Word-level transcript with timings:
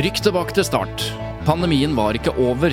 Rykk 0.00 0.22
tilbake 0.24 0.54
til 0.56 0.64
start. 0.64 1.02
Pandemien 1.44 1.92
var 1.92 2.16
ikke 2.16 2.32
over. 2.40 2.72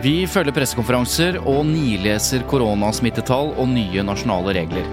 Vi 0.00 0.12
følger 0.30 0.54
pressekonferanser 0.56 1.36
og 1.42 1.66
nileser 1.68 2.46
koronasmittetall 2.48 3.50
og 3.60 3.66
nye 3.68 4.00
nasjonale 4.06 4.54
regler. 4.56 4.86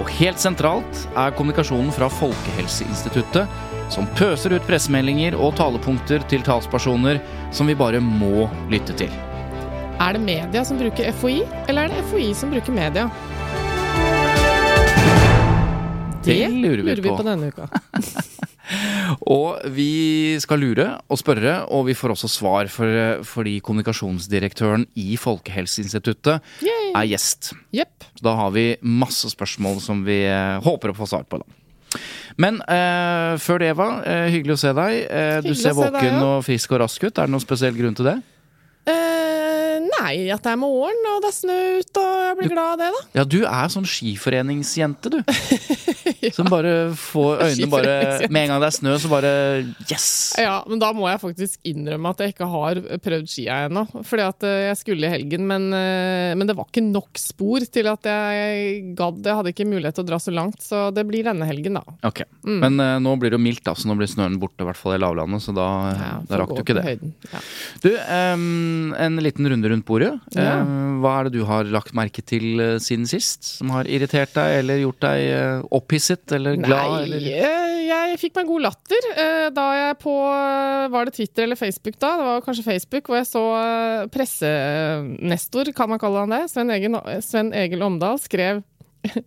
Og 0.00 0.08
helt 0.16 0.40
sentralt 0.40 1.02
er 1.12 1.34
kommunikasjonen 1.36 1.92
fra 1.92 2.08
Folkehelseinstituttet, 2.16 3.50
som 3.92 4.08
pøser 4.16 4.54
ut 4.56 4.64
pressemeldinger 4.64 5.36
og 5.36 5.52
talepunkter 5.58 6.24
til 6.32 6.46
talspersoner 6.46 7.20
som 7.52 7.68
vi 7.68 7.76
bare 7.76 8.00
må 8.00 8.46
lytte 8.72 8.96
til. 9.02 9.12
Er 10.00 10.16
det 10.16 10.22
media 10.24 10.64
som 10.64 10.80
bruker 10.80 11.12
FHI, 11.18 11.42
eller 11.66 11.90
er 11.90 11.92
det 11.92 12.06
FHI 12.08 12.30
som 12.40 12.54
bruker 12.56 12.72
media? 12.78 13.10
Det 16.24 16.40
lurer 16.48 16.86
vi 16.88 16.96
på. 17.04 17.20
denne 17.26 17.52
uka. 17.52 17.68
Og 19.26 19.62
vi 19.74 20.38
skal 20.42 20.62
lure 20.62 20.88
og 21.10 21.20
spørre, 21.20 21.56
og 21.74 21.86
vi 21.88 21.96
får 21.98 22.14
også 22.14 22.30
svar 22.30 22.70
for, 22.72 23.24
fordi 23.26 23.58
kommunikasjonsdirektøren 23.64 24.86
i 24.98 25.16
Folkehelseinstituttet 25.20 26.40
Yay. 26.62 26.92
er 26.94 27.08
gjest. 27.10 27.52
Yep. 27.74 28.06
Så 28.18 28.28
da 28.28 28.36
har 28.38 28.54
vi 28.54 28.68
masse 28.82 29.30
spørsmål 29.32 29.82
som 29.82 30.04
vi 30.06 30.22
eh, 30.28 30.60
håper 30.62 30.92
å 30.92 30.96
få 30.96 31.10
svar 31.10 31.26
på. 31.28 31.42
da. 31.42 31.58
Men 32.40 32.60
eh, 32.64 33.34
før 33.42 33.60
det, 33.60 33.72
Eva, 33.74 33.88
eh, 34.08 34.28
hyggelig 34.32 34.56
å 34.56 34.62
se 34.62 34.72
deg. 34.76 34.98
Eh, 35.04 35.38
du 35.44 35.52
ser 35.58 35.76
våken 35.76 35.98
deg, 35.98 36.08
ja. 36.08 36.20
og 36.28 36.46
frisk 36.46 36.72
og 36.76 36.84
rask 36.84 37.02
ut. 37.04 37.12
Er 37.12 37.28
det 37.28 37.34
noen 37.34 37.44
spesiell 37.44 37.76
grunn 37.76 37.98
til 37.98 38.08
det? 38.08 38.18
Eh, 38.82 39.76
nei, 39.84 40.14
at 40.34 40.42
det 40.42 40.50
er 40.52 40.58
morgen 40.58 41.04
og 41.12 41.20
det 41.22 41.28
er 41.30 41.36
snø 41.36 41.56
ute, 41.78 42.02
og 42.02 42.22
jeg 42.26 42.36
blir 42.40 42.50
glad 42.50 42.72
av 42.72 42.80
det, 42.80 42.88
da. 42.96 43.02
Ja, 43.20 43.24
du 43.30 43.38
er 43.46 43.70
sånn 43.70 43.86
skiforeningsjente, 43.86 45.12
du. 45.12 45.20
Som 46.36 46.46
bare 46.50 46.92
får 46.98 47.40
øynene 47.48 47.68
bare 47.70 47.92
Med 48.30 48.44
en 48.44 48.50
gang 48.52 48.60
det 48.62 48.68
er 48.68 48.74
snø, 48.76 48.92
så 49.02 49.08
bare 49.10 49.30
Yes! 49.90 50.06
Ja, 50.38 50.60
men 50.70 50.78
da 50.82 50.92
må 50.94 51.08
jeg 51.10 51.18
faktisk 51.22 51.62
innrømme 51.66 52.12
at 52.14 52.22
jeg 52.22 52.34
ikke 52.34 52.46
har 52.50 52.78
prøvd 53.02 53.30
skia 53.30 53.60
ennå. 53.68 53.84
Fordi 54.06 54.24
at 54.26 54.46
eh, 54.46 54.58
jeg 54.68 54.78
skulle 54.82 55.06
i 55.08 55.12
helgen, 55.16 55.46
men, 55.50 55.68
eh, 55.74 56.32
men 56.38 56.48
det 56.50 56.56
var 56.58 56.68
ikke 56.70 56.84
nok 56.86 57.18
spor 57.22 57.66
til 57.74 57.90
at 57.90 58.06
jeg 58.10 58.94
gadd. 58.98 59.22
Jeg 59.26 59.38
hadde 59.40 59.54
ikke 59.54 59.66
mulighet 59.70 59.98
til 59.98 60.04
å 60.06 60.10
dra 60.12 60.18
så 60.22 60.34
langt, 60.34 60.62
så 60.62 60.84
det 60.94 61.04
blir 61.08 61.26
denne 61.26 61.46
helgen, 61.48 61.78
da. 61.80 61.96
Ok, 62.10 62.22
Men 62.46 62.78
uh, 62.82 62.96
nå 63.02 63.14
blir 63.20 63.34
det 63.34 63.38
jo 63.38 63.44
mildt, 63.46 63.62
da, 63.66 63.74
så 63.78 63.90
nå 63.90 63.96
blir 63.98 64.10
snøen 64.10 64.38
borte, 64.42 64.62
i 64.62 64.68
hvert 64.68 64.78
fall 64.78 64.96
i 64.96 65.00
lavlandet. 65.02 65.42
Så 65.46 65.54
da, 65.56 65.68
Ja, 65.98 66.12
da 66.28 66.42
rakk 66.42 66.54
du 66.56 66.62
ikke 66.64 66.78
det. 66.78 66.86
høyden. 66.86 67.14
Ja. 67.32 67.42
Du, 67.84 67.90
em, 67.98 68.46
en 68.98 69.18
liten 69.24 69.48
runde 69.50 69.70
rundt 69.72 69.86
bordet. 69.88 70.12
Ja. 70.36 70.58
Em, 70.60 71.00
hva 71.02 71.12
er 71.20 71.28
det 71.28 71.34
du 71.38 71.44
har 71.48 71.68
lagt 71.72 71.94
merke 71.96 72.22
til 72.26 72.60
eh, 72.62 72.74
siden 72.82 73.08
sist? 73.10 73.44
Som 73.58 73.72
har 73.74 73.88
irritert 73.90 74.34
deg, 74.36 74.58
eller 74.62 74.80
gjort 74.82 75.00
deg 75.04 75.24
eh, 75.28 75.64
opphisset, 75.78 76.24
eller 76.36 76.58
glad? 76.60 76.94
Nei, 76.96 77.04
eller? 77.06 77.28
eh, 77.42 77.78
jeg 77.88 78.20
fikk 78.20 78.36
meg 78.40 78.50
god 78.50 78.64
latter 78.66 79.08
eh, 79.14 79.46
da 79.56 79.64
jeg 79.78 79.96
på 80.02 80.12
eh, 80.28 80.90
Var 80.92 81.08
det 81.08 81.14
Twitter 81.16 81.46
eller 81.48 81.58
Facebook 81.60 81.96
da? 82.02 82.12
Det 82.20 82.28
var 82.28 82.44
kanskje 82.46 82.66
Facebook, 82.66 83.08
hvor 83.10 83.20
jeg 83.20 83.30
så 83.30 83.44
eh, 83.62 84.04
pressenestor, 84.12 85.72
kan 85.76 85.90
man 85.92 86.00
kalle 86.02 86.26
han 86.26 86.34
det, 86.36 86.42
Sven 86.52 86.72
Egil, 86.74 86.98
Sven 87.24 87.52
Egil 87.56 87.82
Omdal, 87.86 88.20
skrev 88.22 88.62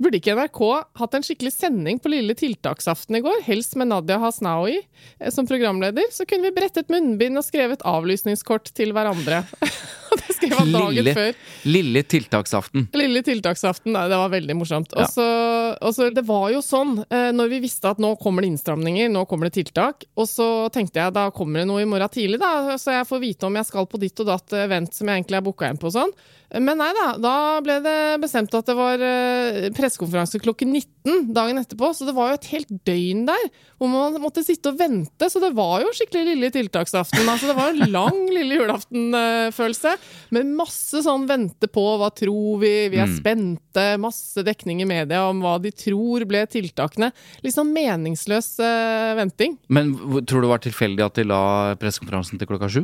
Burde 0.00 0.16
ikke 0.16 0.32
NRK 0.32 0.60
hatt 0.96 1.16
en 1.16 1.24
skikkelig 1.26 1.52
sending 1.52 1.98
på 2.00 2.08
lille 2.08 2.32
tiltaksaften 2.38 3.18
i 3.18 3.22
går, 3.24 3.42
helst 3.44 3.76
med 3.76 3.90
Nadia 3.90 4.16
Hasnaoui 4.22 4.78
eh, 4.78 5.28
som 5.34 5.48
programleder? 5.48 6.08
Så 6.14 6.24
kunne 6.24 6.48
vi 6.48 6.56
brettet 6.56 6.88
munnbind 6.92 7.36
og 7.36 7.44
skrevet 7.44 7.84
avlysningskort 7.84 8.72
til 8.72 8.94
hverandre. 8.96 9.42
skrev 10.40 10.56
han 10.58 10.72
dagen 10.74 10.96
Lille, 10.98 11.14
før. 11.16 11.38
lille 11.70 12.02
tiltaksaften. 12.16 12.88
Lille 12.96 13.22
tiltaksaften, 13.26 13.92
nei, 13.94 14.06
det 14.10 14.18
var 14.20 14.32
veldig 14.32 14.56
morsomt. 14.58 14.96
Ja. 14.96 15.06
Og 15.80 15.94
så, 15.94 16.08
det 16.14 16.24
var 16.26 16.48
jo 16.54 16.62
sånn, 16.64 16.96
eh, 17.06 17.30
når 17.36 17.52
vi 17.54 17.62
visste 17.66 17.92
at 17.92 18.00
nå 18.02 18.14
kommer 18.20 18.44
det 18.44 18.50
innstramninger, 18.54 19.12
nå 19.12 19.26
kommer 19.30 19.50
det 19.50 19.58
tiltak, 19.60 20.08
og 20.16 20.28
så 20.30 20.48
tenkte 20.74 21.02
jeg 21.02 21.14
da 21.16 21.28
kommer 21.34 21.62
det 21.62 21.68
noe 21.70 21.84
i 21.84 21.88
morgen 21.88 22.10
tidlig, 22.10 22.40
da, 22.42 22.74
så 22.80 22.98
jeg 22.98 23.08
får 23.08 23.22
vite 23.22 23.48
om 23.48 23.56
jeg 23.60 23.68
skal 23.70 23.88
på 23.90 24.00
ditt 24.02 24.24
og 24.24 24.32
datt 24.32 24.58
event 24.64 24.96
som 24.96 25.08
jeg 25.10 25.20
egentlig 25.22 25.40
er 25.40 25.46
booka 25.46 25.70
inn 25.70 25.80
på 25.80 25.92
sånn. 25.94 26.12
Men 26.50 26.80
nei 26.80 26.88
da, 26.96 27.12
da 27.22 27.32
ble 27.62 27.76
det 27.84 27.98
bestemt 28.24 28.54
at 28.58 28.66
det 28.66 28.74
var 28.74 28.98
eh, 29.06 29.68
pressekonferanse 29.76 30.40
klokken 30.42 30.72
19 30.74 31.28
dagen 31.36 31.60
etterpå, 31.60 31.92
så 31.94 32.08
det 32.08 32.14
var 32.16 32.32
jo 32.32 32.38
et 32.40 32.48
helt 32.50 32.72
døgn 32.88 33.20
der 33.28 33.44
hvor 33.78 33.88
man 33.92 34.16
måtte 34.20 34.42
sitte 34.42 34.72
og 34.72 34.80
vente, 34.80 35.28
så 35.30 35.38
det 35.42 35.52
var 35.54 35.84
jo 35.84 35.92
skikkelig 35.94 36.34
lille 36.34 36.50
tiltaksaften. 36.52 37.22
Altså 37.30 37.52
det 37.52 37.54
var 37.56 37.70
en 37.70 37.94
lang 37.94 38.18
lille 38.34 38.58
julaften-følelse, 38.58 39.94
med 40.34 40.52
masse 40.58 41.02
sånn 41.04 41.26
vente 41.28 41.68
på, 41.70 41.84
hva 42.00 42.10
tror 42.14 42.60
vi, 42.62 42.72
vi 42.92 43.00
er 43.02 43.10
spente, 43.16 43.86
masse 44.02 44.44
dekning 44.46 44.82
i 44.84 44.88
media 44.88 45.24
om 45.28 45.42
hva 45.44 45.56
de 45.62 45.72
tror 45.74 46.24
ble 46.28 46.44
tiltakene. 46.50 47.10
Litt 47.44 47.56
sånn 47.56 47.72
meningsløs 47.74 48.52
eh, 48.64 49.12
venting, 49.18 49.58
Men 49.68 49.94
tror 50.24 50.40
du 50.40 50.48
det 50.48 50.54
var 50.54 50.64
tilfeldig 50.64 51.06
at 51.06 51.20
de 51.20 51.28
la 51.28 51.42
pressekonferansen 51.80 52.40
til 52.40 52.50
klokka 52.50 52.70
sju? 52.70 52.82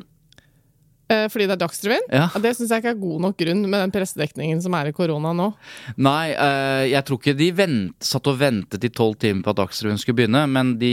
Eh, 1.13 1.27
fordi 1.33 1.47
det 1.47 1.55
er 1.57 1.61
Dagsrevyen. 1.63 2.09
Ja. 2.13 2.27
Det 2.43 2.53
syns 2.57 2.73
jeg 2.73 2.83
ikke 2.83 2.93
er 2.95 3.01
god 3.01 3.25
nok 3.27 3.39
grunn 3.41 3.63
med 3.67 3.85
den 3.85 3.95
pressedekningen 3.95 4.61
som 4.65 4.77
er 4.79 4.91
i 4.91 4.95
korona 4.97 5.33
nå. 5.37 5.49
Nei, 6.03 6.33
eh, 6.33 6.85
jeg 6.93 7.07
tror 7.09 7.21
ikke 7.23 7.37
de 7.39 7.51
vent, 7.63 7.97
satt 8.05 8.31
og 8.33 8.39
ventet 8.41 8.87
i 8.87 8.93
tolv 8.93 9.19
timer 9.23 9.47
på 9.47 9.55
at 9.55 9.63
Dagsrevyen 9.63 10.01
skulle 10.03 10.21
begynne, 10.23 10.45
men 10.51 10.77
de 10.81 10.93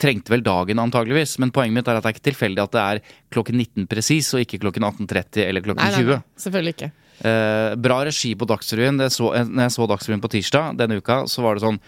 trengte 0.00 0.34
vel 0.34 0.44
dagen 0.46 0.82
antageligvis. 0.82 1.38
Men 1.42 1.54
poenget 1.54 1.78
mitt 1.80 1.88
er 1.88 2.00
at 2.00 2.06
det 2.06 2.12
er 2.12 2.18
ikke 2.18 2.28
tilfeldig 2.32 2.64
at 2.64 2.76
det 2.76 2.84
er 2.84 3.16
klokken 3.34 3.60
19 3.60 3.88
presis, 3.90 4.32
og 4.34 4.44
ikke 4.44 4.62
klokken 4.64 4.86
18.30 4.86 5.44
eller 5.48 5.64
klokken 5.64 5.84
Nei, 5.84 5.94
nei, 5.94 6.04
20. 6.04 6.20
nei, 6.20 6.44
selvfølgelig 6.46 6.76
ikke. 6.78 6.92
Eh, 7.24 7.74
bra 7.78 8.00
regi 8.04 8.34
på 8.34 8.48
Dagsrevyen. 8.50 8.98
Det 8.98 9.12
så, 9.14 9.30
når 9.46 9.68
jeg 9.68 9.74
så 9.76 9.86
Dagsrevyen 9.90 10.24
på 10.24 10.32
tirsdag 10.34 10.80
denne 10.80 10.98
uka, 10.98 11.22
så 11.30 11.44
var 11.44 11.56
det 11.56 11.64
sånn 11.66 11.78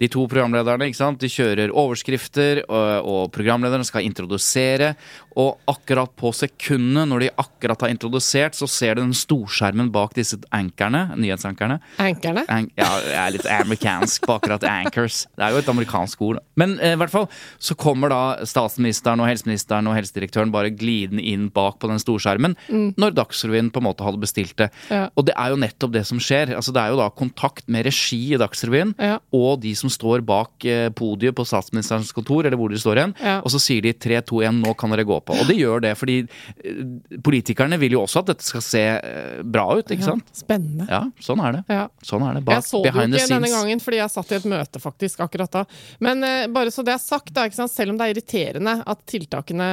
de 0.00 0.08
to 0.10 0.24
programlederne 0.30 0.88
ikke 0.90 0.98
sant? 0.98 1.20
De 1.22 1.28
kjører 1.30 1.70
overskrifter, 1.70 2.64
og, 2.66 3.06
og 3.06 3.28
programlederne 3.34 3.86
skal 3.86 4.02
introdusere. 4.06 4.94
Og 5.38 5.58
akkurat 5.70 6.10
på 6.18 6.30
sekundet, 6.34 7.08
når 7.10 7.24
de 7.24 7.28
akkurat 7.42 7.80
har 7.86 7.90
introdusert, 7.90 8.54
så 8.58 8.68
ser 8.70 8.94
du 8.98 9.02
den 9.04 9.14
storskjermen 9.16 9.88
bak 9.94 10.14
disse 10.14 10.38
ankerne, 10.54 11.08
nyhetsankerne. 11.18 11.80
Ankerne. 12.02 12.44
An 12.50 12.68
ja, 12.78 12.88
jeg 13.06 13.18
er 13.24 13.34
litt 13.36 13.48
amerikansk 13.50 14.26
på 14.28 14.36
akkurat 14.38 14.66
anchors. 14.70 15.24
Det 15.34 15.46
er 15.46 15.54
jo 15.54 15.62
et 15.62 15.70
amerikansk 15.72 16.22
ord. 16.26 16.40
Men 16.58 16.76
eh, 16.80 16.94
i 16.94 17.00
hvert 17.00 17.14
fall 17.14 17.26
så 17.62 17.74
kommer 17.78 18.10
da 18.12 18.20
statsministeren 18.46 19.22
og 19.22 19.30
helseministeren 19.30 19.90
og 19.90 19.96
helsedirektøren 19.98 20.52
bare 20.54 20.70
glidende 20.74 21.22
inn 21.26 21.48
bak 21.54 21.78
på 21.82 21.90
den 21.90 22.02
storskjermen 22.02 22.54
når 22.98 23.14
Dagsrevyen 23.16 23.70
på 23.74 23.80
en 23.82 23.86
måte 23.88 24.06
hadde 24.06 24.20
bestilt 24.22 24.54
det. 24.58 24.70
Ja. 24.90 25.06
Og 25.18 25.26
det 25.28 25.34
er 25.38 25.50
jo 25.54 25.58
nettopp 25.62 25.94
det 25.94 26.04
som 26.08 26.20
skjer. 26.22 26.54
Altså 26.58 26.74
Det 26.74 26.82
er 26.82 26.94
jo 26.94 27.00
da 27.02 27.08
kontakt 27.14 27.66
med 27.70 27.86
regi 27.86 28.20
i 28.34 28.40
Dagsrevyen 28.40 28.94
Ja. 29.02 29.18
og 29.34 29.60
de 29.62 29.74
som 29.78 29.83
står 29.92 30.22
bak 30.26 30.64
eh, 30.68 30.88
podiet 30.94 31.34
på 31.36 31.44
statsministerens 31.48 32.12
kontor, 32.14 32.44
eller 32.46 32.56
hvor 32.60 32.70
de 32.72 32.78
står 32.80 33.00
igjen, 33.00 33.14
Ja. 33.20 33.38
og 33.44 33.50
så 33.52 33.60
sier 33.62 33.82
de 33.82 33.92
3, 33.92 34.20
2, 34.28 34.42
1, 34.48 34.60
nå 34.64 34.74
kan 34.78 34.90
dere 34.94 35.04
gå 35.08 35.18
på. 35.24 35.36
Og 35.40 35.46
de 35.50 35.56
gjør 35.58 35.82
det 35.84 35.94
fordi 35.98 36.18
eh, 36.64 36.80
politikerne 37.24 37.78
vil 37.80 37.96
jo 37.96 38.02
også 38.04 38.22
at 38.24 38.30
dette 38.32 38.46
skal 38.46 38.64
se 38.64 38.82
eh, 38.96 39.42
bra 39.44 39.66
ut, 39.78 39.90
ikke 39.90 40.06
sant? 40.06 40.28
Spennende. 40.36 40.86
Ja, 40.90 41.02
sånn 41.22 41.42
er 41.44 41.58
det. 41.58 41.62
Ja. 41.72 41.86
Sånn 42.04 42.24
er 42.28 42.38
det. 42.38 42.44
Bak, 42.46 42.60
jeg 42.60 42.68
så 42.70 42.82
det 42.84 42.92
jo 42.94 43.06
ikke 43.08 43.32
denne 43.34 43.52
gangen 43.52 43.82
fordi 43.84 44.00
jeg 44.00 44.14
satt 44.14 44.32
i 44.32 44.38
et 44.38 44.48
møte 44.50 44.82
faktisk 44.82 45.24
akkurat 45.24 45.50
da. 45.60 45.64
Men 46.04 46.24
eh, 46.26 46.46
bare 46.54 46.70
så 46.74 46.84
det 46.86 46.94
er 46.96 47.02
sagt, 47.02 47.32
da, 47.34 47.46
ikke 47.48 47.60
sant? 47.60 47.72
selv 47.74 47.94
om 47.94 47.98
det 47.98 48.06
er 48.08 48.14
irriterende 48.14 48.76
at 48.86 49.04
tiltakene 49.10 49.66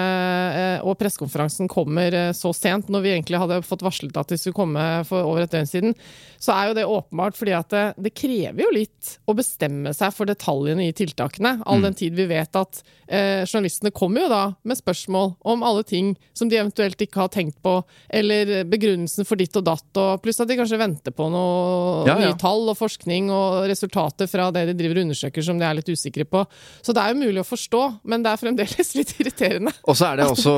eh, 0.58 0.86
og 0.88 0.98
pressekonferansen 1.00 1.70
kommer 1.72 2.14
eh, 2.18 2.32
så 2.38 2.50
sent, 2.58 2.90
når 2.92 3.06
vi 3.06 3.14
egentlig 3.16 3.40
hadde 3.42 3.62
fått 3.68 3.84
varslet 3.86 4.18
at 4.18 4.32
de 4.34 4.40
skulle 4.42 4.58
komme 4.58 4.86
for 5.08 5.28
over 5.28 5.46
et 5.46 5.52
døgn 5.54 5.70
siden, 5.70 5.94
så 6.42 6.56
er 6.56 6.72
jo 6.72 6.78
det 6.80 6.88
åpenbart 6.90 7.38
fordi 7.38 7.54
at 7.54 7.70
det, 7.70 7.84
det 8.02 8.14
krever 8.18 8.64
jo 8.64 8.72
litt 8.74 9.12
å 9.30 9.36
bestemme 9.38 9.92
seg 9.94 10.01
for 10.10 10.26
detaljene 10.26 10.88
i 10.88 10.94
tiltakene, 10.98 11.60
all 11.70 11.84
den 11.86 11.94
tid 11.98 12.16
vi 12.18 12.26
vet 12.30 12.58
at 12.58 12.80
eh, 13.06 13.44
journalistene 13.46 13.92
kommer 13.94 14.24
jo 14.24 14.30
da 14.32 14.42
med 14.66 14.80
spørsmål 14.80 15.36
om 15.54 15.66
alle 15.68 15.84
ting 15.86 16.14
som 16.34 16.50
de 16.50 16.58
eventuelt 16.58 17.02
ikke 17.06 17.22
har 17.22 17.30
tenkt 17.34 17.60
på, 17.62 17.76
eller 18.10 18.64
begrunnelsen 18.72 19.28
for 19.28 19.38
ditt 19.38 19.56
og 19.60 19.68
datt, 19.68 19.90
og 20.02 20.24
pluss 20.24 20.42
at 20.42 20.50
de 20.50 20.58
kanskje 20.58 20.82
venter 20.82 21.14
på 21.14 21.30
noe 21.30 22.08
Ja, 22.08 22.16
ja. 22.18 22.32
nye 22.32 22.40
tall 22.42 22.72
og 22.72 22.80
forskning 22.80 23.30
og 23.30 23.68
resultater 23.70 24.30
fra 24.32 24.50
det 24.56 24.66
de 24.72 24.78
driver 24.80 25.02
og 25.02 25.10
undersøker 25.10 25.46
som 25.46 25.62
de 25.62 25.68
er 25.68 25.78
litt 25.78 25.92
usikre 25.92 26.26
på. 26.26 26.46
Så 26.82 26.96
det 26.96 27.04
er 27.04 27.14
jo 27.14 27.22
mulig 27.22 27.44
å 27.44 27.48
forstå, 27.48 27.84
men 28.10 28.26
det 28.26 28.34
er 28.34 28.42
fremdeles 28.42 28.96
litt 29.00 29.14
irriterende. 29.20 29.76
Og 29.86 30.00
så 30.00 30.10
er 30.10 30.22
det 30.22 30.32
også 30.32 30.56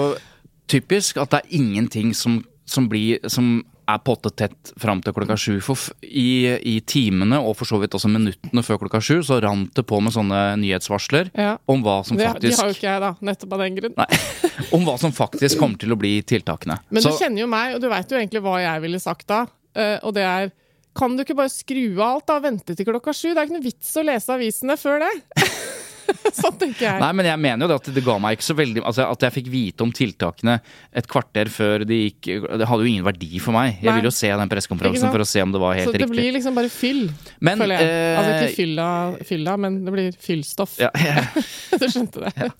typisk 0.71 1.19
at 1.21 1.33
det 1.33 1.43
er 1.43 1.59
ingenting 1.59 2.13
som, 2.15 2.39
som 2.69 2.87
blir 2.89 3.19
som 3.27 3.57
er 3.89 3.99
pottetett 4.05 4.71
fram 4.79 5.01
til 5.03 5.13
klokka 5.15 5.35
sju. 5.39 5.57
For 5.63 5.77
i, 6.03 6.53
i 6.55 6.75
timene, 6.87 7.39
og 7.43 7.55
for 7.59 7.65
så 7.69 7.79
vidt 7.81 7.95
også 7.97 8.09
minuttene 8.11 8.63
før 8.63 8.79
klokka 8.83 9.01
sju, 9.03 9.19
så 9.25 9.41
rant 9.43 9.73
det 9.75 9.85
på 9.89 9.99
med 10.03 10.13
sånne 10.15 10.41
nyhetsvarsler 10.61 11.31
Ja. 11.35 11.57
om 11.67 11.83
hva 11.83 11.99
som 12.05 12.17
Det, 12.17 12.25
de 12.25 12.33
faktisk 12.33 12.59
har 12.63 12.71
jo 12.71 12.77
ikke 12.77 12.89
jeg, 12.91 13.01
da, 13.01 13.11
nettopp 13.21 13.53
av 13.53 13.59
den 13.65 13.75
grunn. 13.79 13.95
Nei, 13.97 14.07
om 14.77 14.85
hva 14.87 14.97
som 15.01 15.11
faktisk 15.15 15.59
kommer 15.59 15.77
til 15.81 15.91
å 15.95 15.99
bli 15.99 16.15
tiltakene. 16.23 16.79
Men 16.89 17.01
Så- 17.03 17.11
du 17.11 17.23
kjenner 17.23 17.39
jo 17.45 17.47
meg, 17.47 17.75
og 17.75 17.81
du 17.81 17.89
veit 17.89 18.09
jo 18.11 18.17
egentlig 18.17 18.41
hva 18.45 18.59
jeg 18.63 18.81
ville 18.87 18.99
sagt 18.99 19.27
da. 19.27 19.45
eh, 19.75 19.99
og 20.03 20.13
det 20.13 20.23
er 20.23 20.51
Kan 20.95 21.15
du 21.17 21.23
ikke 21.23 21.33
bare 21.35 21.49
skru 21.49 21.97
av 21.97 22.19
alt 22.19 22.27
da 22.27 22.35
vente 22.39 22.75
til 22.77 22.85
klokka 22.85 23.09
sju? 23.17 23.33
Det 23.33 23.37
er 23.41 23.47
ikke 23.47 23.55
noe 23.57 23.65
vits 23.65 23.95
å 23.97 24.03
lese 24.05 24.29
avisene 24.29 24.75
før 24.77 24.99
det. 25.01 25.13
sånn 26.41 26.55
tenker 26.59 26.85
jeg. 26.87 26.99
Nei, 27.03 27.09
men 27.15 27.27
jeg 27.29 27.39
mener 27.43 27.65
jo 27.65 27.69
det 27.71 27.77
at 27.81 27.89
det 27.95 28.03
ga 28.05 28.15
meg 28.21 28.37
ikke 28.37 28.45
så 28.47 28.55
veldig 28.57 28.81
Altså 28.83 29.05
At 29.07 29.25
jeg 29.27 29.33
fikk 29.37 29.49
vite 29.53 29.85
om 29.85 29.91
tiltakene 29.95 30.55
et 30.93 31.07
kvarter 31.09 31.51
før 31.53 31.85
de 31.87 31.99
gikk 32.05 32.29
Det 32.59 32.67
hadde 32.69 32.85
jo 32.85 32.89
ingen 32.89 33.05
verdi 33.05 33.39
for 33.43 33.55
meg. 33.55 33.77
Jeg 33.77 33.87
Nei. 33.89 33.95
ville 33.97 34.09
jo 34.09 34.15
se 34.15 34.31
den 34.41 34.51
pressekonferansen 34.51 35.13
for 35.13 35.23
å 35.23 35.27
se 35.27 35.43
om 35.45 35.53
det 35.53 35.61
var 35.63 35.77
helt 35.77 35.87
riktig. 35.87 35.93
Så 35.93 35.97
det 35.99 36.07
riktig. 36.07 36.17
blir 36.17 36.37
liksom 36.39 36.57
bare 36.57 36.71
fyll, 36.73 37.03
Men, 37.39 37.61
føler 37.63 37.79
jeg. 37.79 37.93
altså 38.17 38.33
eh, 38.33 38.43
ikke 38.43 38.57
fylla, 38.57 38.89
fylla, 39.29 39.55
men 39.65 39.79
det 39.85 39.95
blir 39.95 40.19
fyllstoff. 40.27 40.77
Ja, 40.81 40.91
ja. 40.99 41.23
du 41.81 41.87
skjønte 41.87 42.27
det? 42.27 42.51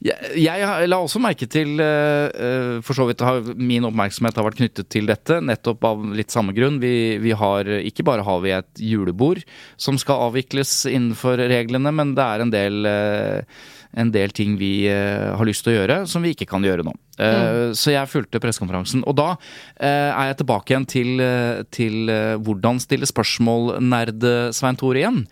Jeg, 0.00 0.36
jeg 0.38 0.88
la 0.88 0.98
også 1.00 1.20
merke 1.22 1.48
til 1.50 1.80
eh, 1.82 2.28
eh, 2.32 2.76
For 2.84 2.96
så 2.96 3.06
vidt 3.08 3.24
har 3.24 3.42
min 3.56 3.84
oppmerksomhet 3.88 4.38
har 4.38 4.46
vært 4.46 4.60
knyttet 4.60 4.88
til 4.92 5.10
dette, 5.10 5.40
nettopp 5.44 5.84
av 5.84 6.06
litt 6.16 6.32
samme 6.32 6.54
grunn. 6.56 6.80
Vi, 6.82 7.18
vi 7.22 7.34
har 7.36 7.68
Ikke 7.80 8.06
bare 8.06 8.24
har 8.26 8.40
vi 8.44 8.54
et 8.56 8.84
julebord 8.90 9.44
som 9.80 9.98
skal 10.00 10.28
avvikles 10.28 10.84
innenfor 10.90 11.40
reglene, 11.50 11.92
men 11.94 12.14
det 12.16 12.26
er 12.26 12.44
en 12.44 12.54
del 12.54 12.88
eh, 12.88 13.60
en 13.98 14.10
del 14.14 14.30
ting 14.34 14.56
vi 14.60 14.86
eh, 14.90 15.30
har 15.34 15.46
lyst 15.48 15.64
til 15.66 15.74
å 15.74 15.78
gjøre 15.80 15.96
som 16.10 16.22
vi 16.22 16.34
ikke 16.34 16.48
kan 16.50 16.64
gjøre 16.64 16.84
nå. 16.86 16.94
Mm. 17.20 17.74
Så 17.76 17.92
jeg 17.92 18.08
fulgte 18.08 18.40
pressekonferansen. 18.40 19.02
Og 19.04 19.16
da 19.18 19.28
eh, 19.34 20.08
er 20.08 20.30
jeg 20.30 20.38
tilbake 20.40 20.72
igjen 20.72 20.86
til, 20.88 21.10
eh, 21.20 21.62
til 21.74 22.12
eh, 22.12 22.36
hvordan 22.40 22.80
stille 22.80 23.08
spørsmål-nerd 23.08 24.24
Svein 24.56 24.78
Tore 24.80 25.02
igjen. 25.02 25.22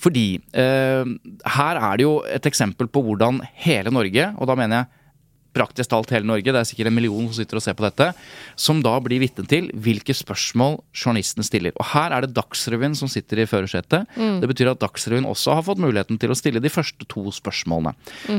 Fordi 0.00 0.26
eh, 0.56 1.14
her 1.58 1.82
er 1.90 2.00
det 2.00 2.06
jo 2.06 2.18
et 2.30 2.48
eksempel 2.48 2.88
på 2.88 3.04
hvordan 3.04 3.42
hele 3.66 3.92
Norge, 3.92 4.30
og 4.38 4.48
da 4.50 4.56
mener 4.58 4.82
jeg 4.84 5.03
praktisk 5.54 5.92
talt 5.92 6.12
hele 6.14 6.28
Norge, 6.28 6.50
det 6.50 6.60
er 6.60 6.68
sikkert 6.68 6.90
en 6.90 6.96
million 6.96 7.28
som 7.28 7.38
sitter 7.38 7.60
og 7.60 7.64
ser 7.64 7.76
på 7.78 7.86
dette, 7.86 8.10
som 8.60 8.82
da 8.84 8.94
blir 9.02 9.22
vitne 9.22 9.46
til 9.50 9.70
hvilke 9.74 10.14
spørsmål 10.16 10.80
journalistene 10.94 11.46
stiller. 11.46 11.74
Og 11.80 11.88
her 11.92 12.14
er 12.14 12.24
det 12.24 12.34
Dagsrevyen 12.36 12.96
som 12.98 13.10
sitter 13.10 13.42
i 13.42 13.48
førersetet. 13.48 14.10
Det 14.42 14.50
betyr 14.50 14.72
at 14.72 14.82
Dagsrevyen 14.82 15.28
også 15.28 15.58
har 15.58 15.66
fått 15.66 15.82
muligheten 15.82 16.18
til 16.20 16.32
å 16.32 16.38
stille 16.38 16.62
de 16.62 16.72
første 16.72 17.06
to 17.10 17.26
spørsmålene. 17.34 17.94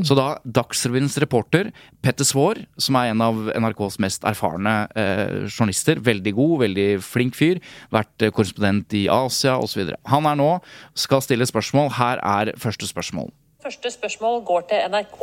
Så 0.06 0.16
da 0.18 0.28
Dagsrevyens 0.44 1.18
reporter 1.22 1.72
Petter 2.04 2.28
Svaar, 2.28 2.60
som 2.80 2.98
er 3.00 3.12
en 3.12 3.24
av 3.24 3.40
NRKs 3.56 3.98
mest 4.02 4.26
erfarne 4.28 4.76
eh, 4.98 5.46
journalister, 5.48 6.00
veldig 6.04 6.34
god, 6.36 6.54
veldig 6.66 6.88
flink 7.04 7.38
fyr, 7.38 7.62
vært 7.94 8.26
eh, 8.26 8.34
korrespondent 8.34 8.94
i 8.96 9.06
Asia 9.12 9.56
osv. 9.62 9.94
Han 10.12 10.30
er 10.30 10.38
nå, 10.38 10.52
skal 10.98 11.24
stille 11.24 11.48
spørsmål. 11.48 11.94
Her 11.96 12.22
er 12.22 12.54
første 12.60 12.88
spørsmål. 12.88 13.32
Første 13.66 13.90
spørsmål 13.90 14.44
går 14.46 14.60
til 14.70 14.90
NRK. 14.90 15.22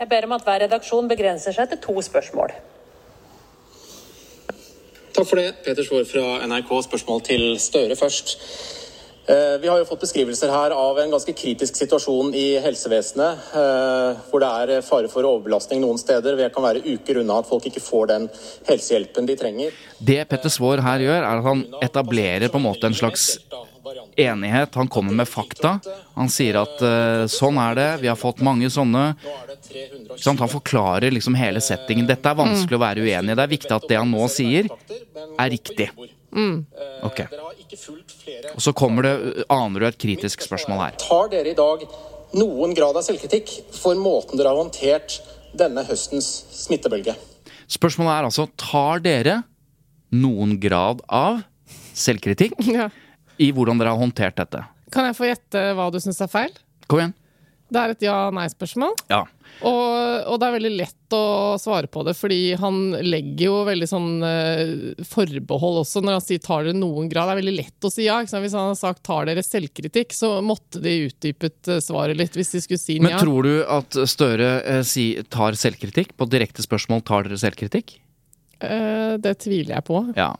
Jeg 0.00 0.08
ber 0.08 0.24
om 0.26 0.32
at 0.36 0.42
hver 0.44 0.58
redaksjon 0.60 1.06
begrenser 1.08 1.54
seg 1.56 1.70
til 1.70 1.78
to 1.80 1.94
spørsmål. 2.04 2.50
Takk 5.16 5.28
for 5.30 5.40
det, 5.40 5.46
Peter 5.64 5.86
Svaar 5.86 6.04
fra 6.10 6.24
NRK. 6.44 6.74
Spørsmål 6.84 7.22
til 7.24 7.44
Støre 7.56 7.96
først. 7.96 8.34
Eh, 9.30 9.58
Vi 9.60 9.68
har 9.68 9.78
jo 9.78 9.84
fått 9.86 10.00
beskrivelser 10.02 10.50
her 10.50 10.72
av 10.74 10.98
en 10.98 11.12
ganske 11.12 11.32
kritisk 11.36 11.76
situasjon 11.78 12.32
i 12.34 12.46
helsevesenet, 12.64 13.44
eh, 13.54 14.22
hvor 14.30 14.42
det 14.42 14.50
er 14.50 14.82
fare 14.82 15.10
for 15.12 15.22
overbelastning 15.28 15.84
noen 15.84 16.00
steder. 16.00 16.34
Vi 16.36 16.48
kan 16.50 16.64
være 16.64 16.82
uker 16.82 17.20
unna 17.22 17.38
at 17.38 17.46
folk 17.46 17.68
ikke 17.70 17.82
får 17.84 18.10
den 18.10 18.28
helsehjelpen 18.66 19.28
de 19.30 19.36
trenger. 19.38 19.76
Det 20.02 20.24
Petter 20.28 20.50
Svaar 20.50 20.82
her 20.82 21.06
gjør, 21.06 21.20
er 21.22 21.38
at 21.38 21.44
han 21.46 21.64
etablerer 21.82 22.50
på 22.50 22.58
en 22.58 22.66
måte 22.66 22.90
en 22.90 22.96
slags 22.96 23.38
enighet. 24.18 24.74
Han 24.74 24.88
kommer 24.88 25.14
med 25.14 25.28
fakta. 25.28 25.78
Han 26.16 26.28
sier 26.28 26.58
at 26.64 26.82
eh, 26.82 27.26
sånn 27.30 27.58
er 27.62 27.78
det, 27.78 27.90
vi 28.02 28.10
har 28.10 28.18
fått 28.18 28.42
mange 28.42 28.66
sånne. 28.66 29.14
Nå 29.14 29.40
det 29.46 29.60
320 29.70 30.14
Ikke 30.16 30.24
sant? 30.26 30.42
Han 30.42 30.56
forklarer 30.58 31.14
liksom 31.14 31.38
hele 31.38 31.62
settingen. 31.62 32.08
Dette 32.10 32.26
er 32.26 32.34
vanskelig 32.40 32.80
å 32.80 32.82
være 32.82 33.06
uenig 33.06 33.30
i. 33.30 33.38
Det 33.38 33.46
er 33.46 33.58
viktig 33.58 33.76
at 33.78 33.88
det 33.88 34.00
han 34.00 34.10
nå 34.10 34.26
sier, 34.32 34.66
er 35.38 35.54
riktig. 35.54 35.92
Ok. 36.30 37.24
Dere 37.30 37.42
har 37.42 37.56
ikke 37.58 37.78
fulgt 37.80 38.12
flere 38.22 38.52
Og 38.54 38.62
så 38.62 38.72
kommer 38.76 39.02
det, 39.06 39.44
aner 39.50 39.80
du 39.82 39.86
et 39.88 39.98
kritisk 39.98 40.44
spørsmål 40.46 40.78
her. 40.84 40.96
Tar 41.02 41.30
dere 41.32 41.50
i 41.52 41.58
dag 41.58 41.82
noen 42.38 42.74
grad 42.78 42.94
av 42.94 43.02
selvkritikk 43.02 43.50
for 43.74 43.98
måten 43.98 44.38
dere 44.38 44.52
har 44.52 44.60
håndtert 44.60 45.18
denne 45.58 45.82
høstens 45.88 46.28
smittebølge? 46.54 47.16
Spørsmålet 47.70 48.12
er 48.14 48.28
altså, 48.28 48.46
tar 48.60 49.02
dere 49.02 49.40
noen 50.14 50.56
grad 50.62 51.02
av 51.06 51.42
selvkritikk 51.94 52.54
Ja. 52.76 52.88
i 53.38 53.50
hvordan 53.54 53.78
dere 53.82 53.94
har 53.94 54.00
håndtert 54.02 54.38
dette? 54.38 54.62
Kan 54.90 55.06
jeg 55.10 55.18
få 55.18 55.26
gjette 55.30 55.64
hva 55.78 55.90
du 55.94 55.98
syns 56.02 56.18
er 56.22 56.30
feil? 56.30 56.54
Kom 56.90 57.02
igjen. 57.02 57.16
Det 57.70 57.80
er 57.80 57.94
et 57.94 58.02
ja-nei-spørsmål. 58.04 58.96
Ja. 59.10 59.24
Og, 59.66 60.26
og 60.30 60.38
det 60.40 60.46
er 60.46 60.54
veldig 60.54 60.72
lett 60.78 61.14
å 61.14 61.56
svare 61.60 61.88
på 61.90 62.02
det, 62.06 62.14
fordi 62.16 62.54
han 62.60 62.94
legger 63.04 63.44
jo 63.44 63.56
veldig 63.66 63.88
sånn 63.90 64.08
eh, 64.24 65.02
forbehold 65.04 65.82
også 65.82 66.02
når 66.04 66.16
han 66.16 66.24
sier 66.24 66.42
'tar 66.42 66.68
dere 66.68 66.78
noen 66.78 67.10
grad'. 67.10 67.28
Det 67.28 67.34
er 67.34 67.40
veldig 67.42 67.56
lett 67.56 67.88
å 67.88 67.92
si 67.92 68.06
ja. 68.06 68.20
Ikke 68.22 68.32
sant? 68.32 68.44
Hvis 68.46 68.56
han 68.56 68.70
har 68.72 68.78
sagt 68.78 69.02
'tar 69.06 69.28
dere 69.28 69.44
selvkritikk', 69.44 70.16
så 70.16 70.32
måtte 70.44 70.82
de 70.82 70.96
utdypet 71.10 71.68
eh, 71.68 71.82
svaret 71.84 72.18
litt 72.18 72.38
hvis 72.38 72.54
de 72.56 72.62
skulle 72.64 72.82
si 72.82 73.00
Men 73.02 73.18
ja. 73.18 73.22
tror 73.22 73.48
du 73.48 73.54
at 73.66 74.00
Støre 74.10 74.52
eh, 74.62 74.84
si, 74.86 75.12
tar 75.28 75.58
selvkritikk? 75.58 76.16
På 76.16 76.30
direkte 76.30 76.64
spørsmål 76.64 77.04
tar 77.04 77.28
dere 77.28 77.40
selvkritikk? 77.42 77.98
Eh, 78.60 79.16
det 79.20 79.38
tviler 79.44 79.76
jeg 79.78 79.86
på. 79.88 80.02
Ja. 80.16 80.34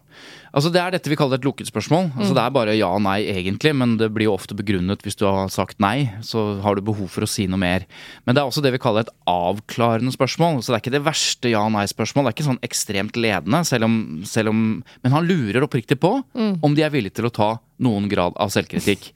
Altså 0.50 0.72
Det 0.74 0.80
er 0.82 0.94
dette 0.94 1.10
vi 1.10 1.18
kaller 1.18 1.38
et 1.38 1.46
lukket 1.46 1.70
spørsmål. 1.70 2.10
Altså 2.16 2.34
Det 2.34 2.42
er 2.42 2.54
bare 2.54 2.76
ja 2.78 2.90
og 2.90 3.02
nei, 3.04 3.20
egentlig, 3.30 3.72
men 3.76 3.96
det 4.00 4.10
blir 4.14 4.28
jo 4.28 4.34
ofte 4.34 4.56
begrunnet 4.58 5.04
hvis 5.06 5.18
du 5.20 5.26
har 5.28 5.50
sagt 5.52 5.80
nei. 5.82 6.10
Så 6.26 6.60
har 6.64 6.76
du 6.76 6.84
behov 6.86 7.10
for 7.12 7.26
å 7.26 7.30
si 7.30 7.46
noe 7.50 7.60
mer. 7.60 7.86
Men 8.26 8.36
det 8.36 8.42
er 8.42 8.50
også 8.50 8.64
det 8.64 8.74
vi 8.74 8.82
kaller 8.82 9.06
et 9.06 9.14
avklarende 9.30 10.12
spørsmål. 10.14 10.60
Så 10.60 10.72
det 10.72 10.78
er 10.78 10.84
ikke 10.84 10.96
det 10.98 11.06
verste 11.06 11.52
ja 11.52 11.62
og 11.66 11.74
nei-spørsmål. 11.76 12.26
Det 12.26 12.32
er 12.32 12.38
ikke 12.38 12.50
sånn 12.50 12.62
ekstremt 12.66 13.20
ledende, 13.20 13.62
selv 13.68 13.88
om, 13.88 13.96
selv 14.28 14.52
om 14.54 14.60
Men 15.04 15.14
han 15.14 15.26
lurer 15.26 15.64
oppriktig 15.64 16.00
på 16.00 16.18
om 16.30 16.74
de 16.76 16.82
er 16.84 16.92
villige 16.92 17.18
til 17.20 17.28
å 17.28 17.34
ta 17.34 17.50
noen 17.80 18.08
grad 18.10 18.36
av 18.40 18.52
selvkritikk. 18.52 19.10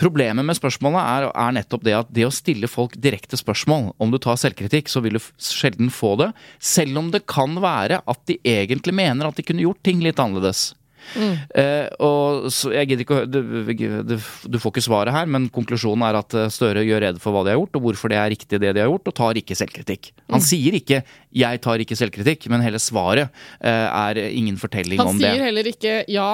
Problemet 0.00 0.44
med 0.44 0.58
spørsmålet 0.58 1.00
er, 1.00 1.28
er 1.32 1.54
nettopp 1.56 1.86
det 1.86 1.96
at 1.96 2.12
det 2.12 2.26
å 2.28 2.34
stille 2.34 2.68
folk 2.70 2.98
direkte 3.00 3.38
spørsmål 3.40 3.92
om 4.02 4.12
du 4.12 4.18
tar 4.22 4.36
selvkritikk, 4.40 4.90
så 4.92 5.02
vil 5.04 5.16
du 5.16 5.22
sjelden 5.40 5.88
få 5.92 6.14
det. 6.20 6.30
Selv 6.60 7.00
om 7.00 7.10
det 7.14 7.24
kan 7.30 7.56
være 7.62 8.02
at 8.04 8.22
de 8.28 8.38
egentlig 8.44 8.94
mener 8.96 9.28
at 9.28 9.38
de 9.38 9.46
kunne 9.46 9.64
gjort 9.64 9.82
ting 9.86 10.04
litt 10.04 10.20
annerledes. 10.20 10.71
Eh, 11.18 11.88
og 12.02 12.48
så 12.52 12.72
jeg 12.74 12.90
gidder 12.90 13.04
ikke 13.04 13.18
å 13.22 13.26
du, 13.28 13.40
du, 14.06 14.14
du 14.16 14.58
får 14.60 14.74
ikke 14.74 14.84
svaret 14.84 15.14
her, 15.14 15.28
men 15.30 15.48
konklusjonen 15.52 16.04
er 16.08 16.20
at 16.22 16.36
eh, 16.38 16.50
Støre 16.52 16.84
gjør 16.86 17.04
rede 17.06 17.22
for 17.22 17.34
hva 17.34 17.44
de 17.46 17.54
har 17.54 17.60
gjort, 17.60 17.78
og 17.78 17.86
hvorfor 17.86 18.12
det 18.12 18.20
er 18.20 18.32
riktig 18.34 18.60
det 18.62 18.72
de 18.72 18.82
har 18.82 18.90
gjort, 18.90 19.10
og 19.10 19.16
tar 19.18 19.40
ikke 19.40 19.56
selvkritikk. 19.58 20.12
Han 20.32 20.44
sier 20.44 20.78
ikke 20.78 21.02
'jeg 21.32 21.60
tar 21.64 21.80
ikke 21.80 21.96
selvkritikk', 21.96 22.48
men 22.52 22.60
hele 22.60 22.80
svaret 22.82 23.30
eh, 23.64 23.70
er 23.88 24.20
ingen 24.28 24.58
fortelling 24.60 25.00
Han 25.00 25.14
om 25.14 25.20
sier 25.20 25.40
heller 25.40 25.68
ikke 25.68 26.04
ja, 26.12 26.30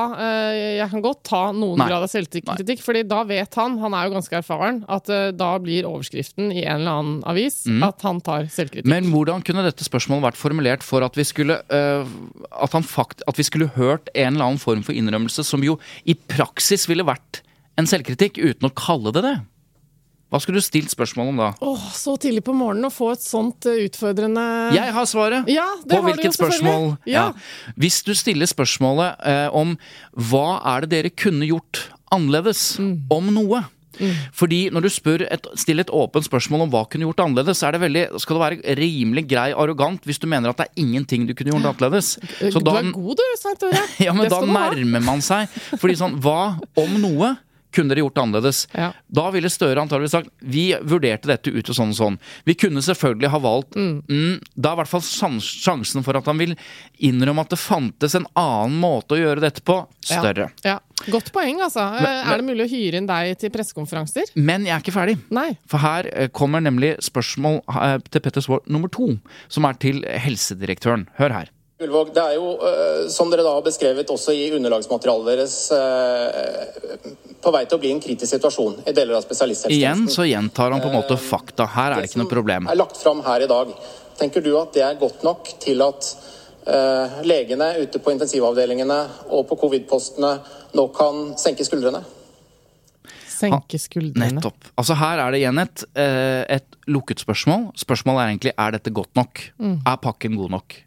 jeg 0.79 0.89
kan 0.91 1.03
godt 1.05 1.23
ta 1.29 1.43
noen 1.53 1.79
Nei. 1.79 1.87
grad 1.87 2.03
av 2.03 2.11
selvkritikk, 2.11 2.83
fordi 2.83 3.05
da 3.07 3.23
vet 3.29 3.55
han, 3.55 3.79
han 3.79 3.95
er 3.95 4.09
jo 4.09 4.17
ganske 4.17 4.39
erfaren, 4.41 4.83
at 4.91 5.07
da 5.39 5.51
blir 5.63 5.87
overskriften 5.87 6.51
i 6.51 6.65
en 6.65 6.83
eller 6.83 6.99
annen 6.99 7.21
avis 7.29 7.63
at 7.67 8.03
han 8.07 8.21
tar 8.25 8.49
selvkritikk. 8.51 8.89
Mm. 8.89 8.95
Men 8.95 9.11
hvordan 9.15 9.45
kunne 9.47 9.65
dette 9.67 9.87
spørsmålet 9.87 10.29
vært 10.31 10.41
formulert 10.41 10.85
for 10.87 11.05
at 11.07 11.17
vi 11.19 11.25
skulle 11.27 11.59
øh, 11.75 12.07
at, 12.51 12.73
han 12.75 12.87
fakt, 12.87 13.23
at 13.29 13.39
vi 13.39 13.47
skulle 13.47 13.71
hørt 13.77 14.11
en 14.15 14.35
eller 14.35 14.51
annen 14.51 14.58
form 14.63 14.83
for 14.87 14.97
innrømmelse 14.97 15.45
som 15.47 15.63
jo 15.65 15.79
i 16.05 16.15
praksis 16.15 16.89
ville 16.91 17.07
vært 17.07 17.43
en 17.79 17.87
selvkritikk, 17.87 18.39
uten 18.43 18.69
å 18.69 18.75
kalle 18.75 19.13
det 19.15 19.23
det? 19.23 19.37
Hva 20.29 20.37
skulle 20.45 20.61
du 20.61 20.65
stilt 20.67 20.91
spørsmål 20.93 21.31
om 21.31 21.39
da? 21.41 21.47
Åh, 21.65 21.85
så 21.97 22.13
tidlig 22.21 22.43
på 22.45 22.53
morgenen 22.53 22.91
å 22.91 22.93
få 22.93 23.13
et 23.15 23.23
sånt 23.25 23.65
eh, 23.71 23.79
utfordrende 23.87 24.43
Jeg 24.77 24.93
har 24.93 25.07
svaret! 25.09 25.49
Ja, 25.49 25.65
det 25.81 25.89
på 25.89 25.97
har 25.97 26.03
du 26.05 26.09
hvilket 26.11 26.27
jo 26.29 26.33
selvfølgelig. 26.37 26.59
spørsmål 26.59 27.13
Ja. 27.15 27.23
Hvis 27.81 28.03
du 28.05 28.13
stiller 28.19 28.51
spørsmålet 28.51 29.25
eh, 29.25 29.47
om 29.57 29.73
hva 30.29 30.61
er 30.75 30.85
det 30.85 30.91
dere 30.93 31.15
kunne 31.17 31.49
gjort 31.49 31.87
annerledes 32.13 32.75
Mm. 32.83 32.93
om 33.11 33.33
noe? 33.39 33.63
Fordi 34.37 34.61
når 34.75 34.87
du 34.87 34.91
spør 34.93 35.25
et, 35.29 35.49
stiller 35.59 35.87
et 35.87 35.95
åpent 35.95 36.27
spørsmål 36.27 36.67
om 36.67 36.73
hva 36.73 36.85
kunne 36.91 37.09
gjort 37.09 37.25
annerledes, 37.25 37.61
så 37.61 37.69
er 37.69 37.77
det 37.77 37.83
veldig, 37.87 38.05
skal 38.23 38.39
du 38.39 38.43
være 38.43 38.77
rimelig 38.79 39.27
grei 39.31 39.49
arrogant 39.53 40.07
hvis 40.09 40.21
du 40.23 40.29
mener 40.31 40.53
at 40.53 40.61
det 40.61 40.69
er 40.69 40.85
ingenting 40.85 41.27
du 41.29 41.35
kunne 41.39 41.55
gjort 41.55 41.71
annerledes. 41.73 42.15
Så 42.39 42.63
du 42.63 42.71
da, 42.71 42.79
er 42.81 42.93
god 42.95 43.21
du, 43.21 43.27
Svein 43.41 43.61
Tore. 43.61 43.85
ja, 44.07 44.15
men 44.17 44.31
da 44.33 44.41
nærmer 44.45 45.05
man 45.05 45.25
seg. 45.25 45.51
Fordi 45.79 45.99
sånn, 45.99 46.19
hva 46.23 46.57
om 46.79 46.99
noe 47.03 47.35
kunne 47.75 47.93
dere 47.93 48.05
gjort 48.05 48.17
det 48.17 48.25
annerledes? 48.25 48.63
Ja. 48.73 48.91
Da 49.07 49.29
ville 49.35 49.51
Støre 49.53 49.81
antageligvis 49.81 50.13
sagt 50.13 50.31
vi 50.45 50.71
vurderte 50.85 51.31
dette 51.31 51.51
ut 51.51 51.71
og 51.71 51.77
sånn 51.77 51.95
og 51.95 51.99
sånn. 51.99 52.19
Vi 52.49 52.57
kunne 52.59 52.83
selvfølgelig 52.85 53.33
ha 53.33 53.41
valgt 53.43 53.79
mm. 53.79 54.35
Da 54.55 54.73
er 54.73 54.77
i 54.77 54.81
hvert 54.83 54.91
fall 54.91 55.05
sjansen 55.05 56.05
for 56.07 56.19
at 56.19 56.29
han 56.29 56.39
vil 56.41 56.55
innrømme 57.09 57.45
at 57.45 57.55
det 57.55 57.61
fantes 57.61 58.17
en 58.19 58.29
annen 58.39 58.79
måte 58.83 59.17
å 59.17 59.21
gjøre 59.21 59.43
dette 59.45 59.65
på, 59.65 59.81
større. 60.05 60.51
Ja. 60.67 60.79
Godt 61.07 61.31
poeng, 61.35 61.61
altså. 61.63 61.85
Men, 61.95 62.23
er 62.27 62.41
det 62.41 62.47
mulig 62.49 62.65
å 62.65 62.71
hyre 62.73 62.99
inn 62.99 63.09
deg 63.09 63.37
til 63.39 63.53
pressekonferanser? 63.55 64.33
Men 64.35 64.67
jeg 64.67 64.75
er 64.75 64.83
ikke 64.83 64.97
ferdig. 64.97 65.15
Nei. 65.35 65.53
For 65.71 65.83
her 65.83 66.09
eh, 66.11 66.31
kommer 66.35 66.65
nemlig 66.65 66.97
spørsmål 67.07 67.61
eh, 67.63 68.01
til 68.09 68.25
Petter 68.25 68.45
Svaar 68.45 68.65
nummer 68.67 68.91
to, 68.93 69.13
som 69.53 69.69
er 69.69 69.79
til 69.79 70.03
helsedirektøren. 70.27 71.07
Hør 71.21 71.37
her. 71.39 71.55
Gullvåg, 71.79 72.09
det 72.15 72.23
er 72.23 72.35
jo, 72.35 72.47
eh, 72.67 73.09
som 73.15 73.29
dere 73.31 73.45
da 73.47 73.53
har 73.55 73.63
beskrevet 73.63 74.09
også 74.11 74.33
i 74.35 74.49
underlagsmaterialet 74.57 75.29
deres, 75.31 75.53
eh, 75.71 77.13
på 77.39 77.53
vei 77.55 77.61
til 77.71 77.79
å 77.79 77.83
bli 77.85 77.93
en 77.95 78.01
kritisk 78.03 78.33
situasjon 78.33 78.81
i 78.83 78.95
deler 78.97 79.15
av 79.15 79.23
spesialisthelsetjenesten. 79.23 79.77
Igjen 79.79 80.09
så 80.11 80.27
gjentar 80.27 80.75
han 80.75 80.83
på 80.83 80.91
en 80.91 80.97
måte 80.99 81.15
fakta. 81.23 81.69
Her 81.71 81.93
er 81.93 82.03
det 82.03 82.11
ikke 82.11 82.25
noe 82.25 82.33
problem. 82.33 82.67
Det 82.67 82.73
som 82.73 82.75
er 82.75 82.83
lagt 82.83 82.99
fram 82.99 83.23
her 83.23 83.45
i 83.47 83.47
dag. 83.47 83.71
Tenker 84.19 84.43
du 84.43 84.51
at 84.59 84.73
det 84.75 84.83
er 84.83 84.99
godt 84.99 85.23
nok 85.23 85.53
til 85.63 85.85
at 85.87 86.09
eh, 86.67 87.23
legene 87.23 87.71
ute 87.79 88.03
på 88.03 88.11
intensivavdelingene 88.11 88.99
og 89.31 89.47
på 89.47 89.61
covid-postene 89.63 90.33
nå 90.75 90.89
kan 90.99 91.37
senke 91.39 91.63
skuldrene? 91.63 92.03
Senke 93.39 93.79
skuldrene. 93.79 94.33
Nettopp. 94.35 94.73
Altså 94.75 94.99
Her 94.99 95.23
er 95.23 95.31
det 95.31 95.45
igjen 95.45 95.63
et, 95.63 95.87
eh, 95.95 96.43
et 96.59 96.77
lukket 96.91 97.23
spørsmål. 97.23 97.71
Spørsmålet 97.79 98.25
er 98.25 98.35
egentlig 98.35 98.55
er 98.59 98.75
dette 98.75 98.91
godt 98.91 99.15
nok. 99.15 99.45
Er 99.63 99.97
pakken 100.03 100.35
god 100.35 100.51
nok? 100.59 100.83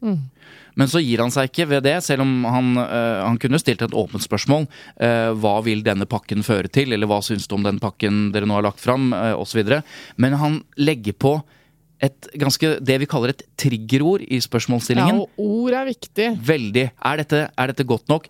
Men 0.80 0.90
så 0.92 1.02
gir 1.04 1.22
han 1.24 1.34
seg 1.34 1.50
ikke 1.50 1.68
ved 1.74 1.86
det, 1.88 1.98
selv 2.06 2.24
om 2.26 2.46
han, 2.48 2.74
eh, 2.80 3.22
han 3.26 3.40
kunne 3.42 3.60
stilt 3.62 3.84
et 3.84 3.96
åpent 3.98 4.24
spørsmål. 4.24 4.68
Eh, 5.02 5.32
hva 5.42 5.56
vil 5.66 5.84
denne 5.84 6.08
pakken 6.10 6.46
føre 6.48 6.72
til, 6.72 6.94
eller 6.94 7.10
hva 7.10 7.22
syns 7.26 7.48
du 7.48 7.58
om 7.58 7.66
den 7.66 7.82
pakken 7.82 8.30
dere 8.36 8.48
nå 8.48 8.60
har 8.60 8.68
lagt 8.70 8.84
fram, 8.84 9.12
eh, 9.14 9.34
osv. 9.36 9.82
Men 10.18 10.38
han 10.40 10.64
legger 10.78 11.14
på 11.14 11.42
et 12.02 12.32
ganske, 12.40 12.80
det 12.82 12.98
vi 13.04 13.10
kaller 13.10 13.36
et 13.36 13.44
triggerord 13.62 14.24
i 14.26 14.40
Ja, 15.20 15.22
og 15.22 15.30
ord 15.38 15.74
er 15.78 15.86
viktig. 15.92 16.32
Veldig. 16.42 16.86
Er 16.98 17.22
dette, 17.22 17.42
er 17.54 17.74
dette 17.74 17.86
godt 17.86 18.10
nok 18.10 18.28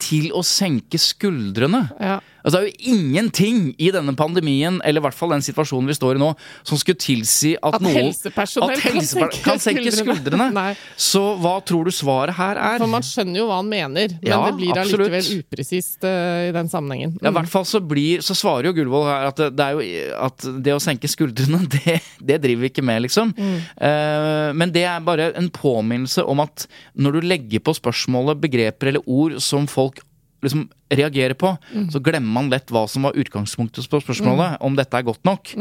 til 0.00 0.30
å 0.32 0.40
senke 0.46 0.96
skuldrene? 1.00 1.84
Ja. 2.00 2.20
Altså, 2.44 2.56
det 2.56 2.60
er 2.60 2.68
jo 2.70 2.94
ingenting 2.96 3.58
i 3.78 3.90
denne 3.94 4.14
pandemien, 4.16 4.80
eller 4.84 5.00
i 5.02 5.04
hvert 5.04 5.16
fall 5.18 5.34
den 5.34 5.42
situasjonen 5.44 5.90
vi 5.90 5.96
står 5.98 6.16
i 6.16 6.22
nå, 6.22 6.30
som 6.66 6.78
skulle 6.80 6.98
tilsi 7.00 7.54
at, 7.58 7.74
At 7.76 7.84
noen 7.84 7.96
helsepersonell 7.98 8.76
at 8.78 8.84
helseper- 8.86 9.38
kan 9.44 9.60
senke 9.62 9.92
skuldrene. 9.92 10.50
Nei. 10.60 10.70
Så 10.96 11.22
hva 11.42 11.56
tror 11.66 11.84
du 11.88 11.92
svaret 11.94 12.34
her 12.38 12.56
er? 12.60 12.78
For 12.80 12.90
man 12.90 13.04
skjønner 13.06 13.42
jo 13.42 13.46
hva 13.50 13.58
han 13.60 13.68
mener, 13.70 14.14
men 14.16 14.26
Ja, 14.30 14.40
det 14.48 14.56
blir 14.60 14.80
allikevel 14.80 15.30
upresist 15.42 16.04
uh, 16.08 16.48
i 16.48 16.52
den 16.56 16.70
sammenhengen. 16.72 17.16
Ja, 17.20 17.28
i 17.28 17.30
Mm. 17.30 17.36
hvert 17.40 17.52
fall 17.52 17.64
så, 17.68 17.78
blir, 17.80 18.20
så 18.26 18.34
svarer 18.34 18.70
jo 18.70 18.74
Gullvåg 18.80 19.04
her 19.06 19.28
at 19.30 19.40
det, 19.56 19.68
jo 19.76 19.84
at 20.26 20.46
det 20.64 20.72
å 20.74 20.80
senke 20.82 21.08
skuldrene, 21.08 21.60
det, 21.76 21.98
det 22.18 22.40
driver 22.42 22.64
vi 22.66 22.70
ikke 22.72 22.84
med, 22.84 23.04
liksom. 23.06 23.30
Eh, 23.38 24.50
men 24.56 24.72
det 24.74 24.84
er 24.88 25.00
bare 25.06 25.30
en 25.38 25.50
påminnelse 25.54 26.24
om 26.26 26.42
at 26.44 26.66
når 26.98 27.18
du 27.20 27.26
legger 27.30 27.62
på 27.64 27.74
spørsmålet 27.78 28.40
begreper 28.42 28.90
eller 28.92 29.06
ord 29.06 29.38
som 29.44 29.66
folk 29.70 30.00
liksom 30.42 30.68
reagerer 30.90 31.36
på, 31.38 31.52
så 31.92 32.00
glemmer 32.02 32.32
man 32.40 32.50
lett 32.50 32.72
hva 32.72 32.86
som 32.90 33.06
var 33.06 33.18
utgangspunktet 33.18 33.86
på 33.90 34.00
spørsmålet, 34.02 34.58
om 34.64 34.78
dette 34.78 34.96
er 34.96 35.06
godt 35.06 35.22
nok. 35.28 35.52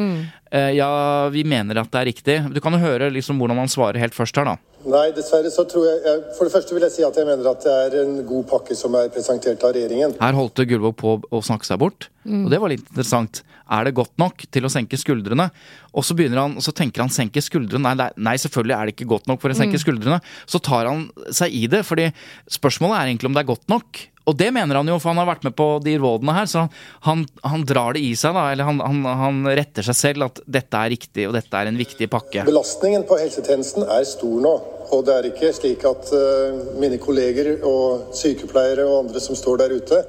Eh, 0.50 0.72
ja, 0.80 0.90
vi 1.30 1.44
mener 1.46 1.78
at 1.84 1.92
det 1.94 2.00
er 2.02 2.10
riktig. 2.10 2.38
Du 2.56 2.60
kan 2.64 2.74
jo 2.74 2.82
høre 2.82 3.12
liksom 3.14 3.38
hvordan 3.38 3.62
han 3.62 3.70
svarer 3.70 4.02
helt 4.02 4.18
først 4.18 4.40
her, 4.40 4.50
da. 4.50 4.58
Nei, 4.90 5.10
dessverre 5.12 5.50
så 5.52 5.66
tror 5.68 5.84
jeg, 5.90 5.98
jeg 6.06 6.20
For 6.38 6.48
det 6.48 6.54
første 6.54 6.76
vil 6.76 6.86
jeg 6.86 6.94
si 6.94 7.04
at 7.04 7.18
jeg 7.20 7.28
mener 7.28 7.50
at 7.52 7.66
det 7.66 7.74
er 7.76 7.98
en 8.00 8.22
god 8.28 8.46
pakke 8.48 8.78
som 8.80 8.96
er 8.96 9.12
presentert 9.12 9.64
av 9.68 9.74
regjeringen. 9.76 10.16
Her 10.22 10.38
holdt 10.38 10.62
Gullvåg 10.70 10.96
på 11.00 11.18
å 11.36 11.42
snakke 11.44 11.68
seg 11.68 11.82
bort, 11.82 12.08
og 12.24 12.48
det 12.54 12.62
var 12.64 12.72
litt 12.72 12.86
interessant. 12.88 13.42
Er 13.70 13.86
det 13.86 13.94
godt 14.00 14.16
nok 14.18 14.46
til 14.50 14.66
å 14.66 14.72
senke 14.72 14.98
skuldrene? 14.98 15.50
Og 15.94 16.06
så 16.06 16.16
begynner 16.18 16.42
han, 16.42 16.56
og 16.58 16.66
så 16.66 16.74
tenker 16.74 17.04
han 17.04 17.12
senke 17.14 17.44
skuldrene. 17.44 17.84
Nei, 17.86 17.94
nei, 18.00 18.08
nei, 18.30 18.38
selvfølgelig 18.42 18.76
er 18.78 18.88
det 18.88 18.96
ikke 18.96 19.10
godt 19.12 19.30
nok 19.30 19.44
for 19.44 19.54
å 19.54 19.58
senke 19.58 19.82
skuldrene. 19.82 20.18
Så 20.50 20.62
tar 20.64 20.90
han 20.90 21.06
seg 21.36 21.54
i 21.54 21.68
det, 21.70 21.84
fordi 21.86 22.08
spørsmålet 22.50 22.98
er 22.98 23.12
egentlig 23.12 23.30
om 23.30 23.38
det 23.38 23.44
er 23.44 23.52
godt 23.52 23.68
nok. 23.70 24.02
Og 24.30 24.38
det 24.38 24.52
mener 24.54 24.78
han 24.78 24.90
jo, 24.90 25.00
for 25.02 25.12
han 25.12 25.22
har 25.22 25.30
vært 25.32 25.46
med 25.48 25.56
på 25.58 25.68
de 25.84 25.96
rådene 26.02 26.36
her, 26.38 26.50
så 26.50 26.66
han, 27.08 27.26
han 27.42 27.66
drar 27.68 27.98
det 27.98 28.04
i 28.06 28.12
seg, 28.20 28.36
da. 28.38 28.50
Eller 28.54 28.70
han, 28.70 28.82
han, 28.84 29.06
han 29.24 29.40
retter 29.50 29.86
seg 29.90 29.98
selv 29.98 30.28
at 30.30 30.42
dette 30.46 30.82
er 30.82 30.94
riktig, 30.94 31.26
og 31.30 31.38
dette 31.38 31.62
er 31.62 31.72
en 31.72 31.80
viktig 31.80 32.10
pakke. 32.12 32.46
Belastningen 32.50 33.08
på 33.10 33.18
helsetjenesten 33.22 33.88
er 33.88 34.06
stor 34.08 34.44
nå. 34.46 34.54
Og 34.90 35.04
det 35.06 35.16
er 35.16 35.30
ikke 35.30 35.52
slik 35.54 35.84
at 35.86 36.12
uh, 36.14 36.78
mine 36.82 36.98
kolleger 37.02 37.60
og 37.68 38.14
sykepleiere 38.18 38.88
og 38.88 39.04
andre 39.04 39.22
som 39.22 39.38
står 39.38 39.62
der 39.62 39.76
ute, 39.78 40.00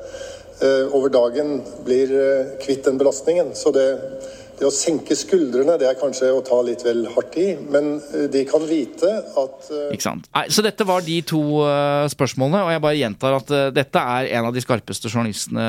uh, 0.63 0.87
over 0.97 1.13
dagen 1.13 1.59
blir 1.85 2.15
uh, 2.15 2.55
kvitt 2.63 2.87
den 2.89 3.01
belastningen. 3.01 3.53
Så 3.57 3.75
det, 3.77 3.87
det 4.61 4.67
å 4.69 4.73
senke 4.75 5.17
skuldrene, 5.17 5.79
det 5.81 5.87
er 5.89 5.97
kanskje 5.99 6.29
å 6.37 6.43
ta 6.45 6.59
litt 6.67 6.83
vel 6.85 7.07
hardt 7.15 7.37
i. 7.41 7.47
Men 7.73 7.95
eh, 8.13 8.27
de 8.33 8.43
kan 8.49 8.63
vite 8.69 9.09
at 9.41 9.71
eh, 9.73 9.87
Ikke 9.97 10.05
sant? 10.05 10.29
Nei, 10.37 10.45
så 10.53 10.63
dette 10.65 10.85
var 10.89 11.01
de 11.07 11.17
to 11.27 11.41
eh, 11.65 12.05
spørsmålene, 12.13 12.61
og 12.67 12.73
jeg 12.75 12.83
bare 12.85 12.99
gjentar 13.01 13.37
at 13.39 13.53
dette 13.77 14.03
er 14.19 14.29
en 14.37 14.51
av 14.51 14.55
de 14.57 14.63
skarpeste 14.65 15.09
journalistene 15.11 15.65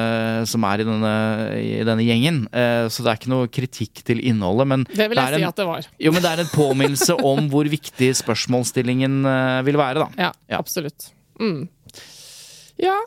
som 0.51 0.67
er 0.67 0.83
i 0.83 0.87
denne, 0.91 1.13
i 1.61 1.81
denne 1.87 2.05
gjengen. 2.05 2.43
Eh, 2.51 2.85
så 2.91 3.05
det 3.05 3.13
er 3.13 3.21
ikke 3.21 3.33
noe 3.33 3.49
kritikk 3.51 4.03
til 4.11 4.19
innholdet, 4.27 4.67
men 4.73 4.85
Det 4.91 5.07
vil 5.11 5.21
jeg 5.23 5.23
er 5.31 5.39
si 5.39 5.43
en, 5.45 5.49
at 5.53 5.63
det 5.63 5.69
var. 5.71 5.87
Jo, 6.07 6.13
men 6.15 6.25
det 6.27 6.33
er 6.35 6.43
en 6.45 6.51
påminnelse 6.53 7.17
om 7.31 7.47
hvor 7.53 7.71
viktig 7.71 8.11
spørsmålsstillingen 8.21 9.21
vil 9.67 9.79
være, 9.79 10.03
da. 10.03 10.11
Ja, 10.27 10.31
Ja. 10.51 10.59
absolutt. 10.59 11.09
Mm. 11.39 11.63
Ja, 12.81 12.97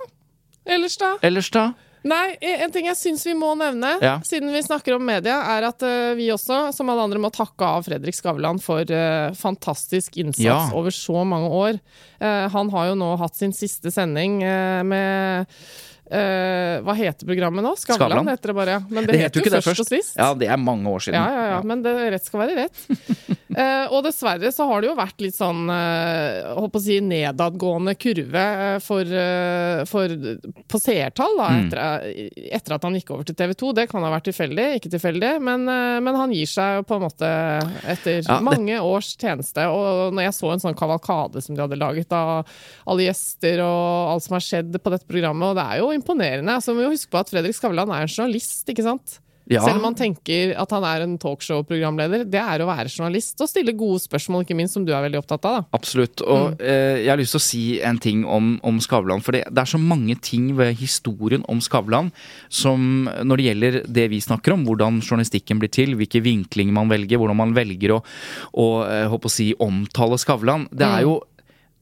ellers 0.67 0.97
da? 1.01 1.15
Ellers, 1.23 1.51
da? 1.53 1.69
Nei, 2.05 2.35
en 2.61 2.73
ting 2.75 2.85
jeg 2.85 2.99
syns 3.01 3.23
vi 3.25 3.33
må 3.39 3.55
nevne, 3.57 3.95
Ja. 4.05 4.19
siden 4.29 4.53
vi 4.53 4.61
snakker 4.61 4.99
om 4.99 5.07
media, 5.09 5.39
er 5.57 5.65
at 5.71 5.81
uh, 5.87 6.13
vi 6.19 6.27
også, 6.35 6.67
som 6.77 6.91
alle 6.93 7.07
andre, 7.07 7.19
må 7.23 7.31
takke 7.33 7.65
av 7.65 7.87
Fredrik 7.87 8.13
Skavlan 8.17 8.61
for 8.61 8.85
uh, 8.93 9.33
fantastisk 9.33 10.19
innsats 10.21 10.45
Ja. 10.45 10.59
over 10.77 10.93
så 10.93 11.25
mange 11.25 11.49
år. 11.49 11.81
Uh, 12.21 12.45
han 12.53 12.69
har 12.77 12.91
jo 12.93 12.99
nå 13.01 13.15
hatt 13.23 13.41
sin 13.41 13.53
siste 13.57 13.89
sending 13.95 14.43
eh, 14.45 14.83
med 14.85 15.47
eh, 16.11 16.81
Hva 16.85 16.95
heter 16.99 17.27
programmet 17.27 17.65
nå? 17.65 17.75
Skavlan, 17.79 18.11
Skavlan. 18.11 18.29
heter 18.33 18.53
det 18.53 18.55
bare. 18.59 18.71
ja. 18.79 18.81
Men 18.89 19.07
det, 19.09 19.19
heter 19.23 19.41
jo 19.41 19.45
ikke 19.45 19.55
det 19.57 19.63
Først 19.65 19.85
og 19.85 19.89
Sist. 19.89 20.17
Ja, 20.19 20.33
det 20.35 20.49
er 20.51 20.57
mange 20.61 20.91
år 20.91 21.01
siden. 21.07 21.19
Ja, 21.21 21.31
ja, 21.33 21.45
ja, 21.55 21.61
men 21.63 21.83
det, 21.85 21.95
rett 22.15 22.25
skal 22.27 22.41
være 22.45 22.57
rett. 22.65 22.77
uh, 23.55 23.87
og 23.95 24.03
dessverre 24.07 24.51
så 24.55 24.67
har 24.69 24.83
det 24.85 24.91
jo 24.91 24.97
vært 24.99 25.21
litt 25.25 25.37
sånn 25.39 25.65
uh, 25.71 26.55
håper 26.59 26.81
å 26.81 26.85
si 26.85 26.99
nedadgående 27.05 27.95
kurve 28.01 28.45
eh, 28.67 28.79
for, 28.85 29.05
eh, 29.07 29.85
for 29.89 30.13
på 30.71 30.81
seertall 30.83 31.37
da, 31.39 31.49
Mm. 31.55 31.67
etter, 31.69 32.07
etter 32.57 32.75
at 32.75 32.83
han 32.87 32.95
gikk 32.97 33.11
over 33.15 33.27
til 33.29 33.37
TV 33.39 33.53
2. 33.61 33.73
Det 33.77 33.85
kan 33.91 34.03
ha 34.03 34.09
vært 34.11 34.27
tilfeldig, 34.31 34.65
ikke 34.79 34.91
tilfeldig, 34.97 35.33
men, 35.45 35.69
eh, 35.71 35.99
men 36.03 36.17
han 36.19 36.33
gir 36.35 36.49
seg 36.51 36.79
jo 36.81 36.87
på 36.89 36.97
en 36.99 37.05
måte 37.05 37.29
etter 37.93 38.23
Ja, 38.25 38.39
det- 38.39 38.43
mange 38.47 38.79
års 38.83 39.13
tjeneste. 39.21 39.67
Og 39.71 40.13
når 40.17 40.27
jeg 40.29 40.35
så 40.39 40.53
en 40.53 40.63
sånn 40.65 40.75
kavalkade 40.79 41.43
som 41.45 41.55
de 41.55 41.63
hadde 41.63 41.79
laget 41.79 42.11
av 42.13 42.45
alle 42.87 43.07
gjester 43.07 43.61
og 43.63 44.13
alt 44.15 44.23
som 44.27 44.35
har 44.35 44.45
skjedd 44.49 44.73
på 44.83 44.91
dette 44.91 45.07
programmet, 45.07 45.53
og 45.53 45.57
det 45.61 45.65
er 45.69 45.79
jo 45.85 45.93
imponerende. 45.97 46.57
Altså, 46.59 46.75
vi 46.77 46.85
må 46.85 46.95
huske 46.95 47.13
på 47.13 47.21
at 47.21 47.31
Fredrik 47.33 47.57
Skavlan 47.57 47.93
er 47.95 48.07
en 48.07 48.11
journalist, 48.11 48.67
ikke 48.71 48.87
sant? 48.87 49.19
Ja. 49.51 49.61
Selv 49.61 49.77
om 49.77 49.91
man 49.91 49.97
tenker 49.97 50.55
at 50.57 50.71
han 50.73 50.85
er 50.89 51.03
en 51.05 51.17
talkshow-programleder. 51.21 52.23
Det 52.33 52.41
er 52.41 52.63
å 52.65 52.69
være 52.69 52.89
journalist 52.89 53.43
og 53.45 53.51
stille 53.51 53.75
gode 53.77 54.01
spørsmål, 54.01 54.47
ikke 54.47 54.57
minst, 54.57 54.77
som 54.77 54.87
du 54.87 54.95
er 54.95 55.05
veldig 55.05 55.21
opptatt 55.21 55.45
av. 55.49 55.59
da. 55.59 55.77
Absolutt. 55.77 56.23
Og 56.25 56.63
eh, 56.65 57.03
jeg 57.03 57.11
har 57.13 57.21
lyst 57.21 57.37
til 57.37 57.43
å 57.43 57.45
si 57.45 57.65
en 57.85 58.01
ting 58.01 58.25
om, 58.25 58.55
om 58.65 58.81
Skavlan. 58.81 59.21
For 59.25 59.37
det, 59.37 59.45
det 59.53 59.65
er 59.65 59.73
så 59.75 59.81
mange 59.81 60.17
ting 60.25 60.49
ved 60.57 60.73
historien 60.81 61.45
om 61.53 61.61
Skavlan 61.65 62.09
som 62.49 63.05
når 63.05 63.37
det 63.37 63.49
gjelder 63.51 63.79
det 64.01 64.09
vi 64.15 64.23
snakker 64.25 64.57
om, 64.57 64.65
hvordan 64.65 65.03
journalistikken 65.05 65.61
blir 65.61 65.73
til, 65.75 65.93
hvilke 66.01 66.25
vinklinger 66.25 66.77
man 66.81 66.93
velger, 66.93 67.21
hvordan 67.21 67.43
man 67.45 67.55
velger 67.57 67.99
å, 67.99 68.03
å 68.65 68.69
eh, 68.89 69.13
å 69.13 69.33
si, 69.33 69.53
omtale 69.61 70.17
Skavlan. 70.21 70.71
Det 70.73 70.89
er 70.89 71.05
jo 71.05 71.19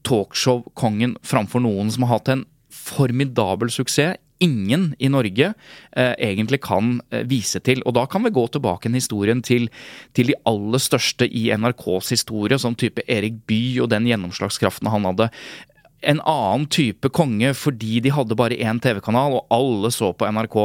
talkshow-kongen 0.03 1.15
framfor 1.23 1.63
noen 1.63 1.91
som 1.93 2.03
har 2.03 2.17
hatt 2.17 2.33
en 2.33 2.43
formidabel 2.73 3.71
suksess. 3.71 4.19
Ingen 4.43 4.89
i 4.99 5.07
Norge 5.07 5.53
eh, 5.95 6.13
egentlig 6.19 6.59
kan 6.65 6.97
eh, 7.13 7.21
vise 7.29 7.61
til. 7.63 7.79
Og 7.87 7.93
da 7.95 8.03
kan 8.11 8.25
vi 8.25 8.33
gå 8.33 8.43
tilbake 8.51 8.89
i 8.89 8.97
historien 8.97 9.39
til, 9.45 9.69
til 10.11 10.33
de 10.33 10.39
aller 10.49 10.81
største 10.83 11.29
i 11.29 11.45
NRKs 11.55 12.11
historie, 12.11 12.57
som 12.59 12.75
type 12.75 13.05
Erik 13.07 13.45
Bye 13.47 13.85
og 13.85 13.93
den 13.93 14.09
gjennomslagskraften 14.09 14.91
han 14.91 15.07
hadde. 15.07 15.29
En 16.03 16.19
annen 16.27 16.65
type 16.67 17.07
konge 17.15 17.53
fordi 17.55 18.01
de 18.03 18.11
hadde 18.11 18.35
bare 18.35 18.57
én 18.59 18.81
TV-kanal, 18.83 19.37
og 19.37 19.47
alle 19.53 19.93
så 19.95 20.11
på 20.11 20.27
NRK. 20.27 20.59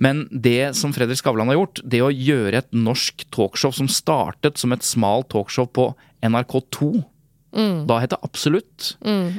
Men 0.00 0.24
det 0.32 0.72
som 0.78 0.94
Fredrik 0.96 1.20
Skavlan 1.20 1.52
har 1.52 1.58
gjort, 1.58 1.84
det 1.84 2.00
å 2.00 2.14
gjøre 2.14 2.62
et 2.62 2.72
norsk 2.72 3.28
talkshow 3.34 3.74
som 3.76 3.92
startet 3.92 4.56
som 4.56 4.72
et 4.72 4.86
smalt 4.86 5.28
talkshow 5.34 5.68
på 5.68 5.90
NRK2 6.24 7.04
Da 7.88 7.98
het 8.02 8.12
det 8.14 8.20
Absolutt 8.22 8.92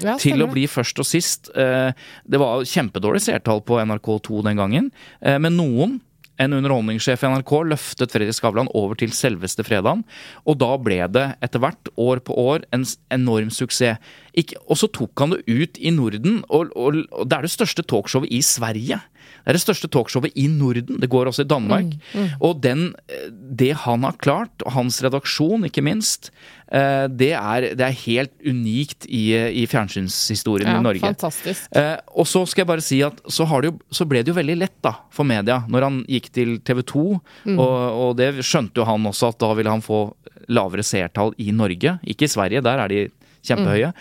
Ja, 0.04 0.18
til 0.20 0.44
å 0.44 0.50
bli 0.52 0.66
først 0.68 1.00
og 1.00 1.08
sist. 1.08 1.50
Eh, 1.56 1.92
Det 2.28 2.40
var 2.42 2.66
kjempedårlig 2.68 3.22
seertall 3.24 3.62
på 3.66 3.80
NRK2 3.80 4.44
den 4.44 4.58
gangen, 4.60 4.92
eh, 5.22 5.38
men 5.40 5.56
noen 5.58 6.00
en 6.40 6.54
underholdningssjef 6.56 7.24
i 7.24 7.28
NRK 7.34 7.52
løftet 7.68 8.14
Fredrik 8.16 8.38
Skavlan 8.38 8.70
over 8.74 8.96
til 8.96 9.12
selveste 9.12 9.64
fredagen. 9.68 10.06
Og 10.48 10.58
da 10.62 10.70
ble 10.80 11.02
det 11.12 11.26
etter 11.44 11.60
hvert, 11.60 11.92
år 12.00 12.22
på 12.24 12.36
år, 12.40 12.64
en 12.72 12.86
enorm 13.12 13.50
suksess. 13.52 14.00
Ikke, 14.40 14.56
og 14.70 14.80
så 14.80 14.88
tok 14.96 15.20
han 15.20 15.34
det 15.36 15.42
ut 15.50 15.80
i 15.84 15.92
Norden, 15.92 16.40
og, 16.50 16.72
og, 16.80 17.02
og 17.12 17.28
det 17.28 17.38
er 17.38 17.42
det 17.48 17.52
største 17.52 17.84
talkshowet 17.84 18.32
i 18.32 18.40
Sverige. 18.46 19.02
Det 19.40 19.54
er 19.54 19.58
det 19.58 19.64
største 19.64 19.90
talkshowet 19.92 20.36
i 20.36 20.48
Norden. 20.52 21.00
Det 21.02 21.10
går 21.10 21.30
også 21.32 21.46
i 21.46 21.50
Danmark. 21.50 21.94
Og 22.42 22.62
den, 22.62 22.94
eh, 23.08 23.30
det 23.32 23.72
han 23.86 24.04
har 24.04 24.18
klart, 24.22 24.52
og 24.66 24.74
hans 24.76 25.00
redaksjon 25.06 25.66
ikke 25.66 25.84
minst, 25.86 26.32
eh, 26.72 27.08
det 27.08 27.32
er, 27.34 27.70
det 27.76 27.86
er 27.86 27.98
helt 28.06 28.34
unikt 28.46 29.08
i, 29.08 29.34
i 29.34 29.66
fjernsynshistorien 29.70 30.68
Ja, 30.70 30.80
i 30.80 30.84
Norge. 30.84 31.00
fantastisk. 31.04 31.68
Eh, 31.76 31.98
og 32.14 32.28
så 32.28 32.46
skal 32.48 32.64
jeg 32.66 32.72
bare 32.72 32.86
si 32.86 33.02
at 33.06 33.22
så, 33.28 33.48
har 33.50 33.62
det 33.62 33.72
jo, 33.72 33.80
så 33.92 34.06
ble 34.10 34.24
det 34.24 34.34
jo 34.34 34.38
veldig 34.40 34.58
lett 34.60 34.78
da, 34.86 34.96
for 35.12 35.28
media 35.28 35.62
når 35.70 35.88
han 35.88 36.02
gikk 36.10 36.32
til 36.36 36.58
TV 36.66 36.84
2. 36.84 37.06
Mm. 37.46 37.60
Og, 37.60 37.78
og 38.04 38.18
det 38.20 38.34
skjønte 38.46 38.82
jo 38.82 38.88
han 38.90 39.06
også, 39.10 39.34
at 39.34 39.40
da 39.42 39.54
ville 39.58 39.72
han 39.72 39.84
få 39.86 40.04
lavere 40.50 40.84
seertall 40.86 41.34
i 41.38 41.52
Norge. 41.54 42.00
Ikke 42.10 42.26
i 42.26 42.32
Sverige, 42.32 42.64
der 42.66 42.82
er 42.82 42.90
de 42.92 43.08
kjempehøye. 43.46 43.94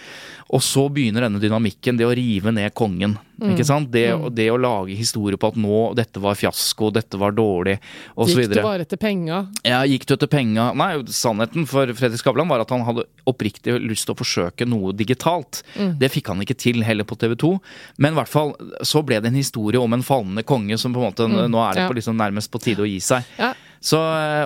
Og 0.49 0.63
så 0.65 0.87
begynner 0.89 1.27
denne 1.27 1.41
dynamikken, 1.43 1.99
det 1.99 2.07
å 2.09 2.15
rive 2.17 2.53
ned 2.55 2.73
kongen. 2.77 3.19
Mm. 3.39 3.53
ikke 3.53 3.67
sant? 3.69 3.91
Det, 3.93 4.07
det 4.35 4.49
å 4.51 4.57
lage 4.59 4.97
historie 4.99 5.39
på 5.39 5.51
at 5.53 5.59
nå, 5.61 5.83
dette 5.95 6.19
var 6.23 6.39
fiasko, 6.39 6.89
dette 6.95 7.21
var 7.21 7.37
dårlig, 7.37 7.77
osv. 8.19 8.41
Gikk 8.41 8.55
du 8.57 8.63
bare 8.65 8.87
etter 8.87 8.99
penga? 8.99 9.43
Ja, 9.63 9.83
gikk 9.87 10.09
du 10.09 10.17
etter 10.17 10.31
penga? 10.33 10.71
Nei, 10.79 10.91
sannheten 11.15 11.69
for 11.71 11.93
Fredrik 11.99 12.23
Skavlan 12.23 12.51
var 12.51 12.65
at 12.65 12.73
han 12.75 12.83
hadde 12.89 13.07
oppriktig 13.29 13.77
lyst 13.85 14.09
til 14.09 14.17
å 14.17 14.19
forsøke 14.19 14.67
noe 14.67 14.95
digitalt. 14.97 15.63
Det 15.77 16.11
fikk 16.11 16.33
han 16.33 16.43
ikke 16.43 16.59
til 16.59 16.83
heller 16.87 17.07
på 17.07 17.19
TV 17.21 17.37
2. 17.39 17.53
Men 18.03 18.17
i 18.17 18.21
hvert 18.23 18.33
fall 18.33 18.57
så 18.83 19.05
ble 19.07 19.21
det 19.23 19.31
en 19.31 19.39
historie 19.39 19.79
om 19.79 19.95
en 19.95 20.07
fallende 20.07 20.43
konge 20.49 20.81
som 20.81 20.97
på 20.97 21.03
en 21.03 21.11
måte 21.13 21.29
Nå 21.29 21.61
er 21.63 21.77
det 21.77 21.89
på 21.91 21.97
liksom 21.99 22.17
nærmest 22.19 22.51
på 22.51 22.61
tide 22.63 22.83
å 22.83 22.89
gi 22.89 22.99
seg. 23.05 23.27
Ja. 23.39 23.53
Så, 23.81 23.99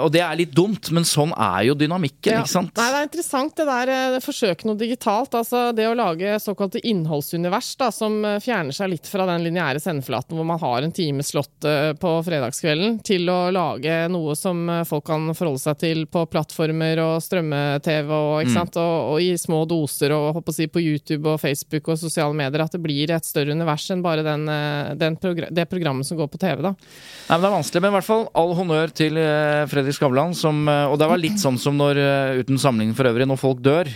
og 0.02 0.10
det 0.12 0.20
er 0.20 0.36
litt 0.36 0.52
dumt, 0.52 0.90
men 0.92 1.04
sånn 1.08 1.32
er 1.36 1.62
jo 1.70 1.74
dynamikken, 1.78 2.32
Ja. 2.32 2.40
ikke 2.42 2.52
sant? 2.52 2.74
Nei, 2.76 2.88
det 2.92 2.98
er 2.98 3.06
interessant 3.08 3.56
det 3.56 3.66
der 3.66 3.88
eh, 3.92 4.18
forsøket 4.20 4.64
noe 4.68 4.76
digitalt. 4.76 5.32
Altså 5.38 5.72
det 5.76 5.86
å 5.88 5.94
lage 5.96 6.34
såkalte 6.42 6.80
innholdsunivers 6.84 7.70
da, 7.80 7.90
som 7.94 8.18
eh, 8.28 8.38
fjerner 8.44 8.72
seg 8.76 8.90
litt 8.92 9.08
fra 9.08 9.26
den 9.30 9.44
lineære 9.46 9.80
sendeflaten 9.80 10.36
hvor 10.36 10.44
man 10.48 10.60
har 10.60 10.82
en 10.84 10.92
time 10.92 11.24
slått 11.24 11.64
eh, 11.68 11.92
på 11.96 12.12
fredagskvelden, 12.26 13.00
til 13.06 13.28
å 13.32 13.50
lage 13.54 14.08
noe 14.12 14.36
som 14.38 14.66
folk 14.88 15.06
kan 15.08 15.30
forholde 15.34 15.62
seg 15.62 15.78
til 15.80 16.04
på 16.12 16.26
plattformer 16.32 17.00
og 17.02 17.22
strømme-TV 17.24 18.10
og, 18.12 18.42
Mm. 18.42 18.56
Og, 18.76 19.12
og 19.14 19.20
i 19.22 19.32
små 19.38 19.62
doser 19.68 20.12
og 20.14 20.34
håper 20.36 20.52
å 20.52 20.54
si, 20.54 20.66
på 20.70 20.80
YouTube 20.82 21.28
og 21.30 21.40
Facebook 21.40 21.88
og 21.92 21.98
sosiale 22.00 22.34
medier. 22.36 22.62
At 22.64 22.72
det 22.74 22.80
blir 22.82 23.10
et 23.14 23.24
større 23.26 23.54
univers 23.54 23.84
enn 23.94 24.02
bare 24.04 24.24
den, 24.26 24.44
den 24.98 25.16
progr 25.20 25.48
det 25.52 25.66
programmet 25.70 26.06
som 26.08 26.18
går 26.18 26.28
på 26.32 26.40
TV. 26.42 26.62
da. 26.64 26.72
Nei, 26.74 27.36
men 27.36 27.40
Det 27.44 27.48
er 27.50 27.56
vanskelig, 27.56 27.82
men 27.84 27.92
i 27.92 27.96
hvert 27.96 28.08
fall 28.08 28.26
all 28.38 28.54
honnør 28.58 28.92
til 28.98 29.18
Fredrik 29.70 29.96
Skavlan. 29.96 30.34
Eh, 30.34 30.86
og 30.90 30.98
det 31.00 31.08
var 31.10 31.20
litt 31.20 31.40
sånn 31.42 31.58
som 31.60 31.76
når, 31.78 32.00
eh, 32.00 32.40
uten 32.42 32.58
sammenligning 32.58 32.96
for 32.98 33.08
øvrig, 33.10 33.28
når 33.28 33.40
folk 33.40 33.62
dør. 33.64 33.90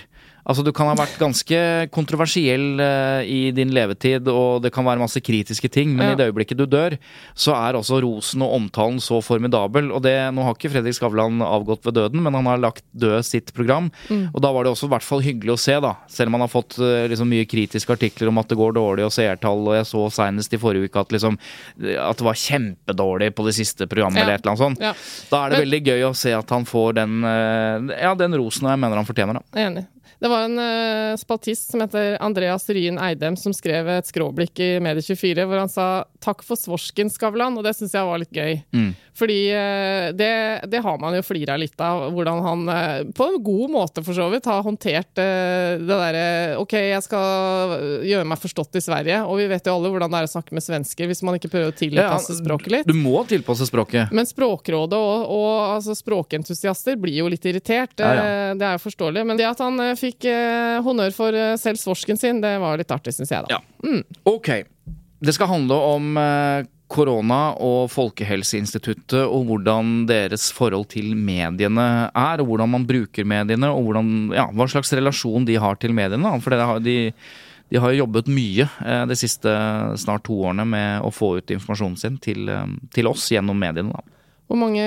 Altså 0.47 0.63
Du 0.63 0.71
kan 0.71 0.87
ha 0.87 0.95
vært 0.95 1.17
ganske 1.19 1.59
kontroversiell 1.91 2.79
uh, 2.79 3.23
i 3.27 3.51
din 3.51 3.73
levetid, 3.75 4.29
og 4.31 4.63
det 4.63 4.71
kan 4.75 4.87
være 4.87 5.01
masse 5.03 5.19
kritiske 5.21 5.67
ting, 5.75 5.91
men 5.97 6.07
Ja. 6.07 6.13
i 6.15 6.19
det 6.21 6.29
øyeblikket 6.31 6.57
du 6.61 6.67
dør, 6.71 6.95
så 7.35 7.51
er 7.57 7.75
også 7.75 7.99
rosen 8.05 8.43
og 8.47 8.53
omtalen 8.55 9.01
så 9.03 9.19
formidabel. 9.27 9.91
Og 9.91 10.03
det, 10.05 10.15
Nå 10.37 10.45
har 10.47 10.55
ikke 10.55 10.71
Fredrik 10.71 10.95
Skavlan 10.95 11.41
avgått 11.43 11.83
ved 11.85 11.95
døden, 11.99 12.23
men 12.23 12.33
han 12.39 12.47
har 12.47 12.59
lagt 12.63 12.85
død 12.95 13.25
sitt 13.27 13.53
program. 13.55 13.91
Og 14.33 14.39
da 14.41 14.53
var 14.55 14.63
det 14.65 14.73
også 14.73 14.87
i 14.87 14.93
hvert 14.95 15.03
fall 15.03 15.25
hyggelig 15.27 15.57
å 15.57 15.59
se, 15.59 15.75
da. 15.83 15.97
Selv 16.07 16.29
om 16.31 16.39
han 16.39 16.47
har 16.47 16.53
fått 16.53 16.79
uh, 16.79 17.09
liksom, 17.11 17.27
mye 17.29 17.45
kritiske 17.51 17.91
artikler 17.97 18.29
om 18.31 18.39
at 18.39 18.47
det 18.49 18.57
går 18.61 18.73
dårlig 18.79 19.05
og 19.09 19.13
seertall, 19.19 19.67
og 19.67 19.75
jeg 19.81 19.91
så 19.91 20.07
senest 20.15 20.55
i 20.55 20.63
forrige 20.63 20.87
uke 20.87 21.03
at, 21.03 21.11
liksom, 21.17 21.39
at 21.83 22.17
det 22.23 22.29
var 22.31 22.39
kjempedårlig 22.47 23.33
på 23.35 23.47
det 23.51 23.57
siste 23.59 23.87
programmet, 23.91 24.23
Ja. 24.23 24.23
eller 24.23 24.35
et 24.39 24.47
eller 24.47 24.55
annet 24.55 24.65
sånt. 24.65 24.81
Ja. 24.81 24.95
Da 25.33 25.43
er 25.47 25.51
det 25.51 25.63
veldig 25.67 25.83
gøy 25.91 26.07
å 26.07 26.15
se 26.15 26.33
at 26.39 26.51
han 26.55 26.65
får 26.65 26.95
den, 27.03 27.19
uh, 27.27 27.95
ja, 27.99 28.15
den 28.15 28.39
rosen 28.39 28.67
og 28.71 28.75
jeg 28.77 28.79
mener 28.87 28.97
han 29.03 29.11
fortjener. 29.11 29.43
da. 29.43 29.67
Enig. 29.67 29.87
Det 30.19 30.29
var 30.29 30.47
en 30.47 30.59
uh, 30.59 31.17
spaltist 31.21 31.71
som 31.71 31.83
heter 31.85 32.17
Andreas 32.25 32.69
Ryen 32.71 32.99
Eidem 33.03 33.37
som 33.37 33.55
skrev 33.55 33.89
et 33.93 34.09
skråblikk 34.09 34.61
i 34.65 34.71
Medie24 34.83 35.45
hvor 35.45 35.61
han 35.61 35.73
sa 35.73 35.89
'takk 36.25 36.43
for 36.47 36.59
svorsken, 36.59 37.11
Skavlan', 37.13 37.59
og 37.59 37.67
det 37.67 37.77
syns 37.77 37.95
jeg 37.95 38.09
var 38.09 38.21
litt 38.23 38.33
gøy. 38.33 38.57
Mm. 38.73 38.95
Fordi 39.17 39.39
uh, 39.53 40.09
det, 40.17 40.33
det 40.73 40.83
har 40.85 40.99
man 41.01 41.17
jo 41.17 41.25
flira 41.25 41.59
litt 41.61 41.81
av, 41.81 42.09
hvordan 42.17 42.43
han 42.45 42.65
uh, 42.69 43.13
på 43.17 43.29
en 43.29 43.39
god 43.45 43.75
måte 43.77 44.05
for 44.07 44.17
så 44.17 44.29
vidt 44.33 44.49
har 44.49 44.65
håndtert 44.65 45.13
det 45.17 45.87
derre 45.87 46.57
OK, 46.61 46.75
jeg 46.77 47.05
skal 47.05 48.03
gjøre 48.07 48.27
meg 48.29 48.41
forstått 48.41 48.81
i 48.81 48.85
Sverige, 48.85 49.21
og 49.25 49.41
vi 49.41 49.49
vet 49.51 49.69
jo 49.69 49.77
alle 49.77 49.93
hvordan 49.93 50.13
det 50.13 50.23
er 50.23 50.29
å 50.29 50.33
snakke 50.33 50.57
med 50.57 50.65
svensker 50.65 51.09
hvis 51.11 51.23
man 51.27 51.39
ikke 51.39 51.53
prøver 51.53 51.73
å 51.73 51.77
tilpasse 51.77 52.35
Ja, 52.35 52.41
språket 52.41 52.73
litt. 52.73 52.89
Du 52.89 52.97
må 52.97 53.23
tilpasse 53.29 53.69
språket. 53.69 54.13
Men 54.17 54.27
Språkrådet 54.27 54.99
og, 54.99 55.31
og 55.33 55.77
altså 55.77 55.95
språkentusiaster 55.97 56.99
blir 57.01 57.21
jo 57.23 57.31
litt 57.33 57.45
irritert. 57.49 57.95
Ja, 58.01 58.11
ja. 58.17 58.55
Det 58.59 58.67
er 58.67 58.77
jo 58.77 58.83
forståelig. 58.85 59.25
Men 59.29 59.39
det 59.39 59.47
at 59.49 59.63
han 59.63 59.79
eh, 59.83 59.95
fikk 60.17 60.31
uh, 60.33 60.83
honnør 60.85 61.13
for 61.15 61.37
uh, 61.37 61.57
selv 61.61 61.79
svorsken 61.79 62.17
sin, 62.17 62.41
det 62.41 62.57
var 62.63 62.79
litt 62.79 62.91
artig, 62.91 63.15
syns 63.15 63.31
jeg, 63.31 63.45
da. 63.47 63.59
Ja. 63.59 64.01
Ok. 64.25 64.65
Det 65.21 65.33
skal 65.33 65.49
handle 65.49 65.77
om 65.81 66.19
eh, 66.21 66.67
korona 66.93 67.55
og 67.65 67.89
Folkehelseinstituttet 67.89 69.23
og 69.25 69.47
hvordan 69.49 70.05
deres 70.07 70.51
forhold 70.53 70.91
til 70.93 71.15
mediene 71.17 71.87
er, 72.13 72.43
og 72.43 72.51
hvordan 72.51 72.75
man 72.75 72.85
bruker 72.87 73.25
mediene, 73.25 73.71
og 73.73 73.89
hvordan, 73.89 74.11
ja, 74.37 74.45
hva 74.53 74.67
slags 74.69 74.93
relasjon 74.93 75.49
de 75.49 75.57
har 75.57 75.81
til 75.81 75.97
mediene. 75.97 76.35
For 76.45 76.53
det 76.53 76.69
har, 76.69 76.83
de, 76.85 76.99
de 77.73 77.81
har 77.81 77.95
jo 77.95 78.03
jobbet 78.03 78.29
mye 78.29 78.69
de 79.09 79.17
siste 79.17 79.57
snart 80.05 80.27
to 80.29 80.37
årene 80.37 80.69
med 80.69 81.09
å 81.09 81.15
få 81.17 81.39
ut 81.41 81.57
informasjonen 81.57 81.97
sin 81.97 82.21
til, 82.21 82.53
til 82.93 83.09
oss 83.09 83.25
gjennom 83.33 83.57
mediene. 83.57 83.97
da. 83.97 84.16
Hvor 84.47 84.59
mange 84.61 84.83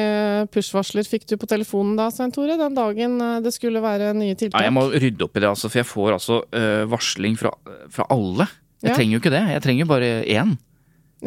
push-varsler 0.54 1.04
fikk 1.04 1.26
du 1.28 1.36
på 1.42 1.48
telefonen 1.52 1.98
da, 2.00 2.06
Svein 2.16 2.32
Tore, 2.32 2.56
den 2.60 2.78
dagen 2.78 3.18
eh, 3.22 3.40
det 3.44 3.52
skulle 3.56 3.82
være 3.84 4.14
nye 4.16 4.38
tiltak? 4.40 4.56
Ja, 4.62 4.70
jeg 4.70 4.76
må 4.78 4.86
rydde 4.94 5.26
opp 5.28 5.36
i 5.36 5.44
det, 5.44 5.50
altså, 5.52 5.68
for 5.72 5.82
jeg 5.82 5.90
får 5.90 6.16
altså 6.16 6.38
uh, 6.48 6.86
varsling 6.92 7.36
fra, 7.40 7.52
fra 7.92 8.06
alle. 8.16 8.48
Jeg 8.80 8.94
Ja. 8.94 8.96
trenger 8.96 9.18
jo 9.18 9.20
ikke 9.20 9.34
det. 9.36 9.42
Jeg 9.52 9.62
trenger 9.66 9.84
jo 9.84 9.90
bare 9.92 10.12
én. 10.24 10.54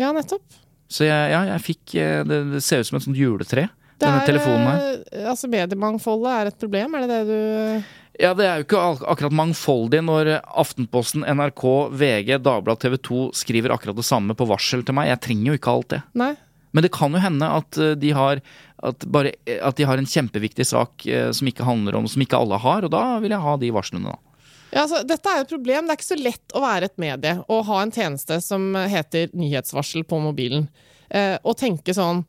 Ja, 0.01 0.13
nettopp. 0.17 0.45
Så 0.93 1.05
jeg, 1.05 1.33
ja, 1.35 1.43
jeg 1.53 1.61
fikk 1.67 1.95
eh, 2.01 2.23
det, 2.25 2.39
det 2.55 2.63
ser 2.65 2.81
ut 2.81 2.89
som 2.89 2.97
et 2.99 3.05
sånt 3.05 3.17
juletre, 3.21 3.67
Det 3.69 4.07
denne 4.07 4.23
er, 4.23 4.29
telefonen 4.29 4.65
her. 4.71 5.03
Altså, 5.29 5.49
mediemangfoldet 5.53 6.33
er 6.39 6.51
et 6.51 6.57
problem, 6.61 6.95
er 6.97 7.05
det 7.05 7.11
det 7.13 7.27
du 7.29 7.91
Ja, 8.21 8.33
det 8.37 8.45
er 8.49 8.61
jo 8.61 8.65
ikke 8.67 8.81
akkurat 9.13 9.33
mangfoldig 9.37 10.01
når 10.05 10.31
Aftenposten, 10.61 11.25
NRK, 11.29 11.63
VG, 11.97 12.33
Dagbladet, 12.45 12.81
TV 12.85 12.97
2 13.09 13.21
skriver 13.37 13.73
akkurat 13.77 13.97
det 13.97 14.05
samme 14.09 14.37
på 14.37 14.49
varsel 14.49 14.85
til 14.85 14.97
meg. 14.97 15.09
Jeg 15.13 15.21
trenger 15.29 15.53
jo 15.53 15.59
ikke 15.61 15.73
alt 15.77 15.89
det. 15.95 16.01
Nei? 16.21 16.33
Men 16.73 16.87
det 16.87 16.93
kan 16.95 17.15
jo 17.15 17.23
hende 17.23 17.49
at 17.61 17.79
eh, 17.81 17.95
de 18.01 18.13
har, 18.17 18.43
at 18.83 19.07
bare, 19.13 19.35
at 19.61 19.79
de 19.79 19.87
har 19.89 20.01
en 20.01 20.09
kjempeviktig 20.09 20.67
sak 20.69 21.07
eh, 21.07 21.31
som 21.37 21.49
ikke 21.49 21.67
handler 21.69 21.99
om, 21.99 22.09
som 22.11 22.25
ikke 22.25 22.41
alle 22.41 22.61
har, 22.63 22.87
og 22.87 22.93
da 22.95 23.05
vil 23.23 23.35
jeg 23.35 23.45
ha 23.47 23.57
de 23.61 23.73
varslene, 23.77 24.13
da. 24.13 24.33
Ja, 24.73 24.87
altså, 24.87 25.03
dette 25.05 25.29
er 25.29 25.43
et 25.43 25.53
problem. 25.53 25.85
Det 25.85 25.93
er 25.93 26.01
ikke 26.01 26.09
så 26.09 26.17
lett 26.17 26.55
å 26.57 26.63
være 26.65 26.89
et 26.89 27.01
medie 27.01 27.35
og 27.53 27.67
ha 27.69 27.83
en 27.83 27.93
tjeneste 27.93 28.39
som 28.41 28.73
heter 28.89 29.29
nyhetsvarsel 29.37 30.07
på 30.09 30.21
mobilen. 30.25 30.65
Eh, 31.13 31.37
og 31.45 31.59
tenke 31.61 31.93
sånn 31.93 32.23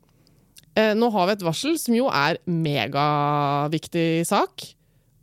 eh, 0.76 0.92
Nå 0.92 1.08
har 1.14 1.30
vi 1.30 1.36
et 1.38 1.44
varsel 1.46 1.78
som 1.80 1.96
jo 1.96 2.10
er 2.12 2.36
megaviktig 2.44 4.26
sak. 4.28 4.66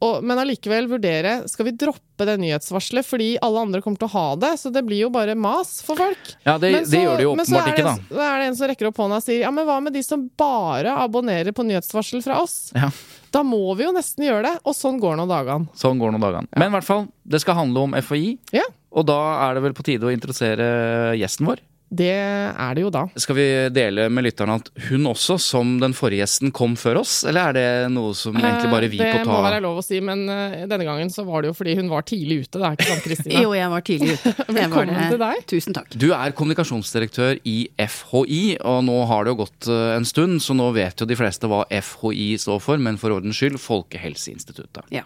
Og, 0.01 0.23
men 0.25 0.39
allikevel 0.41 0.87
vurdere 0.89 1.33
skal 1.49 1.67
vi 1.67 1.71
droppe 1.77 2.25
det 2.25 2.39
nyhetsvarselet 2.41 3.05
fordi 3.05 3.27
alle 3.45 3.61
andre 3.61 3.81
kommer 3.85 4.01
til 4.01 4.07
å 4.09 4.13
ha 4.15 4.23
det. 4.41 4.49
Så 4.57 4.71
det 4.73 4.81
blir 4.87 5.03
jo 5.03 5.09
bare 5.13 5.35
mas 5.37 5.75
for 5.85 5.95
folk. 5.99 6.31
Ja, 6.47 6.55
det, 6.57 6.71
så- 6.87 6.91
det 6.95 7.01
gjør 7.03 7.17
det 7.19 7.23
jo 7.27 7.33
åpenbart 7.35 7.65
det 7.69 7.75
ikke, 7.75 7.85
da. 7.85 7.95
Men 8.01 8.17
Så 8.17 8.25
er 8.25 8.39
det 8.41 8.47
en 8.49 8.55
som 8.57 8.67
rekker 8.71 8.89
opp 8.89 8.97
hånda 9.03 9.19
og 9.21 9.23
sier 9.27 9.39
ja, 9.45 9.51
men 9.53 9.65
hva 9.69 9.77
med 9.85 9.93
de 9.93 10.01
som 10.03 10.25
bare 10.41 10.95
abonnerer 11.05 11.53
på 11.53 11.65
nyhetsvarsel 11.69 12.23
fra 12.25 12.41
oss? 12.41 12.71
Ja, 12.73 12.89
Da 13.31 13.43
må 13.47 13.61
vi 13.77 13.85
jo 13.85 13.93
nesten 13.95 14.25
gjøre 14.25 14.41
det, 14.43 14.55
og 14.65 14.73
sånn 14.75 14.97
går 14.99 15.15
nå 15.21 15.27
dagene. 15.29 15.69
sånn 15.77 15.99
går 16.01 16.11
nå 16.11 16.19
dagene. 16.19 16.47
Men 16.57 16.67
i 16.67 16.75
hvert 16.75 16.83
fall, 16.89 17.05
det 17.23 17.39
skal 17.45 17.55
handle 17.61 17.85
om 17.85 17.93
FHI, 17.93 18.37
Ja, 18.57 18.65
og 18.91 19.05
da 19.07 19.19
er 19.47 19.53
det 19.55 19.63
vel 19.63 19.73
på 19.77 19.85
tide 19.87 20.03
å 20.03 20.11
introdusere 20.11 21.13
gjesten 21.15 21.45
vår. 21.47 21.61
Det 21.91 22.07
er 22.15 22.75
det 22.77 22.85
jo 22.85 22.89
da. 22.93 23.01
Skal 23.19 23.35
vi 23.35 23.45
dele 23.75 24.05
med 24.07 24.23
lytterne 24.23 24.53
at 24.61 24.69
hun 24.87 25.09
også, 25.11 25.35
som 25.43 25.73
den 25.81 25.91
forrige 25.97 26.21
gjesten, 26.23 26.53
kom 26.55 26.77
før 26.79 27.01
oss? 27.01 27.17
Eller 27.27 27.49
er 27.51 27.57
det 27.57 27.65
noe 27.91 28.13
som 28.15 28.37
egentlig 28.39 28.69
bare 28.71 28.87
vi 28.87 29.01
Eh, 29.01 29.17
det 29.19 29.25
må 29.27 29.41
være 29.43 29.59
lov 29.65 29.81
å 29.81 29.83
si, 29.83 29.99
men 29.99 30.23
eh, 30.31 30.61
denne 30.71 30.85
gangen 30.87 31.11
så 31.11 31.25
var 31.27 31.43
det 31.43 31.51
jo 31.51 31.55
fordi 31.57 31.75
hun 31.81 31.89
var 31.91 32.05
tidlig 32.07 32.45
ute. 32.45 32.61
Det 32.61 32.63
er 32.69 32.77
ikke 32.79 32.87
sant, 32.93 33.03
Kristina? 33.09 33.41
Jo, 33.43 33.51
jeg 33.57 33.73
var 33.73 33.83
tidlig 33.89 34.15
ute. 34.15 34.33
Velkommen 34.61 35.01
til 35.11 35.19
deg. 35.21 35.43
Tusen 35.51 35.75
takk. 35.75 35.91
Du 35.99 36.07
er 36.15 36.35
kommunikasjonsdirektør 36.37 37.41
i 37.43 37.57
FHI, 37.75 38.41
og 38.63 38.79
nå 38.87 38.97
har 39.11 39.27
det 39.27 39.33
jo 39.35 39.41
gått 39.43 39.67
eh, 39.67 39.95
en 39.97 40.07
stund, 40.07 40.39
så 40.45 40.55
nå 40.55 40.69
vet 40.77 41.03
jo 41.03 41.09
de 41.11 41.19
fleste 41.19 41.51
hva 41.51 41.65
FHI 41.67 42.31
står 42.45 42.63
for, 42.63 42.79
men 42.79 42.95
for 43.01 43.17
ordens 43.17 43.35
skyld 43.41 43.59
Folkehelseinstituttet. 43.59 44.87
Ja. 44.95 45.03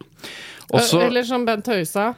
Også, 0.69 1.01
Eh, 1.01 1.07
Eller 1.09 1.25
som 1.25 1.45
Bent 1.49 1.67
Høie 1.69 1.85
sa. 1.89 2.11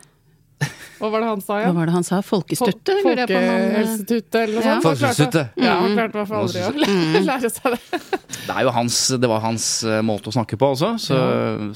Hva 0.97 1.09
var 1.13 1.21
det 1.21 1.27
han 1.29 1.41
sa 1.45 1.53
Hva 1.53 1.61
igjen? 1.61 1.75
var 1.77 1.85
det 1.89 1.93
han 1.93 2.05
sa? 2.07 2.17
Folkestøtte? 2.25 2.93
eh, 2.95 3.03
Folkehelseinstituttet, 3.05 4.37
eller 4.41 4.55
noe 4.55 4.63
sånt. 4.63 4.71
Ja. 4.71 4.77
Folkehelseinstituttet. 4.87 5.59
Ja, 5.61 5.73
han 5.83 5.93
klarte 5.93 6.17
i 6.17 6.21
hvert 6.23 6.31
fall 6.31 6.47
aldri 6.47 6.63
å 6.65 7.21
lære 7.29 7.51
seg 7.53 7.75
det. 7.75 7.99
det, 8.47 8.55
er 8.55 8.63
jo 8.65 8.73
hans, 8.73 8.97
det 9.21 9.29
var 9.29 9.43
hans 9.45 9.67
eh, 9.85 9.99
måte 10.07 10.31
å 10.31 10.35
snakke 10.39 10.57
på 10.57 10.71
også, 10.73 10.89
så, 11.03 11.19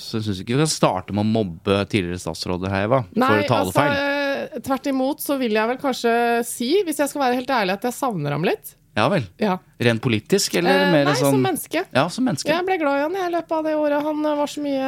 så 0.02 0.17
jeg 0.17 0.26
syns 0.26 0.41
ikke 0.41 0.56
vi 0.58 0.63
kan 0.63 0.72
starte 0.74 1.13
med 1.13 1.28
å 1.28 1.30
mobbe 1.30 1.78
tidligere 1.91 2.24
statsråder 2.24 2.74
her, 2.74 2.88
Eva, 2.89 3.04
Nei, 3.13 3.30
for 3.44 3.52
talefeil. 3.54 3.94
altså, 3.94 4.58
eh, 4.58 4.65
tvert 4.65 4.89
imot 4.96 5.22
så 5.22 5.38
vil 5.38 5.54
jeg 5.62 5.70
vel 5.76 5.82
kanskje 5.86 6.15
si, 6.50 6.72
hvis 6.88 7.04
jeg 7.04 7.13
skal 7.13 7.28
være 7.28 7.38
helt 7.44 7.54
ærlig, 7.62 7.78
at 7.78 7.86
jeg 7.91 7.98
savner 8.02 8.34
ham 8.34 8.48
litt. 8.50 8.74
Ja 8.97 9.08
vel. 9.12 9.23
Ja. 9.39 9.58
Rent 9.80 10.01
politisk, 10.04 10.56
eller 10.60 10.86
Eh, 10.86 10.91
mer 10.91 11.06
nei, 11.08 11.15
sånn 11.15 11.38
som 11.38 11.43
menneske. 11.45 11.84
Ja, 11.95 12.10
som 12.12 12.25
menneske. 12.27 12.51
Jeg 12.51 12.65
ble 12.67 12.77
glad 12.82 12.99
i 12.99 13.04
han 13.06 13.15
i 13.15 13.27
løpet 13.32 13.51
av 13.56 13.63
det 13.63 13.75
året. 13.80 14.04
Han 14.04 14.25
eh, 14.25 14.36
var 14.36 14.47
så 14.51 14.63
mye 14.63 14.88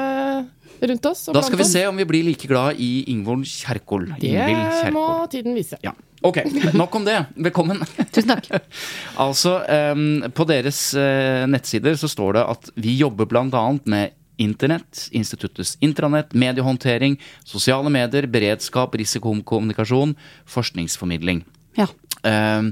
rundt 0.82 1.06
oss. 1.06 1.28
og 1.30 1.38
Da 1.38 1.44
skal 1.46 1.62
vi 1.62 1.68
se 1.70 1.86
om 1.88 1.96
vi 1.96 2.06
blir 2.06 2.26
like 2.28 2.48
glad 2.48 2.80
i 2.84 3.06
Ingvold 3.14 3.48
Kjerkol. 3.48 4.10
Det 4.20 4.34
Kjerkol. 4.34 4.92
må 4.92 5.06
tiden 5.32 5.56
vise. 5.56 5.80
Ja. 5.82 5.94
Ok, 6.24 6.40
nok 6.74 6.96
om 6.96 7.06
det. 7.06 7.18
Velkommen. 7.36 7.80
Tusen 8.16 8.32
takk. 8.32 8.48
altså, 9.26 9.58
um, 9.94 10.24
på 10.32 10.48
deres 10.48 10.94
uh, 10.96 11.44
nettsider 11.52 11.96
så 12.00 12.08
står 12.12 12.38
det 12.38 12.44
at 12.56 12.70
vi 12.76 12.98
jobber 13.00 13.28
bl.a. 13.28 13.64
med 13.86 14.20
Internett, 14.42 15.10
instituttets 15.14 15.76
intranett, 15.86 16.32
mediehåndtering, 16.34 17.20
sosiale 17.46 17.92
medier, 17.94 18.26
beredskap, 18.28 18.96
risikokommunikasjon, 18.98 20.16
forskningsformidling. 20.50 21.44
Ja. 21.78 21.86
Em, 22.26 22.72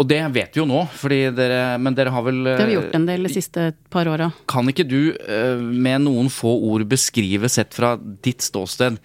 og 0.00 0.08
det 0.08 0.20
vet 0.32 0.56
vi 0.56 0.62
jo 0.62 0.64
nå, 0.68 0.80
fordi 0.96 1.18
dere, 1.36 1.76
men 1.82 1.96
dere 1.96 2.12
har 2.14 2.24
vel 2.24 2.40
Det 2.46 2.56
har 2.56 2.70
vi 2.70 2.78
gjort 2.78 2.96
en 2.96 3.06
del 3.10 3.28
de 3.28 3.32
siste 3.34 3.66
par 3.92 4.08
åra. 4.08 4.30
Kan 4.48 4.70
ikke 4.72 4.86
du 4.88 5.12
eh, 5.12 5.60
med 5.60 6.06
noen 6.06 6.30
få 6.32 6.54
ord 6.70 6.86
beskrive, 6.88 7.50
sett 7.52 7.76
fra 7.76 7.94
ditt 8.00 8.44
ståsted, 8.44 8.96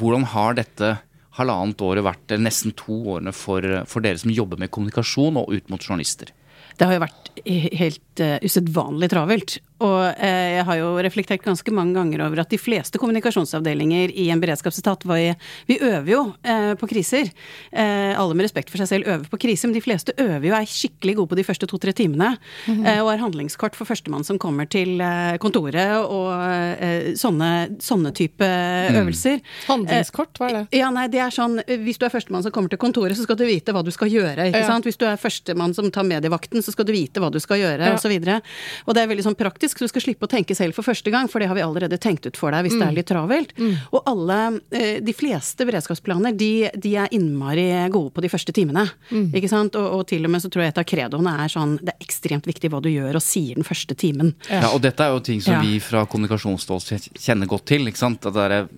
hvordan 0.00 0.24
har 0.32 0.56
dette 0.56 0.94
halvannet 1.36 1.84
året 1.84 2.06
vært, 2.06 2.24
eller 2.30 2.46
nesten 2.48 2.74
to 2.78 2.96
årene, 3.14 3.34
for, 3.36 3.64
for 3.90 4.04
dere 4.04 4.20
som 4.22 4.32
jobber 4.32 4.60
med 4.60 4.72
kommunikasjon 4.72 5.38
og 5.40 5.52
ut 5.52 5.72
mot 5.72 5.82
journalister? 5.82 6.32
Det 6.80 6.88
har 6.88 6.96
jo 6.96 7.02
vært 7.02 7.30
helt 7.44 8.22
uh, 8.24 8.38
usedvanlig 8.40 9.10
travelt. 9.12 9.58
Og 9.80 10.14
eh, 10.20 10.58
jeg 10.58 10.64
har 10.68 10.76
jo 10.76 10.88
reflektert 11.00 11.42
ganske 11.44 11.72
mange 11.72 11.94
ganger 11.96 12.20
over 12.26 12.42
at 12.42 12.50
de 12.52 12.58
fleste 12.60 12.98
kommunikasjonsavdelinger 13.00 14.12
i 14.12 14.26
en 14.32 14.40
beredskapsetat 14.42 15.06
var 15.08 15.16
i, 15.22 15.30
Vi 15.70 15.78
øver 15.80 16.10
jo 16.12 16.20
eh, 16.44 16.74
på 16.80 16.88
kriser. 16.90 17.30
Eh, 17.72 18.12
alle 18.18 18.34
med 18.36 18.44
respekt 18.44 18.68
for 18.70 18.76
seg 18.82 18.88
selv 18.90 19.08
øver 19.08 19.28
på 19.32 19.38
kriser, 19.40 19.68
men 19.70 19.78
de 19.78 19.84
fleste 19.84 20.12
øver 20.20 20.44
jo 20.50 20.54
er 20.58 20.68
skikkelig 20.68 21.16
gode 21.16 21.32
på 21.32 21.38
de 21.40 21.44
første 21.48 21.66
to-tre 21.70 21.92
timene. 21.96 22.36
eh, 22.68 23.00
og 23.00 23.08
er 23.14 23.22
handlingskort 23.24 23.74
for 23.78 23.88
førstemann 23.88 24.24
som 24.26 24.38
kommer 24.38 24.68
til 24.70 25.00
eh, 25.00 25.38
kontoret 25.42 25.96
og 26.04 26.28
eh, 26.76 27.12
sånne, 27.16 27.78
sånne 27.80 28.12
type 28.16 28.44
øvelser. 28.92 29.40
Handlingskort, 29.68 30.36
hva 30.40 30.48
er 30.50 30.56
det? 30.60 30.64
Ja, 30.80 30.90
nei, 30.94 31.06
det 31.12 31.20
er 31.24 31.32
sånn, 31.34 31.60
Hvis 31.84 31.98
du 32.00 32.04
er 32.06 32.12
førstemann 32.12 32.44
som 32.44 32.52
kommer 32.54 32.68
til 32.72 32.80
kontoret, 32.80 33.16
så 33.18 33.24
skal 33.26 33.38
du 33.40 33.46
vite 33.48 33.72
hva 33.74 33.82
du 33.86 33.90
skal 33.94 34.10
gjøre. 34.12 34.48
ikke 34.50 34.60
Ja. 34.60 34.66
sant? 34.66 34.84
Hvis 34.84 34.98
du 35.00 35.06
er 35.06 35.16
førstemann 35.16 35.74
som 35.74 35.90
tar 35.90 36.04
medievakten, 36.04 36.60
så 36.62 36.72
skal 36.72 36.84
du 36.84 36.92
vite 36.92 37.20
hva 37.20 37.30
du 37.32 37.38
skal 37.40 37.58
gjøre, 37.58 37.86
Ja. 37.86 37.92
og 37.94 38.00
så 38.02 38.08
videre. 38.12 38.40
Og 38.86 38.94
det 38.94 39.02
er 39.02 39.08
veldig 39.14 39.24
sånn 39.24 39.36
praktisk, 39.38 39.69
så 39.78 39.86
du 39.86 39.92
skal 39.92 40.02
slippe 40.02 40.26
å 40.26 40.30
tenke 40.30 40.54
selv 40.56 40.74
for 40.74 40.82
første 40.86 41.10
gang, 41.12 41.28
for 41.30 41.38
det 41.40 41.48
har 41.50 41.54
vi 41.58 41.62
allerede 41.64 41.98
tenkt 42.00 42.26
ut 42.26 42.36
for 42.36 42.50
deg 42.50 42.66
hvis 42.66 42.76
det 42.78 42.86
er 42.88 42.96
litt 42.96 43.08
travelt. 43.10 43.52
Og 43.92 44.02
alle, 44.10 44.60
eh, 44.72 45.00
de 45.04 45.12
fleste 45.16 45.66
beredskapsplaner, 45.68 46.34
de, 46.36 46.68
de 46.76 46.94
er 46.96 47.08
innmari 47.16 47.68
gode 47.92 48.12
på 48.16 48.20
de 48.24 48.28
første 48.32 48.52
timene. 48.56 48.86
Ikke 49.10 49.48
sant? 49.50 49.76
Og, 49.78 50.00
og 50.00 50.06
til 50.10 50.24
og 50.26 50.30
med 50.34 50.42
så 50.44 50.50
tror 50.52 50.64
jeg 50.66 50.74
et 50.74 50.82
av 50.82 50.88
kredoene 50.88 51.36
er 51.44 51.48
sånn, 51.52 51.76
det 51.80 51.94
er 51.94 52.04
ekstremt 52.06 52.46
viktig 52.48 52.70
hva 52.72 52.80
du 52.82 52.90
gjør 52.92 53.18
og 53.20 53.24
sier 53.24 53.54
den 53.60 53.66
første 53.66 53.94
timen. 53.98 54.34
Ja, 54.50 54.70
og 54.74 54.80
dette 54.84 55.04
er 55.06 55.14
jo 55.14 55.20
ting 55.24 55.40
som 55.44 55.54
Ja. 55.58 55.60
vi 55.64 55.78
fra 55.82 56.04
kommunikasjonsstål 56.06 56.80
kjenner 57.20 57.46
godt 57.50 57.66
til. 57.66 57.86
ikke 57.86 57.98
sant? 58.00 58.24
At 58.26 58.34
det 58.34 58.46
er 58.50 58.68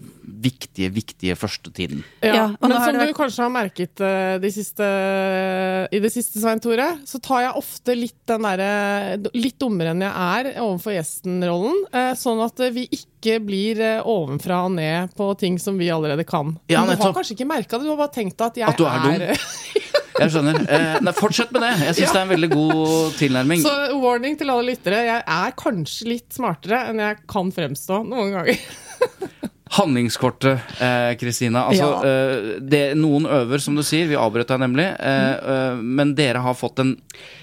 viktige, 0.42 0.88
viktige 0.90 1.34
førstetiden. 1.38 2.02
Ja, 2.22 2.32
Ja, 2.34 2.44
og 2.58 2.68
men 2.68 2.78
som 2.82 2.96
det 2.98 3.08
du 3.08 3.14
kanskje 3.14 3.42
har 3.44 3.50
merket 3.52 4.00
eh, 4.02 4.38
de 4.42 4.50
siste, 4.50 4.82
i 5.92 5.98
det 6.02 6.10
siste, 6.12 6.40
Svein 6.42 6.58
Tore, 6.62 6.88
så 7.06 7.20
tar 7.22 7.44
jeg 7.44 7.52
ofte 7.60 7.94
litt 7.94 8.18
den 8.26 8.42
derre 8.42 9.30
Litt 9.36 9.58
dummere 9.60 9.92
enn 9.92 10.02
jeg 10.02 10.10
er 10.10 10.60
overfor 10.62 10.81
gjesten-rollen. 10.90 11.84
eh, 11.92 12.10
Sånn 12.18 12.42
at 12.42 12.58
eh, 12.60 12.72
vi 12.74 12.88
ikke 12.90 13.38
blir 13.44 13.78
eh, 13.80 14.02
ovenfra 14.02 14.64
og 14.66 14.72
ned 14.74 15.14
på 15.14 15.28
ting 15.38 15.58
som 15.62 15.78
vi 15.78 15.90
allerede 15.94 16.24
kan. 16.26 16.56
Ja, 16.72 16.82
du 16.82 16.96
har 16.96 17.14
kanskje 17.14 17.36
ikke 17.36 17.46
merka 17.46 17.78
det, 17.78 17.86
du 17.86 17.92
har 17.94 18.00
bare 18.00 18.14
tenkt 18.16 18.40
at 18.42 18.58
jeg 18.58 18.66
At 18.66 18.80
er 18.80 19.06
dum. 19.06 19.36
Jeg 20.22 20.28
skjønner. 20.34 20.58
Eh, 20.68 20.98
nei, 21.02 21.12
fortsett 21.16 21.54
med 21.54 21.62
det. 21.64 21.70
Jeg 21.86 21.96
syns 21.96 22.12
det 22.12 22.18
er 22.20 22.26
en 22.26 22.32
veldig 22.34 22.50
god 22.52 23.14
tilnærming. 23.16 23.62
Så 23.64 23.72
warning 24.02 24.36
til 24.38 24.50
alle 24.52 24.66
lyttere. 24.68 25.00
Jeg 25.08 25.22
er 25.24 25.54
kanskje 25.58 26.10
litt 26.10 26.36
smartere 26.36 26.82
enn 26.90 27.00
jeg 27.00 27.22
kan 27.32 27.48
fremstå 27.54 28.02
noen 28.10 28.34
ganger. 28.36 28.60
Handlingskortet, 29.72 30.60
eh, 30.80 31.14
Kristina. 31.20 31.64
altså, 31.70 31.88
Ja. 31.88 32.02
eh, 32.04 32.60
det, 32.60 32.82
noen 32.98 33.24
øver, 33.24 33.60
som 33.60 33.74
du 33.74 33.82
sier. 33.82 34.06
Vi 34.10 34.18
avbrøt 34.20 34.48
deg 34.48 34.60
nemlig. 34.60 34.88
Eh, 35.00 35.32
mm. 35.40 35.82
men 35.96 36.14
dere 36.14 36.42
har 36.44 36.54
fått 36.54 36.78
en 36.78 36.96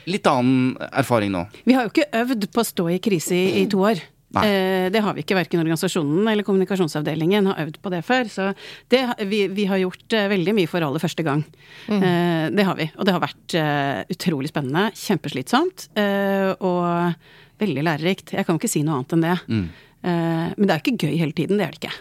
litt 0.06 0.28
annen 0.30 0.78
erfaring 0.92 1.32
nå. 1.34 1.48
Vi 1.66 1.74
har 1.74 1.88
jo 1.88 1.94
ikke 1.94 2.12
øvd 2.22 2.52
på 2.54 2.62
å 2.62 2.70
stå 2.70 2.90
i 2.94 3.00
krise 3.00 3.34
i, 3.36 3.64
i 3.64 3.68
to 3.68 3.82
år. 3.82 4.02
Eh, 4.38 4.92
det 4.94 5.02
har 5.02 5.16
vi 5.18 5.24
ikke, 5.24 5.38
verken 5.38 5.62
organisasjonen 5.64 6.28
eller 6.30 6.46
kommunikasjonsavdelingen 6.46 7.50
har 7.50 7.64
øvd 7.66 7.80
på 7.82 7.92
det 7.94 8.04
før. 8.06 8.30
Så 8.30 8.52
det, 8.94 9.02
vi, 9.26 9.48
vi 9.48 9.66
har 9.66 9.82
gjort 9.82 10.14
eh, 10.14 10.28
veldig 10.30 10.54
mye 10.60 10.70
for 10.70 10.86
aller 10.86 11.02
første 11.02 11.26
gang. 11.26 11.42
Eh, 11.90 12.50
det 12.54 12.66
har 12.68 12.78
vi. 12.78 12.90
Og 12.98 13.08
det 13.10 13.16
har 13.16 13.24
vært 13.24 13.58
eh, 13.58 14.04
utrolig 14.14 14.52
spennende, 14.54 14.92
kjempeslitsomt 14.94 15.90
eh, 15.98 16.52
og 16.62 17.16
veldig 17.60 17.88
lærerikt. 17.90 18.36
Jeg 18.38 18.46
kan 18.46 18.56
jo 18.56 18.62
ikke 18.62 18.72
si 18.72 18.86
noe 18.86 19.00
annet 19.00 19.18
enn 19.18 19.26
det. 19.26 19.38
Mm. 19.50 19.70
men 20.00 20.64
det 20.64 20.72
er 20.72 20.80
ikke 20.80 21.10
gøy 21.10 21.18
hele 21.20 21.36
tiden, 21.36 21.58
det 21.60 21.66
er 21.66 21.74
det 21.74 21.82
ikke. 21.82 21.98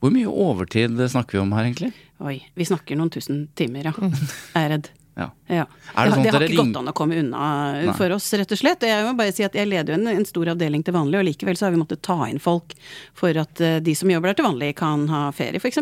Hvor 0.00 0.12
mye 0.14 0.30
overtid 0.30 1.00
snakker 1.12 1.38
vi 1.38 1.42
om 1.44 1.52
her, 1.56 1.68
egentlig? 1.68 1.92
Oi, 2.24 2.38
vi 2.56 2.68
snakker 2.68 2.96
noen 2.96 3.10
tusen 3.12 3.48
timer, 3.58 3.90
ja. 3.90 3.92
Jeg 4.00 4.62
er 4.62 4.72
redd. 4.76 4.92
Ja. 5.16 5.30
Ja. 5.48 5.62
Er 5.96 6.10
det 6.10 6.12
sånn 6.12 6.26
det, 6.26 6.32
har 6.34 6.42
ikke 6.44 6.52
ring- 6.52 6.72
gått 6.74 6.78
an 6.82 6.90
å 6.90 6.92
komme 6.96 7.16
unna 7.16 7.44
Nei. 7.72 7.92
for 7.96 8.12
oss, 8.12 8.26
rett 8.36 8.50
og 8.52 8.58
slett. 8.60 8.84
Jeg 8.84 9.04
må 9.06 9.14
bare 9.16 9.32
si 9.32 9.46
at 9.46 9.54
jeg 9.56 9.68
leder 9.68 9.94
jo 9.94 9.96
en, 9.96 10.10
en 10.12 10.28
stor 10.28 10.50
avdeling 10.52 10.84
til 10.84 10.92
vanlig, 10.92 11.22
og 11.22 11.24
likevel 11.30 11.56
så 11.56 11.66
har 11.66 11.72
vi 11.72 11.80
måttet 11.80 12.02
ta 12.04 12.18
inn 12.28 12.40
folk 12.42 12.74
for 13.16 13.32
at 13.40 13.62
eh, 13.64 13.78
de 13.80 13.94
som 13.96 14.12
jobber 14.12 14.32
der 14.32 14.40
til 14.42 14.48
vanlig, 14.50 14.74
kan 14.76 15.06
ha 15.08 15.22
ferie, 15.32 15.56
f.eks. 15.56 15.80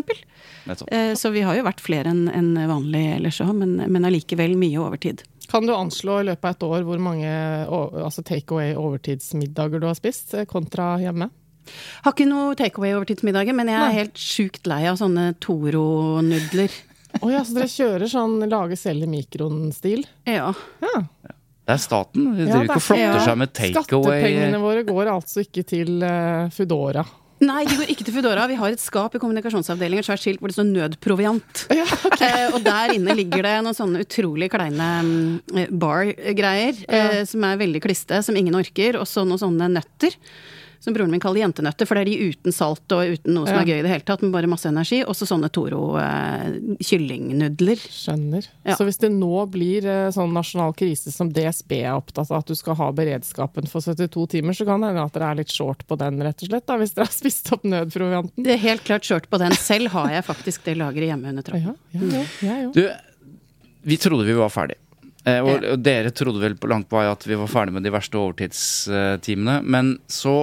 Uh, 0.65 1.11
så 1.19 1.33
vi 1.35 1.43
har 1.43 1.59
jo 1.59 1.67
vært 1.67 1.83
flere 1.83 2.15
enn 2.15 2.29
en 2.31 2.53
vanlig 2.71 3.03
ellers 3.17 3.41
òg, 3.43 3.51
men, 3.59 3.75
men 3.91 4.07
allikevel 4.07 4.55
mye 4.59 4.79
overtid. 4.79 5.25
Kan 5.51 5.67
du 5.67 5.75
anslå 5.75 6.21
i 6.21 6.29
løpet 6.31 6.47
av 6.47 6.55
et 6.55 6.63
år 6.71 6.87
hvor 6.87 7.03
mange 7.03 7.29
altså 7.67 8.23
take 8.25 8.55
away 8.55 8.71
overtidsmiddager 8.79 9.83
du 9.83 9.89
har 9.91 9.99
spist, 9.99 10.31
eh, 10.33 10.47
kontra 10.47 10.95
hjemme? 11.03 11.27
Har 12.05 12.15
ikke 12.15 12.27
noe 12.29 12.55
takeaway 12.59 12.95
over 12.95 13.07
tidsmiddagen, 13.09 13.57
men 13.57 13.71
jeg 13.71 13.79
er 13.79 13.87
Nei. 13.89 13.97
helt 13.99 14.21
sjukt 14.21 14.69
lei 14.69 14.83
av 14.91 14.99
sånne 15.01 15.31
Toro-nudler. 15.43 16.75
Å 17.23 17.31
ja, 17.31 17.43
så 17.47 17.55
dere 17.55 17.71
kjører 17.71 18.11
sånn 18.11 18.39
lage 18.51 18.77
selv 18.79 19.07
i 19.07 19.11
mikroen-stil? 19.11 20.05
Ja. 20.27 20.51
Ja. 20.83 20.95
Det 21.65 21.73
er 21.73 21.81
staten. 21.81 22.25
De 22.35 22.45
Ja, 22.45 22.59
driver 22.59 22.67
ikke 22.67 22.81
og 22.81 22.87
flotter 22.89 23.21
seg 23.25 23.37
med 23.41 23.53
takeaway. 23.57 23.85
Skattepengene 23.85 24.59
våre 24.61 24.83
går 24.85 25.13
altså 25.15 25.45
ikke 25.45 25.63
til 25.65 26.03
uh, 26.05 26.51
Foodora. 26.53 27.05
Nei, 27.43 27.65
de 27.67 27.75
går 27.75 27.89
ikke 27.91 28.05
til 28.07 28.15
Foodora. 28.15 28.45
Vi 28.47 28.55
har 28.59 28.71
et 28.71 28.79
skap 28.79 29.15
i 29.17 29.19
kommunikasjonsavdelingen, 29.19 30.03
et 30.05 30.07
svært 30.07 30.23
skilt 30.23 30.39
hvor 30.39 30.51
det 30.51 30.55
står 30.55 30.69
'nødproviant'. 30.71 31.65
Ja, 31.75 31.87
Eh, 32.25 32.53
og 32.55 32.63
der 32.63 32.93
inne 32.95 33.13
ligger 33.17 33.43
det 33.43 33.53
noen 33.65 33.75
sånne 33.75 34.03
utrolig 34.05 34.47
kleine 34.53 34.87
mm, 35.03 35.65
bar-greier, 35.75 36.77
eh, 36.87 37.23
som 37.27 37.43
er 37.43 37.59
veldig 37.59 37.81
kliste, 37.83 38.21
som 38.23 38.37
ingen 38.39 38.55
orker, 38.55 38.97
og 39.01 39.07
så 39.09 39.25
noen 39.27 39.41
sånne 39.41 39.67
nøtter. 39.75 40.15
Som 40.83 40.93
broren 40.95 41.11
min 41.11 41.19
kaller 41.23 41.41
jentenøtter, 41.45 41.87
for 41.87 41.95
det 41.97 42.05
er 42.05 42.09
de 42.11 42.31
uten 42.33 42.53
salt 42.55 42.91
og 42.95 43.15
uten 43.15 43.33
noe 43.37 43.47
som 43.47 43.55
Ja. 43.55 43.61
er 43.61 43.69
gøy 43.71 43.79
i 43.79 43.85
det 43.85 43.91
hele 43.93 44.05
tatt, 44.07 44.21
men 44.25 44.31
bare 44.33 44.47
masse 44.51 44.67
energi. 44.69 45.03
Og 45.05 45.15
så 45.17 45.25
sånne 45.29 45.49
Toro 45.53 45.95
eh, 46.01 46.59
kyllingnudler. 46.83 47.79
Skjønner. 47.91 48.45
Ja. 48.65 48.75
Så 48.77 48.85
hvis 48.87 48.99
det 49.01 49.09
nå 49.13 49.45
blir 49.51 49.85
eh, 49.89 50.09
sånn 50.15 50.33
nasjonal 50.35 50.73
krise 50.77 51.11
som 51.13 51.31
DSB 51.33 51.77
er 51.83 51.93
opptatt 51.95 52.29
av, 52.31 52.41
at 52.43 52.51
du 52.51 52.55
skal 52.57 52.77
ha 52.79 52.89
beredskapen 52.95 53.67
for 53.71 53.81
72 53.85 54.27
timer, 54.37 54.53
så 54.57 54.65
kan 54.67 54.81
det 54.83 54.91
hende 54.93 55.05
at 55.07 55.15
dere 55.17 55.31
er 55.33 55.39
litt 55.41 55.53
short 55.53 55.85
på 55.89 55.97
den, 56.01 56.21
rett 56.25 56.41
og 56.45 56.51
slett, 56.51 56.67
da, 56.69 56.77
hvis 56.81 56.95
dere 56.97 57.09
har 57.09 57.17
spist 57.21 57.51
opp 57.55 57.63
nødprovianten. 57.67 58.43
Det 58.45 58.55
er 58.57 58.63
helt 58.65 58.83
klart 58.87 59.05
short 59.07 59.29
på 59.31 59.41
den. 59.41 59.55
Selv 59.59 59.91
har 59.95 60.11
jeg 60.13 60.25
faktisk 60.27 60.65
det 60.67 60.77
lageret 60.81 61.13
hjemme 61.13 61.33
under 61.33 61.45
trappen. 61.45 61.75
Ja, 61.95 62.23
ja. 62.45 62.71
Du, 62.75 62.83
vi 63.85 63.97
trodde 64.01 64.25
vi 64.25 64.33
var 64.37 64.49
ferdig. 64.53 64.79
Eh, 65.25 65.41
og, 65.41 65.63
og 65.73 65.81
dere 65.81 66.11
trodde 66.13 66.41
vel 66.41 66.53
på 66.59 66.69
langt 66.69 66.85
på 66.89 66.99
vei 66.99 67.07
at 67.09 67.23
vi 67.25 67.37
var 67.39 67.49
ferdig 67.49 67.73
med 67.73 67.85
de 67.85 67.93
verste 67.93 68.19
overtidstimene. 68.19 69.57
Men 69.65 69.95
så, 70.11 70.35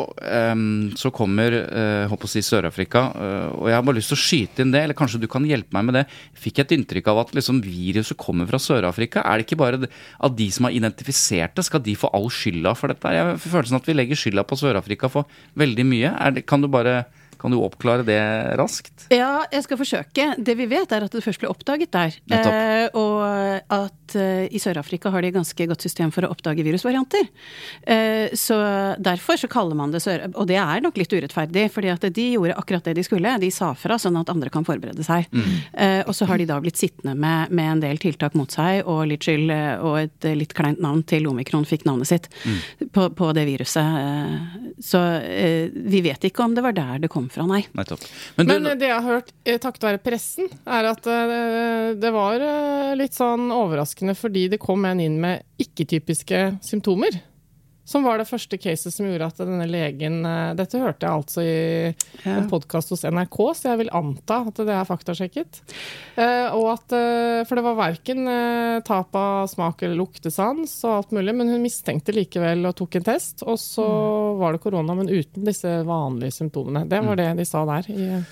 um, 0.50 0.90
så 0.98 1.12
kommer 1.14 1.54
uh, 1.54 2.10
håper 2.10 2.26
å 2.26 2.32
si 2.32 2.42
Sør-Afrika, 2.42 3.04
uh, 3.14 3.48
og 3.60 3.70
jeg 3.70 3.78
har 3.78 3.86
bare 3.86 4.00
lyst 4.00 4.10
til 4.10 4.18
å 4.18 4.22
skyte 4.24 4.64
inn 4.64 4.74
det, 4.74 4.82
eller 4.82 4.98
kanskje 4.98 5.22
du 5.22 5.28
kan 5.30 5.46
hjelpe 5.46 5.76
meg 5.76 5.86
med 5.88 5.98
det. 6.00 6.04
Fikk 6.34 6.58
jeg 6.58 6.68
et 6.68 6.76
inntrykk 6.78 7.12
av 7.12 7.22
at 7.22 7.34
liksom, 7.38 7.62
viruset 7.62 8.18
kommer 8.18 8.50
fra 8.50 8.58
Sør-Afrika? 8.62 9.22
Er 9.22 9.38
det 9.38 9.46
ikke 9.46 9.60
bare 9.62 9.84
at 9.86 10.38
de 10.38 10.50
som 10.54 10.66
har 10.66 10.74
identifisert 10.74 11.54
det, 11.58 11.66
skal 11.68 11.84
de 11.86 11.96
få 11.98 12.10
all 12.16 12.26
skylda 12.34 12.74
for 12.78 12.90
dette? 12.90 13.14
Jeg 13.14 13.28
har 13.30 13.42
følelsen 13.46 13.78
at 13.78 13.86
vi 13.86 13.96
legger 13.96 14.18
skylda 14.18 14.46
på 14.48 14.58
Sør-Afrika 14.58 15.12
for 15.12 15.30
veldig 15.62 15.86
mye. 15.94 16.16
Er 16.18 16.34
det, 16.34 16.48
kan 16.50 16.64
du 16.64 16.70
bare 16.72 17.04
kan 17.42 17.52
du 17.52 17.58
oppklare 17.58 18.06
det 18.06 18.20
raskt? 18.60 19.08
Ja, 19.10 19.42
jeg 19.50 19.66
skal 19.66 19.80
forsøke. 19.80 20.28
Det 20.38 20.54
vi 20.58 20.68
vet, 20.70 20.92
er 20.94 21.06
at 21.08 21.14
det 21.14 21.24
først 21.24 21.42
ble 21.42 21.50
oppdaget 21.50 21.92
der. 21.94 22.14
Eh, 22.30 22.86
og 22.98 23.22
at 23.66 24.16
eh, 24.18 24.46
i 24.46 24.60
Sør-Afrika 24.62 25.10
har 25.10 25.24
de 25.24 25.32
ganske 25.34 25.66
godt 25.68 25.82
system 25.82 26.12
for 26.14 26.26
å 26.26 26.30
oppdage 26.32 26.62
virusvarianter. 26.62 27.26
Eh, 27.82 28.32
så 28.38 28.58
derfor 29.02 29.40
så 29.40 29.50
kaller 29.50 29.78
man 29.78 29.94
det 29.94 30.04
Sør... 30.04 30.28
Og 30.38 30.46
det 30.48 30.58
er 30.62 30.84
nok 30.84 30.98
litt 31.00 31.12
urettferdig, 31.12 31.66
fordi 31.74 31.90
at 31.92 32.06
de 32.14 32.28
gjorde 32.36 32.56
akkurat 32.58 32.86
det 32.86 32.96
de 33.00 33.06
skulle. 33.06 33.34
De 33.42 33.50
sa 33.54 33.72
fra 33.78 33.98
sånn 34.00 34.20
at 34.20 34.30
andre 34.32 34.52
kan 34.52 34.66
forberede 34.66 35.04
seg. 35.06 35.26
Eh, 35.72 36.00
og 36.06 36.14
så 36.14 36.28
har 36.30 36.38
de 36.38 36.46
da 36.48 36.60
blitt 36.62 36.78
sittende 36.80 37.14
med, 37.18 37.50
med 37.50 37.70
en 37.72 37.82
del 37.82 38.00
tiltak 38.02 38.36
mot 38.38 38.50
seg, 38.52 38.84
og 38.86 39.04
litt 39.10 39.26
skyld, 39.26 39.50
eh, 39.50 39.82
og 39.82 39.98
et 40.04 40.28
eh, 40.28 40.38
litt 40.38 40.54
kleint 40.56 40.82
navn 40.82 41.02
til 41.08 41.26
omikron 41.30 41.66
fikk 41.68 41.86
navnet 41.88 42.10
sitt 42.10 42.30
på, 42.94 43.08
på 43.16 43.32
det 43.36 43.46
viruset. 43.48 44.78
Så 44.82 45.00
vi 45.72 46.02
vet 46.04 46.24
ikke 46.28 46.44
om 46.44 46.54
det 46.56 46.64
var 46.64 46.74
der 46.76 47.02
det 47.02 47.10
kom 47.12 47.28
fra, 47.32 47.46
nei. 47.48 47.62
Nettopp. 47.76 48.04
Men, 48.36 48.48
du, 48.48 48.54
Men 48.54 48.78
det 48.80 48.88
jeg 48.90 48.96
har 48.96 49.08
hørt 49.08 49.32
eh, 49.44 49.58
takket 49.62 49.88
være 49.88 50.02
pressen, 50.04 50.50
er 50.64 50.88
at 50.92 51.08
eh, 51.10 51.92
det 51.98 52.12
var 52.14 52.44
eh, 52.44 52.92
litt 52.98 53.16
sånn 53.16 53.50
overraskende 53.54 54.16
fordi 54.18 54.48
det 54.52 54.60
kom 54.62 54.84
en 54.88 55.02
inn 55.02 55.18
med 55.22 55.44
ikke-typiske 55.62 56.44
symptomer. 56.64 57.20
Som 57.92 58.06
var 58.06 58.16
det 58.22 58.24
første 58.30 58.56
caset 58.56 58.94
som 58.94 59.04
gjorde 59.04 59.26
at 59.28 59.40
denne 59.42 59.66
legen 59.68 60.22
eh, 60.24 60.54
Dette 60.56 60.80
hørte 60.80 61.04
jeg 61.04 61.12
altså 61.12 61.42
i 61.44 62.30
en 62.30 62.46
podkast 62.48 62.92
hos 62.94 63.02
NRK, 63.04 63.36
så 63.58 63.72
jeg 63.72 63.80
vil 63.82 63.90
anta 63.98 64.38
at 64.48 64.60
det 64.64 64.72
er 64.72 64.88
faktasjekket. 64.88 65.60
Eh, 66.16 66.48
og 66.56 66.70
at, 66.72 66.94
eh, 66.96 67.42
for 67.48 67.58
det 67.60 67.64
var 67.66 67.76
verken 67.82 68.22
tap 68.88 69.14
av 69.18 69.50
smak 69.52 69.82
eller 69.84 69.98
luktesans 70.00 70.78
og 70.88 70.94
alt 71.02 71.12
mulig, 71.18 71.34
men 71.36 71.52
hun 71.52 71.62
mistenkte 71.66 72.14
likevel 72.16 72.64
og 72.70 72.76
tok 72.80 72.96
en 73.00 73.08
test, 73.12 73.44
og 73.44 73.58
så 73.60 73.84
Mm. 73.92 74.38
var 74.40 74.52
det 74.56 74.60
korona, 74.64 74.94
men 74.96 75.08
uten 75.12 75.44
disse 75.44 75.68
vanlige 75.84 76.32
symptomene. 76.38 76.86
Det 76.88 77.02
var 77.04 77.16
det 77.16 77.36
de 77.36 77.44
sa 77.44 77.64
der. 77.68 77.84
i 77.92 77.96
det. 77.98 78.24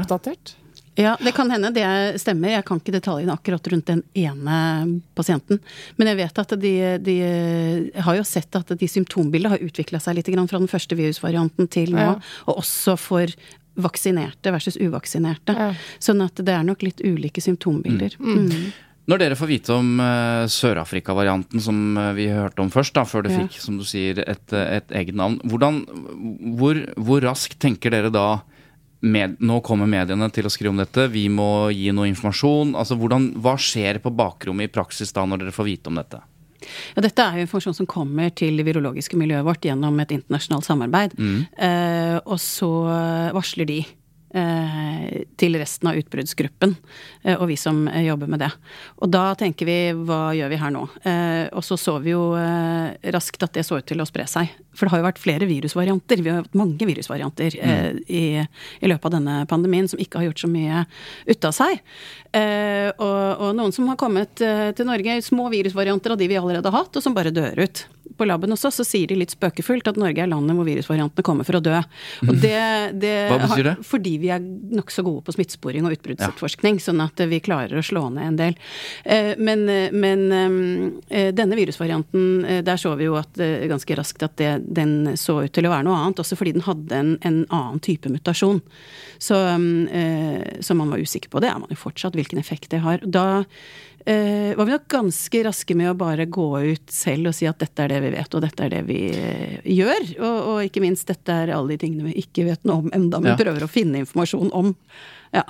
Oppdatert. 0.00 0.54
Ja, 0.96 1.16
det 1.20 1.32
kan 1.36 1.50
hende 1.52 1.70
det 1.76 1.86
stemmer. 2.22 2.54
Jeg 2.54 2.64
kan 2.68 2.80
ikke 2.80 2.94
detaljene 2.94 3.34
akkurat 3.36 3.68
rundt 3.72 3.90
den 3.90 4.02
ene 4.16 4.56
pasienten. 5.18 5.60
Men 6.00 6.10
jeg 6.12 6.20
vet 6.22 6.40
at 6.40 6.56
de, 6.62 6.72
de 7.04 7.16
har 8.06 8.16
jo 8.16 8.24
sett 8.24 8.56
at 8.56 8.72
de 8.80 8.88
symptombildene 8.88 9.56
har 9.56 9.66
utvikla 9.66 10.00
seg 10.00 10.16
litt 10.18 10.32
grann 10.32 10.48
fra 10.48 10.62
den 10.62 10.72
første 10.72 10.96
virusvarianten 10.96 11.68
til 11.72 11.92
nå. 11.92 12.08
Ja. 12.08 12.16
Og 12.48 12.64
også 12.64 12.96
for 13.00 13.36
vaksinerte 13.76 14.52
versus 14.54 14.78
uvaksinerte. 14.80 15.52
Ja. 15.52 15.70
Sånn 16.00 16.24
at 16.24 16.40
det 16.40 16.54
er 16.54 16.64
nok 16.64 16.84
litt 16.86 17.04
ulike 17.04 17.44
symptombilder. 17.44 18.16
Mm. 18.16 18.72
Når 19.06 19.20
dere 19.22 19.36
får 19.38 19.50
vite 19.52 19.74
om 19.76 20.00
uh, 20.02 20.48
Sør-Afrika-varianten 20.50 21.62
som 21.62 21.78
uh, 21.94 22.10
vi 22.16 22.26
hørte 22.32 22.64
om 22.64 22.72
først, 22.74 22.96
da, 22.96 23.04
før 23.06 23.26
det 23.26 23.36
Ja. 23.36 23.44
fikk 23.44 23.60
som 23.62 23.76
du 23.78 23.84
sier, 23.86 24.18
et, 24.18 24.52
eh, 24.52 24.80
et 24.80 24.96
eget 24.98 25.14
navn, 25.14 25.38
hvordan, 25.46 25.84
hvor, 26.58 26.80
hvor 26.96 27.22
raskt 27.22 27.60
tenker 27.62 27.94
dere 27.94 28.10
da 28.10 28.40
med, 29.06 29.36
Nå 29.40 29.60
kommer 29.66 29.88
mediene 29.90 30.28
til 30.34 30.48
å 30.48 30.52
skrive 30.52 30.74
om 30.74 30.80
dette, 30.80 31.08
vi 31.12 31.26
må 31.32 31.68
gi 31.74 31.90
noe 31.94 32.08
informasjon. 32.10 32.74
altså 32.78 32.98
hvordan, 32.98 33.32
Hva 33.42 33.56
skjer 33.60 34.00
på 34.02 34.12
bakrommet 34.16 34.70
i 34.70 34.72
praksis 34.72 35.14
da, 35.16 35.26
når 35.26 35.44
dere 35.44 35.54
får 35.56 35.70
vite 35.70 35.92
om 35.92 36.00
dette? 36.00 36.22
Ja, 36.96 37.02
dette 37.04 37.22
er 37.22 37.36
jo 37.36 37.44
informasjon 37.46 37.76
som 37.78 37.86
kommer 37.86 38.32
til 38.34 38.56
det 38.58 38.64
virologiske 38.66 39.18
miljøet 39.20 39.46
vårt 39.46 39.66
gjennom 39.68 40.00
et 40.02 40.14
internasjonalt 40.16 40.66
samarbeid. 40.66 41.14
Eh, 41.18 42.16
og 42.24 42.40
så 42.42 42.70
varsler 43.36 43.68
de 43.68 43.80
til 45.36 45.56
resten 45.60 45.90
av 45.90 45.98
utbruddsgruppen 46.00 46.74
eh, 47.24 47.36
og 47.36 47.46
vi 47.50 47.56
som 47.60 47.86
eh, 47.88 48.06
jobber 48.06 48.30
med 48.30 48.42
det. 48.44 48.50
Og 49.00 49.10
da 49.12 49.30
tenker 49.38 49.68
vi 49.68 49.78
hva 49.96 50.34
gjør 50.36 50.52
vi 50.52 50.60
her 50.60 50.74
nå? 50.74 50.84
Eh, 51.06 51.46
og 51.56 51.64
så 51.64 51.78
så 51.80 51.96
vi 52.04 52.12
jo 52.14 52.30
eh, 52.38 52.96
raskt 53.14 53.44
at 53.46 53.56
det 53.56 53.66
så 53.66 53.80
ut 53.80 53.88
til 53.88 54.02
å 54.02 54.08
spre 54.08 54.26
seg. 54.30 54.52
For 54.76 54.86
det 54.86 54.92
har 54.92 55.00
jo 55.00 55.08
vært 55.08 55.22
flere 55.22 55.48
virusvarianter. 55.48 56.22
Vi 56.22 56.32
har 56.32 56.42
hatt 56.42 56.58
mange 56.58 56.88
virusvarianter 56.88 57.56
mm. 57.56 58.00
i, 58.12 58.24
i 58.44 58.90
løpet 58.90 59.08
av 59.08 59.14
denne 59.16 59.36
pandemien 59.48 59.88
som 59.88 60.00
ikke 60.02 60.20
har 60.20 60.28
gjort 60.28 60.44
så 60.44 60.50
mye 60.52 60.84
ut 61.26 61.48
av 61.48 61.56
seg. 61.56 61.80
Eh, 62.36 62.90
og, 62.92 63.20
og 63.40 63.56
noen 63.56 63.72
som 63.72 63.88
har 63.88 64.00
kommet 64.00 64.44
eh, 64.44 64.70
til 64.76 64.88
Norge, 64.88 65.20
små 65.24 65.48
virusvarianter 65.52 66.12
av 66.12 66.20
de 66.20 66.28
vi 66.28 66.38
allerede 66.40 66.72
har 66.72 66.84
hatt, 66.84 66.96
og 66.96 67.04
som 67.04 67.16
bare 67.16 67.32
dør 67.34 67.64
ut. 67.64 67.86
På 68.16 68.24
laben 68.28 68.50
også, 68.54 68.70
så 68.72 68.84
sier 68.86 69.06
de 69.10 69.18
litt 69.20 69.34
spøkefullt 69.34 69.88
at 69.90 69.98
Norge 70.00 70.22
er 70.24 70.30
landet 70.30 70.56
hvor 70.56 70.64
virusvariantene 70.68 71.22
kommer 71.26 71.44
for 71.44 71.58
å 71.58 71.62
dø. 71.62 71.76
Og 72.26 72.34
det, 72.40 72.54
det 73.02 73.14
Hva 73.30 73.38
betyr 73.42 73.62
det? 73.68 73.74
har- 73.76 73.82
Fordi 73.84 74.14
vi 74.22 74.30
er 74.32 74.40
nokså 74.40 75.04
gode 75.04 75.24
på 75.26 75.34
smittesporing 75.36 75.84
og 75.84 75.92
utbruddsetterforskning, 75.98 76.80
sånn 76.80 77.02
at 77.04 77.20
vi 77.28 77.40
klarer 77.44 77.76
å 77.76 77.84
slå 77.84 78.06
ned 78.14 78.26
en 78.30 78.36
del. 78.40 78.56
Eh, 79.04 79.34
Men, 79.36 79.66
men 79.92 80.22
eh, 81.10 81.30
denne 81.36 81.56
virusvarianten, 81.58 82.44
eh, 82.44 82.62
der 82.66 82.76
så 82.80 82.94
vi 82.96 83.04
jo 83.04 83.16
at 83.20 83.38
eh, 83.38 83.66
ganske 83.68 83.96
raskt 83.98 84.22
at 84.26 84.36
det, 84.40 84.52
den 84.74 85.12
så 85.16 85.42
ut 85.44 85.52
til 85.52 85.66
å 85.68 85.70
være 85.74 85.84
noe 85.84 85.96
annet, 86.00 86.18
også 86.24 86.36
fordi 86.40 86.52
den 86.56 86.64
hadde 86.66 86.96
en, 86.96 87.12
en 87.22 87.42
annen 87.50 87.80
type 87.84 88.08
mutasjon. 88.10 88.62
Så, 89.18 89.36
eh, 89.92 90.60
så 90.60 90.74
man 90.76 90.90
var 90.90 90.98
usikker 91.04 91.28
på 91.32 91.40
det, 91.40 91.50
er 91.52 91.58
man 91.60 91.68
jo 91.72 91.76
fortsatt, 91.80 92.16
hvilken 92.16 92.38
effekt 92.40 92.70
det 92.72 92.80
har. 92.84 92.98
Da 93.04 93.44
eh, 94.06 94.54
var 94.56 94.64
vi 94.68 94.72
nok 94.76 94.86
ganske 94.88 95.42
raske 95.48 95.76
med 95.76 95.90
å 95.90 95.96
bare 95.98 96.26
gå 96.30 96.46
ut 96.72 96.90
selv 96.94 97.28
og 97.32 97.34
si 97.34 97.46
at 97.50 97.58
dette 97.62 97.84
er 97.84 97.88
det 97.96 98.00
vi 98.06 98.14
vet, 98.16 98.34
og 98.38 98.44
dette 98.46 98.64
er 98.66 98.72
det 98.78 98.84
vi 98.88 99.00
eh, 99.12 99.58
gjør. 99.76 100.08
Og, 100.22 100.38
og 100.54 100.64
ikke 100.68 100.84
minst, 100.86 101.06
dette 101.10 101.32
er 101.44 101.54
alle 101.56 101.74
de 101.74 101.82
tingene 101.84 102.08
vi 102.10 102.16
ikke 102.24 102.46
vet 102.48 102.64
noe 102.64 102.86
om 102.86 102.90
enda, 102.96 103.20
men 103.20 103.34
Ja. 103.34 103.38
prøver 103.42 103.66
å 103.66 103.70
finne 103.70 104.00
informasjon 104.04 104.50
om. 104.56 104.74
Ja. 105.34 105.44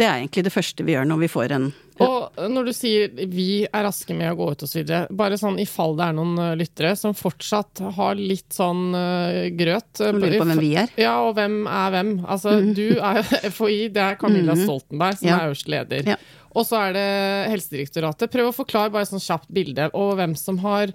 Det 0.00 0.06
er 0.08 0.22
egentlig 0.22 0.46
det 0.46 0.52
første 0.54 0.84
vi 0.86 0.94
gjør 0.94 1.04
når 1.04 1.18
vi 1.20 1.28
får 1.28 1.52
en 1.52 1.64
Og 2.00 2.38
når 2.48 2.70
du 2.70 2.72
sier 2.72 3.10
vi 3.28 3.66
er 3.68 3.82
raske 3.84 4.14
med 4.16 4.30
å 4.32 4.36
gå 4.38 4.46
ut 4.54 4.62
osv., 4.64 4.88
bare 5.12 5.36
sånn 5.36 5.58
i 5.60 5.66
fall 5.68 5.92
det 5.98 6.06
er 6.06 6.14
noen 6.16 6.38
uh, 6.40 6.54
lyttere 6.56 6.94
som 6.96 7.12
fortsatt 7.12 7.82
har 7.98 8.16
litt 8.16 8.48
sånn 8.56 8.94
uh, 8.96 9.50
grøt 9.52 10.00
uh, 10.00 10.06
Som 10.08 10.22
lurer 10.22 10.38
på 10.40 10.46
hvem 10.48 10.62
vi 10.64 10.70
er? 10.80 10.88
Ja, 10.96 11.18
og 11.28 11.34
hvem 11.36 11.66
er 11.68 11.92
hvem? 11.92 12.14
Altså, 12.24 12.54
du 12.72 12.96
er 12.96 13.20
FHI, 13.52 13.90
det 13.92 14.00
er 14.06 14.16
Camilla 14.22 14.56
Mhm. 14.56 14.64
Stoltenberg 14.64 15.18
som 15.20 15.28
Ja. 15.28 15.36
er 15.42 15.50
øverste 15.52 15.74
leder. 15.76 16.08
Ja. 16.14 16.16
Og 16.56 16.66
så 16.66 16.76
er 16.88 16.92
det 16.96 17.08
Helsedirektoratet. 17.52 18.32
Prøv 18.32 18.46
å 18.50 18.56
forklare 18.56 18.92
bare 18.94 19.08
sånn 19.08 19.22
kjapt 19.22 19.50
bilde, 19.54 19.84
og 19.94 20.16
hvem 20.18 20.34
som 20.38 20.58
har 20.64 20.86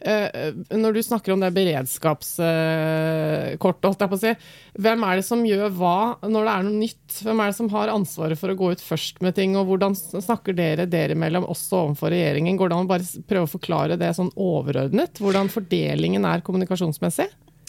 eh, 0.00 0.52
når 0.74 0.92
du 0.94 1.02
snakker 1.04 1.32
om 1.32 1.40
det 1.42 1.56
beredskapskortet, 1.56 4.18
si, 4.20 4.32
hvem 4.84 5.00
er 5.08 5.14
det 5.18 5.26
som 5.26 5.46
gjør 5.48 5.68
hva 5.78 6.00
når 6.26 6.42
det 6.44 6.52
er 6.52 6.62
noe 6.68 6.82
nytt? 6.84 7.08
Hvem 7.24 7.38
er 7.40 7.46
det 7.50 7.58
som 7.58 7.72
har 7.72 7.94
ansvaret 7.94 8.38
for 8.40 8.48
å 8.52 8.58
gå 8.58 8.66
ut 8.76 8.82
først 8.84 9.16
med 9.24 9.32
ting, 9.38 9.50
og 9.56 9.66
hvordan 9.70 9.92
snakker 9.96 10.52
dere 10.58 10.84
dere 10.90 11.12
imellom, 11.16 11.48
også 11.48 11.72
overfor 11.86 12.08
regjeringen? 12.14 12.58
Går 12.60 12.68
det 12.68 12.76
an 12.76 12.88
å 12.88 12.92
bare 12.92 13.12
prøve 13.30 13.46
å 13.48 13.56
forklare 13.56 14.00
det 14.00 14.16
sånn 14.18 14.36
overordnet? 14.36 15.12
Hvordan 15.24 15.46
fordelingen 15.52 16.22
er 16.28 16.44
kommunikasjonsmessig? 16.44 17.28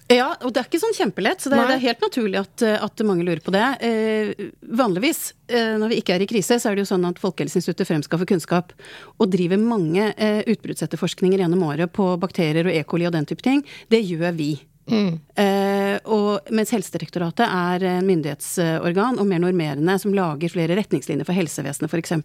Ja, 0.10 0.32
og 0.42 0.54
det 0.54 0.64
er 0.64 0.68
ikke 0.70 0.82
sånn 0.82 0.96
kjempelett, 0.98 1.44
så 1.44 1.52
det, 1.52 1.60
det 1.70 1.76
er 1.76 1.84
helt 1.84 2.02
naturlig 2.02 2.40
at, 2.42 2.64
eh, 2.66 2.80
at 2.82 3.04
mange 3.06 3.26
lurer 3.28 3.44
på 3.46 3.54
det. 3.54 3.66
Eh, 3.86 4.48
vanligvis, 4.80 5.20
eh, 5.54 5.76
når 5.78 5.92
vi 5.92 6.00
ikke 6.02 6.16
er 6.16 6.26
i 6.26 6.30
krise, 6.30 6.58
så 6.58 6.72
er 6.72 6.78
det 6.78 6.86
jo 6.86 6.90
sånn 6.90 7.06
at 7.06 7.22
Folkehelseinstituttet 7.22 7.92
fremskaffer 7.92 8.30
kunnskap 8.32 8.74
og 9.20 9.30
driver 9.30 9.62
mange 9.62 10.08
eh, 10.16 10.42
utbruddsetterforskninger 10.50 11.44
gjennom 11.44 11.62
året 11.68 11.94
på 11.94 12.10
bakterier 12.22 12.72
og 12.72 12.74
E. 12.74 12.82
coli 12.90 13.06
og 13.06 13.14
den 13.14 13.30
type 13.30 13.46
ting. 13.46 13.62
Det 13.94 14.02
gjør 14.02 14.34
vi. 14.40 14.56
Eh, 14.90 15.96
og 16.10 16.50
mens 16.56 16.72
Helsedirektoratet 16.74 17.46
er 17.46 17.86
en 17.92 18.08
myndighetsorgan 18.08 19.20
og 19.22 19.28
mer 19.30 19.44
normerende 19.44 19.98
som 20.02 20.16
lager 20.16 20.50
flere 20.50 20.78
retningslinjer 20.80 21.28
for 21.28 21.38
helsevesenet 21.38 21.94
f.eks. 21.94 22.16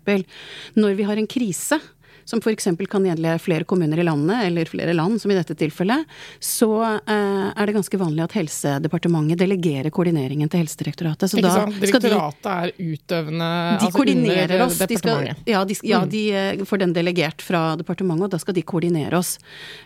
Når 0.78 0.96
vi 0.96 1.08
har 1.08 1.20
en 1.20 1.28
krise, 1.28 1.80
som 2.24 2.40
f.eks. 2.42 2.68
kan 2.90 3.06
gjelde 3.06 3.36
flere 3.42 3.66
kommuner 3.68 4.00
i 4.00 4.06
landet, 4.06 4.46
eller 4.48 4.68
flere 4.70 4.94
land, 4.96 5.20
som 5.22 5.30
i 5.30 5.36
dette 5.36 5.56
tilfellet, 5.58 6.04
så 6.42 6.70
eh, 6.84 7.46
er 7.50 7.66
det 7.66 7.76
ganske 7.76 8.00
vanlig 8.00 8.24
at 8.26 8.36
Helsedepartementet 8.38 9.40
delegerer 9.44 9.92
koordineringen 9.94 10.50
til 10.52 10.64
Helsedirektoratet. 10.64 11.30
Så 11.30 11.42
da 11.44 11.54
sant? 11.54 11.80
Direktoratet 11.82 12.50
er 12.52 12.74
utøvende 12.78 13.48
de 13.48 13.88
altså 13.88 13.92
koordinerer 13.98 14.56
under 14.56 14.66
oss. 14.66 14.78
De 14.78 14.98
skal, 14.98 14.98
departementet. 14.98 15.52
ja, 15.54 15.64
de, 15.64 15.78
ja, 15.90 16.02
de 16.16 16.24
eh, 16.34 16.66
får 16.68 16.84
den 16.84 16.94
delegert 16.96 17.44
fra 17.44 17.64
departementet, 17.80 18.28
og 18.28 18.36
da 18.36 18.42
skal 18.42 18.56
de 18.56 18.66
koordinere 18.66 19.20
oss. 19.20 19.36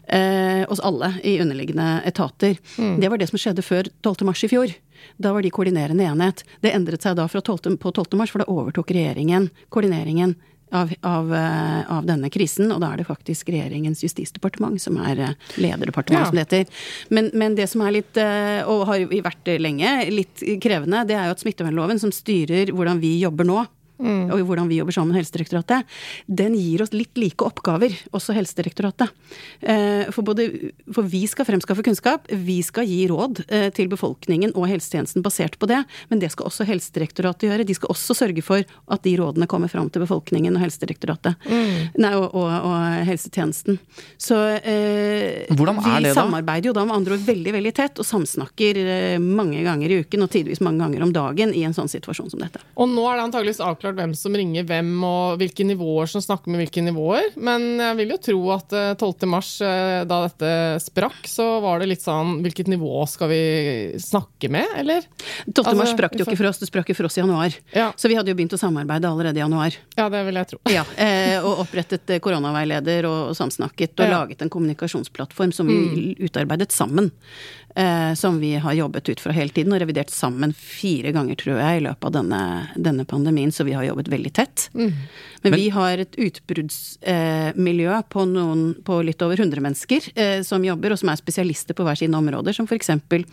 Eh, 0.06 0.64
oss 0.68 0.82
alle 0.84 1.14
i 1.26 1.38
underliggende 1.42 2.02
etater. 2.08 2.58
Det 2.76 3.08
var 3.10 3.20
det 3.20 3.30
som 3.30 3.40
skjedde 3.40 3.64
før 3.64 3.88
12. 4.02 4.26
mars 4.28 4.44
i 4.44 4.50
fjor. 4.50 4.72
Da 5.16 5.32
var 5.32 5.42
de 5.42 5.50
koordinerende 5.50 6.04
enhet. 6.04 6.44
Det 6.60 6.72
endret 6.74 7.04
seg 7.04 7.16
da 7.18 7.26
fra 7.30 7.42
12, 7.42 7.76
på 7.82 7.92
12. 7.92 8.16
mars, 8.18 8.32
for 8.34 8.42
da 8.42 8.48
overtok 8.50 8.92
regjeringen 8.94 9.50
koordineringen 9.72 10.36
av, 10.72 10.92
av, 11.02 11.32
eh, 11.34 11.90
av 11.98 12.06
denne 12.06 12.30
krisen, 12.30 12.70
og 12.72 12.80
da 12.80 12.92
er 12.92 13.02
det 13.02 13.06
faktisk 13.08 13.48
regjeringens 13.52 14.02
justisdepartement 14.04 14.80
som 14.80 14.96
er 14.98 15.14
lederdepartementet 15.56 15.78
lederdepartement, 15.78 16.20
Ja. 16.20 16.26
som 16.26 16.34
det 16.36 16.46
heter. 16.46 16.66
Men, 17.10 17.30
men 17.34 17.54
det 17.54 17.68
som 17.70 17.80
er 17.82 17.92
litt, 17.92 18.16
eh, 18.16 18.62
og 18.68 18.86
har 18.86 18.98
vært 19.28 19.50
lenge, 19.60 20.10
litt 20.10 20.42
krevende, 20.62 21.06
det 21.06 21.16
er 21.16 21.26
jo 21.28 21.36
at 21.36 21.40
smittevernloven, 21.44 21.98
som 22.00 22.10
styrer 22.14 22.72
hvordan 22.72 23.00
vi 23.00 23.18
jobber 23.20 23.44
nå, 23.44 23.66
Mm. 23.98 24.30
og 24.30 24.42
hvordan 24.46 24.68
vi 24.70 24.78
jobber 24.78 24.94
sammen 24.94 25.12
med 25.12 25.22
Helsedirektoratet, 25.22 25.86
den 26.26 26.54
gir 26.54 26.82
oss 26.84 26.92
litt 26.94 27.18
like 27.18 27.44
oppgaver, 27.44 27.94
også 28.14 28.34
Helsedirektoratet. 28.36 29.10
Eh, 29.60 30.06
For, 30.14 30.22
både, 30.22 30.72
for 30.94 31.02
vi 31.02 31.24
skal 31.26 31.46
fremskaffe 31.48 31.82
kunnskap, 31.82 32.28
vi 32.30 32.60
skal 32.62 32.86
gi 32.86 33.00
råd 33.10 33.42
eh, 33.48 33.68
til 33.74 33.90
befolkningen 33.90 34.54
og 34.54 34.68
helsetjenesten 34.70 35.24
basert 35.24 35.58
på 35.58 35.68
det, 35.70 35.82
men 36.08 36.22
det 36.22 36.30
skal 36.32 36.46
også 36.48 36.66
Helsedirektoratet 36.68 37.48
gjøre. 37.48 37.66
De 37.66 37.74
skal 37.76 37.92
også 37.92 38.16
sørge 38.16 38.42
for 38.44 38.62
at 38.62 39.02
de 39.02 39.16
rådene 39.18 39.48
kommer 39.50 39.70
fram 39.72 39.90
til 39.90 40.04
befolkningen 40.04 40.56
og 40.56 40.62
Helsedirektoratet. 40.62 41.34
Nei, 41.98 42.12
og, 42.14 42.30
og, 42.34 42.48
og 42.48 43.06
helsetjenesten. 43.08 43.78
Så 44.20 44.38
eh, 44.62 45.48
vi 45.48 46.04
det 46.04 46.14
samarbeider 46.16 46.70
jo 46.70 46.76
da 46.76 46.84
med 46.86 46.96
andre 46.96 47.16
ord 47.16 47.24
veldig, 47.26 47.52
veldig 47.56 47.72
tett, 47.76 47.98
og 48.00 48.06
samsnakker 48.06 48.80
eh, 48.82 49.18
mange 49.22 49.62
ganger 49.66 49.90
i 49.90 50.00
uken, 50.04 50.24
og 50.26 50.32
tidvis 50.32 50.62
mange 50.64 50.82
ganger 50.84 51.06
om 51.06 51.12
dagen, 51.14 51.54
i 51.54 51.64
en 51.66 51.76
sånn 51.76 51.90
situasjon 51.90 52.30
som 52.32 52.42
dette. 52.42 52.62
Og 52.78 52.90
nå 52.90 53.04
er 53.08 53.18
det 53.18 53.26
antageligvis 53.28 53.62
avklart 53.64 53.87
hvem 53.96 54.14
som 54.16 54.34
ringer 54.36 54.64
hvem, 54.68 54.90
og 55.04 55.38
hvilke 55.40 55.64
nivåer 55.66 56.06
som 56.10 56.22
snakker 56.24 56.50
med 56.52 56.62
hvilke 56.62 56.82
nivåer. 56.84 57.30
Men 57.36 57.78
jeg 57.80 57.96
vil 58.00 58.12
jo 58.14 58.18
tro 58.28 58.40
at 58.54 58.72
eh, 58.76 58.92
12. 58.98 59.26
mars, 59.30 59.50
eh, 59.64 60.04
da 60.08 60.20
dette 60.26 60.50
sprakk, 60.84 61.20
så 61.30 61.46
var 61.64 61.80
det 61.80 61.88
litt 61.92 62.04
sånn 62.04 62.38
Hvilket 62.44 62.68
nivå 62.70 63.02
skal 63.08 63.28
vi 63.32 63.40
snakke 64.02 64.50
med, 64.52 64.66
eller? 64.76 65.02
12. 65.48 65.64
mars 65.74 65.88
Altså, 65.88 65.96
sprakk 65.96 66.12
det 66.16 66.22
jo 66.22 66.28
ikke 66.28 66.40
for 66.42 66.50
oss, 66.50 66.58
det 66.62 66.68
sprakk 66.70 66.88
jo 66.92 66.96
for 66.98 67.08
oss 67.08 67.18
i 67.18 67.22
januar. 67.22 67.54
Ja. 67.74 67.88
Så 67.96 68.08
vi 68.10 68.16
hadde 68.18 68.32
jo 68.32 68.36
begynt 68.38 68.54
å 68.56 68.60
samarbeide 68.60 69.08
allerede 69.10 69.40
i 69.40 69.42
januar. 69.44 69.76
Ja, 69.98 70.08
det 70.12 70.24
vil 70.28 70.40
jeg 70.40 70.50
tro. 70.52 70.58
Ja, 70.72 70.84
eh, 70.96 71.38
Og 71.44 71.64
opprettet 71.64 72.10
eh, 72.10 72.20
koronaveileder 72.24 73.06
og 73.08 73.34
samsnakket 73.38 73.94
og 74.00 74.06
Ja. 74.06 74.18
laget 74.18 74.42
en 74.42 74.50
kommunikasjonsplattform 74.50 75.52
som 75.54 75.66
vi 75.68 76.14
utarbeidet 76.28 76.72
sammen. 76.72 77.10
Eh, 77.78 78.12
som 78.18 78.40
vi 78.42 78.54
har 78.58 78.74
jobbet 78.76 79.08
ut 79.08 79.20
fra 79.22 79.32
hele 79.36 79.54
tiden, 79.54 79.72
og 79.72 79.80
revidert 79.82 80.10
sammen 80.12 80.52
fire 80.56 81.12
ganger, 81.14 81.38
tror 81.38 81.60
jeg, 81.60 81.80
i 81.80 81.84
løpet 81.86 82.08
av 82.10 82.16
denne, 82.18 82.40
denne 82.76 83.06
pandemien, 83.08 83.52
så 83.54 83.66
vi 83.68 83.76
har 83.78 83.86
jobbet 83.86 84.10
veldig 84.12 84.32
tett. 84.36 84.68
Men, 84.74 84.92
Men- 85.42 85.54
vi 85.54 85.68
har 85.74 85.98
et 86.02 86.18
utbruddsmiljø 86.18 87.94
eh, 87.94 88.02
på, 88.10 88.26
noen, 88.26 88.64
på 88.84 89.00
litt 89.06 89.22
over 89.22 89.38
100 89.40 89.62
mennesker 89.64 90.10
eh, 90.18 90.42
som 90.46 90.64
jobber, 90.66 90.92
og 90.94 91.02
som 91.02 91.12
er 91.12 91.20
spesialister 91.22 91.78
på 91.78 91.86
hver 91.86 91.98
sine 92.00 92.18
områder, 92.18 92.56
som 92.56 92.66
for 92.66 92.78
eksempel 92.78 93.24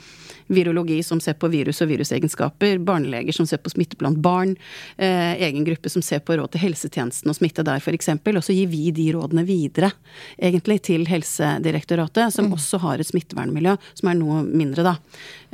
virologi 0.47 1.03
som 1.03 1.19
ser 1.21 1.38
på 1.39 1.49
virus 1.53 1.81
og 1.81 1.89
virusegenskaper, 1.89 2.77
barneleger 2.86 3.36
som 3.36 3.47
ser 3.49 3.62
på 3.63 3.71
smitte 3.73 3.97
blant 3.99 4.19
barn, 4.21 4.55
eh, 4.97 5.34
egen 5.47 5.65
gruppe 5.65 5.89
som 5.89 6.03
ser 6.05 6.19
på 6.19 6.38
råd 6.38 6.53
til 6.53 6.65
helsetjenesten 6.67 7.31
og 7.31 7.38
smitte 7.38 7.65
der, 7.65 7.81
f.eks. 7.81 8.10
Og 8.10 8.43
så 8.43 8.55
gir 8.55 8.69
vi 8.71 8.91
de 8.95 9.10
rådene 9.15 9.45
videre, 9.47 9.91
egentlig, 10.38 10.81
til 10.89 11.05
Helsedirektoratet, 11.10 12.34
som 12.34 12.51
også 12.53 12.81
har 12.84 13.01
et 13.01 13.10
smittevernmiljø 13.10 13.77
som 13.93 14.12
er 14.12 14.19
noe 14.19 14.43
mindre, 14.45 14.86
da. 14.86 14.95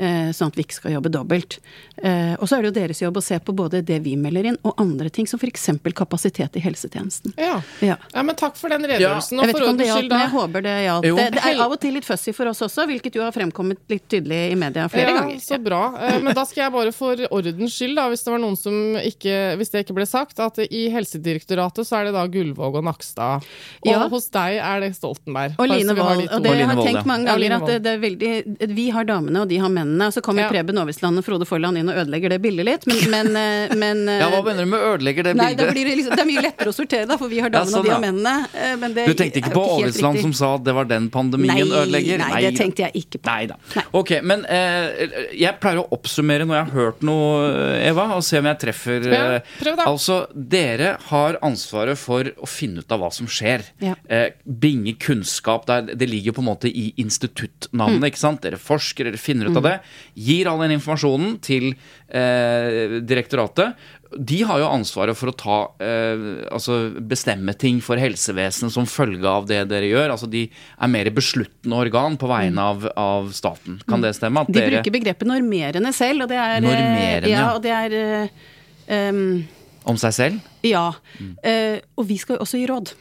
Eh, 0.01 0.31
sånn 0.33 0.49
at 0.49 0.57
vi 0.57 0.65
ikke 0.65 0.79
skal 0.79 0.95
jobbe 0.95 1.11
dobbelt. 1.13 1.59
Eh, 2.01 2.33
og 2.39 2.47
så 2.49 2.57
er 2.57 2.63
det 2.63 2.71
jo 2.71 2.77
deres 2.79 3.01
jobb 3.03 3.19
å 3.19 3.23
se 3.23 3.37
på 3.39 3.53
både 3.53 3.83
det 3.85 3.99
vi 4.01 4.15
melder 4.17 4.49
inn, 4.49 4.57
og 4.65 4.79
andre 4.81 5.11
ting, 5.13 5.27
som 5.29 5.39
f.eks. 5.39 5.69
kapasitet 5.95 6.57
i 6.57 6.63
helsetjenesten. 6.63 7.35
Ja. 7.37 7.59
Ja. 7.85 7.97
ja, 8.13 8.23
men 8.25 8.37
takk 8.39 8.57
for 8.57 8.73
den 8.73 8.87
redegjørelsen. 8.87 9.41
Jeg 9.41 9.51
vet 9.51 9.59
ikke 9.59 9.73
om 9.73 9.79
det 9.79 9.89
hjalp, 9.91 10.09
men 10.09 10.23
jeg 10.25 10.33
håper 10.35 10.65
det 10.65 10.75
hjalp. 10.85 11.05
Det, 11.05 11.27
det 11.35 11.45
er 11.51 11.61
av 11.67 11.75
og 11.75 11.81
til 11.83 11.95
litt 11.97 12.07
fussy 12.07 12.33
for 12.35 12.49
oss 12.51 12.63
også, 12.65 12.87
hvilket 12.89 13.19
jo 13.19 13.25
har 13.25 13.35
fremkommet 13.35 13.83
litt 13.91 14.07
tydelig 14.09 14.41
i 14.51 14.57
media 14.59 14.80
flere 14.89 15.09
ja, 15.11 15.19
ganger. 15.21 15.39
Så 15.39 15.57
bra. 15.63 15.81
Eh, 16.01 16.19
Men 16.21 16.33
da 16.33 16.43
skal 16.45 16.63
jeg 16.65 16.71
bare 16.73 16.91
for 16.95 17.15
ordens 17.31 17.75
skyld, 17.77 17.95
da, 17.95 18.07
hvis 18.09 18.23
det 18.23 18.31
var 18.33 18.39
noen 18.39 18.57
som 18.57 18.73
ikke 18.97 19.57
Hvis 19.57 19.69
det 19.71 19.85
ikke 19.85 19.93
ble 19.95 20.05
sagt, 20.07 20.39
at 20.39 20.57
i 20.69 20.89
Helsedirektoratet 20.89 21.85
så 21.87 21.99
er 21.99 22.05
det 22.09 22.13
da 22.15 22.25
Gullvåg 22.27 22.75
og 22.79 22.83
Nakstad. 22.87 23.43
Og 23.85 23.91
Ja. 23.91 24.07
hos 24.09 24.29
deg 24.29 24.57
er 24.57 24.79
det 24.81 24.95
Stoltenberg. 24.95 25.55
Og 25.59 25.67
Line 25.67 25.93
Wold. 25.95 26.19
de. 26.21 26.27
Og 26.33 26.41
det 26.43 26.49
Og 26.51 26.55
Line 26.57 26.65
har 26.67 26.75
jeg 26.75 26.85
tenkt 26.95 27.05
mange 27.05 27.25
ganger, 27.25 27.55
at 27.57 27.65
det, 27.67 27.77
det 27.83 27.91
er 27.91 27.99
veldig 27.99 28.69
Vi 28.75 28.89
har 28.89 29.03
damene, 29.05 29.41
og 29.41 29.47
de 29.49 29.57
har 29.57 29.69
mennene. 29.69 30.07
Og 30.07 30.13
så 30.13 30.21
kommer 30.21 30.41
Ja. 30.43 30.49
Preben 30.49 30.77
Aavitsland 30.77 31.17
og 31.17 31.23
Frode 31.25 31.45
Forland 31.45 31.77
inn 31.77 31.89
og 31.89 31.95
ødelegger 31.95 32.29
det 32.29 32.41
bildet 32.41 32.65
litt, 32.65 32.87
men, 32.87 32.97
men, 33.11 33.35
eh, 33.35 33.75
men 33.75 34.05
Ja, 34.21 34.29
hva 34.29 34.41
mener 34.45 34.63
du 34.65 34.69
med 34.71 34.79
ødelegger 34.79 35.23
det 35.29 35.35
Nei, 35.35 35.53
bildet? 35.55 35.73
blir 35.75 35.85
det, 35.85 35.95
liksom, 35.99 36.15
det 36.15 36.23
er 36.25 36.29
mye 36.31 36.41
lettere 36.47 36.69
å 36.71 36.75
sortere, 36.75 37.05
da, 37.07 37.17
for 37.21 37.27
vi 37.31 37.39
har 37.43 37.49
Ja, 37.51 37.59
damene 37.59 37.71
sånn, 37.71 37.79
og 37.79 37.85
de 37.85 37.91
har 37.91 38.01
mennene. 38.05 38.35
eh, 38.55 38.75
Men 38.81 38.93
det 38.97 39.05
Du 39.07 39.13
tenkte 39.13 39.41
ikke 39.43 39.53
på 39.53 39.63
Aavitsland 39.75 40.21
som 40.21 40.33
sa 40.33 40.55
at 40.55 40.63
det 40.65 40.73
var 40.77 40.85
den 40.89 41.09
pandemien 41.13 41.53
Nei, 41.53 41.61
ødelegger? 41.83 42.17
nei, 42.23 42.41
det 42.47 42.53
tenkte 42.57 42.85
jeg 42.87 42.93
ikke 43.05 43.21
på. 43.21 43.27
Nei 43.31 43.45
da. 43.51 43.55
Ok, 43.93 44.11
men 44.23 44.45
eh, 44.45 44.70
jeg 45.37 45.59
pleier 45.61 45.79
å 45.81 45.87
oppsummere 45.95 46.45
når 46.47 46.57
jeg 46.57 46.65
har 46.67 46.75
hørt 46.77 47.01
noe, 47.07 47.37
Eva, 47.85 48.05
og 48.17 48.23
se 48.25 48.39
om 48.41 48.47
jeg 48.49 48.59
treffer. 48.63 49.05
Ja, 49.11 49.21
eh. 49.39 49.85
Altså, 49.85 50.21
dere 50.33 50.95
har 51.09 51.37
ansvaret 51.45 51.97
for 52.01 52.23
å 52.41 52.47
finne 52.49 52.83
ut 52.83 52.91
av 52.95 52.99
hva 53.03 53.11
som 53.13 53.27
skjer. 53.31 53.63
Ja. 53.83 53.95
Eh, 54.09 54.31
bringe 54.45 54.93
kunnskap. 55.01 55.65
Det, 55.69 55.77
er- 55.91 55.95
det 56.01 56.09
ligger 56.09 56.35
på 56.37 56.43
en 56.43 56.49
måte 56.51 56.69
i 56.71 56.93
instituttnavnet, 57.01 57.99
Mm. 58.01 58.09
ikke 58.11 58.17
sant? 58.23 58.41
Dere 58.41 58.57
forsker, 58.61 59.03
dere 59.09 59.17
finner 59.21 59.49
ut 59.51 59.57
av 59.57 59.63
det. 59.63 59.79
Gir 60.15 60.47
all 60.47 60.59
den 60.63 60.77
informasjonen 60.79 61.39
til 61.41 61.73
eh, 62.09 62.99
direktoratet. 63.01 63.75
De 64.17 64.41
har 64.43 64.59
jo 64.59 64.67
ansvaret 64.67 65.15
for 65.15 65.31
å 65.31 65.35
ta, 65.37 65.57
eh, 65.79 66.23
altså 66.51 66.91
bestemme 66.99 67.53
ting 67.57 67.79
for 67.83 67.95
helsevesenet 68.01 68.73
som 68.73 68.87
følge 68.89 69.27
av 69.27 69.47
det 69.47 69.61
dere 69.71 69.87
gjør. 69.87 70.11
Altså 70.15 70.29
De 70.29 70.45
er 70.51 70.91
mer 70.91 71.09
besluttende 71.15 71.79
organ 71.79 72.17
på 72.19 72.27
vegne 72.27 72.59
av, 72.73 72.89
av 72.99 73.31
staten. 73.35 73.79
Kan 73.87 74.03
det 74.03 74.15
stemme? 74.17 74.41
At 74.43 74.51
Mm. 74.51 74.53
De 74.53 74.59
dere, 74.59 74.81
bruker 74.81 74.91
begrepet 74.97 75.27
normerende 75.29 75.93
selv, 75.95 76.23
og 76.25 76.29
det 76.29 76.37
er 76.37 76.57
eh, 76.57 76.65
Normerende, 76.65 77.29
ja. 77.31 77.45
Og 77.55 77.61
det 77.63 77.71
er 77.71 79.09
um, 79.11 79.47
om 79.85 79.97
seg 79.97 80.13
selv? 80.13 80.51
Ja. 80.67 80.91
Eh, 81.43 81.79
og 81.97 82.05
vi 82.09 82.17
skal 82.21 82.37
jo 82.37 82.43
også 82.45 82.59
gi 82.59 82.67
råd. 82.69 82.93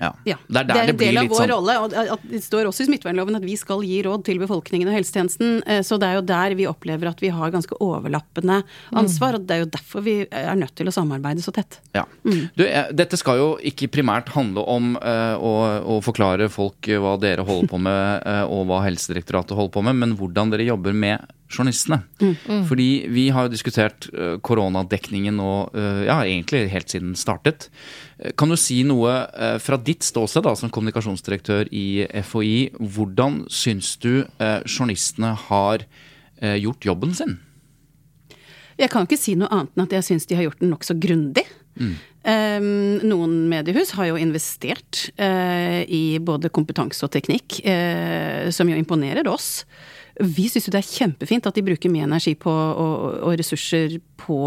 Ja. 0.00 0.10
Ja. 0.28 0.36
Det 0.48 0.60
er 0.60 0.64
der 0.68 0.74
det, 0.86 0.92
en 0.92 0.96
blir 1.00 1.08
del 1.12 1.18
av 1.22 1.28
vår 1.30 1.40
sånn 1.40 1.50
rolle. 1.54 1.76
og 2.12 2.20
Det 2.30 2.40
står 2.44 2.68
også 2.68 2.84
i 2.84 2.88
smittevernloven 2.90 3.38
at 3.38 3.46
vi 3.46 3.56
skal 3.56 3.84
gi 3.86 4.02
råd 4.04 4.24
til 4.28 4.40
befolkningen 4.42 4.90
og 4.90 4.96
helsetjenesten. 4.98 5.62
eh, 5.66 5.80
Så 5.86 5.98
det 6.00 6.08
er 6.10 6.18
jo 6.18 6.24
der 6.28 6.54
vi 6.58 6.66
opplever 6.68 7.08
at 7.08 7.20
vi 7.24 7.30
har 7.32 7.50
ganske 7.54 7.78
overlappende 7.80 8.62
ansvar. 8.92 9.34
Og 9.38 9.46
det 9.46 9.56
er 9.56 9.64
jo 9.64 9.70
derfor 9.72 10.04
vi 10.04 10.16
er 10.30 10.54
nødt 10.56 10.74
til 10.76 10.86
å 10.90 10.94
samarbeide 10.94 11.42
så 11.44 11.52
tett. 11.56 11.78
Ja. 11.94 12.04
Du, 12.24 12.64
eh, 12.66 12.90
dette 12.92 13.16
skal 13.16 13.38
jo 13.40 13.48
ikke 13.62 13.88
primært 13.88 14.28
handle 14.36 14.64
om 14.66 14.96
eh, 15.00 15.36
å, 15.36 15.54
å 15.96 16.00
forklare 16.04 16.50
folk 16.52 16.76
hva 16.86 17.16
dere 17.20 17.44
holder 17.46 17.68
på 17.72 17.80
med, 17.80 18.26
og 18.52 18.66
hva 18.68 18.82
Helsedirektoratet 18.84 19.56
holder 19.56 19.72
på 19.78 19.82
med, 19.88 19.96
men 19.96 20.16
hvordan 20.18 20.52
dere 20.52 20.68
jobber 20.68 20.92
med 20.92 21.24
journalistene. 21.48 22.00
Fordi 22.66 23.06
vi 23.08 23.28
har 23.30 23.46
jo 23.46 23.52
diskutert 23.52 24.08
koronadekningen 24.42 25.36
nå, 25.38 25.50
ja, 26.08 26.16
egentlig 26.24 26.64
helt 26.72 26.90
siden 26.90 27.12
den 27.12 27.18
startet. 27.20 27.68
Eh, 28.18 28.32
Kan 28.38 28.52
du 28.52 28.56
si 28.60 28.82
noe 28.86 29.14
eh, 29.32 29.56
fra 29.62 29.78
ditt 29.80 30.06
ståsted 30.06 30.46
da, 30.46 30.54
som 30.58 30.72
kommunikasjonsdirektør 30.72 31.70
i 31.74 32.06
FHI, 32.24 32.56
hvordan 32.80 33.44
syns 33.52 33.94
du 34.02 34.26
eh, 34.38 34.60
journalistene 34.66 35.34
har 35.48 35.88
gjort 36.36 36.84
jobben 36.84 37.14
sin? 37.16 37.30
Jeg 38.76 38.90
kan 38.92 39.06
ikke 39.06 39.16
si 39.16 39.32
noe 39.40 39.48
annet 39.48 39.70
enn 39.72 39.86
at 39.86 39.94
jeg 39.96 40.04
syns 40.04 40.26
de 40.28 40.36
har 40.36 40.44
gjort 40.44 40.60
den 40.60 40.68
nokså 40.68 40.98
grundig. 41.00 41.46
Eh, 42.26 42.60
noen 43.06 43.34
mediehus 43.50 43.92
har 43.94 44.08
jo 44.10 44.18
investert 44.18 45.06
uh, 45.20 45.82
i 45.86 46.18
både 46.18 46.50
kompetanse 46.50 47.04
og 47.06 47.12
teknikk, 47.14 47.60
uh, 47.62 48.48
som 48.50 48.66
jo 48.70 48.78
imponerer 48.78 49.28
oss. 49.30 49.62
Vi 50.20 50.46
syns 50.48 50.66
jo 50.68 50.72
det 50.72 50.80
er 50.80 50.88
kjempefint 50.88 51.46
at 51.46 51.54
de 51.58 51.62
bruker 51.66 51.90
mye 51.92 52.06
energi 52.06 52.32
på, 52.40 52.48
og, 52.52 53.18
og 53.26 53.34
ressurser 53.36 53.98
på, 54.16 54.38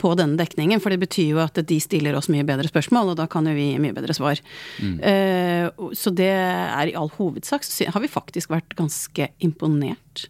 på 0.00 0.14
denne 0.16 0.38
dekningen, 0.40 0.80
for 0.80 0.88
det 0.94 1.00
betyr 1.02 1.34
jo 1.34 1.42
at 1.42 1.60
de 1.68 1.76
stiller 1.82 2.16
oss 2.16 2.30
mye 2.32 2.46
bedre 2.48 2.70
spørsmål, 2.70 3.12
og 3.12 3.18
da 3.20 3.26
kan 3.28 3.44
jo 3.46 3.52
vi 3.56 3.66
gi 3.74 3.82
mye 3.84 3.92
bedre 3.96 4.16
svar. 4.16 4.40
Eh, 4.80 5.68
og- 5.76 5.92
så 5.98 6.14
det 6.14 6.30
er 6.32 6.88
i 6.88 6.96
all 6.96 7.12
hovedsak 7.18 7.62
så 7.68 7.90
har 7.92 8.00
vi 8.00 8.08
faktisk 8.08 8.48
vært 8.54 8.74
ganske 8.78 9.28
imponert. 9.44 10.28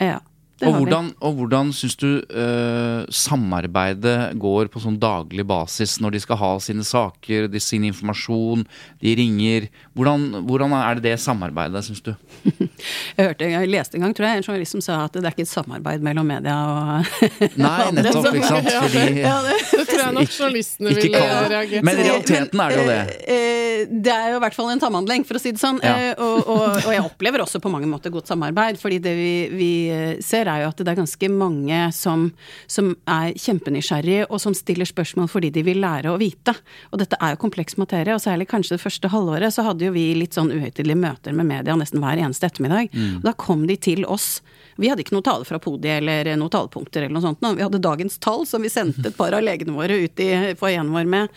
Ja. 0.00 0.20
Det 0.54 0.68
Og 0.68 0.72
har 0.74 0.78
vi. 0.78 0.84
hvordan, 0.86 1.06
og 1.20 1.32
hvordan 1.34 1.72
syns 1.74 1.96
du 1.98 2.22
eh, 2.30 3.06
samarbeidet 3.10 4.36
går 4.38 4.68
på 4.70 4.78
sånn 4.84 5.00
daglig 5.02 5.42
basis 5.50 5.96
når 6.00 6.14
de 6.14 6.20
skal 6.22 6.38
ha 6.38 6.50
sine 6.62 6.84
saker, 6.86 7.48
de, 7.50 7.58
sin 7.60 7.82
informasjon, 7.88 8.62
de 9.02 9.14
ringer? 9.18 9.66
Hvordan, 9.98 10.28
hvordan 10.46 10.76
er 10.78 11.00
det 11.00 11.08
det 11.08 11.16
samarbeidet, 11.24 11.82
syns 11.88 12.04
du? 12.06 12.12
Jeg, 13.16 13.26
hørte, 13.28 13.48
jeg 13.52 13.70
leste 13.72 13.98
en 13.98 14.04
gang, 14.06 14.14
tror 14.16 14.28
jeg, 14.28 14.40
en 14.42 14.46
journalist 14.48 14.76
som 14.76 14.82
sa 14.84 14.98
at 15.06 15.16
det 15.16 15.24
er 15.24 15.34
ikke 15.34 15.46
et 15.46 15.50
samarbeid 15.52 16.04
mellom 16.04 16.26
media 16.28 16.54
og 16.68 17.24
Nei, 17.64 17.90
nettopp, 17.98 18.30
ikke 18.34 18.48
sant? 18.50 18.70
Fordi 18.70 19.04
ja, 19.26 19.34
det, 19.46 19.56
det 19.70 19.84
tror 19.90 20.02
jeg 20.04 20.16
nok 20.18 20.34
journalistene 20.38 20.94
ikke 20.94 21.06
ville 21.08 21.48
reagert 21.54 21.86
Men 21.88 22.00
realiteten 22.02 22.64
er 22.64 22.74
det 22.74 22.80
jo 22.82 22.88
det. 22.90 23.00
Eh, 23.28 23.60
Det 24.04 24.12
er 24.14 24.30
jo 24.32 24.36
i 24.38 24.42
hvert 24.44 24.54
fall 24.56 24.70
en 24.72 24.80
samhandling, 24.80 25.24
for 25.28 25.36
å 25.38 25.42
si 25.42 25.50
det 25.54 25.60
sånn. 25.60 25.80
Ja. 25.84 25.94
Eh, 26.10 26.22
Og, 26.24 26.46
og, 26.48 26.62
og 26.86 26.90
jeg 26.94 27.02
opplever 27.04 27.42
også 27.44 27.60
på 27.62 27.70
mange 27.72 27.88
måter 27.90 28.12
godt 28.14 28.30
samarbeid. 28.30 28.78
fordi 28.80 28.98
det 29.02 29.14
vi, 29.18 29.32
vi 29.52 29.70
eh, 29.92 30.14
ser 30.24 30.48
er 30.50 30.62
jo 30.64 30.70
at 30.72 30.80
det 30.80 30.92
er 30.92 30.98
ganske 31.00 31.28
mange 31.32 31.80
som, 31.96 32.28
som 32.70 32.92
er 33.10 33.32
kjempenysgjerrige, 33.40 34.26
og 34.30 34.40
som 34.42 34.54
stiller 34.56 34.88
spørsmål 34.88 35.28
fordi 35.32 35.50
de 35.54 35.62
vil 35.66 35.80
lære 35.82 36.12
å 36.12 36.18
vite. 36.20 36.54
Og 36.92 37.00
dette 37.02 37.18
er 37.20 37.34
jo 37.34 37.40
kompleks 37.44 37.76
materie, 37.80 38.14
og 38.16 38.22
særlig 38.22 38.46
kanskje 38.50 38.76
det 38.76 38.82
første 38.84 39.10
halvåret 39.12 39.54
så 39.54 39.64
hadde 39.66 39.88
jo 39.88 39.92
vi 39.94 40.06
litt 40.18 40.36
sånn 40.36 40.52
uhøytidelige 40.54 41.00
møter 41.00 41.36
med 41.36 41.48
media 41.50 41.76
nesten 41.78 42.00
hver 42.02 42.20
eneste 42.22 42.48
ettermiddag. 42.48 42.73
Og 43.18 43.22
da 43.28 43.32
kom 43.38 43.66
de 43.70 43.76
til 43.76 44.04
oss. 44.10 44.40
Vi 44.76 44.88
hadde 44.90 45.04
ikke 45.04 45.14
noe 45.14 45.22
tale 45.26 45.46
fra 45.46 45.60
podiet 45.62 46.00
eller 46.02 46.32
noen 46.36 46.50
talepunkter 46.50 47.04
eller 47.04 47.14
noe 47.14 47.22
sånt. 47.22 47.38
Vi 47.44 47.62
hadde 47.62 47.78
dagens 47.84 48.18
tall 48.18 48.42
som 48.50 48.62
vi 48.64 48.72
sendte 48.72 49.06
et 49.12 49.16
par 49.16 49.32
av 49.36 49.42
legene 49.46 49.76
våre 49.76 50.00
ut 50.04 50.20
i 50.24 50.28
foajeen 50.58 50.90
vår 50.90 51.06
med. 51.06 51.28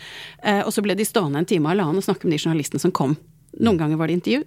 Eh, 0.42 0.64
Og 0.66 0.72
så 0.74 0.82
ble 0.82 0.96
de 0.98 1.06
stående 1.06 1.38
en 1.38 1.46
time 1.46 1.68
og 1.68 1.76
halvannen 1.76 2.02
og 2.02 2.06
snakke 2.08 2.26
med 2.26 2.34
de 2.34 2.42
journalistene 2.42 2.82
som 2.82 2.90
kom. 2.92 3.16
Noen 3.60 3.78
ganger 3.78 3.96
var 4.00 4.10
det 4.10 4.18
intervju. 4.18 4.44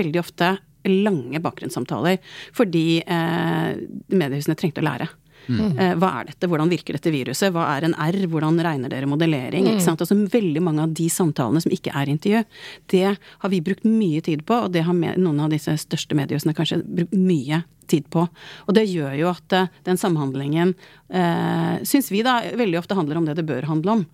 Veldig 0.00 0.20
ofte 0.22 0.54
lange 0.88 1.40
bakgrunnssamtaler. 1.44 2.16
Fordi 2.56 3.02
eh, 3.04 3.76
mediehusene 4.08 4.56
trengte 4.56 4.80
å 4.80 4.88
lære. 4.88 5.10
Eh, 5.48 5.94
hva 5.98 6.12
er 6.20 6.30
dette, 6.30 6.48
hvordan 6.50 6.70
virker 6.70 6.96
dette 6.96 7.12
viruset, 7.14 7.52
hva 7.54 7.66
er 7.76 7.88
en 7.88 7.96
R, 7.96 8.20
hvordan 8.30 8.60
regner 8.64 8.92
dere 8.92 9.08
modellering? 9.10 9.66
ikke 9.72 9.84
sant? 9.84 10.02
Altså 10.04 10.18
Veldig 10.30 10.62
mange 10.62 10.84
av 10.84 10.94
de 10.94 11.08
samtalene 11.10 11.62
som 11.64 11.72
ikke 11.74 11.94
er 11.96 12.12
intervju, 12.12 12.44
det 12.92 13.16
har 13.16 13.52
vi 13.52 13.64
brukt 13.64 13.86
mye 13.88 14.22
tid 14.24 14.44
på, 14.46 14.64
og 14.66 14.72
det 14.74 14.84
har 14.86 14.94
noen 14.94 15.40
av 15.40 15.50
disse 15.50 15.74
største 15.80 16.16
mediehusene 16.18 16.54
kanskje 16.56 16.82
brukt 16.84 17.16
mye 17.16 17.62
tid 17.90 18.06
på. 18.12 18.26
Og 18.68 18.76
det 18.76 18.86
gjør 18.90 19.16
jo 19.18 19.30
at 19.32 19.56
eh, 19.56 19.70
den 19.88 19.98
samhandlingen 20.00 20.74
eh, 21.08 21.80
syns 21.86 22.10
vi 22.12 22.22
da 22.26 22.40
veldig 22.58 22.78
ofte 22.80 22.98
handler 22.98 23.20
om 23.20 23.26
det 23.26 23.38
det 23.40 23.48
bør 23.48 23.66
handle 23.70 23.98
om. 23.98 24.06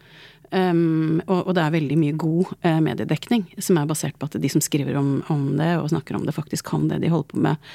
Um, 0.53 1.21
og, 1.27 1.49
og 1.49 1.55
det 1.57 1.63
er 1.65 1.75
veldig 1.75 1.99
mye 1.99 2.17
god 2.19 2.53
uh, 2.65 2.79
mediedekning 2.85 3.47
som 3.59 3.81
er 3.81 3.89
basert 3.91 4.19
på 4.19 4.29
at 4.29 4.39
de 4.43 4.51
som 4.53 4.63
skriver 4.65 4.99
om, 4.99 5.21
om 5.33 5.49
det 5.59 5.73
og 5.81 5.91
snakker 5.93 6.19
om 6.19 6.27
det, 6.27 6.37
faktisk 6.37 6.69
kan 6.71 6.87
det 6.91 7.01
de 7.03 7.13
holder 7.13 7.31
på 7.33 7.43
med 7.49 7.71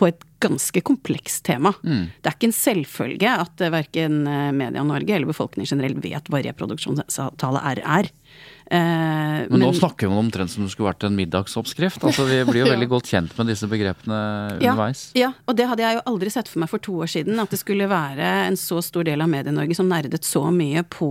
på 0.00 0.08
et 0.08 0.24
ganske 0.42 0.80
komplekst 0.82 1.44
tema. 1.46 1.70
Det 1.84 2.26
er 2.26 2.34
ikke 2.34 2.48
en 2.48 2.56
selvfølge 2.56 3.34
at 3.44 3.62
uh, 3.62 3.72
verken 3.74 4.22
Media-Norge 4.58 5.14
eller 5.14 5.30
befolkningen 5.30 5.70
generelt 5.74 6.02
vet 6.02 6.32
hva 6.32 6.42
reproduksjonsavtale 6.42 7.62
er. 7.72 7.82
er. 8.00 8.10
Eh, 8.72 9.42
Men, 9.52 9.60
nå 9.60 9.68
snakker 9.76 10.08
vi 10.08 10.16
omtrent 10.16 10.48
som 10.48 10.64
det 10.64 10.70
skulle 10.72 10.88
vært 10.94 11.04
en 11.04 11.16
middagsoppskrift. 11.18 12.00
Altså, 12.08 12.24
Vi 12.24 12.38
blir 12.48 12.62
jo 12.64 12.70
veldig 12.74 12.88
godt 12.88 13.10
kjent 13.10 13.34
med 13.36 13.50
disse 13.52 13.68
begrepene 13.68 14.20
ja, 14.62 14.72
underveis. 14.72 15.02
ja, 15.18 15.32
og 15.46 15.56
det 15.58 15.66
hadde 15.68 15.84
jeg 15.84 15.98
jo 15.98 16.02
aldri 16.08 16.30
sett 16.32 16.48
for 16.48 16.62
meg 16.62 16.70
for 16.72 16.80
to 16.80 16.94
år 17.04 17.10
siden. 17.12 17.36
At 17.42 17.52
det 17.52 17.60
skulle 17.60 17.88
være 17.90 18.30
en 18.48 18.56
så 18.56 18.80
stor 18.84 19.04
del 19.04 19.20
av 19.20 19.28
Medie-Norge 19.28 19.76
som 19.76 19.90
nerdet 19.90 20.24
så 20.24 20.46
mye 20.54 20.84
på 20.88 21.10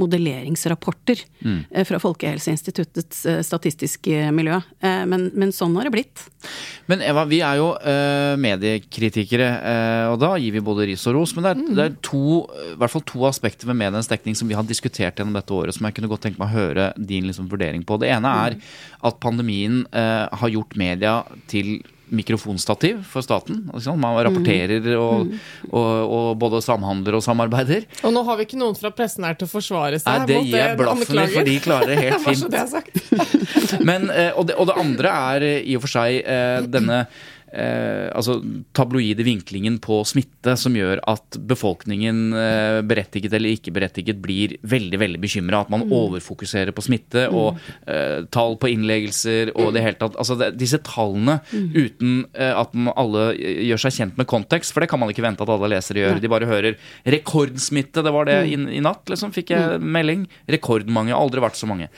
modelleringsrapporter 0.00 1.24
Mm. 1.42 1.64
eh, 1.74 1.84
fra 1.84 1.98
Folkehelseinstituttets 1.98 3.26
eh, 3.26 3.40
statistiske 3.42 4.30
miljø. 4.32 4.60
Eh, 4.80 5.04
men, 5.10 5.28
men 5.34 5.50
sånn 5.52 5.74
har 5.76 5.88
det 5.88 5.92
blitt. 5.96 6.22
Men 6.86 7.02
Eva, 7.02 7.24
vi 7.26 7.40
er 7.42 7.58
jo 7.58 7.72
eh, 7.76 8.36
mediekritikere, 8.40 9.48
eh, 9.72 10.06
og 10.12 10.20
da 10.22 10.36
gir 10.38 10.54
vi 10.54 10.62
både 10.64 10.86
ris 10.92 11.02
og 11.10 11.16
ros. 11.18 11.34
Men 11.36 11.44
det 11.44 11.50
er, 11.50 11.60
Mm. 11.62 11.74
det 11.76 11.84
er 11.84 11.96
to, 12.02 12.20
i 12.72 12.76
hvert 12.80 12.90
fall 12.90 13.02
to 13.06 13.26
aspekter 13.28 13.66
ved 13.68 13.76
medienes 13.76 14.08
dekning 14.08 14.34
som 14.38 14.48
vi 14.48 14.54
har 14.54 14.62
diskutert 14.66 15.16
gjennom 15.18 15.34
dette 15.36 15.50
året, 15.54 15.74
som 15.74 15.84
jeg 15.86 15.94
kunne 15.98 16.08
godt 16.08 16.22
tenke 16.24 16.38
meg 16.40 16.48
å 16.48 16.56
høre 16.56 16.86
din 17.08 17.26
liksom, 17.28 17.48
vurdering 17.52 17.84
på. 17.86 17.98
Det 18.02 18.10
ene 18.12 18.36
er 18.46 18.58
at 19.02 19.18
pandemien 19.22 19.82
eh, 19.90 20.28
har 20.30 20.54
gjort 20.54 20.78
media 20.80 21.20
til 21.50 21.80
mikrofonstativ 22.12 23.00
for 23.08 23.24
staten. 23.24 23.70
Liksom. 23.74 24.00
Man 24.00 24.18
rapporterer 24.26 24.84
og, 24.98 25.32
og, 25.70 25.90
og 26.02 26.26
både 26.40 26.60
samhandler 26.64 27.16
og 27.16 27.24
samarbeider. 27.24 27.86
Og 28.04 28.12
nå 28.12 28.24
har 28.28 28.38
vi 28.38 28.46
ikke 28.48 28.60
noen 28.60 28.76
fra 28.76 28.92
pressen 28.94 29.24
her 29.24 29.38
til 29.40 29.48
å 29.48 29.52
forsvare 29.52 30.00
seg 30.02 30.20
Nei, 30.20 30.28
det 30.28 30.38
mot 30.38 30.50
gir 30.50 30.60
jeg 30.60 30.78
blaffen 30.80 31.22
i, 31.22 31.26
for 31.32 31.48
de 31.48 31.58
klarer 31.64 31.88
det 31.92 32.00
helt 32.02 32.26
fint. 32.26 32.48
det. 32.52 33.80
Men, 33.88 34.10
eh, 34.12 34.32
og, 34.36 34.50
det, 34.50 34.58
og 34.60 34.68
det 34.68 34.80
andre 34.84 35.14
er 35.34 35.48
eh, 35.48 35.60
i 35.72 35.78
og 35.78 35.86
for 35.86 35.96
seg 35.96 36.20
eh, 36.20 36.58
denne 36.68 37.06
eh, 37.52 38.08
altså 38.12 38.38
tabloide 38.76 39.24
vinklingen 39.26 39.78
på 39.82 40.00
smitte 40.08 40.54
som 40.58 40.74
gjør 40.76 41.02
at 41.08 41.38
befolkningen, 41.48 42.20
eh, 42.36 42.78
berettiget 42.88 43.36
eller 43.36 43.54
ikke 43.56 43.74
berettiget, 43.74 44.20
blir 44.22 44.56
veldig 44.62 45.00
veldig 45.02 45.20
bekymra. 45.22 45.62
At 45.62 45.72
man 45.72 45.86
overfokuserer 45.92 46.74
på 46.74 46.84
smitte 46.84 47.28
og 47.30 47.60
eh, 47.86 48.24
tall 48.32 48.56
på 48.60 48.72
innleggelser 48.72 49.54
og 49.56 49.72
det 49.76 49.84
hele 49.84 50.00
tatt. 50.00 50.18
Altså 50.20 50.38
det, 50.40 50.52
disse 50.60 50.80
tallene 50.86 51.40
uten 51.52 52.24
eh, 52.32 52.52
at 52.52 52.74
man 52.74 52.94
alle 52.96 53.30
gjør 53.36 53.84
seg 53.86 53.98
kjent 53.98 54.20
med 54.20 54.30
kontekst, 54.30 54.74
for 54.74 54.84
det 54.84 54.90
kan 54.92 55.02
man 55.02 55.12
ikke 55.12 55.24
vente 55.24 55.44
at 55.44 55.52
alle 55.52 55.72
lesere 55.74 56.04
gjør. 56.04 56.20
De 56.22 56.32
bare 56.32 56.50
hører 56.50 56.78
'rekordsmitte', 57.06 58.04
det 58.04 58.14
var 58.14 58.28
det 58.28 58.38
i, 58.50 58.58
i 58.78 58.82
natt, 58.84 59.04
liksom, 59.10 59.32
fikk 59.34 59.54
jeg 59.54 59.80
melding. 59.80 60.26
Rekordmange. 60.50 61.14
Aldri 61.16 61.42
vært 61.42 61.60
så 61.60 61.68
mange. 61.68 61.88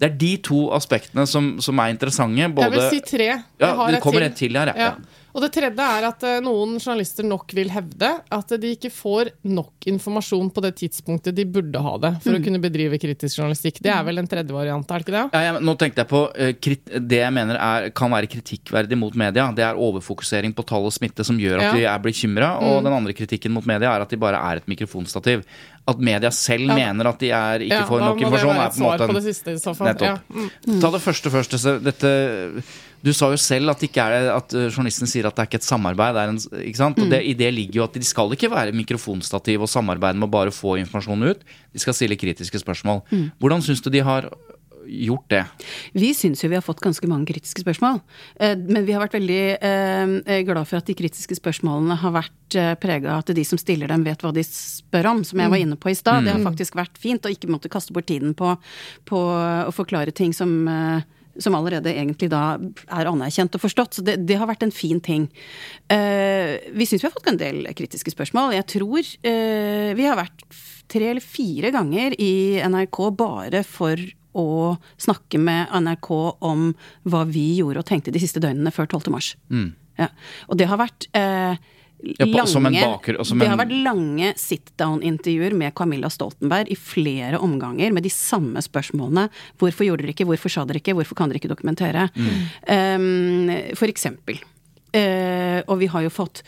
Det 0.00 0.08
er 0.10 0.16
de 0.18 0.32
to 0.42 0.60
aspektene 0.74 1.26
som, 1.30 1.54
som 1.62 1.78
er 1.78 1.92
interessante. 1.94 2.48
Både, 2.54 2.66
Jeg 2.66 2.72
vil 2.74 2.88
si 2.96 3.04
tre. 3.16 3.28
Ja, 3.62 3.74
har 3.78 3.92
det 3.94 4.00
kommer 4.02 4.26
et 4.26 4.34
til 4.36 4.56
her, 4.58 4.72
ja. 4.74 4.88
Ja. 4.94 5.20
Og 5.34 5.42
det 5.42 5.48
tredje 5.50 5.82
er 5.82 6.04
at 6.06 6.22
eh, 6.22 6.36
noen 6.44 6.76
journalister 6.78 7.26
nok 7.26 7.50
vil 7.58 7.70
hevde 7.74 8.06
at 8.36 8.52
de 8.62 8.68
ikke 8.76 8.90
får 8.94 9.32
nok 9.50 9.88
informasjon 9.90 10.52
på 10.54 10.62
det 10.62 10.70
tidspunktet 10.78 11.34
de 11.34 11.42
burde 11.50 11.80
ha 11.82 11.94
det 12.04 12.12
for 12.22 12.36
å 12.36 12.42
kunne 12.44 12.60
bedrive 12.62 13.00
kritisk 13.02 13.40
journalistikk. 13.40 13.80
Det 13.82 13.90
er 13.90 14.04
vel 14.06 14.22
en 14.22 14.30
tredje 14.30 14.54
variant, 14.54 14.86
er 14.86 15.02
det 15.02 15.06
ikke 15.08 15.16
det? 15.16 15.24
Ja, 15.34 15.42
ja, 15.48 15.56
nå 15.58 15.74
tenkte 15.80 16.04
jeg 16.04 16.10
på 16.12 16.20
eh, 16.38 16.54
Det 17.02 17.18
jeg 17.18 17.34
mener 17.34 17.58
er, 17.58 17.88
kan 17.98 18.14
være 18.14 18.30
kritikkverdig 18.30 18.98
mot 19.00 19.18
media. 19.18 19.48
Det 19.58 19.66
er 19.66 19.80
overfokusering 19.88 20.54
på 20.54 20.66
tall 20.70 20.86
og 20.86 20.94
smitte 20.94 21.26
som 21.26 21.40
gjør 21.42 21.58
at 21.58 21.66
Ja. 21.66 21.74
vi 21.80 21.88
er 21.90 22.06
bekymra. 22.06 22.52
Og 22.62 22.84
den 22.86 22.94
andre 22.94 23.16
kritikken 23.18 23.56
mot 23.58 23.66
media 23.66 23.90
er 23.90 24.06
at 24.06 24.14
de 24.14 24.20
bare 24.22 24.38
er 24.38 24.62
et 24.62 24.70
mikrofonstativ. 24.70 25.42
At 25.86 25.98
media 26.00 26.30
selv 26.32 26.70
Ja. 26.70 26.74
mener 26.78 27.10
at 27.10 27.18
de 27.20 27.28
er, 27.30 27.60
ikke 27.60 27.76
Ja, 27.76 27.84
får 27.84 27.98
da 28.00 28.06
nok 28.06 28.16
må 28.16 28.30
det 28.30 28.32
være 28.32 28.54
er 28.54 28.66
et 28.66 28.72
på 28.72 28.78
en 28.78 28.98
svar 28.98 29.06
på 29.08 29.14
det 29.18 29.22
siste 29.24 29.52
i 29.52 29.58
så 29.60 29.74
fall. 29.76 29.86
Nettopp. 29.90 30.20
Ja. 30.32 30.44
Mm. 30.66 30.80
Ta 30.80 30.90
det 30.94 31.00
første 31.04 31.30
først. 31.34 31.56
Dette, 31.84 32.12
du 33.04 33.12
sa 33.12 33.28
jo 33.28 33.36
selv 33.36 33.68
at, 33.74 33.82
er, 33.84 34.30
at 34.32 34.54
eh, 34.54 34.70
journalisten 34.70 35.06
sier 35.06 35.26
at 35.28 35.36
det 35.36 35.42
er 35.44 35.50
ikke 35.50 35.60
et 35.60 35.68
samarbeid. 35.68 36.16
Er 36.16 36.32
en, 36.32 36.40
ikke 36.64 36.80
sant? 36.80 36.98
Og 37.04 37.10
det, 37.12 37.20
I 37.22 37.34
det 37.36 37.52
ligger 37.52 37.82
jo 37.82 37.84
at 37.84 37.92
de 37.92 38.02
skal 38.02 38.32
ikke 38.32 38.48
være 38.50 38.72
mikrofonstativ 38.72 39.60
og 39.60 39.68
samarbeide 39.68 40.16
med 40.16 40.28
å 40.28 40.32
bare 40.32 40.50
få 40.50 40.78
informasjonen 40.80 41.34
ut. 41.34 41.44
De 41.72 41.78
skal 41.78 41.92
stille 41.92 42.16
kritiske 42.16 42.64
spørsmål. 42.64 43.02
Hvordan 43.38 43.60
syns 43.60 43.84
du 43.84 43.90
de 43.92 44.00
har 44.00 44.30
gjort 44.86 45.28
det? 45.32 45.42
Vi 45.92 46.12
syns 46.16 46.44
jo 46.44 46.50
vi 46.52 46.58
har 46.58 46.64
fått 46.64 46.82
ganske 46.84 47.08
mange 47.10 47.28
kritiske 47.30 47.64
spørsmål. 47.64 48.00
Eh, 48.40 48.56
Men 48.56 48.84
vi 48.86 48.92
har 48.92 49.02
vært 49.04 49.18
veldig 49.18 49.42
eh, 49.58 50.42
glad 50.46 50.68
for 50.68 50.80
at 50.80 50.90
de 50.90 50.96
kritiske 50.98 51.38
spørsmålene 51.38 51.98
har 52.02 52.14
vært 52.14 52.58
eh, 52.58 52.74
prega 52.80 53.14
av 53.14 53.24
at 53.24 53.34
de 53.36 53.44
som 53.44 53.60
stiller 53.60 53.90
dem, 53.90 54.04
vet 54.06 54.22
hva 54.22 54.32
de 54.34 54.44
spør 54.46 55.10
om, 55.14 55.24
som 55.24 55.40
jeg 55.40 55.52
var 55.52 55.62
inne 55.62 55.80
på 55.80 55.92
i 55.92 55.98
stad. 55.98 56.24
Det 56.24 56.36
har 56.36 56.44
faktisk 56.44 56.78
vært 56.78 57.00
fint 57.00 57.24
å 57.24 57.32
ikke 57.32 57.50
måtte 57.52 57.72
kaste 57.72 57.94
bort 57.94 58.08
tiden 58.10 58.36
på, 58.38 58.56
på 59.08 59.20
å 59.68 59.74
forklare 59.74 60.14
ting 60.14 60.34
som 60.36 60.64
eh, 60.68 61.04
som 61.42 61.54
allerede 61.58 61.92
egentlig 61.94 62.30
da 62.32 62.56
er 62.86 63.10
anerkjent 63.10 63.56
og 63.56 63.64
forstått. 63.64 63.98
Så 63.98 64.04
det, 64.06 64.18
det 64.28 64.38
har 64.38 64.48
vært 64.50 64.66
en 64.66 64.74
fin 64.74 65.00
ting. 65.02 65.28
Uh, 65.90 66.60
vi 66.74 66.86
syns 66.88 67.02
vi 67.02 67.08
har 67.08 67.14
fått 67.14 67.30
en 67.32 67.40
del 67.40 67.66
kritiske 67.76 68.14
spørsmål. 68.14 68.54
Jeg 68.58 68.68
tror 68.76 69.00
uh, 69.02 69.90
vi 69.98 70.06
har 70.06 70.18
vært 70.20 70.46
tre 70.90 71.10
eller 71.10 71.24
fire 71.24 71.72
ganger 71.74 72.16
i 72.20 72.60
NRK 72.68 73.00
bare 73.18 73.64
for 73.66 73.98
å 74.34 74.76
snakke 75.00 75.38
med 75.40 75.70
NRK 75.72 76.10
om 76.44 76.72
hva 77.08 77.22
vi 77.28 77.46
gjorde 77.60 77.82
og 77.84 77.88
tenkte 77.88 78.12
de 78.14 78.20
siste 78.22 78.42
døgnene 78.42 78.72
før 78.74 78.86
12. 78.90 79.10
mars. 79.14 79.32
Ja. 79.98 80.08
Og 80.50 80.58
det 80.58 80.66
har 80.70 80.80
vært 80.80 81.06
eh, 81.14 81.54
Ja, 82.04 82.26
ba- 82.26 82.42
lange, 82.42 82.50
som 82.50 82.66
en 82.66 82.74
baker- 82.74 83.20
som 83.24 83.38
det 83.38 83.46
har 83.48 83.56
vært 83.56 83.72
lange 83.84 84.32
sit-down-intervjuer 84.36 85.54
med 85.56 85.72
Camilla 85.78 86.10
Stoltenberg 86.12 86.68
i 86.68 86.76
flere 86.76 87.38
omganger 87.40 87.94
med 87.94 88.02
de 88.04 88.10
samme 88.12 88.60
spørsmålene. 88.60 89.28
Hvorfor 89.62 89.86
gjorde 89.86 90.02
dere 90.04 90.12
ikke, 90.12 90.26
hvorfor 90.28 90.52
sa 90.52 90.64
dere 90.68 90.82
ikke, 90.82 90.92
hvorfor 90.98 91.16
kan 91.16 91.30
dere 91.32 91.40
ikke 91.40 91.52
dokumentere? 91.54 92.08
Um, 92.68 93.48
for 93.78 93.88
eksempel. 93.88 94.42
Uh, 94.94 95.62
og 95.66 95.78
vi 95.80 95.88
har 95.90 96.04
jo 96.04 96.12
fått 96.12 96.42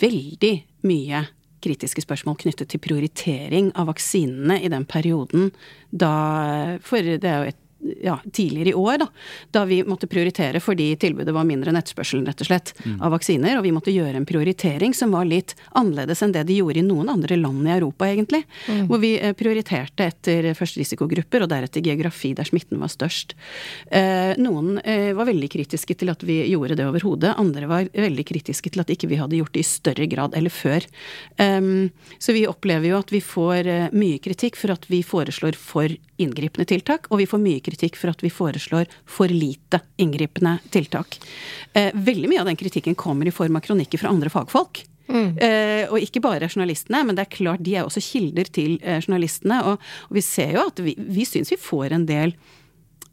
veldig 0.00 0.54
mye 0.88 1.26
kritiske 1.62 2.04
spørsmål 2.04 2.38
knyttet 2.42 2.72
til 2.72 2.82
prioritering 2.82 3.72
av 3.78 3.90
vaksinene 3.92 4.58
i 4.62 4.70
den 4.72 4.86
perioden 4.88 5.50
da 5.90 6.78
For 6.84 7.02
det 7.02 7.28
er 7.28 7.42
jo 7.42 7.52
et 7.52 7.60
ja, 8.02 8.18
tidligere 8.32 8.72
i 8.72 8.74
år, 8.74 8.98
da, 9.02 9.08
da 9.50 9.64
vi 9.68 9.82
måtte 9.86 10.08
prioritere 10.10 10.60
fordi 10.62 10.92
tilbudet 11.00 11.34
var 11.34 11.46
mindre 11.48 11.72
enn 11.72 11.80
etterspørselen, 11.80 12.26
rett 12.28 12.42
og 12.44 12.48
slett, 12.48 12.74
av 13.00 13.12
vaksiner. 13.14 13.58
Og 13.58 13.66
vi 13.66 13.74
måtte 13.74 13.94
gjøre 13.94 14.20
en 14.20 14.28
prioritering 14.28 14.94
som 14.96 15.14
var 15.14 15.26
litt 15.28 15.54
annerledes 15.78 16.22
enn 16.22 16.34
det 16.34 16.44
de 16.48 16.58
gjorde 16.60 16.82
i 16.82 16.86
noen 16.86 17.10
andre 17.12 17.38
land 17.40 17.66
i 17.66 17.74
Europa, 17.74 18.08
egentlig. 18.08 18.42
Hvor 18.88 19.02
vi 19.02 19.14
eh, 19.18 19.34
prioriterte 19.38 20.06
etter 20.08 20.52
først 20.58 20.78
risikogrupper, 20.80 21.44
og 21.44 21.50
deretter 21.52 21.84
geografi 21.84 22.32
der 22.38 22.48
smitten 22.48 22.80
var 22.82 22.92
størst. 22.92 23.34
Eh, 23.90 24.32
noen 24.42 24.78
eh, 24.84 25.10
var 25.16 25.28
veldig 25.28 25.50
kritiske 25.52 25.96
til 25.98 26.12
at 26.12 26.22
vi 26.26 26.40
gjorde 26.52 26.78
det 26.78 26.86
overhodet. 26.88 27.34
Andre 27.40 27.68
var 27.70 27.90
veldig 27.92 28.26
kritiske 28.28 28.72
til 28.72 28.84
at 28.84 28.92
ikke 28.92 29.10
vi 29.10 29.20
hadde 29.20 29.38
gjort 29.40 29.54
det 29.56 29.64
i 29.64 29.68
større 29.68 30.08
grad 30.10 30.36
eller 30.38 30.52
før. 30.52 30.86
Um, 31.38 31.90
så 32.22 32.34
vi 32.36 32.46
opplever 32.48 32.92
jo 32.92 33.00
at 33.00 33.12
vi 33.12 33.22
får 33.24 33.68
eh, 33.70 33.92
mye 33.96 34.20
kritikk 34.22 34.58
for 34.60 34.74
at 34.74 34.86
vi 34.90 35.02
foreslår 35.06 35.58
for 35.58 35.92
inngripende 36.22 36.68
tiltak, 36.68 37.08
og 37.10 37.22
vi 37.22 37.28
får 37.28 37.42
mye 37.42 37.62
kritikk 37.64 37.71
for 37.98 38.12
at 38.12 38.22
vi 38.22 38.30
foreslår 38.30 38.86
for 39.06 39.28
lite 39.28 39.80
inngripende 39.96 40.58
tiltak. 40.70 41.18
Eh, 41.72 41.90
veldig 41.94 42.28
mye 42.28 42.40
av 42.40 42.46
den 42.50 42.60
kritikken 42.60 42.94
kommer 42.94 43.26
i 43.26 43.34
form 43.34 43.56
av 43.56 43.64
kronikker 43.64 43.98
fra 43.98 44.12
andre 44.12 44.30
fagfolk. 44.32 44.84
Eh, 45.12 45.90
og 45.90 46.00
ikke 46.00 46.22
bare 46.24 46.48
journalistene, 46.48 47.02
men 47.04 47.16
det 47.16 47.26
er 47.26 47.34
klart 47.34 47.62
de 47.64 47.76
er 47.76 47.86
også 47.86 48.02
kilder 48.04 48.48
til 48.54 48.78
eh, 48.80 49.00
journalistene. 49.02 49.60
Og, 49.68 49.92
og 50.08 50.16
vi 50.18 50.24
ser 50.24 50.54
jo 50.56 50.66
at 50.70 50.82
vi, 50.84 50.96
vi 50.96 51.26
syns 51.28 51.52
vi 51.52 51.60
får 51.60 51.96
en 51.96 52.06
del 52.08 52.34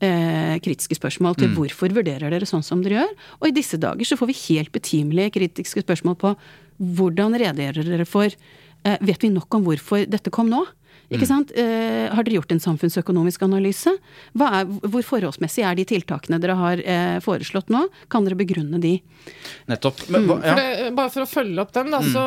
eh, 0.06 0.56
kritiske 0.64 1.00
spørsmål 1.00 1.38
til 1.40 1.52
hvorfor 1.58 1.94
vurderer 1.96 2.32
dere 2.32 2.50
sånn 2.50 2.66
som 2.66 2.84
dere 2.86 3.02
gjør. 3.02 3.14
Og 3.42 3.50
i 3.50 3.56
disse 3.56 3.80
dager 3.82 4.08
så 4.08 4.20
får 4.20 4.32
vi 4.32 4.40
helt 4.46 4.74
betimelige 4.76 5.36
kritiske 5.40 5.86
spørsmål 5.86 6.20
på 6.22 6.34
hvordan 7.00 7.36
redegjør 7.40 7.84
dere 7.84 8.08
for 8.08 8.34
Vet 8.80 9.20
vi 9.26 9.28
nok 9.28 9.52
om 9.58 9.66
hvorfor 9.66 10.06
dette 10.08 10.32
kom 10.32 10.48
nå? 10.48 10.62
Ikke 11.10 11.26
sant? 11.26 11.52
Eh, 11.58 12.06
har 12.14 12.26
dere 12.26 12.38
gjort 12.38 12.52
en 12.54 12.62
samfunnsøkonomisk 12.62 13.42
analyse? 13.48 13.96
Hva 14.38 14.50
er, 14.60 14.68
hvor 14.86 15.06
forholdsmessig 15.06 15.64
er 15.66 15.78
de 15.80 15.86
tiltakene 15.90 16.38
dere 16.42 16.58
har 16.60 16.82
eh, 16.84 17.18
foreslått 17.26 17.72
nå? 17.74 17.88
Kan 18.14 18.28
dere 18.28 18.38
begrunne 18.38 18.78
de? 18.84 18.96
Nettopp. 19.72 20.04
Men, 20.14 20.28
mm. 20.28 20.46
ja. 20.46 20.54
For 20.54 20.62
det, 20.62 20.92
bare 21.00 21.14
for 21.16 21.26
å 21.26 21.30
følge 21.32 21.66
opp 21.66 21.74
den, 21.74 21.90
da, 21.96 22.04
så, 22.06 22.26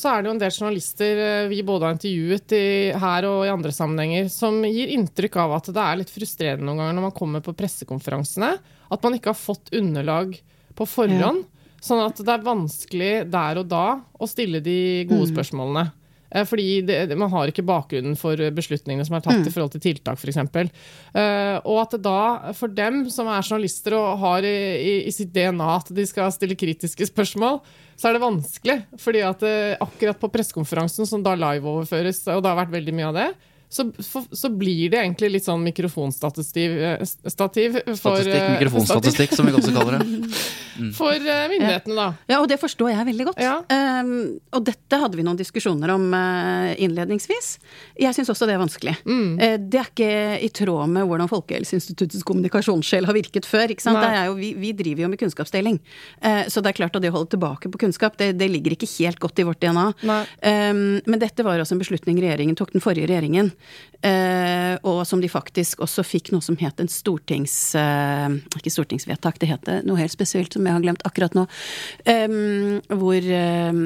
så 0.00 0.14
er 0.14 0.22
det 0.22 0.30
jo 0.30 0.34
en 0.38 0.42
del 0.42 0.56
journalister 0.56 1.22
eh, 1.26 1.50
vi 1.52 1.60
både 1.68 1.88
har 1.90 1.98
intervjuet 1.98 2.56
i, 2.56 2.66
her 3.04 3.28
og 3.28 3.44
i 3.44 3.52
andre 3.52 3.74
sammenhenger, 3.76 4.32
som 4.32 4.62
gir 4.64 4.96
inntrykk 4.96 5.40
av 5.44 5.56
at 5.60 5.72
det 5.72 5.84
er 5.84 6.00
litt 6.00 6.12
frustrerende 6.14 6.68
noen 6.70 6.80
ganger 6.84 6.98
når 6.98 7.08
man 7.10 7.16
kommer 7.16 7.44
på 7.44 7.56
pressekonferansene, 7.58 8.54
at 8.92 9.04
man 9.04 9.18
ikke 9.18 9.34
har 9.34 9.40
fått 9.40 9.74
underlag 9.76 10.38
på 10.78 10.88
forhånd. 10.88 11.44
Sånn 11.82 11.98
at 11.98 12.20
det 12.22 12.30
er 12.30 12.44
vanskelig 12.46 13.14
der 13.28 13.58
og 13.58 13.66
da 13.68 13.86
å 14.14 14.28
stille 14.30 14.60
de 14.62 15.02
gode 15.10 15.32
spørsmålene. 15.32 15.90
Eh, 16.32 16.46
Fordi 16.48 16.80
det, 16.88 17.04
man 17.18 17.30
har 17.32 17.50
ikke 17.50 17.64
bakgrunnen 17.66 18.16
for 18.18 18.40
beslutningene 18.56 19.06
som 19.06 19.18
er 19.18 19.24
tatt 19.26 19.46
i 19.46 19.52
forhold 19.52 19.74
til 19.76 19.84
tiltak, 19.84 20.18
f.eks. 20.18 20.40
Uh, 21.12 21.58
og 21.68 21.82
at 21.84 21.96
det 21.96 22.02
da, 22.06 22.52
for 22.56 22.72
dem 22.72 23.04
som 23.12 23.28
er 23.30 23.44
journalister 23.44 23.96
og 23.98 24.20
har 24.22 24.48
i, 24.48 24.56
i, 24.80 24.94
i 25.08 25.14
sitt 25.14 25.32
DNA 25.34 25.70
at 25.76 25.92
de 25.94 26.06
skal 26.08 26.32
stille 26.34 26.58
kritiske 26.58 27.08
spørsmål, 27.12 27.60
så 27.98 28.08
er 28.08 28.16
det 28.16 28.24
vanskelig. 28.24 28.78
Fordi 28.98 29.22
at 29.26 29.44
eh, 29.46 29.78
akkurat 29.82 30.18
på 30.18 30.30
pressekonferansen, 30.32 31.06
som 31.08 31.22
da 31.24 31.36
live-overføres, 31.38 32.24
og 32.34 32.42
det 32.42 32.50
har 32.50 32.60
vært 32.64 32.74
veldig 32.74 32.94
mye 32.96 33.10
av 33.10 33.18
det, 33.18 33.28
så, 33.72 33.86
for, 34.04 34.26
så 34.36 34.50
blir 34.52 34.90
det 34.92 35.00
egentlig 35.00 35.30
litt 35.32 35.46
sånn 35.46 35.62
mikrofonstativ 35.64 36.74
eh, 36.76 37.04
stativ 37.08 37.78
for, 37.78 37.96
Statistikk, 37.96 38.50
mikrofonstatistikk, 38.50 38.50
mikrofonstatistikk, 38.58 39.36
som 39.38 39.48
vi 39.48 39.56
også 39.56 39.72
kaller 39.78 39.98
det. 39.98 40.42
Mm. 40.72 40.92
For 40.96 41.12
eh, 41.12 41.42
myndighetene, 41.52 41.96
da. 41.98 42.06
Ja, 42.30 42.38
og 42.40 42.46
det 42.48 42.56
forstår 42.60 42.92
jeg 42.92 43.06
veldig 43.10 43.26
godt. 43.28 43.40
Ja. 43.44 43.58
Um, 43.68 44.38
og 44.56 44.64
dette 44.64 44.98
hadde 45.02 45.18
vi 45.18 45.24
noen 45.26 45.36
diskusjoner 45.36 45.92
om 45.94 46.06
uh, 46.16 46.72
innledningsvis. 46.80 47.50
Jeg 48.00 48.16
syns 48.16 48.30
også 48.32 48.48
det 48.48 48.56
er 48.56 48.62
vanskelig. 48.62 48.94
Mm. 49.04 49.34
Uh, 49.36 49.56
det 49.60 49.82
er 49.82 49.90
ikke 49.90 50.10
i 50.46 50.48
tråd 50.56 50.94
med 50.94 51.04
hvordan 51.10 51.30
Folkehelseinstituttets 51.30 52.24
kommunikasjonssjel 52.24 53.08
har 53.08 53.16
virket 53.16 53.48
før. 53.48 53.74
ikke 53.74 53.84
sant? 53.84 54.00
Det 54.00 54.10
er 54.16 54.30
jo, 54.30 54.38
vi, 54.40 54.52
vi 54.58 54.72
driver 54.78 55.04
jo 55.04 55.12
med 55.12 55.20
kunnskapsdeling. 55.20 55.76
Uh, 56.24 56.48
så 56.48 56.64
det 56.64 56.72
er 56.72 56.80
klart 56.80 56.96
at 56.96 57.04
det 57.04 57.12
å 57.12 57.18
holde 57.18 57.34
tilbake 57.36 57.72
på 57.72 57.84
kunnskap, 57.84 58.16
det, 58.20 58.32
det 58.40 58.48
ligger 58.52 58.76
ikke 58.76 58.90
helt 58.96 59.20
godt 59.22 59.44
i 59.44 59.48
vårt 59.48 59.60
DNA. 59.62 59.86
Um, 60.08 60.82
men 61.04 61.20
dette 61.22 61.44
var 61.46 61.60
også 61.60 61.76
en 61.76 61.84
beslutning 61.84 62.20
regjeringen 62.22 62.56
tok, 62.58 62.72
den 62.74 62.84
forrige 62.84 63.12
regjeringen. 63.12 63.52
Uh, 64.02 64.74
og 64.82 65.04
som 65.06 65.20
de 65.22 65.28
faktisk 65.30 65.84
også 65.84 66.02
fikk 66.02 66.32
noe 66.34 66.42
som 66.42 66.56
het 66.58 66.80
en 66.82 66.90
stortings... 66.90 67.54
uh, 67.78 68.34
ikke 68.58 68.72
stortingsvedtak, 68.74 69.38
det 69.38 69.52
het 69.52 69.68
noe 69.86 70.00
helt 70.00 70.14
spesielt 70.14 70.54
som 70.54 70.66
jeg 70.66 70.74
har 70.74 70.82
glemt 70.82 71.04
akkurat 71.06 71.36
nå. 71.38 71.46
Um, 72.02 72.80
hvor 72.98 73.22
um, 73.22 73.84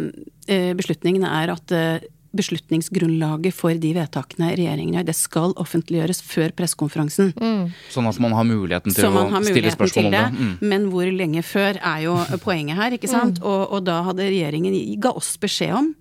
uh, 0.48 0.72
beslutningen 0.78 1.26
er 1.28 1.52
at 1.52 1.76
uh, 1.76 2.06
beslutningsgrunnlaget 2.36 3.54
for 3.56 3.76
de 3.80 3.92
vedtakene 3.96 4.50
regjeringen 4.56 4.96
gjør, 4.98 5.06
det 5.08 5.16
skal 5.16 5.54
offentliggjøres 5.60 6.22
før 6.24 6.52
pressekonferansen. 6.56 7.30
Sånn 7.92 8.08
at 8.10 8.18
man 8.20 8.34
har 8.36 8.48
muligheten 8.48 8.96
til 8.96 9.12
har 9.12 9.36
å 9.36 9.44
stille 9.44 9.72
spørsmål 9.72 9.94
til 9.94 10.10
om 10.10 10.16
det. 10.16 10.24
det. 10.24 10.48
Mm. 10.48 10.66
Men 10.72 10.90
hvor 10.92 11.12
lenge 11.20 11.44
før 11.46 11.80
er 11.80 12.02
jo 12.04 12.18
poenget 12.44 12.80
her, 12.80 12.96
ikke 12.96 13.12
sant? 13.12 13.40
Og, 13.44 13.68
og 13.68 13.86
da 13.88 14.02
hadde 14.10 14.28
regjeringen 14.28 14.76
ga 15.00 15.12
oss 15.16 15.34
beskjed 15.40 15.76
om 15.76 15.94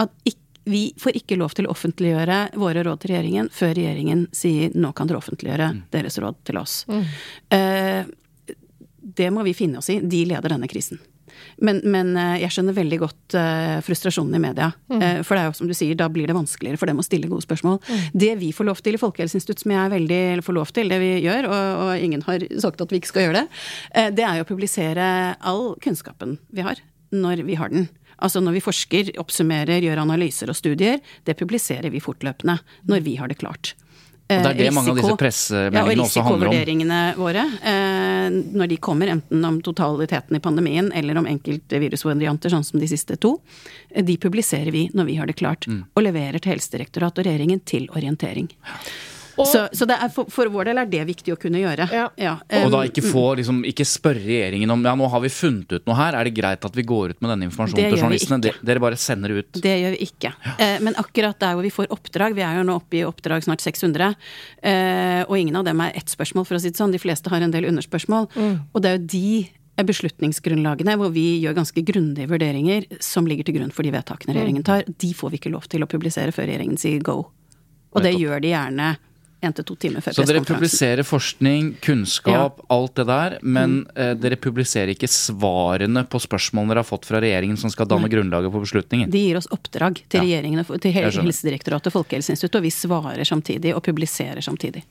at 0.00 0.12
ikk- 0.28 0.44
vi 0.68 0.82
får 1.00 1.18
ikke 1.22 1.38
lov 1.40 1.56
til 1.56 1.68
å 1.68 1.74
offentliggjøre 1.74 2.38
våre 2.60 2.84
råd 2.86 3.02
til 3.02 3.14
regjeringen 3.14 3.50
før 3.54 3.74
regjeringen 3.78 4.26
sier 4.36 4.74
nå 4.76 4.92
kan 4.96 5.10
dere 5.10 5.20
offentliggjøre 5.22 5.68
deres 5.94 6.18
råd 6.22 6.40
til 6.48 6.60
oss. 6.60 6.80
Eh, 7.54 8.02
det 9.18 9.30
må 9.34 9.44
vi 9.46 9.56
finne 9.56 9.80
oss 9.80 9.88
i. 9.90 10.00
De 10.04 10.24
leder 10.28 10.52
denne 10.52 10.68
krisen. 10.70 11.00
Men, 11.62 11.80
men 11.84 12.12
eh, 12.18 12.36
jeg 12.42 12.54
skjønner 12.54 12.76
veldig 12.76 12.98
godt 13.02 13.36
eh, 13.38 13.78
frustrasjonen 13.84 14.38
i 14.38 14.42
media. 14.42 14.70
Eh, 14.94 15.20
for 15.26 15.34
det 15.34 15.42
er 15.42 15.48
jo 15.50 15.56
som 15.58 15.70
du 15.70 15.74
sier, 15.76 15.96
da 15.98 16.08
blir 16.12 16.28
det 16.30 16.36
vanskeligere 16.36 16.80
for 16.80 16.90
dem 16.90 17.00
å 17.00 17.06
stille 17.06 17.30
gode 17.30 17.46
spørsmål. 17.46 17.80
Det 18.12 18.34
vi 18.40 18.52
får 18.54 18.68
lov 18.68 18.82
til 18.84 18.98
i 18.98 19.02
Folkehelseinstituttet, 19.02 19.64
som 19.64 19.74
jeg 19.74 19.82
er 19.82 19.94
veldig 19.94 20.20
eller 20.34 20.46
får 20.46 20.58
lov 20.58 20.74
til, 20.74 20.92
det 20.92 21.00
vi 21.02 21.12
gjør, 21.24 21.48
og, 21.50 21.84
og 21.84 22.04
ingen 22.08 22.24
har 22.28 22.46
sagt 22.62 22.84
at 22.84 22.94
vi 22.94 23.02
ikke 23.02 23.12
skal 23.12 23.28
gjøre 23.28 23.42
det, 23.42 23.62
eh, 23.94 24.10
det 24.14 24.26
er 24.26 24.40
jo 24.40 24.46
å 24.46 24.50
publisere 24.50 25.08
all 25.38 25.64
kunnskapen 25.84 26.38
vi 26.54 26.66
har, 26.66 26.82
når 27.14 27.44
vi 27.48 27.58
har 27.58 27.74
den. 27.74 27.88
Altså 28.18 28.42
når 28.42 28.58
vi 28.58 28.64
forsker, 28.64 29.12
oppsummerer, 29.22 29.82
gjør 29.86 30.02
analyser 30.02 30.50
og 30.50 30.56
studier, 30.58 30.98
det 31.24 31.36
publiserer 31.38 31.90
vi 31.90 32.00
fortløpende 32.02 32.58
når 32.90 33.04
vi 33.06 33.16
har 33.20 33.28
det 33.30 33.38
klart. 33.38 33.74
Og 34.28 34.42
det 34.44 34.50
er 34.50 34.56
det 34.58 34.64
risiko, 34.66 34.74
mange 34.76 34.90
av 34.92 34.98
disse 34.98 35.14
pressemeldingene 35.22 35.94
ja, 35.96 36.04
også 36.04 36.22
handler 36.26 36.48
om. 36.50 36.52
risikovurderingene 36.52 36.98
våre, 37.16 37.44
eh, 37.70 38.26
når 38.60 38.68
de 38.68 38.76
kommer, 38.76 39.08
enten 39.14 39.44
om 39.48 39.56
totaliteten 39.64 40.36
i 40.36 40.40
pandemien 40.44 40.90
eller 40.92 41.16
om 41.16 41.28
enkelte 41.30 41.80
virusvarianter, 41.80 42.52
sånn 42.52 42.66
som 42.66 42.82
de 42.82 42.90
siste 42.90 43.16
to, 43.16 43.38
eh, 43.88 44.04
de 44.04 44.18
publiserer 44.20 44.68
vi 44.70 44.90
når 44.92 45.08
vi 45.08 45.14
har 45.16 45.26
det 45.26 45.38
klart, 45.40 45.64
Mm. 45.66 45.84
og 45.96 46.02
leverer 46.04 46.38
til 46.40 46.52
Helsedirektoratet 46.52 47.24
og 47.24 47.24
regjeringen 47.24 47.64
til 47.64 47.88
orientering. 47.88 48.50
Og- 49.38 49.46
så 49.48 49.68
så 49.72 49.86
det 49.86 49.96
er, 50.02 50.08
for, 50.10 50.26
for 50.32 50.50
vår 50.50 50.64
del 50.70 50.78
er 50.82 50.86
det 50.90 51.02
viktig 51.06 51.32
å 51.34 51.38
kunne 51.40 51.60
gjøre. 51.62 51.86
Ja. 51.94 52.06
Og 52.64 52.70
da 52.72 52.80
um, 52.82 52.86
ikke 52.88 53.04
få, 53.06 53.24
liksom, 53.38 53.60
ikke 53.70 53.86
spørre 53.86 54.22
regjeringen 54.24 54.70
om 54.74 54.82
ja, 54.84 54.94
nå 54.98 55.08
har 55.12 55.20
vi 55.22 55.30
funnet 55.32 55.72
ut 55.78 55.86
noe 55.86 55.96
her, 55.98 56.16
er 56.18 56.24
det 56.28 56.34
greit 56.36 56.64
at 56.66 56.74
vi 56.78 56.82
går 56.88 57.14
ut 57.14 57.20
med 57.22 57.30
denne 57.34 57.46
informasjonen 57.48 57.90
til 57.92 57.98
journalistene? 58.02 58.40
De- 58.42 58.54
Dere 58.66 58.82
bare 58.82 58.98
sender 58.98 59.28
det 59.34 59.44
ut. 59.44 59.60
Det 59.62 59.76
gjør 59.82 59.94
vi 59.96 60.00
ikke. 60.08 60.32
Eh, 60.58 60.78
Men 60.82 60.94
akkurat 60.98 61.38
der 61.38 61.54
hvor 61.54 61.62
vi 61.62 61.70
får 61.74 61.90
oppdrag, 61.94 62.34
vi 62.34 62.42
er 62.42 62.58
jo 62.58 62.66
nå 62.68 62.76
oppe 62.80 62.98
i 63.00 63.04
oppdrag 63.06 63.44
snart 63.46 63.60
600, 63.64 64.14
eh, 64.62 65.22
og 65.28 65.36
ingen 65.38 65.56
av 65.56 65.64
dem 65.64 65.80
er 65.86 65.92
ett 65.94 66.10
spørsmål, 66.10 66.46
for 66.48 66.58
å 66.58 66.60
si 66.60 66.70
det 66.70 66.76
sånn. 66.80 66.92
De 66.92 66.98
fleste 66.98 67.30
har 67.30 67.40
en 67.40 67.50
del 67.54 67.64
underspørsmål. 67.70 68.28
Og 68.74 68.82
det 68.82 68.90
er 68.90 68.98
jo 68.98 69.06
de 69.06 69.48
beslutningsgrunnlagene 70.02 70.96
hvor 70.98 71.12
vi 71.14 71.26
gjør 71.42 71.54
ganske 71.60 71.82
grundige 71.86 72.28
vurderinger 72.30 72.86
som 73.04 73.26
ligger 73.28 73.46
til 73.48 73.58
grunn 73.58 73.70
for 73.74 73.86
de 73.86 73.92
vedtakene 73.94 74.34
regjeringen 74.34 74.64
tar. 74.66 74.84
De 74.88 75.12
får 75.14 75.30
vi 75.34 75.38
ikke 75.40 75.52
lov 75.54 75.68
til 75.70 75.84
å 75.84 75.90
publisere 75.90 76.34
før 76.34 76.48
regjeringen 76.50 76.78
sier 76.80 77.02
go. 77.04 77.20
Og 77.94 78.02
det 78.04 78.14
gjør 78.18 78.42
de 78.44 78.50
gjerne 78.52 78.88
én 79.42 79.54
til 79.54 79.64
to 79.68 79.76
timer 79.78 80.02
før 80.02 80.16
Så 80.16 80.24
dere 80.26 80.42
publiserer 80.42 81.04
forskning, 81.06 81.72
kunnskap, 81.84 82.60
alt 82.74 82.94
det 82.98 83.06
der, 83.06 83.36
men 83.42 83.80
eh, 83.94 84.14
dere 84.18 84.36
publiserer 84.40 84.90
ikke 84.94 85.06
svarene 85.10 86.02
på 86.10 86.18
spørsmålene 86.24 86.74
dere 86.74 86.82
har 86.82 86.88
fått 86.88 87.06
fra 87.06 87.20
regjeringen 87.22 87.58
som 87.60 87.70
skal 87.70 87.86
danne 87.90 88.10
grunnlaget 88.10 88.50
for 88.54 88.66
beslutningen? 88.66 89.10
De 89.14 89.22
gir 89.28 89.38
oss 89.38 89.46
oppdrag 89.54 90.02
til 90.08 90.20
Ja. 90.20 90.26
regjeringen, 90.26 90.64
til. 90.80 90.92
Helsedirektoratet 90.98 91.92
og 91.92 92.00
Folkehelseinstituttet, 92.00 92.58
og 92.58 92.66
vi 92.66 92.72
svarer 92.74 93.24
samtidig 93.28 93.74
og 93.76 93.82
publiserer 93.86 94.42
samtidig. 94.42 94.82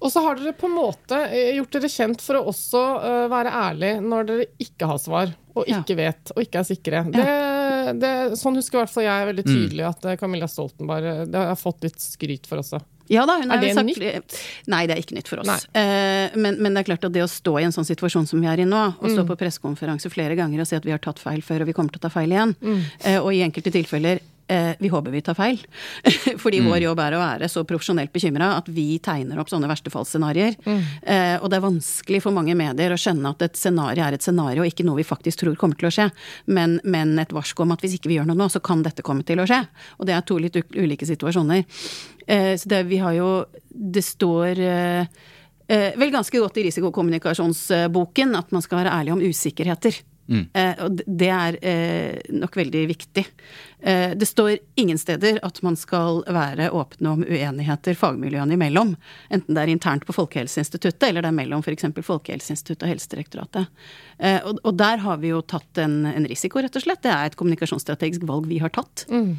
Og 0.00 0.08
så 0.08 0.22
har 0.24 0.38
dere 0.40 0.54
på 0.56 0.64
en 0.64 0.76
måte 0.78 1.16
eh, 1.28 1.50
gjort 1.58 1.74
dere 1.76 1.90
kjent 1.92 2.22
for 2.24 2.38
å 2.38 2.46
også 2.54 2.80
eh, 3.04 3.24
være 3.28 3.50
ærlig 3.52 3.90
når 4.00 4.28
dere 4.30 4.46
ikke 4.64 4.88
har 4.88 5.02
svar, 5.02 5.34
og 5.52 5.68
Ja. 5.68 5.82
ikke 5.82 5.96
vet, 5.98 6.32
og 6.32 6.40
ikke 6.40 6.62
er 6.62 6.64
sikre. 6.64 7.02
Det, 7.12 7.26
det, 8.00 8.38
sånn 8.40 8.56
husker 8.56 8.78
i 8.78 8.80
hvert 8.80 8.94
fall 8.94 9.04
jeg 9.04 9.28
veldig 9.28 9.44
tydelig 9.44 9.84
at 9.90 10.08
Camilla 10.22 10.48
Stoltenberg 10.48 11.26
det 11.28 11.44
har 11.50 11.58
fått 11.60 11.84
litt 11.84 12.00
skryt 12.00 12.48
for 12.48 12.62
også. 12.62 12.80
Ja 13.10 13.26
da, 13.26 13.40
hun 13.40 13.50
Er 13.50 13.58
er 13.58 13.64
det 13.64 13.74
sagt, 13.74 13.90
nytt? 13.90 14.36
Nei, 14.70 14.84
det 14.86 14.94
er 14.94 15.02
ikke 15.02 15.16
nytt 15.18 15.30
for 15.30 15.42
oss. 15.42 15.66
Eh, 15.74 16.30
men, 16.38 16.60
men 16.62 16.76
det 16.76 16.84
er 16.84 16.90
klart 16.92 17.06
at 17.08 17.14
det 17.14 17.24
å 17.24 17.30
stå 17.30 17.56
i 17.58 17.66
en 17.66 17.74
sånn 17.74 17.88
situasjon 17.88 18.28
som 18.30 18.42
vi 18.42 18.46
er 18.50 18.62
i 18.62 18.68
nå, 18.68 18.82
og 19.00 19.10
stå 19.10 19.26
på 19.26 19.36
pressekonferanse 19.40 20.12
flere 20.12 20.38
ganger 20.38 20.62
og 20.62 20.68
si 20.70 20.78
at 20.78 20.86
vi 20.86 20.94
har 20.94 21.02
tatt 21.02 21.18
feil 21.22 21.42
før 21.42 21.64
og 21.64 21.72
vi 21.72 21.74
kommer 21.76 21.90
til 21.94 22.02
å 22.02 22.06
ta 22.06 22.12
feil 22.14 22.30
igjen, 22.30 22.54
eh, 23.02 23.18
og 23.18 23.32
i 23.34 23.42
enkelte 23.46 23.72
tilfeller 23.74 24.22
vi 24.50 24.88
håper 24.90 25.12
vi 25.14 25.20
tar 25.24 25.36
feil. 25.38 25.60
Fordi 26.42 26.60
vår 26.64 26.84
jobb 26.84 27.00
er 27.04 27.14
å 27.14 27.20
være 27.22 27.48
så 27.50 27.62
profesjonelt 27.68 28.12
bekymra 28.12 28.52
at 28.56 28.68
vi 28.72 28.98
tegner 29.02 29.38
opp 29.40 29.50
sånne 29.52 29.68
verstefallsscenarioer. 29.70 30.56
Eh, 30.66 31.36
og 31.38 31.48
det 31.50 31.58
er 31.58 31.64
vanskelig 31.64 32.22
for 32.24 32.36
mange 32.36 32.56
medier 32.58 32.94
å 32.94 32.98
skjønne 33.00 33.32
at 33.34 33.44
et 33.46 33.58
scenario 33.58 34.04
er 34.06 34.16
et 34.16 34.26
scenario, 34.26 34.66
ikke 34.66 34.86
noe 34.86 35.00
vi 35.00 35.06
faktisk 35.06 35.44
tror 35.44 35.58
kommer 35.60 35.78
til 35.80 35.90
å 35.90 35.94
skje, 35.94 36.08
men, 36.50 36.78
men 36.84 37.16
et 37.22 37.34
varsko 37.34 37.64
om 37.64 37.74
at 37.74 37.84
hvis 37.84 37.98
ikke 37.98 38.12
vi 38.12 38.18
gjør 38.18 38.30
noe 38.30 38.40
nå, 38.40 38.50
så 38.52 38.62
kan 38.64 38.84
dette 38.86 39.04
komme 39.06 39.26
til 39.26 39.42
å 39.42 39.48
skje. 39.48 39.62
Og 39.98 40.08
det 40.08 40.16
er 40.16 40.26
to 40.26 40.38
litt 40.42 40.58
ulike 40.58 41.08
situasjoner. 41.08 41.64
Eh, 42.26 42.54
så 42.60 42.70
det, 42.70 42.84
vi 42.90 43.00
har 43.02 43.16
jo 43.16 43.30
Det 43.70 44.02
står 44.04 44.60
eh, 44.60 45.18
eh, 45.70 45.98
vel 45.98 46.12
ganske 46.12 46.38
godt 46.42 46.58
i 46.60 46.66
risikokommunikasjonsboken 46.68 48.36
at 48.38 48.52
man 48.54 48.64
skal 48.64 48.82
være 48.82 48.94
ærlig 49.00 49.14
om 49.14 49.22
usikkerheter. 49.24 50.02
Eh, 50.30 50.84
og 50.84 51.00
det 51.06 51.30
er 51.34 51.58
eh, 51.66 52.20
nok 52.30 52.56
veldig 52.60 52.84
viktig. 52.90 53.24
Eh, 53.80 54.12
det 54.16 54.28
står 54.28 54.58
ingen 54.80 54.98
steder 55.00 55.40
at 55.46 55.58
man 55.66 55.76
skal 55.78 56.22
være 56.30 56.70
åpne 56.76 57.14
om 57.14 57.24
uenigheter 57.26 57.98
fagmiljøene 57.98 58.54
imellom. 58.54 58.94
Enten 59.32 59.56
det 59.56 59.64
er 59.64 59.72
internt 59.72 60.06
på 60.06 60.14
Folkehelseinstituttet, 60.14 61.08
eller 61.08 61.26
det 61.26 61.32
er 61.32 61.38
mellom 61.40 61.64
f.eks. 61.64 61.88
Folkehelseinstituttet 62.06 62.86
og 62.86 62.92
Helsedirektoratet. 62.92 63.86
Eh, 64.18 64.38
og, 64.46 64.62
og 64.62 64.78
der 64.78 65.02
har 65.02 65.18
vi 65.22 65.32
jo 65.32 65.42
tatt 65.42 65.82
en, 65.82 66.04
en 66.10 66.28
risiko, 66.30 66.62
rett 66.62 66.78
og 66.78 66.86
slett. 66.86 67.02
Det 67.06 67.14
er 67.14 67.32
et 67.32 67.38
kommunikasjonsstrategisk 67.40 68.26
valg 68.28 68.46
vi 68.50 68.62
har 68.62 68.72
tatt. 68.74 69.06
Mm. 69.10 69.34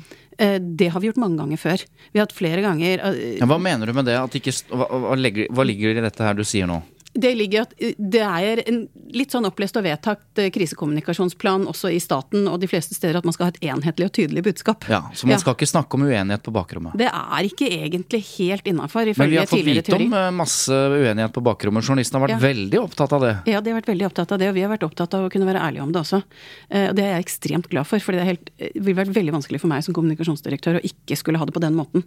det 0.60 0.88
har 0.90 1.02
vi 1.02 1.10
gjort 1.10 1.20
mange 1.22 1.38
ganger 1.38 1.60
før. 1.60 1.82
Vi 2.12 2.20
har 2.20 2.26
hatt 2.26 2.34
flere 2.36 2.64
ganger 2.64 3.04
Ja, 3.38 3.46
hva 3.46 3.60
mener 3.62 3.88
du 3.88 3.94
med 3.94 4.08
det? 4.10 4.16
At 4.18 4.36
ikke, 4.36 4.54
hva, 4.72 4.88
hva, 4.90 5.16
ligger, 5.20 5.52
hva 5.54 5.66
ligger 5.68 5.96
i 5.96 6.04
dette 6.04 6.26
her 6.26 6.36
du 6.36 6.44
sier 6.48 6.68
nå? 6.70 6.80
Det 7.14 7.34
ligger 7.36 7.66
at 7.66 7.74
eh, 7.78 7.92
det 8.00 8.22
er 8.24 8.62
en 8.70 8.88
litt 9.12 9.34
sånn 9.34 9.44
opplest 9.48 9.76
og 9.76 9.84
vedtatt 9.84 10.40
eh, 10.40 10.48
krisekommunikasjonsplan 10.56 11.66
også 11.68 11.90
i 11.92 12.00
staten 12.00 12.46
og 12.48 12.62
de 12.62 12.70
fleste 12.72 12.96
steder 12.96 13.18
at 13.20 13.26
man 13.28 13.36
skal 13.36 13.50
ha 13.50 13.52
et 13.52 13.60
enhetlig 13.68 14.06
og 14.08 14.14
tydelig 14.16 14.44
budskap. 14.46 14.86
Ja, 14.88 15.02
Så 15.14 15.26
man 15.28 15.34
Ja. 15.36 15.40
skal 15.44 15.56
ikke 15.58 15.68
snakke 15.68 15.96
om 16.00 16.06
uenighet 16.08 16.44
på 16.46 16.54
bakrommet? 16.56 16.96
Det 16.98 17.10
er 17.12 17.44
ikke 17.50 17.68
egentlig 17.68 18.22
helt 18.38 18.64
innafor, 18.72 19.12
Men 19.18 19.30
vi 19.30 19.36
har 19.42 19.46
fått 19.46 19.66
vite 19.66 19.94
om 19.96 20.14
eh, 20.14 20.30
masse 20.32 20.72
uenighet 20.72 21.34
på 21.36 21.44
bakrommet. 21.44 21.84
Journalistene 21.84 22.20
har 22.22 22.28
vært 22.30 22.38
Ja. 22.42 22.48
veldig 22.48 22.80
opptatt 22.80 23.12
av 23.14 23.22
det. 23.22 23.34
Ja, 23.52 23.60
de 23.62 23.72
har 23.72 23.82
vært 23.82 23.92
veldig 23.92 24.06
opptatt 24.08 24.32
av 24.32 24.40
det, 24.40 24.48
og 24.48 24.56
vi 24.56 24.62
har 24.62 24.70
vært 24.72 24.88
opptatt 24.88 25.14
av 25.14 25.28
å 25.28 25.30
kunne 25.30 25.46
være 25.52 25.60
ærlige 25.68 25.84
om 25.84 25.92
det 25.92 26.00
også. 26.02 26.24
Og 26.72 26.96
det 26.96 27.04
er 27.04 27.20
jeg 27.20 27.26
ekstremt 27.26 27.68
glad 27.70 27.86
for, 27.88 28.00
for 28.00 28.14
det 28.14 28.24
helt, 28.24 28.50
det 28.58 28.72
ville 28.80 28.96
vært 29.04 29.14
veldig 29.14 29.34
vanskelig 29.36 29.60
for 29.60 29.68
meg 29.68 29.84
som 29.84 29.94
kommunikasjonsdirektør 29.94 30.80
å 30.80 30.86
ikke 30.88 31.18
skulle 31.18 31.38
ha 31.38 31.46
det 31.46 31.54
på 31.54 31.60
den 31.60 31.76
måten. 31.76 32.04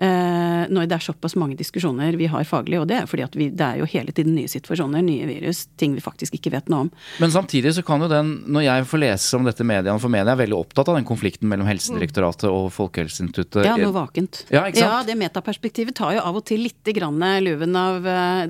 Når 0.00 0.86
det 0.88 0.96
er 0.96 1.04
såpass 1.04 1.36
mange 1.36 1.56
diskusjoner 1.58 2.16
vi 2.16 2.26
har 2.30 2.44
faglig, 2.44 2.80
og 2.80 2.88
det 2.88 2.96
er 3.02 3.06
fordi 3.10 3.24
at 3.24 3.36
vi, 3.36 3.50
det 3.50 3.60
er 3.66 3.78
jo 3.82 3.84
hele 3.90 4.12
tiden 4.12 4.37
nye 4.38 4.48
situasjoner, 4.50 5.02
nye 5.04 5.26
virus, 5.28 5.64
ting 5.80 5.94
vi 5.98 6.02
faktisk 6.04 6.38
ikke 6.38 6.52
vet 6.54 6.70
noe 6.72 6.86
om. 6.86 6.90
Men 7.22 7.34
samtidig 7.34 7.74
så 7.76 7.84
kan 7.86 8.02
jo 8.04 8.08
den, 8.10 8.32
når 8.48 8.64
jeg 8.68 8.86
får 8.92 9.02
lese 9.04 9.38
om 9.38 9.46
dette 9.48 9.64
i 9.64 9.68
mediene, 9.68 9.98
for 10.02 10.12
media 10.14 10.32
er 10.34 10.40
veldig 10.44 10.58
opptatt 10.58 10.88
av 10.92 10.98
den 11.00 11.06
konflikten 11.08 11.50
mellom 11.50 11.68
Helsedirektoratet 11.68 12.48
og 12.50 12.70
Folkehelseinstituttet. 12.76 13.66
Ja, 13.66 13.76
noe 13.80 13.94
vakent. 13.94 14.44
Ja, 14.54 14.64
ikke 14.68 14.80
sant? 14.80 14.94
Ja, 14.94 15.02
det 15.08 15.18
metaperspektivet 15.20 15.96
tar 15.98 16.14
jo 16.16 16.22
av 16.24 16.38
og 16.40 16.46
til 16.48 16.62
lite 16.64 16.94
grann 16.96 17.18
luven 17.44 17.76
av 17.78 18.06
eh, 18.06 18.48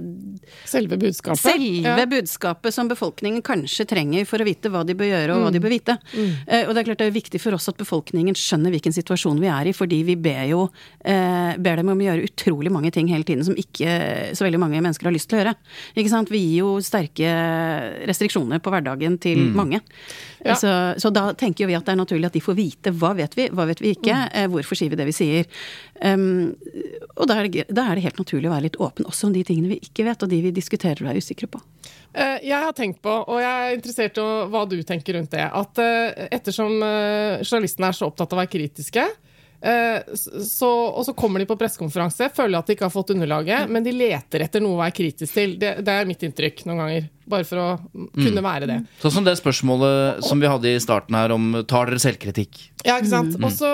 Selve 0.68 0.98
budskapet. 1.00 1.40
Selve 1.42 1.96
Ja. 1.98 2.06
budskapet 2.06 2.74
som 2.74 2.88
befolkningen 2.90 3.42
kanskje 3.42 3.86
trenger 3.88 4.26
for 4.28 4.38
å 4.42 4.46
vite 4.46 4.70
hva 4.72 4.84
de 4.86 4.94
bør 4.98 5.08
gjøre 5.10 5.34
og 5.36 5.46
hva 5.46 5.52
de 5.54 5.60
bør 5.62 5.72
vite. 5.72 5.96
Eh, 6.14 6.66
og 6.68 6.74
det 6.74 6.82
er 6.82 6.88
klart 6.90 7.02
det 7.02 7.08
er 7.08 7.14
viktig 7.16 7.40
for 7.40 7.56
oss 7.56 7.68
at 7.70 7.78
befolkningen 7.80 8.36
skjønner 8.38 8.72
hvilken 8.74 8.94
situasjon 8.96 9.40
vi 9.42 9.50
er 9.52 9.70
i, 9.70 9.74
fordi 9.76 10.02
vi 10.08 10.16
ber 10.20 10.44
jo 10.50 10.64
eh, 11.04 11.56
ber 11.58 11.80
dem 11.80 11.92
om 11.92 11.98
å 12.02 12.06
gjøre 12.08 12.26
utrolig 12.28 12.72
mange 12.74 12.92
ting 12.94 13.08
hele 13.12 13.24
tiden 13.28 13.44
som 13.46 13.56
ikke 13.58 14.34
så 14.36 14.46
veldig 14.46 14.60
mange 14.62 14.80
mennesker 14.82 15.08
har 15.08 15.14
lyst 15.14 15.30
til 15.30 15.38
å 15.38 15.42
gjøre. 15.42 15.54
Ikke 15.98 16.12
sant? 16.12 16.32
Vi 16.32 16.40
gir 16.42 16.62
jo 16.62 16.70
sterke 16.84 17.32
restriksjoner 18.08 18.62
på 18.62 18.72
hverdagen 18.72 19.18
til 19.22 19.48
mange. 19.56 19.80
Ja. 20.44 20.54
Så, 20.58 20.72
så 21.02 21.10
da 21.14 21.32
tenker 21.38 21.64
jo 21.64 21.70
vi 21.70 21.76
at 21.78 21.86
det 21.86 21.94
er 21.94 22.00
naturlig 22.00 22.28
at 22.30 22.36
de 22.36 22.42
får 22.44 22.56
vite 22.58 22.92
hva 22.94 23.12
vet 23.18 23.34
vi, 23.38 23.48
hva 23.50 23.66
vet 23.68 23.82
vi 23.82 23.94
ikke, 23.96 24.16
mm. 24.30 24.52
hvorfor 24.54 24.78
sier 24.78 24.92
vi 24.92 24.98
det 25.00 25.08
vi 25.08 25.16
sier. 25.16 25.48
Um, 25.98 26.54
og 27.16 27.26
da 27.26 27.40
er, 27.40 27.48
det, 27.50 27.66
da 27.74 27.88
er 27.88 27.98
det 27.98 28.06
helt 28.06 28.20
naturlig 28.22 28.50
å 28.50 28.54
være 28.54 28.68
litt 28.68 28.78
åpen 28.82 29.08
også 29.08 29.28
om 29.28 29.34
de 29.34 29.42
tingene 29.46 29.72
vi 29.72 29.80
ikke 29.82 30.06
vet, 30.06 30.22
og 30.22 30.30
de 30.30 30.42
vi 30.44 30.54
diskuterer 30.54 31.02
og 31.04 31.10
er 31.10 31.18
usikre 31.18 31.50
på. 31.50 31.62
Eh, 32.14 32.38
Jeg 32.48 32.58
har 32.64 32.74
tenkt 32.76 33.02
på, 33.04 33.12
og 33.12 33.40
jeg 33.42 33.48
er 33.48 33.76
interessert 33.76 34.20
i 34.20 34.26
hva 34.52 34.64
du 34.70 34.78
tenker 34.86 35.18
rundt 35.18 35.34
det, 35.34 35.44
at 35.44 35.82
eh, 35.82 36.28
ettersom 36.38 36.78
eh, 36.82 37.42
journalistene 37.44 37.90
er 37.90 37.98
så 37.98 38.08
opptatt 38.08 38.32
av 38.32 38.38
å 38.38 38.42
være 38.42 38.52
kritiske, 38.54 39.04
eh, 39.04 39.27
så, 39.58 40.68
og 40.70 41.02
så 41.06 41.12
kommer 41.18 41.42
de 41.42 41.48
på 41.50 41.56
pressekonferanse, 41.58 42.28
føler 42.34 42.60
at 42.60 42.68
de 42.68 42.76
ikke 42.76 42.86
har 42.86 42.94
fått 42.94 43.10
underlaget, 43.14 43.70
men 43.72 43.82
de 43.82 43.94
leter 43.94 44.44
etter 44.44 44.62
noe 44.62 44.76
å 44.76 44.82
være 44.84 44.94
kritisk 45.00 45.34
til. 45.34 45.56
Det, 45.58 45.72
det 45.82 45.94
er 45.94 46.06
mitt 46.08 46.22
inntrykk 46.22 46.62
noen 46.68 46.84
ganger. 46.84 47.08
Bare 47.28 47.46
for 47.48 47.60
å 47.60 47.68
kunne 48.16 48.42
være 48.44 48.68
det. 48.70 48.78
Sånn 49.02 49.18
som 49.18 49.26
det 49.26 49.36
spørsmålet 49.40 50.24
som 50.26 50.40
vi 50.40 50.50
hadde 50.50 50.72
i 50.72 50.82
starten 50.82 51.16
her 51.18 51.34
om 51.34 51.50
tar 51.68 51.90
dere 51.90 52.02
selvkritikk? 52.02 52.60
Ja, 52.86 52.98
ikke 52.98 53.10
sant? 53.10 53.36
Og, 53.42 53.50
så, 53.52 53.70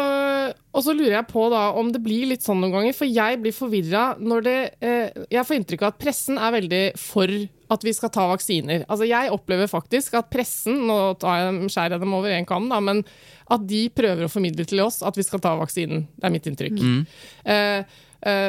og 0.75 0.85
så 0.87 0.95
lurer 0.97 1.19
jeg 1.19 1.29
på 1.31 1.45
da 1.53 1.67
om 1.79 1.91
det 1.95 2.01
blir 2.05 2.29
litt 2.31 2.45
sånn 2.45 2.61
noen 2.63 2.75
ganger, 2.79 2.97
for 2.97 3.11
jeg 3.11 3.41
blir 3.43 3.55
forvirra 3.55 4.05
når 4.19 4.47
det 4.47 4.57
eh, 4.81 5.27
Jeg 5.33 5.47
får 5.47 5.59
inntrykk 5.61 5.85
av 5.85 5.93
at 5.93 6.01
pressen 6.01 6.41
er 6.41 6.57
veldig 6.57 6.85
for 7.01 7.35
at 7.75 7.85
vi 7.85 7.93
skal 7.97 8.13
ta 8.13 8.27
vaksiner. 8.31 8.85
Altså 8.89 9.09
Jeg 9.09 9.33
opplever 9.35 9.71
faktisk 9.71 10.17
at 10.19 10.31
pressen, 10.33 10.85
nå 10.89 10.99
skjærer 11.21 11.97
jeg 11.97 12.05
dem 12.05 12.17
over 12.17 12.33
én 12.35 12.49
kam, 12.49 12.69
da, 12.73 12.81
men 12.85 13.05
at 13.53 13.69
de 13.69 13.87
prøver 13.93 14.27
å 14.27 14.33
formidle 14.33 14.67
til 14.69 14.83
oss 14.85 15.03
at 15.05 15.19
vi 15.19 15.27
skal 15.27 15.43
ta 15.45 15.55
vaksinen. 15.61 16.07
Det 16.17 16.29
er 16.29 16.35
mitt 16.35 16.49
inntrykk. 16.49 16.81
Mm. 16.81 17.05
eh, 17.45 18.01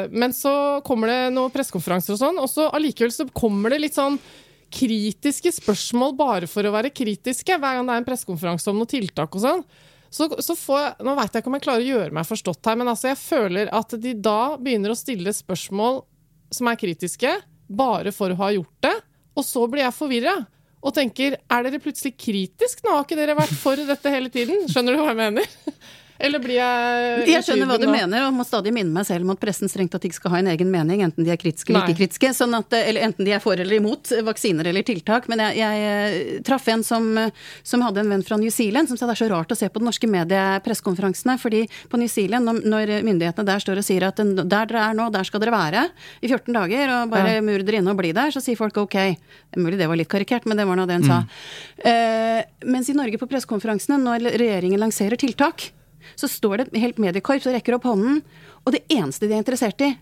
men 0.08 0.32
så 0.32 0.80
kommer 0.86 1.12
det 1.12 1.20
noen 1.36 1.52
pressekonferanser 1.52 2.14
og 2.14 2.20
sånn, 2.22 2.38
og 2.40 2.48
så 2.48 2.70
allikevel 2.72 3.12
så 3.12 3.28
kommer 3.36 3.74
det 3.74 3.82
litt 3.82 3.96
sånn 3.98 4.16
kritiske 4.72 5.52
spørsmål 5.56 6.16
bare 6.18 6.48
for 6.50 6.66
å 6.66 6.72
være 6.74 6.94
kritiske. 6.94 7.58
Hver 7.58 7.78
gang 7.78 7.86
det 7.86 7.94
er 7.94 8.02
en 8.02 8.08
pressekonferanse 8.08 8.72
om 8.72 8.80
noen 8.80 8.90
tiltak 8.90 9.36
og 9.36 9.44
sånn. 9.44 9.62
Så, 10.10 10.28
så 10.40 10.54
får 10.56 11.02
Nå 11.04 11.16
veit 11.18 11.34
jeg 11.34 11.42
ikke 11.42 11.50
om 11.50 11.56
jeg 11.58 11.64
klarer 11.66 11.84
å 11.84 11.90
gjøre 11.90 12.14
meg 12.14 12.28
forstått 12.28 12.68
her, 12.70 12.78
men 12.78 12.88
altså 12.88 13.10
jeg 13.10 13.20
føler 13.20 13.70
at 13.74 13.96
de 14.00 14.14
da 14.14 14.56
begynner 14.60 14.94
å 14.94 14.98
stille 14.98 15.34
spørsmål 15.34 16.04
som 16.54 16.70
er 16.70 16.78
kritiske, 16.78 17.32
bare 17.66 18.12
for 18.14 18.30
å 18.30 18.38
ha 18.38 18.52
gjort 18.54 18.86
det. 18.86 18.94
Og 19.36 19.44
så 19.44 19.64
blir 19.68 19.82
jeg 19.84 19.96
forvirra 19.96 20.36
og 20.86 20.94
tenker 20.94 21.34
er 21.34 21.66
dere 21.66 21.82
plutselig 21.82 22.14
kritisk? 22.20 22.84
Nå 22.84 22.94
har 22.94 23.06
ikke 23.06 23.18
dere 23.18 23.34
vært 23.36 23.56
for 23.58 23.80
dette 23.88 24.12
hele 24.12 24.30
tiden. 24.32 24.68
Skjønner 24.70 24.94
du 24.94 25.02
hva 25.02 25.10
jeg 25.10 25.18
mener? 25.18 25.56
Eller 26.18 26.40
blir 26.40 26.56
jeg 26.56 27.26
Jeg 27.28 27.44
skjønner 27.44 27.68
hva 27.68 27.78
du 27.80 27.86
nå? 27.86 27.92
mener, 27.92 28.26
og 28.26 28.34
må 28.34 28.44
stadig 28.46 28.72
minne 28.72 28.92
meg 28.94 29.04
selv 29.08 29.26
om 29.26 29.34
at 29.34 29.40
pressen 29.42 29.68
strengt 29.68 29.92
tatt 29.92 30.04
ikke 30.08 30.16
skal 30.16 30.32
ha 30.32 30.38
en 30.38 30.48
egen 30.52 30.70
mening, 30.72 31.02
enten 31.04 31.24
de 31.26 31.30
er 31.34 31.36
kritiske 31.40 31.72
eller 31.74 31.84
ikke 31.90 31.98
kritiske, 32.00 32.30
sånn 32.36 32.54
at, 32.56 32.72
eller 32.72 33.04
enten 33.08 33.24
de 33.26 33.34
er 33.36 33.42
for 33.44 33.52
eller 33.60 33.76
imot 33.76 34.12
vaksiner 34.24 34.66
eller 34.70 34.82
tiltak. 34.86 35.28
Men 35.28 35.42
jeg, 35.44 35.58
jeg 35.60 35.84
eh, 35.90 36.40
traff 36.46 36.68
en 36.72 36.82
som, 36.86 37.10
som 37.62 37.84
hadde 37.84 38.00
en 38.00 38.14
venn 38.16 38.24
fra 38.26 38.38
New 38.40 38.50
Zealand 38.50 38.88
som 38.88 38.96
sa 38.96 39.06
det 39.06 39.16
er 39.18 39.22
så 39.26 39.30
rart 39.32 39.52
å 39.52 39.58
se 39.58 39.68
på 39.68 39.82
de 39.82 39.88
norske 39.90 40.08
mediepressekonferansene, 40.08 41.36
fordi 41.42 41.64
på 41.92 42.00
New 42.00 42.08
Zealand, 42.08 42.48
når, 42.64 42.94
myndighetene 43.06 43.46
der 43.46 43.62
står 43.62 43.82
og 43.82 43.86
sier 43.86 44.08
at 44.08 44.16
der 44.22 44.44
dere 44.46 44.82
er 44.90 44.96
nå, 44.96 45.10
der 45.14 45.26
skal 45.28 45.42
dere 45.42 45.52
være 45.54 45.86
i 46.22 46.28
14 46.32 46.52
dager, 46.56 46.94
og 47.02 47.10
bare 47.12 47.36
Ja. 47.36 47.40
mur 47.44 47.60
dere 47.66 47.82
inne 47.82 47.92
og 47.92 47.98
bli 48.00 48.12
der, 48.16 48.30
så 48.32 48.40
sier 48.40 48.56
folk 48.56 48.76
ok. 48.80 48.96
Det 48.96 49.58
er 49.58 49.62
mulig 49.62 49.78
det 49.78 49.88
var 49.90 49.96
litt 50.00 50.08
karikert, 50.08 50.46
men 50.46 50.56
det 50.56 50.66
var 50.66 50.76
nå 50.78 50.86
det 50.88 51.00
hun 51.00 51.04
sa. 51.08 51.18
Eh, 51.84 52.44
mens 52.64 52.88
i 52.88 52.94
Norge 52.96 53.18
på 53.20 53.28
pressekonferansene, 53.28 53.98
når 54.00 54.30
regjeringen 54.38 54.80
lanserer 54.80 55.16
tiltak, 55.20 55.70
så 56.14 56.28
står 56.30 56.56
det 56.64 56.80
helt 56.80 56.98
mediekorps 57.02 57.46
og 57.46 57.54
rekker 57.56 57.74
opp 57.74 57.84
hånden, 57.90 58.22
og 58.64 58.72
det 58.72 58.84
eneste 58.88 59.26
de 59.26 59.34
er 59.34 59.42
interessert 59.42 59.80
i, 59.80 59.96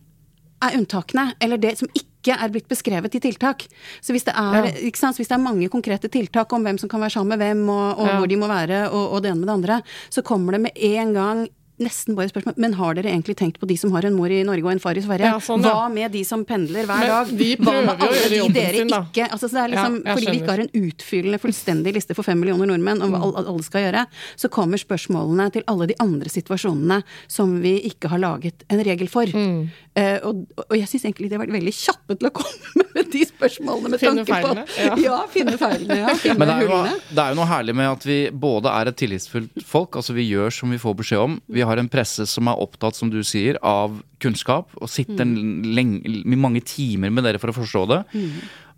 er 0.65 0.77
unntakene, 0.79 1.35
eller 1.41 1.59
det 1.61 1.75
som 1.79 1.89
ikke 1.93 2.37
er 2.41 2.49
blitt 2.49 2.69
beskrevet 2.71 3.15
i 3.15 3.21
tiltak. 3.21 3.67
Så 4.01 4.15
hvis 4.15 4.25
det 4.25 4.33
er, 4.37 4.65
Ja. 4.71 4.91
sant? 4.97 5.17
Hvis 5.19 5.29
det 5.29 5.37
er 5.37 5.43
mange 5.45 5.69
konkrete 5.69 6.09
tiltak 6.09 6.53
om 6.53 6.63
hvem 6.65 6.79
som 6.81 6.89
kan 6.89 7.01
være 7.01 7.11
sammen 7.11 7.37
med 7.37 7.39
hvem, 7.43 7.69
og, 7.69 7.99
og 7.99 8.07
Ja. 8.07 8.19
hvor 8.19 8.29
de 8.29 8.37
må 8.37 8.49
være, 8.49 8.91
og, 8.91 9.13
og 9.13 9.23
det 9.23 9.31
ene 9.33 9.41
med 9.41 9.49
det 9.49 9.55
andre, 9.59 9.83
så 10.11 10.23
kommer 10.23 10.53
det 10.53 10.61
med 10.63 10.73
en 10.77 11.13
gang 11.13 11.49
nesten 11.83 12.15
bare 12.15 12.31
spørsmål 12.31 12.55
Men 12.61 12.75
har 12.79 12.95
dere 12.95 13.11
egentlig 13.11 13.35
tenkt 13.41 13.59
på 13.59 13.67
de 13.67 13.77
som 13.81 13.91
har 13.97 14.07
en 14.07 14.15
mor 14.15 14.31
i 14.31 14.43
Norge 14.47 14.63
og 14.63 14.71
en 14.75 14.83
far 14.83 14.99
i 14.99 15.03
Sverige? 15.03 15.27
Ja, 15.27 15.41
sånn, 15.43 15.65
ja. 15.67 15.73
Hva 15.75 15.89
med 15.93 16.13
de 16.15 16.23
som 16.27 16.45
pendler 16.47 16.87
hver 16.87 17.03
Men 17.03 17.11
dag? 17.11 17.33
Hva 17.35 17.75
med 17.81 18.05
jo 18.05 18.09
å 18.09 18.09
alle 18.09 18.21
gjøre 18.21 18.31
de 18.31 18.39
jobben 18.39 18.57
dere 18.59 18.83
sin, 18.83 18.93
da. 18.93 19.01
ikke 19.11 19.27
altså, 19.29 19.49
så 19.51 19.57
det 19.59 19.63
er 19.65 19.73
liksom, 19.75 19.97
Ja, 20.05 20.15
Fordi 20.15 20.31
vi 20.31 20.39
ikke 20.41 20.53
har 20.55 20.63
en 20.65 20.73
utfyllende, 20.85 21.41
fullstendig 21.43 21.95
liste 21.97 22.15
for 22.15 22.27
fem 22.27 22.39
millioner 22.41 22.71
nordmenn 22.71 23.03
om 23.03 23.11
hva 23.15 23.23
Mm. 23.25 23.37
alle, 23.41 23.63
skal 23.65 23.81
gjøre, 23.87 24.05
så 24.37 24.49
kommer 24.53 24.79
spørsmålene 24.79 25.49
til 25.55 25.65
alle 25.71 25.87
de 25.91 25.95
andre 26.03 26.29
situasjonene 26.29 27.01
som 27.31 27.57
vi 27.63 27.75
ikke 27.89 28.11
har 28.13 28.21
laget 28.21 28.65
en 28.69 28.83
regel 28.85 29.09
for. 29.09 29.27
Mm. 29.27 29.71
Uh, 29.95 30.19
og, 30.27 30.45
og 30.69 30.75
jeg 30.77 30.89
syns 30.91 31.05
egentlig 31.07 31.31
de 31.31 31.37
har 31.39 31.45
vært 31.45 31.55
veldig 31.55 31.73
kjappe 31.75 32.17
til 32.19 32.29
å 32.29 32.33
komme 32.35 32.85
med 32.95 33.11
de 33.13 33.23
spørsmålene 33.29 33.93
med 33.95 34.03
Finne 34.03 34.25
tanke 34.25 34.31
på 34.31 34.35
feilene, 34.35 34.65
ja. 34.85 34.97
ja, 35.09 35.19
finne 35.31 35.57
feilene. 35.61 35.99
Ja, 36.05 36.15
finne 36.19 36.39
Men 36.39 36.51
det 36.51 36.57
er, 36.57 36.69
jo, 36.69 36.99
det 37.15 37.25
er 37.25 37.35
jo 37.35 37.39
noe 37.41 37.49
herlig 37.51 37.77
med 37.79 37.91
at 37.93 38.07
vi 38.09 38.19
både 38.31 38.73
er 38.75 38.91
et 38.93 38.99
tillitsfullt 39.01 39.65
folk, 39.65 39.97
altså 40.01 40.17
vi 40.19 40.27
gjør 40.29 40.53
som 40.55 40.75
vi 40.75 40.81
får 40.83 40.99
beskjed 41.01 41.25
om. 41.25 41.39
Vi 41.47 41.64
har 41.69 41.81
en 41.81 41.91
presse 41.91 42.27
som 42.31 42.51
er 42.51 42.61
opptatt, 42.61 42.97
som 42.99 43.11
du 43.13 43.21
sier, 43.27 43.59
av 43.65 43.97
kunnskap, 44.23 44.71
og 44.81 44.91
sitter 44.91 45.27
lenge, 45.29 46.37
mange 46.37 46.63
timer 46.65 47.13
med 47.15 47.27
dere 47.27 47.41
for 47.43 47.53
å 47.53 47.57
forstå 47.57 47.87
det. 47.93 48.03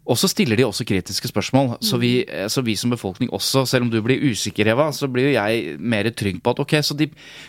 Og 0.06 0.14
så 0.20 0.28
stiller 0.30 0.58
de 0.58 0.66
også 0.66 0.86
kritiske 0.86 1.28
spørsmål. 1.32 1.72
Så 1.82 1.98
vi, 1.98 2.20
så 2.52 2.62
vi 2.62 2.76
som 2.78 2.92
befolkning 2.94 3.32
også, 3.34 3.64
selv 3.66 3.86
om 3.86 3.90
du 3.90 3.98
blir 4.04 4.22
usikker, 4.22 4.70
Eva, 4.70 4.92
så 4.94 5.08
blir 5.10 5.30
jo 5.30 5.34
jeg 5.34 5.78
mer 5.82 6.06
trygg 6.14 6.38
på 6.42 6.54
at 6.54 6.62
ok, 6.62 6.76
så 6.86 6.94
de, 6.98 7.08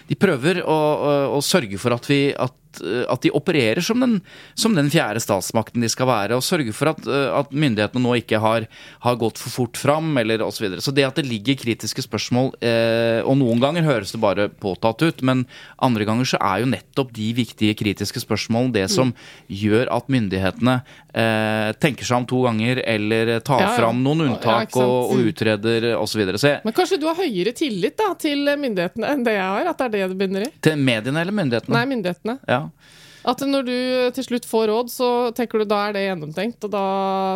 de 0.09 0.17
prøver 0.17 0.63
å, 0.65 0.77
å, 0.77 1.11
å 1.37 1.43
sørge 1.45 1.77
for 1.81 1.93
at 1.93 2.09
vi 2.09 2.21
at, 2.33 2.57
at 2.81 3.23
de 3.23 3.31
opererer 3.35 3.81
som 3.83 3.99
den, 4.03 4.17
som 4.57 4.75
den 4.77 4.89
fjerde 4.93 5.21
statsmakten 5.23 5.83
de 5.83 5.89
skal 5.91 6.09
være, 6.09 6.37
og 6.37 6.45
sørge 6.45 6.73
for 6.75 6.91
at, 6.93 7.01
at 7.07 7.51
myndighetene 7.53 8.03
nå 8.03 8.15
ikke 8.21 8.39
har, 8.43 8.67
har 9.05 9.19
gått 9.19 9.39
for 9.41 9.53
fort 9.53 9.77
fram, 9.79 10.13
eller 10.21 10.43
osv. 10.45 10.57
Så, 10.57 10.65
videre. 10.65 10.81
så 10.81 10.91
det 10.95 11.05
at 11.05 11.19
det 11.19 11.27
ligger 11.29 11.57
kritiske 11.59 12.01
spørsmål, 12.05 12.51
eh, 12.65 13.19
og 13.21 13.37
noen 13.39 13.61
ganger 13.61 13.85
høres 13.85 14.13
det 14.15 14.21
bare 14.23 14.47
påtatt 14.49 15.03
ut, 15.05 15.21
men 15.21 15.45
andre 15.83 16.07
ganger 16.07 16.25
så 16.33 16.39
er 16.41 16.63
jo 16.63 16.71
nettopp 16.71 17.11
de 17.13 17.27
viktige 17.37 17.75
kritiske 17.77 18.23
spørsmålene 18.23 18.73
det 18.73 18.87
som 18.91 19.13
gjør 19.51 19.91
at 19.93 20.09
myndighetene 20.11 20.79
eh, 21.13 21.71
tenker 21.81 22.07
seg 22.07 22.23
om 22.23 22.27
to 22.29 22.41
ganger, 22.47 22.81
eller 22.85 23.37
tar 23.45 23.61
Ja, 23.61 23.69
ja. 23.71 23.75
fram 23.77 24.01
noen 24.05 24.25
unntak 24.27 24.73
ja, 24.75 24.83
og, 24.83 25.13
og 25.13 25.29
utreder 25.29 25.91
osv. 25.97 26.25
Men 26.65 26.75
kanskje 26.75 26.99
du 27.01 27.07
har 27.09 27.17
høyere 27.19 27.53
tillit 27.57 27.97
da, 27.99 28.11
til 28.19 28.43
myndighetene 28.57 29.13
enn 29.13 29.23
det 29.25 29.37
jeg 29.37 29.45
har? 29.45 29.69
At 29.71 29.77
det 29.81 29.87
er 29.87 29.93
det 29.95 30.03
det 30.13 30.19
begynner 30.19 30.47
i? 30.47 30.51
til 30.61 30.77
mediene 30.81 31.21
eller 31.21 31.35
myndighetene? 31.35 31.77
Nei, 31.77 31.85
myndighetene. 31.93 32.37
Ja. 32.49 32.59
At 33.27 33.41
når 33.43 33.65
du 33.67 33.73
til 34.15 34.23
slutt 34.23 34.45
får 34.47 34.69
råd, 34.71 34.91
så 34.93 35.07
tenker 35.35 35.59
du 35.59 35.67
da 35.67 35.81
er 35.89 35.97
det 35.97 36.05
gjennomtenkt, 36.05 36.63
og 36.63 36.71
da 36.71 36.83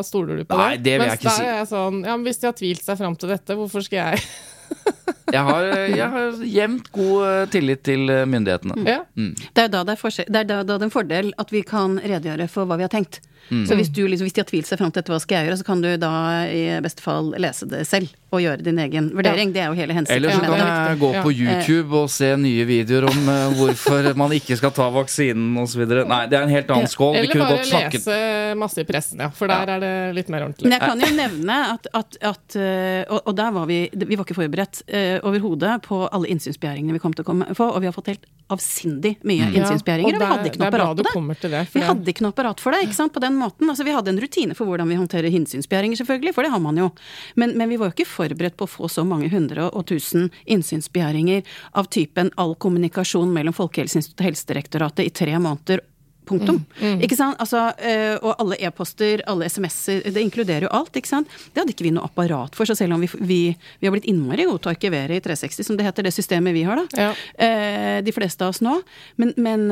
stoler 0.08 0.40
du 0.40 0.46
på 0.48 0.56
Nei, 0.56 0.78
det. 0.78 0.86
det 0.86 0.94
vil 1.02 1.10
jeg 1.10 1.18
Mens 1.18 1.20
ikke 1.20 1.28
der 1.28 1.36
si. 1.42 1.50
er 1.50 1.58
jeg 1.58 1.70
sånn 1.74 1.98
Ja, 2.06 2.16
men 2.16 2.24
hvis 2.30 2.40
de 2.40 2.48
har 2.48 2.56
tvilt 2.56 2.86
seg 2.86 3.00
fram 3.02 3.18
til 3.20 3.34
dette, 3.34 3.58
hvorfor 3.60 3.84
skal 3.84 4.00
jeg 4.06 4.24
Jeg 5.36 5.44
har, 5.48 5.66
jeg 5.92 6.08
har 6.14 6.40
jevnt 6.44 6.88
god 6.96 7.26
eh, 7.28 7.42
tillit 7.52 7.82
til 7.88 8.10
eh, 8.12 8.26
myndighetene. 8.28 8.76
Ja. 8.88 8.98
Det 9.16 9.64
er 9.64 9.70
da 9.72 9.84
det 9.88 9.96
er, 9.96 10.16
det 10.28 10.40
er 10.42 10.48
da, 10.48 10.58
da 10.64 10.76
det 10.76 10.82
er 10.84 10.88
en 10.90 10.94
fordel 10.94 11.30
at 11.40 11.52
vi 11.56 11.62
kan 11.68 11.96
redegjøre 12.04 12.48
for 12.52 12.68
hva 12.68 12.76
vi 12.80 12.84
har 12.88 12.92
tenkt. 12.92 13.22
Mm. 13.50 13.66
Så 13.68 13.76
hvis, 13.76 13.90
du, 13.92 14.06
liksom, 14.08 14.28
hvis 14.28 14.36
de 14.38 14.44
har 14.44 14.50
tvilt 14.50 14.70
seg 14.70 14.80
fram 14.80 14.92
til 14.94 15.02
dette, 15.02 15.12
hva 15.12 15.20
skal 15.20 15.42
jeg 15.42 15.50
gjøre, 15.50 15.60
så 15.60 15.68
kan 15.68 15.84
du 15.84 15.90
da 16.00 16.12
i 16.48 16.64
beste 16.84 17.04
fall 17.04 17.34
lese 17.42 17.68
det 17.68 17.84
selv 17.90 18.12
og 18.32 18.40
gjøre 18.40 18.64
din 18.64 18.80
egen 18.80 19.10
vurdering. 19.12 19.52
Det 19.52 19.60
er 19.60 19.72
jo 19.74 19.76
hele 19.76 19.96
hensikten. 19.96 20.22
Eller 20.22 20.32
så 20.32 20.44
kan 20.46 20.62
jeg 20.62 21.00
gå 21.02 21.10
på 21.20 21.32
YouTube 21.36 21.98
og 22.00 22.12
se 22.14 22.30
nye 22.40 22.64
videoer 22.68 23.10
om 23.10 23.28
uh, 23.28 23.58
hvorfor 23.58 24.08
man 24.20 24.32
ikke 24.38 24.56
skal 24.60 24.72
ta 24.76 24.88
vaksinen 24.96 25.58
osv. 25.60 25.84
Nei, 25.84 26.22
det 26.32 26.40
er 26.40 26.46
en 26.48 26.54
helt 26.54 26.72
annen 26.72 26.92
skål. 26.92 27.18
Vi 27.18 27.24
Eller 27.26 27.34
kunne 27.34 27.50
bare 27.50 27.58
godt 27.60 27.72
snakket 27.74 28.08
lese 28.08 28.56
masse 28.62 28.84
i 28.84 28.88
pressen, 28.88 29.26
ja. 29.26 29.30
For 29.36 29.52
der 29.52 29.68
Ja. 29.68 29.76
er 29.76 29.84
det 29.84 30.16
litt 30.16 30.32
mer 30.32 30.46
ordentlig. 30.48 30.70
Men 30.70 30.78
jeg 30.78 30.82
kan 30.88 31.04
jo 31.04 31.12
nevne 31.18 31.58
at, 31.74 31.88
at, 31.94 32.18
at 32.32 32.56
øh, 32.56 33.04
og, 33.12 33.20
og 33.28 33.36
der 33.36 33.52
var 33.52 33.68
vi 33.68 33.80
Vi 33.92 34.16
var 34.16 34.26
ikke 34.26 34.40
forberedt 34.40 34.84
uh, 34.88 35.18
overhodet 35.28 35.82
på 35.84 36.00
alle 36.08 36.32
innsynsbegjæringene 36.32 36.96
vi 36.96 37.04
kom 37.04 37.14
til 37.14 37.26
å 37.26 37.28
komme 37.28 37.52
få, 37.58 37.68
og 37.76 37.84
vi 37.84 37.90
har 37.90 37.96
fått 37.96 38.14
helt 38.14 38.26
avsindig 38.52 39.18
mye 39.28 39.48
mm. 39.48 39.56
innsynsbegjæringer, 39.60 40.16
og, 40.16 40.20
det 40.20 40.28
vi 40.28 40.32
hadde 40.32 40.50
ikke 40.52 40.62
noe 40.62 40.72
apparat 40.72 41.04
på 41.04 41.22
det. 41.28 41.52
det. 41.52 41.62
Vi 41.74 41.84
hadde 41.88 42.14
ikke 42.14 42.26
noe 42.26 42.36
apparat 42.36 42.64
for 42.64 42.76
det, 42.76 42.82
ikke 42.88 42.98
sant, 42.98 43.14
på 43.16 43.24
den 43.24 43.38
måten. 43.42 43.70
Altså, 43.72 43.86
vi 43.88 43.96
hadde 43.96 44.14
en 44.14 44.22
rutine 44.22 44.58
for 44.58 44.70
hvordan 44.70 44.90
vi 44.92 45.00
håndterer 45.00 45.34
innsynsbegjæringer, 45.34 46.02
selvfølgelig, 46.02 46.36
for 46.38 46.48
det 46.48 46.54
har 46.54 46.64
man 46.64 46.80
jo. 46.80 46.90
Men, 47.36 47.56
men 47.60 47.72
vi 47.72 47.80
var 47.82 47.92
jo 47.92 47.98
ikke 47.98 48.10
forberedt 48.10 48.58
på 48.60 48.68
å 48.70 48.74
få 48.78 48.92
så 48.92 49.06
mange 49.08 49.32
hundre 49.34 49.68
og 49.70 49.88
tusen 49.92 50.30
innsynsbegjæringer 50.46 51.46
av 51.78 51.90
typen 51.94 52.32
all 52.42 52.56
kommunikasjon 52.62 53.34
mellom 53.34 53.56
Folkehelseinstituttet 53.58 54.22
og 54.22 54.32
Helsedirektoratet 54.32 55.08
i 55.08 55.16
tre 55.22 55.38
måneder. 55.38 55.84
Punktum. 56.26 56.60
Mm, 56.80 57.02
Ikke 57.06 57.18
sant? 57.18 57.40
Altså, 57.42 57.72
øh, 57.76 58.18
og 58.22 58.36
alle 58.42 58.58
e-poster, 58.62 59.24
alle 59.28 59.48
SMS-er, 59.50 60.04
det 60.14 60.22
inkluderer 60.22 60.68
jo 60.68 60.72
alt. 60.72 60.96
ikke 60.96 61.10
sant? 61.10 61.28
Det 61.54 61.64
hadde 61.64 61.74
ikke 61.74 61.88
vi 61.88 61.94
noe 61.96 62.06
apparat 62.08 62.56
for, 62.56 62.70
så 62.70 62.76
selv 62.78 62.96
om 62.96 63.02
vi, 63.04 63.10
vi, 63.20 63.40
vi 63.82 63.88
har 63.90 63.96
blitt 63.96 64.08
innmari 64.10 64.46
gode 64.50 64.62
til 64.64 64.72
å 64.72 64.76
arkivere 64.76 65.18
i 65.18 65.24
360, 65.24 65.68
som 65.68 65.80
det 65.80 65.88
heter, 65.88 66.06
det 66.08 66.14
systemet 66.16 66.56
vi 66.56 66.64
har, 66.68 66.82
da. 66.84 67.08
Ja. 67.08 67.12
Eh, 67.46 68.00
de 68.06 68.14
fleste 68.16 68.46
av 68.46 68.54
oss 68.54 68.62
nå. 68.64 68.78
Men, 69.22 69.34
men, 69.38 69.66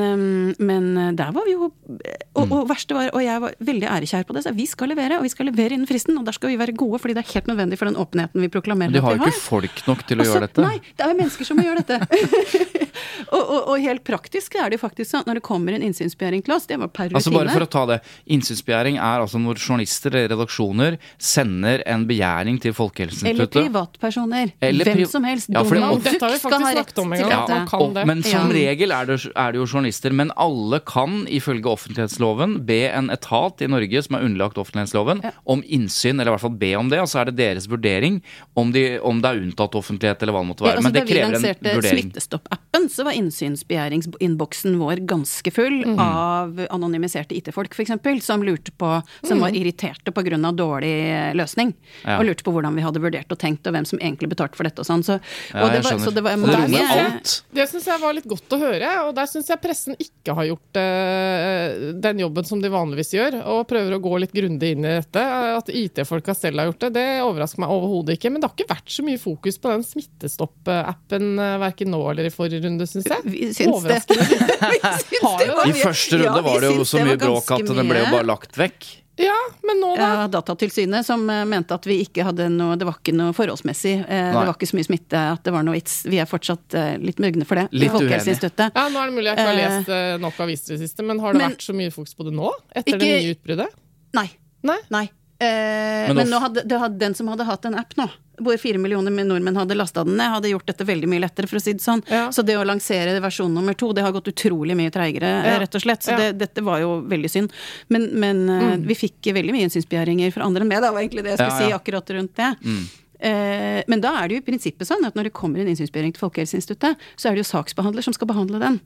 men 0.58 0.90
der 1.16 1.32
var 1.36 1.46
vi 1.46 1.54
jo 1.56 1.70
og, 1.70 2.44
og 2.44 2.68
verste 2.70 2.94
var, 2.96 3.10
og 3.14 3.22
jeg 3.24 3.42
var 3.42 3.54
veldig 3.70 3.88
ærekjær 3.90 4.26
på 4.28 4.36
det, 4.36 4.44
så 4.46 4.52
vi 4.54 4.66
skal 4.70 4.92
levere, 4.92 5.18
og 5.18 5.26
vi 5.26 5.32
skal 5.32 5.48
levere 5.50 5.76
innen 5.76 5.88
fristen, 5.88 6.18
og 6.20 6.26
der 6.28 6.36
skal 6.36 6.52
vi 6.52 6.58
være 6.60 6.74
gode, 6.78 7.00
fordi 7.02 7.16
det 7.16 7.24
er 7.24 7.32
helt 7.34 7.50
nødvendig 7.50 7.78
for 7.80 7.90
den 7.90 7.98
åpenheten 8.00 8.44
vi 8.44 8.50
proklamerer 8.52 8.92
Men 8.92 8.98
de 8.98 9.04
har 9.04 9.16
vi 9.16 9.20
jo 9.20 9.24
har. 9.26 9.34
ikke 9.34 9.46
folk 9.46 9.82
nok 9.88 10.04
til 10.08 10.20
å 10.20 10.26
Og 10.26 10.30
gjøre 10.30 10.46
dette. 10.46 10.66
Nei, 10.66 10.76
det 10.98 11.06
er 11.06 11.16
mennesker 11.18 11.48
som 11.48 11.58
må 11.58 11.66
gjøre 11.66 11.84
dette. 11.84 11.98
og, 13.34 13.40
og, 13.40 13.58
og 13.72 13.74
helt 13.82 14.04
praktisk 14.06 14.56
er 14.60 14.70
det 14.70 14.78
jo 14.78 14.84
faktisk 14.84 15.10
sånn 15.12 15.26
når 15.28 15.40
det 15.40 15.44
kommer 15.46 15.76
en 15.76 15.84
innsynsbegjæring 15.86 16.39
til. 16.42 16.60
Det 16.68 16.78
var 16.78 16.88
per 16.88 17.04
rutine. 17.08 17.16
Altså 17.20 17.32
bare 17.32 17.50
for 17.54 17.60
å 17.60 17.70
ta 17.70 17.86
det. 17.86 18.00
Innsynsbegjæring 18.28 18.96
er 18.98 19.20
altså 19.24 19.38
når 19.40 19.58
journalister 19.60 20.10
eller 20.14 20.28
redaksjoner 20.36 20.98
sender 21.18 21.82
en 21.86 22.06
begjæring 22.06 22.60
til 22.60 22.72
Eller 22.72 23.46
privatpersoner. 23.46 24.52
Eller 24.62 24.84
Hvem 24.84 25.06
som 25.08 25.24
helst. 25.24 25.48
Ja, 25.50 25.62
for 25.64 25.74
det- 25.74 25.80
Donald 25.80 26.02
Dette 26.04 26.20
har 26.20 26.30
vi 26.30 26.34
Duck 26.34 26.40
skal 26.40 26.50
faktisk 26.50 26.64
ha 26.64 26.70
rett 26.70 26.76
snakket 26.90 26.98
om 27.02 27.12
en 27.12 27.18
til 27.18 27.28
gang, 27.28 27.48
Ja, 27.48 27.64
dette. 27.64 27.74
og, 27.80 27.94
det. 27.94 28.06
men 28.06 28.22
som 28.22 28.50
Ja. 28.50 28.54
regel 28.54 28.92
er 28.92 29.04
det, 29.06 29.26
er 29.36 29.52
det 29.52 29.58
jo 29.60 29.66
journalister. 29.66 30.12
Men 30.12 30.32
alle 30.36 30.80
kan 30.80 31.26
ifølge 31.26 31.64
offentlighetsloven 31.66 32.64
be 32.66 32.80
en 32.90 33.08
etat 33.10 33.62
i 33.62 33.66
Norge 33.66 34.02
som 34.02 34.16
er 34.16 34.24
underlagt 34.24 34.56
offentlighetsloven, 34.58 35.32
om 35.46 35.62
innsyn, 35.62 36.20
eller 36.20 36.32
i 36.32 36.36
hvert 36.36 36.40
fall 36.40 36.58
be 36.58 36.74
om 36.76 36.88
det. 36.88 36.98
Og 37.00 37.06
så 37.08 37.20
er 37.20 37.24
det 37.26 37.36
deres 37.36 37.66
vurdering 37.66 38.22
om, 38.56 38.72
de, 38.72 38.98
om 39.00 39.20
det 39.20 39.30
er 39.30 39.40
unntatt 39.42 39.72
offentlighet, 39.74 40.22
eller 40.22 40.32
hva 40.32 40.40
det 40.44 40.48
måtte 40.50 40.64
Ja, 40.64 40.66
være. 40.66 40.76
altså, 40.76 40.82
men 40.82 40.92
det 40.92 41.06
krever 41.08 41.34
en 41.34 41.42
vurdering. 41.42 41.56
da 41.62 41.70
vi 41.70 41.76
lanserte. 41.76 42.00
Smittestopp-appen, 42.00 42.88
så 42.90 43.04
var 43.04 43.12
innsynsbegjæringsinnboksen 43.12 44.78
vår 44.80 44.96
ganske 45.06 45.50
full 45.52 45.78
Mm. 45.84 45.98
av 45.98 46.29
anonymiserte 46.70 47.36
IT-folk, 47.38 47.74
f.eks., 47.74 48.24
som 48.24 48.44
lurte 48.44 48.72
på 48.76 48.90
Som 49.26 49.42
var 49.42 49.54
irriterte 49.56 50.12
pga. 50.12 50.52
dårlig 50.52 50.92
eh, 51.10 51.34
løsning. 51.34 51.72
Ja. 52.04 52.18
Og 52.18 52.26
lurte 52.28 52.44
på 52.46 52.54
hvordan 52.54 52.76
vi 52.76 52.84
hadde 52.84 53.02
vurdert 53.02 53.32
og 53.32 53.38
tenkt, 53.40 53.66
og 53.66 53.74
hvem 53.76 53.86
som 53.88 54.00
egentlig 54.00 54.30
betalte 54.32 54.58
for 54.58 54.68
dette 54.68 54.82
og 54.82 54.88
sånn. 54.88 55.04
Så, 55.06 55.18
Ja, 55.50 55.64
og 55.64 55.72
det 55.74 55.82
var, 55.84 55.98
så 55.98 56.12
det 56.14 56.22
var 56.24 56.36
mange 56.40 56.68
det. 56.70 57.34
Det 57.54 57.66
syns 57.70 57.86
jeg 57.88 58.02
var 58.02 58.14
litt 58.16 58.28
godt 58.30 58.56
å 58.56 58.60
høre, 58.60 58.90
og 59.06 59.14
der 59.16 59.28
syns 59.30 59.50
jeg 59.50 59.60
pressen 59.62 59.96
ikke 60.00 60.34
har 60.36 60.48
gjort 60.50 60.80
uh, 60.80 61.90
den 62.00 62.22
jobben 62.22 62.46
som 62.46 62.62
de 62.62 62.70
vanligvis 62.72 63.14
gjør, 63.16 63.40
og 63.54 63.66
prøver 63.70 63.96
å 63.96 64.00
gå 64.02 64.16
litt 64.22 64.34
grundig 64.36 64.74
inn 64.76 64.86
i 64.86 64.94
dette. 65.00 65.24
At 65.56 65.70
IT-folka 65.72 66.34
selv 66.36 66.62
har 66.62 66.70
gjort 66.70 66.86
det, 66.86 66.92
det 66.98 67.06
overrasker 67.24 67.64
meg 67.64 67.74
overhodet 67.74 68.18
ikke. 68.18 68.32
Men 68.32 68.42
det 68.42 68.50
har 68.50 68.56
ikke 68.56 68.74
vært 68.74 68.94
så 68.94 69.04
mye 69.06 69.20
fokus 69.20 69.58
på 69.60 69.72
den 69.72 69.86
Smittestopp-appen 69.86 71.28
eh, 71.40 71.56
verken 71.64 71.92
nå 71.94 72.00
eller 72.12 72.28
i 72.28 72.32
forrige 72.34 72.64
runde, 72.66 72.86
syns 72.90 73.08
jeg. 73.10 73.26
Vi 73.26 73.50
syns 73.56 73.86
det. 73.88 74.00
Vi 74.10 75.20
syns 75.20 75.38
det 75.40 75.50
var 75.56 75.68
I 75.70 75.76
første 75.78 76.19
runde 76.24 76.40
Ja, 76.40 76.46
var 76.46 76.60
det 76.64 76.72
jo 76.76 76.84
så 76.88 76.98
det 77.00 77.06
mye 77.08 77.20
bråk 77.20 77.50
at 77.56 77.66
den 77.66 77.88
ble 77.90 78.02
jo 78.04 78.10
bare 78.14 78.28
lagt 78.28 78.58
vekk. 78.60 78.88
Ja, 79.20 79.36
men 79.68 79.76
nå, 79.82 79.90
da? 79.98 80.06
Ja, 80.22 80.28
Datatilsynet 80.32 81.04
som 81.04 81.26
eh, 81.28 81.42
mente 81.44 81.74
at 81.76 81.84
vi 81.84 81.98
ikke 82.06 82.24
hadde 82.24 82.46
noe 82.48 82.76
Det 82.80 82.86
var 82.88 82.94
ikke 83.02 83.12
noe 83.12 83.34
forholdsmessig. 83.36 83.98
Nei. 84.06 84.20
Det 84.32 84.38
var 84.38 84.52
ikke 84.54 84.68
så 84.70 84.78
mye 84.78 84.86
smitte 84.88 85.20
at 85.34 85.42
det 85.44 85.52
var 85.52 85.66
noe 85.66 85.76
vits. 85.76 85.98
Vi 86.08 86.16
er 86.22 86.30
fortsatt 86.30 86.76
eh, 86.78 86.94
litt 87.04 87.20
mugne 87.20 87.44
for 87.44 87.60
det. 87.60 87.66
Litt 87.74 87.90
uenig. 87.90 87.98
Folkehelseinstituttet. 87.98 88.72
Ja, 88.80 88.86
Nå 88.88 89.02
er 89.02 89.10
det 89.12 89.16
mulig 89.18 89.28
jeg 89.28 89.36
ikke 89.36 89.48
har 89.50 89.60
Eh, 89.60 89.76
lest 89.76 89.92
eh, 89.98 90.16
nok 90.24 90.40
aviser 90.46 90.72
i 90.72 90.76
det 90.78 90.86
siste, 90.88 91.04
men 91.04 91.20
har 91.20 91.36
det 91.36 91.42
men- 91.42 91.52
vært 91.52 91.66
så 91.68 91.76
mye 91.76 91.92
fokus 91.92 92.16
på 92.16 92.24
det 92.30 92.32
nå? 92.38 92.48
Etter 92.72 92.96
det 92.96 93.10
Ikke- 93.10 93.20
nye 93.20 93.34
utbruddet? 93.36 93.76
Nei. 94.16 94.28
Nei? 94.62 94.78
Nei. 94.90 95.04
Eh, 95.40 96.08
Men 96.14 96.16
men 96.16 96.32
hadde, 96.40 96.64
det 96.68 96.78
hadde, 96.80 96.98
den 97.00 97.14
som 97.14 97.28
hadde 97.28 97.44
hatt 97.48 97.64
en 97.68 97.74
app 97.80 97.94
nå, 97.96 98.08
hvor 98.40 98.58
fire 98.60 98.80
millioner 98.82 99.14
nordmenn 99.24 99.58
hadde 99.60 99.76
lasta 99.78 100.04
den 100.06 100.16
ned, 100.20 100.32
hadde 100.36 100.52
gjort 100.52 100.68
dette 100.70 100.86
veldig 100.88 101.10
mye 101.10 101.24
lettere, 101.26 101.50
for 101.50 101.60
å 101.60 101.64
si 101.64 101.74
det 101.76 101.84
sånn. 101.84 102.02
Ja. 102.10 102.28
Så 102.34 102.44
det 102.46 102.56
å 102.58 102.64
lansere 102.66 103.18
versjon 103.22 103.52
nummer 103.54 103.76
to, 103.78 103.92
det 103.96 104.04
har 104.06 104.14
gått 104.16 104.32
utrolig 104.32 104.76
mye 104.78 104.92
treigere, 104.94 105.32
Ja. 105.46 105.58
rett 105.60 105.74
og 105.74 105.84
slett. 105.84 106.02
Så 106.06 106.16
det, 106.18 106.32
dette 106.40 106.64
var 106.64 106.80
jo 106.82 107.00
veldig 107.10 107.30
synd. 107.30 107.52
Men, 107.88 108.08
men 108.20 108.46
mm. 108.48 108.88
vi 108.88 108.96
fikk 108.98 109.32
veldig 109.34 109.54
mye 109.54 109.68
innsynsbegjæringer 109.68 110.32
fra 110.34 110.48
andre 110.48 110.64
enn 110.64 110.72
meg, 110.72 110.82
det 110.82 110.92
var 110.94 111.04
egentlig 111.04 111.26
det 111.26 111.36
jeg 111.36 111.42
skulle 111.44 111.68
si 111.70 111.76
akkurat 111.76 112.16
rundt 112.16 112.36
det. 112.40 112.50
Eh, 112.64 112.82
men 113.20 114.00
da 114.02 114.14
er 114.16 114.28
det 114.28 114.36
jo 114.36 114.40
i 114.40 114.46
prinsippet 114.46 114.88
sånn 114.88 115.04
at 115.04 115.16
når 115.18 115.28
det 115.28 115.34
kommer 115.36 115.60
en 115.60 115.68
innsynsbegjæring 115.70 116.14
til 116.16 116.22
Folkehelseinstituttet, 116.22 117.00
så 117.20 117.28
er 117.28 117.36
det 117.36 117.42
jo 117.44 117.50
saksbehandler 117.50 118.04
som 118.04 118.14
skal 118.16 118.30
behandle 118.30 118.60
den. 118.62 118.78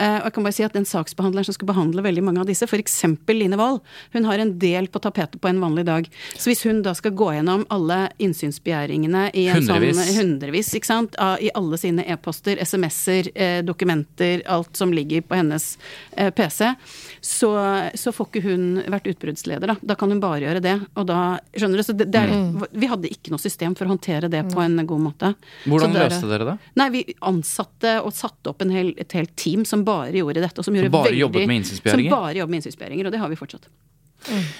Eh, 0.00 0.18
og 0.20 0.28
jeg 0.28 0.34
kan 0.36 0.46
bare 0.46 0.56
si 0.56 0.66
at 0.66 0.76
den 0.76 0.88
saksbehandleren 0.88 1.48
som 1.48 1.56
skal 1.56 1.70
behandle 1.70 2.04
veldig 2.04 2.24
mange 2.26 2.42
av 2.42 2.48
disse, 2.50 2.68
f.eks. 2.68 2.98
Line 3.30 3.56
Wold, 3.56 3.80
hun 4.12 4.26
har 4.28 4.42
en 4.42 4.52
del 4.60 4.88
på 4.92 5.00
tapetet 5.02 5.40
på 5.40 5.48
en 5.48 5.60
vanlig 5.62 5.86
dag. 5.88 6.08
Så 6.34 6.50
hvis 6.50 6.64
hun 6.66 6.82
da 6.84 6.94
skal 6.98 7.14
gå 7.16 7.30
gjennom 7.36 7.64
alle 7.72 8.00
innsynsbegjæringene 8.20 9.30
i 9.32 9.46
en 9.48 9.60
Hundrevis. 9.60 10.00
sånn 10.00 10.18
hundrevis, 10.20 10.72
ikke 10.76 10.90
sant, 10.90 11.16
i 11.40 11.50
alle 11.56 11.78
sine 11.80 12.04
e-poster, 12.10 12.60
SMS-er, 12.60 13.30
eh, 13.34 13.60
dokumenter, 13.66 14.42
alt 14.50 14.76
som 14.76 14.92
ligger 14.92 15.22
på 15.22 15.38
hennes 15.38 15.70
eh, 16.16 16.30
PC, 16.34 16.72
så, 17.20 17.52
så 17.94 18.12
får 18.12 18.30
ikke 18.30 18.44
hun 18.48 18.66
vært 18.90 19.08
utbruddsleder, 19.14 19.74
da. 19.74 19.78
Da 19.82 19.96
kan 19.98 20.12
hun 20.12 20.20
bare 20.22 20.42
gjøre 20.44 20.64
det. 20.64 20.76
Og 20.98 21.06
da, 21.08 21.38
skjønner 21.54 21.80
du, 21.80 21.86
så 21.86 21.96
det, 21.96 22.10
det 22.12 22.24
er, 22.26 22.68
vi 22.72 22.90
hadde 22.90 23.12
ikke 23.12 23.32
noe 23.32 23.42
system 23.42 23.69
for 23.78 23.86
å 23.86 23.94
håndtere 23.94 24.28
det 24.30 24.42
på 24.52 24.60
en 24.64 24.76
god 24.86 25.00
måte. 25.00 25.34
Hvordan 25.66 25.92
dere, 25.92 26.04
er- 26.06 26.10
løste 26.14 26.28
dere 26.30 26.44
det? 26.50 26.58
Nei, 26.76 26.88
vi 26.90 27.04
ansatte 27.22 27.96
og 28.04 28.12
satte 28.12 28.50
opp 28.50 28.62
en 28.62 28.70
hel, 28.70 28.94
et 28.98 29.12
helt 29.12 29.34
team 29.36 29.64
som 29.64 29.84
bare 29.84 30.12
gjorde 30.12 30.40
dette. 30.40 30.58
Og 30.58 30.64
som, 30.64 30.74
gjorde 30.74 30.90
bare 30.90 31.10
veldig, 31.10 31.20
jobbet 31.26 31.46
med 31.46 31.62
innsynsbegjæringer? 31.62 32.10
Som 32.10 32.18
bare 32.20 32.34
jobbet 32.38 32.50
med 32.50 32.62
innsynsbegjæringer, 32.62 33.06
og 33.06 33.12
det 33.12 33.20
har 33.20 33.28
vi 33.28 33.36
fortsatt. 33.36 33.68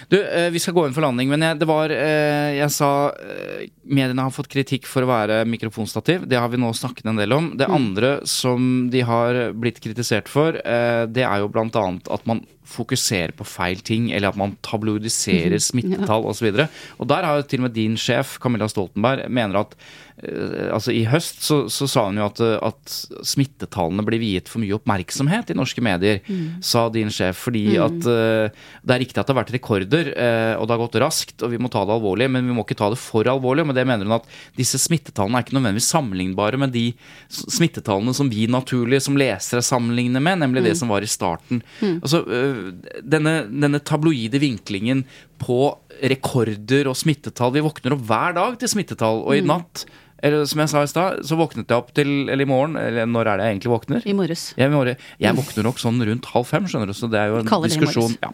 Du, 0.08 0.16
eh, 0.20 0.48
vi 0.50 0.60
skal 0.62 0.74
gå 0.74 0.86
inn 0.86 0.94
for 0.96 1.04
landing, 1.04 1.28
men 1.30 1.44
jeg, 1.44 1.58
det 1.60 1.68
var 1.68 1.92
eh, 1.92 2.56
Jeg 2.56 2.72
sa 2.74 2.90
eh, 3.12 3.66
mediene 3.84 4.24
har 4.24 4.34
fått 4.34 4.50
kritikk 4.52 4.88
for 4.88 5.04
å 5.04 5.10
være 5.10 5.42
mikrofonstativ. 5.48 6.24
Det 6.30 6.38
har 6.40 6.50
vi 6.52 6.60
nå 6.60 6.72
snakket 6.76 7.10
en 7.10 7.20
del 7.20 7.34
om. 7.36 7.52
Det 7.60 7.68
andre 7.68 8.14
som 8.28 8.88
de 8.92 9.04
har 9.06 9.40
blitt 9.56 9.82
kritisert 9.82 10.30
for, 10.30 10.54
det 10.54 11.24
er 11.26 11.42
jo 11.42 11.50
blant 11.52 11.76
annet 11.78 12.08
at 12.12 12.26
man 12.28 12.42
fokuserer 12.70 13.34
på 13.34 13.46
feil 13.48 13.80
ting, 13.82 14.10
eller 14.14 14.30
at 14.30 14.38
man 14.38 14.54
tabloidiserer 14.64 15.58
smittetall 15.62 16.28
osv. 16.30 16.52
Og, 16.52 16.60
så 16.60 17.02
og 17.02 17.10
der 17.10 17.26
har 17.26 17.40
jo 17.40 17.48
til 17.50 17.62
og 17.62 17.66
med 17.66 17.74
din 17.74 17.96
sjef, 17.98 18.36
Camilla 18.42 18.68
Stoltenberg, 18.70 19.26
mener 19.32 19.64
at 19.64 19.74
altså 20.20 20.92
I 20.92 21.04
høst 21.08 21.40
så, 21.46 21.62
så 21.72 21.86
sa 21.88 22.04
hun 22.08 22.18
jo 22.20 22.26
at, 22.26 22.40
eh, 22.44 22.56
at 22.60 22.94
smittetallene 23.26 24.04
blir 24.04 24.20
viet 24.20 24.50
for 24.50 24.60
mye 24.62 24.76
oppmerksomhet 24.76 25.52
i 25.52 25.56
norske 25.56 25.82
medier, 25.84 26.20
sa 26.64 26.86
din 26.92 27.12
sjef. 27.12 27.38
Fordi 27.46 27.64
at 27.80 28.04
uh, 28.04 28.66
det 28.84 28.94
er 28.94 29.02
riktig 29.02 29.20
at 29.20 29.28
det 29.28 29.34
har 29.34 29.40
vært 29.40 29.54
rekorder, 29.54 30.10
uh, 30.12 30.54
og 30.60 30.66
det 30.66 30.74
har 30.74 30.82
gått 30.82 30.98
raskt, 31.02 31.36
og 31.46 31.54
vi 31.54 31.60
må 31.62 31.70
ta 31.72 31.86
det 31.88 31.96
alvorlig, 31.96 32.28
men 32.32 32.48
vi 32.50 32.56
må 32.56 32.66
ikke 32.66 32.78
ta 32.80 32.90
det 32.92 33.00
for 33.00 33.28
alvorlig. 33.30 33.64
Men 33.68 33.78
det 33.78 33.86
mener 33.88 34.08
hun 34.08 34.18
at 34.18 34.28
disse 34.58 34.80
smittetallene 34.82 35.40
er 35.40 35.46
ikke 35.46 35.56
nødvendigvis 35.56 35.90
sammenlignbare 35.94 36.60
med 36.60 36.74
de 36.76 36.86
smittetallene 37.30 38.14
som 38.16 38.30
vi 38.32 38.44
naturlig 38.50 39.00
som 39.06 39.18
lesere 39.20 39.64
sammenligner 39.64 40.24
med, 40.24 40.42
nemlig 40.44 40.66
det 40.68 40.76
som 40.80 40.92
var 40.92 41.06
i 41.06 41.10
starten. 41.10 41.64
Altså, 41.80 42.22
uh, 42.28 43.00
denne, 43.00 43.40
denne 43.48 43.80
tabloide 43.80 44.42
vinklingen 44.42 45.06
på 45.40 45.62
rekorder 46.00 46.88
og 46.90 46.96
smittetall 46.98 47.52
Vi 47.54 47.62
våkner 47.64 47.96
opp 47.96 48.04
hver 48.08 48.36
dag 48.36 48.60
til 48.60 48.72
smittetall, 48.72 49.24
og 49.24 49.36
i 49.36 49.44
natt 49.44 49.86
eller 50.22 50.44
som 50.48 50.60
jeg 50.62 50.72
sa 50.72 50.84
i 50.84 50.90
stad, 50.90 51.24
så 51.26 51.38
våknet 51.40 51.70
jeg 51.70 51.80
opp 51.80 51.90
til 51.96 52.10
Eller 52.28 52.44
i 52.44 52.48
morgen, 52.48 52.76
eller 52.76 53.08
når 53.08 53.32
er 53.32 53.40
det 53.40 53.48
jeg 53.48 53.56
egentlig 53.56 53.72
våkner? 53.72 54.06
I 54.06 54.14
morges. 54.16 54.46
Jeg, 54.60 54.96
jeg 55.22 55.36
våkner 55.38 55.68
nok 55.70 55.80
sånn 55.80 56.00
rundt 56.06 56.30
halv 56.34 56.48
fem, 56.48 56.68
skjønner 56.68 56.90
du, 56.90 56.96
så 56.96 57.08
det 57.10 57.20
er 57.20 57.32
jo 57.32 57.42
en 57.42 57.52
diskusjon. 57.64 58.16
Ja. 58.20 58.32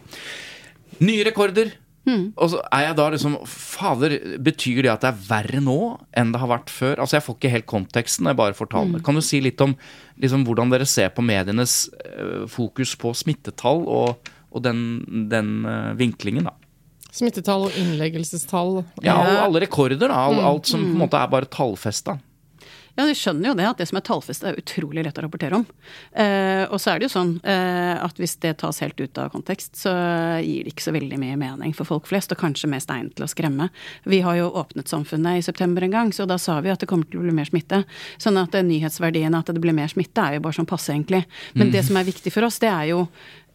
Nye 1.07 1.27
rekorder. 1.27 1.75
Mm. 2.07 2.29
Og 2.39 2.53
så 2.53 2.61
er 2.71 2.85
jeg 2.85 2.95
da 2.95 3.05
liksom 3.11 3.33
Fader, 3.51 4.13
betyr 4.39 4.85
det 4.85 4.91
at 4.93 5.03
det 5.03 5.09
er 5.09 5.23
verre 5.27 5.59
nå 5.63 5.79
enn 6.15 6.31
det 6.31 6.39
har 6.39 6.51
vært 6.53 6.71
før? 6.71 7.01
Altså, 7.03 7.17
jeg 7.17 7.25
får 7.25 7.35
ikke 7.35 7.51
helt 7.51 7.67
konteksten 7.67 8.29
jeg 8.31 8.39
bare 8.39 8.55
får 8.55 8.71
tallene. 8.71 9.01
tallene. 9.01 9.05
Kan 9.07 9.19
du 9.19 9.23
si 9.27 9.41
litt 9.43 9.63
om 9.63 9.75
liksom, 10.23 10.45
hvordan 10.47 10.71
dere 10.71 10.87
ser 10.87 11.11
på 11.15 11.25
medienes 11.25 11.81
eh, 12.07 12.45
fokus 12.51 12.95
på 12.99 13.11
smittetall 13.17 13.83
og, 13.83 14.31
og 14.55 14.63
den, 14.63 14.79
den 15.31 15.51
eh, 15.67 15.91
vinklingen, 15.99 16.47
da? 16.47 16.55
Smittetall 17.13 17.67
og 17.69 17.77
innleggelsestall. 17.79 18.81
Ja, 19.05 19.17
og 19.17 19.43
alle 19.47 19.63
rekorder, 19.65 20.07
da. 20.07 20.13
Hmm. 20.13 20.39
Alt, 20.39 20.47
alt 20.51 20.73
som 20.73 20.83
på 20.83 20.95
en 20.95 21.03
måte 21.05 21.21
er 21.21 21.31
bare 21.31 21.49
tallfesta. 21.51 22.19
Ja, 22.97 23.05
vi 23.05 23.13
skjønner 23.13 23.51
jo 23.51 23.57
det, 23.59 23.65
at 23.69 23.77
det 23.77 23.85
som 23.91 23.99
er 23.99 24.03
tallfestet 24.07 24.47
er 24.49 24.55
utrolig 24.57 25.03
lett 25.05 25.19
å 25.19 25.21
rapportere 25.21 25.59
om. 25.59 25.65
Eh, 26.17 26.63
og 26.65 26.79
så 26.81 26.95
er 26.95 26.97
det 26.97 27.05
jo 27.05 27.13
sånn 27.13 27.35
eh, 27.45 27.93
at 27.93 28.17
hvis 28.17 28.33
det 28.41 28.55
tas 28.63 28.81
helt 28.81 28.97
ut 28.97 29.19
av 29.21 29.29
kontekst, 29.35 29.75
så 29.77 29.93
gir 30.41 30.65
det 30.65 30.73
ikke 30.73 30.87
så 30.87 30.95
veldig 30.95 31.19
mye 31.21 31.37
mening 31.37 31.75
for 31.77 31.85
folk 31.85 32.09
flest, 32.09 32.33
og 32.33 32.41
kanskje 32.41 32.71
mest 32.71 32.89
egnet 32.89 33.13
til 33.19 33.27
å 33.27 33.29
skremme. 33.29 33.69
Vi 34.09 34.23
har 34.25 34.39
jo 34.39 34.49
åpnet 34.49 34.89
samfunnet 34.89 35.37
i 35.37 35.45
september 35.45 35.85
en 35.85 35.93
gang, 35.93 36.09
så 36.15 36.25
da 36.25 36.39
sa 36.41 36.57
vi 36.65 36.73
at 36.73 36.81
det 36.81 36.89
kommer 36.89 37.05
til 37.05 37.21
å 37.21 37.27
bli 37.27 37.37
mer 37.37 37.51
smitte. 37.51 37.83
Sånn 38.17 38.41
at 38.41 38.57
eh, 38.57 38.65
nyhetsverdien 38.65 39.37
at 39.37 39.53
det 39.53 39.61
blir 39.61 39.77
mer 39.77 39.93
smitte, 39.93 40.17
er 40.25 40.39
jo 40.39 40.47
bare 40.47 40.57
sånn 40.57 40.69
passe, 40.73 40.89
egentlig. 40.95 41.21
Men 41.53 41.69
det 41.75 41.85
som 41.85 42.01
er 42.01 42.09
viktig 42.09 42.33
for 42.33 42.49
oss, 42.49 42.57
det 42.65 42.73
er 42.73 42.95
jo 42.95 43.03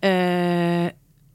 eh, 0.07 0.87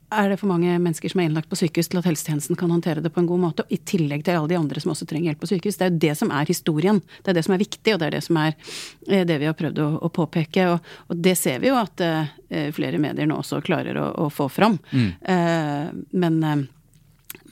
er 0.09 0.29
det 0.29 0.37
for 0.39 0.47
mange 0.47 0.71
mennesker 0.79 1.11
som 1.11 1.19
er 1.21 1.27
innlagt 1.27 1.49
på 1.51 1.57
sykehus 1.59 1.89
til 1.91 1.99
at 1.99 2.07
helsetjenesten 2.07 2.57
kan 2.59 2.71
håndtere 2.71 3.01
det 3.03 3.11
på 3.13 3.19
en 3.19 3.27
god 3.29 3.41
måte, 3.43 3.65
i 3.73 3.77
tillegg 3.77 4.23
til 4.25 4.37
alle 4.39 4.51
de 4.51 4.59
andre 4.59 4.81
som 4.83 4.93
også 4.93 5.07
trenger 5.09 5.31
hjelp 5.31 5.41
på 5.43 5.49
sykehus. 5.51 5.77
Det 5.79 5.85
er 5.85 5.91
jo 5.91 6.01
det 6.05 6.13
som 6.19 6.31
er 6.31 6.51
historien. 6.51 7.01
Det 7.23 7.31
er 7.31 7.37
det 7.37 7.43
som 7.47 7.55
er 7.55 7.63
viktig, 7.63 7.93
og 7.93 7.99
det 7.99 8.07
er 8.07 8.15
det 8.15 8.23
som 8.25 8.39
er 8.41 8.53
eh, 8.53 9.25
det 9.27 9.39
vi 9.41 9.49
har 9.49 9.57
prøvd 9.59 9.81
å, 9.83 9.89
å 10.07 10.11
påpeke. 10.15 10.67
Og, 10.73 10.91
og, 11.07 11.21
det 11.27 11.35
ser 11.39 11.59
vi 11.63 11.71
jo 11.71 11.79
at 11.79 12.03
uh, 12.03 12.33
flere 12.75 13.01
medier 13.03 13.27
nå 13.27 13.41
også 13.41 13.61
klarer 13.65 13.99
å, 13.99 14.07
å 14.25 14.29
få 14.33 14.47
fram. 14.51 14.79
Eh, 14.93 15.87
men 16.23 16.41
uh, 16.43 16.57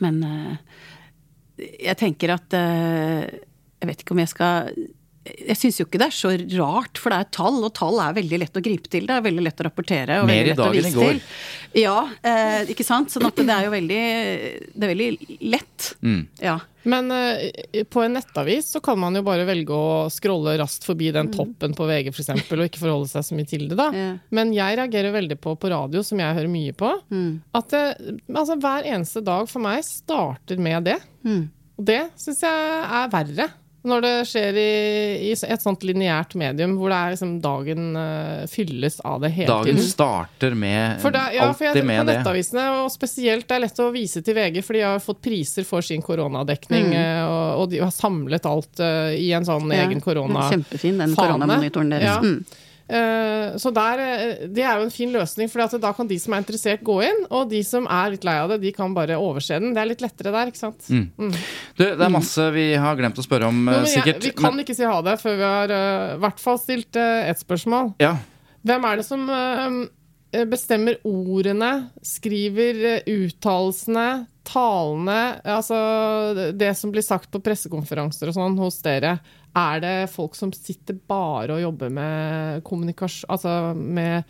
men 0.03 0.17
jeg 1.55 1.95
tenker 1.95 2.33
at 2.33 2.51
Jeg 2.51 3.87
vet 3.87 4.01
ikke 4.01 4.11
om 4.11 4.19
jeg 4.19 4.31
skal 4.31 4.73
jeg 5.25 5.57
syns 5.57 5.79
jo 5.79 5.87
ikke 5.87 5.99
det 6.01 6.07
er 6.11 6.13
så 6.13 6.31
rart, 6.59 6.99
for 7.01 7.09
det 7.09 7.17
er 7.23 7.29
tall, 7.33 7.57
og 7.65 7.71
tall 7.73 7.97
er 8.03 8.13
veldig 8.13 8.39
lett 8.43 8.59
å 8.59 8.61
gripe 8.61 8.91
til. 8.93 9.07
Det 9.09 9.15
er 9.15 9.23
veldig 9.25 9.45
lett 9.47 9.63
å 9.63 9.65
rapportere 9.65 10.19
og 10.21 10.27
Mer 10.29 10.37
veldig 10.37 10.51
lett 10.51 10.59
å 10.59 10.61
dag 10.61 10.75
enn 10.75 10.77
i 10.77 10.83
vise 10.85 10.99
går. 10.99 11.15
til. 11.15 11.81
Ja, 11.81 11.95
eh, 12.21 12.69
ikke 12.75 12.85
sant. 12.85 13.09
Sånn 13.13 13.25
at 13.25 13.41
det 13.41 13.55
er 13.55 13.65
jo 13.65 13.73
veldig 13.73 14.03
Det 14.75 14.85
er 14.85 14.91
veldig 14.93 15.09
lett. 15.49 15.89
Mm. 16.05 16.21
Ja. 16.45 16.59
Men 16.85 17.09
eh, 17.15 17.81
på 17.89 18.03
en 18.05 18.13
nettavis 18.19 18.69
så 18.75 18.83
kan 18.85 19.01
man 19.01 19.17
jo 19.17 19.23
bare 19.25 19.47
velge 19.49 19.73
å 19.73 20.05
scrolle 20.13 20.53
raskt 20.61 20.85
forbi 20.85 21.09
den 21.15 21.33
toppen 21.33 21.73
på 21.73 21.89
VG 21.89 22.13
f.eks., 22.13 22.31
og 22.45 22.65
ikke 22.67 22.83
forholde 22.83 23.09
seg 23.09 23.25
så 23.25 23.39
mye 23.39 23.49
til 23.49 23.65
det, 23.71 23.79
da. 23.81 23.89
Ja. 23.97 24.13
Men 24.29 24.53
jeg 24.53 24.77
reagerer 24.77 25.15
veldig 25.17 25.39
på 25.41 25.57
på 25.57 25.73
radio, 25.73 26.05
som 26.05 26.21
jeg 26.21 26.37
hører 26.37 26.51
mye 26.53 26.77
på, 26.77 26.93
at 27.57 27.73
det, 27.73 27.83
altså, 28.29 28.61
hver 28.61 28.85
eneste 28.93 29.25
dag 29.25 29.49
for 29.49 29.65
meg 29.65 29.81
starter 29.87 30.61
med 30.61 30.91
det. 30.91 30.99
Og 31.25 31.85
det 31.89 32.03
syns 32.21 32.45
jeg 32.45 32.81
er 32.85 33.09
verre. 33.13 33.49
Når 33.85 34.01
det 34.01 34.11
skjer 34.27 34.57
i, 34.57 34.69
i 35.27 35.31
et 35.35 35.61
sånt 35.61 35.83
lineært 35.85 36.33
medium 36.39 36.73
hvor 36.79 36.89
det 36.89 36.97
er 36.97 37.13
liksom 37.13 37.35
dagen 37.43 37.91
uh, 37.95 38.45
fylles 38.49 38.97
av 39.05 39.19
det 39.21 39.29
hele 39.35 39.47
Dagen 39.51 39.75
tiden. 39.77 39.85
starter 39.91 40.55
med 40.57 40.99
For 41.03 41.13
da, 41.13 41.27
ja, 41.35 41.51
for 41.53 41.67
jeg, 41.67 41.71
alltid 41.75 41.85
på 41.85 41.89
med 41.91 42.07
det. 42.09 42.17
nettavisene, 42.19 42.65
og 42.81 42.89
spesielt 42.93 43.47
det 43.47 43.55
er 43.59 43.63
lett 43.67 43.79
å 43.85 43.89
vise 43.93 44.23
til 44.25 44.35
VG, 44.39 44.59
for 44.65 44.73
de 44.79 44.83
har 44.87 44.99
fått 45.05 45.21
priser 45.21 45.63
for 45.69 45.85
sin 45.85 46.01
koronadekning, 46.05 46.91
Mm. 46.95 47.29
og, 47.29 47.61
og 47.61 47.69
de 47.71 47.79
har 47.85 47.91
samlet 47.93 48.45
alt 48.49 48.79
uh, 48.81 49.13
i 49.13 49.29
en 49.37 49.45
sånn 49.47 49.69
Ja, 49.71 49.85
egen 49.85 50.01
korona... 50.01 50.49
Kjempefin, 50.51 50.97
den 51.01 51.13
koronamonitoren 51.15 51.93
deres. 51.93 52.09
Ja. 52.09 52.19
Mm. 52.21 52.43
Eh, 52.87 53.55
så 53.57 53.71
der, 53.73 53.99
eh, 54.03 54.47
det 54.47 54.61
er 54.61 54.77
jo 54.77 54.85
en 54.85 54.93
fin 54.93 55.09
løsning, 55.13 55.49
for 55.49 55.65
da 55.81 55.91
kan 55.97 56.07
de 56.07 56.19
som 56.21 56.35
er 56.35 56.43
interessert, 56.43 56.83
gå 56.85 56.99
inn. 57.05 57.25
Og 57.31 57.49
de 57.49 57.63
som 57.65 57.87
er 57.89 58.13
litt 58.13 58.27
lei 58.27 58.35
av 58.37 58.53
det, 58.53 58.59
de 58.61 58.71
kan 58.75 58.93
bare 58.93 59.17
overse 59.17 59.57
den. 59.59 59.73
Det 59.73 59.81
er 59.81 59.89
litt 59.89 60.05
lettere 60.05 60.33
der, 60.35 60.51
ikke 60.53 60.61
sant. 60.61 60.85
Mm. 60.89 61.09
Du, 61.77 61.83
det 61.83 62.05
er 62.05 62.13
masse 62.13 62.47
vi 62.55 62.67
har 62.75 62.95
glemt 62.99 63.17
å 63.17 63.25
spørre 63.25 63.49
om, 63.49 63.65
no, 63.65 63.81
sikkert. 63.89 64.21
jeg, 64.21 64.23
vi 64.29 64.37
kan 64.37 64.53
men- 64.55 64.65
ikke 64.65 64.77
si 64.77 64.85
ha 64.85 65.01
det 65.05 65.17
før 65.21 65.37
vi 65.41 65.49
har 65.49 65.75
eh, 65.75 66.15
i 66.15 66.23
hvert 66.23 66.39
fall 66.43 66.61
stilt 66.61 66.95
ett 66.95 67.41
spørsmål. 67.41 67.95
Ja. 68.03 68.15
Hvem 68.65 68.85
er 68.89 69.01
det 69.01 69.05
som 69.07 69.25
eh, 69.29 70.45
bestemmer 70.45 70.97
ordene, 71.05 71.89
skriver 72.05 72.85
eh, 72.95 73.11
uttalelsene, 73.25 74.27
talene 74.45 75.39
Altså 75.41 76.51
det 76.53 76.75
som 76.77 76.91
blir 76.93 77.01
sagt 77.01 77.31
på 77.33 77.41
pressekonferanser 77.41 78.29
og 78.29 78.35
sånn 78.37 78.59
hos 78.61 78.77
dere. 78.85 79.15
Er 79.55 79.79
det 79.83 80.09
folk 80.11 80.35
som 80.35 80.51
sitter 80.53 80.97
bare 81.07 81.55
og 81.55 81.61
jobber 81.63 81.89
med 81.95 82.63
kommunikasjon 82.67 83.29
Altså 83.31 83.53
med 83.75 84.23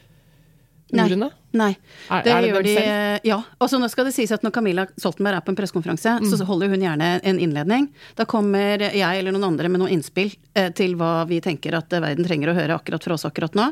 Nei. 0.94 1.06
ordene? 1.08 1.32
Nei. 1.58 1.72
Er, 2.14 2.22
Det, 2.24 2.32
er 2.32 2.42
det 2.46 2.50
gjør 2.52 2.64
de, 2.68 2.74
selv? 2.76 3.20
ja. 3.26 3.38
Og 3.60 3.72
nå 3.82 3.88
skal 3.90 4.06
det 4.06 4.14
sies 4.14 4.32
at 4.36 4.44
når 4.46 4.54
Camilla 4.54 4.86
Stoltenberg 5.00 5.40
er 5.40 5.42
på 5.48 5.50
en 5.50 5.58
pressekonferanse, 5.58 6.14
Mm. 6.22 6.30
så 6.30 6.46
holder 6.46 6.70
hun 6.70 6.80
gjerne 6.86 7.08
en 7.24 7.40
innledning. 7.42 7.88
Da 8.16 8.26
kommer 8.30 8.78
jeg 8.94 9.02
eller 9.20 9.32
noen 9.34 9.48
andre 9.50 9.68
med 9.70 9.82
noen 9.82 9.96
innspill 9.98 10.36
eh, 10.54 10.70
til 10.78 10.94
hva 10.96 11.26
vi 11.28 11.42
tenker 11.42 11.74
at 11.74 11.92
eh, 11.92 12.00
verden 12.06 12.24
trenger 12.28 12.50
å 12.54 12.56
høre 12.60 12.76
akkurat 12.78 13.04
fra 13.04 13.14
oss 13.18 13.26
akkurat 13.26 13.56
nå. 13.58 13.72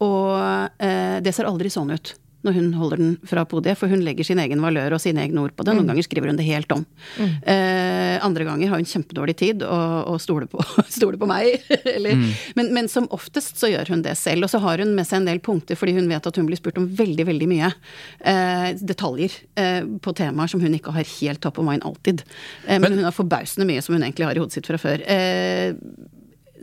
Og 0.00 0.70
eh, 0.80 1.20
det 1.20 1.34
ser 1.36 1.44
aldri 1.44 1.68
sånn 1.70 1.92
ut 1.92 2.14
når 2.44 2.52
hun 2.54 2.66
holder 2.78 2.96
den 3.00 3.14
fra 3.26 3.42
podiet, 3.48 3.78
for 3.80 3.88
hun 3.90 4.02
legger 4.06 4.24
sin 4.28 4.38
egen 4.38 4.60
valør 4.62 4.94
og 4.94 5.00
sine 5.02 5.22
egne 5.24 5.40
ord 5.42 5.54
på 5.56 5.64
det. 5.66 5.72
Mm. 5.72 5.78
Noen 5.80 5.88
ganger 5.90 6.04
skriver 6.06 6.28
hun 6.30 6.36
det 6.38 6.44
helt 6.46 6.70
om. 6.70 6.84
Eh, 7.42 8.18
andre 8.22 8.44
ganger 8.46 8.68
har 8.70 8.78
hun 8.80 8.86
kjempedårlig 8.86 9.34
tid 9.40 9.64
og, 9.66 10.12
og 10.12 10.20
stoler 10.22 10.46
på, 10.50 10.62
stole 10.98 11.18
på 11.20 11.28
meg. 11.30 11.62
Eller, 11.96 12.14
Mm. 12.16 12.28
men, 12.56 12.68
men 12.72 12.86
som 12.88 13.08
oftest 13.12 13.58
så 13.60 13.68
gjør 13.68 13.90
hun 13.92 14.02
det 14.04 14.14
selv. 14.16 14.46
Og 14.46 14.50
så 14.52 14.60
har 14.62 14.78
hun 14.80 14.94
med 14.96 15.04
seg 15.08 15.20
en 15.20 15.26
del 15.28 15.40
punkter 15.44 15.76
fordi 15.76 15.96
hun 15.98 16.06
vet 16.08 16.26
at 16.30 16.38
hun 16.38 16.46
blir 16.48 16.56
spurt 16.60 16.78
om 16.80 16.86
veldig, 16.96 17.26
veldig 17.28 17.48
mye. 17.50 17.72
Eh, 18.22 18.68
detaljer 18.78 19.34
eh, 19.58 19.82
på 20.00 20.14
temaer 20.16 20.48
som 20.52 20.62
hun 20.62 20.76
ikke 20.78 20.94
har 20.94 21.08
helt 21.18 21.42
top 21.44 21.58
of 21.60 21.66
mind 21.66 21.84
alltid. 21.84 22.22
Eh, 22.66 22.78
men, 22.78 22.86
Men- 22.86 23.00
hun 23.00 23.08
har 23.10 23.16
forbausende 23.16 23.66
mye 23.68 23.82
som 23.82 23.96
hun 23.98 24.06
egentlig 24.06 24.28
har 24.28 24.38
i 24.38 24.42
hodet 24.44 24.54
sitt 24.60 24.70
fra 24.70 24.78
før. 24.80 25.02
Eh, 25.02 25.74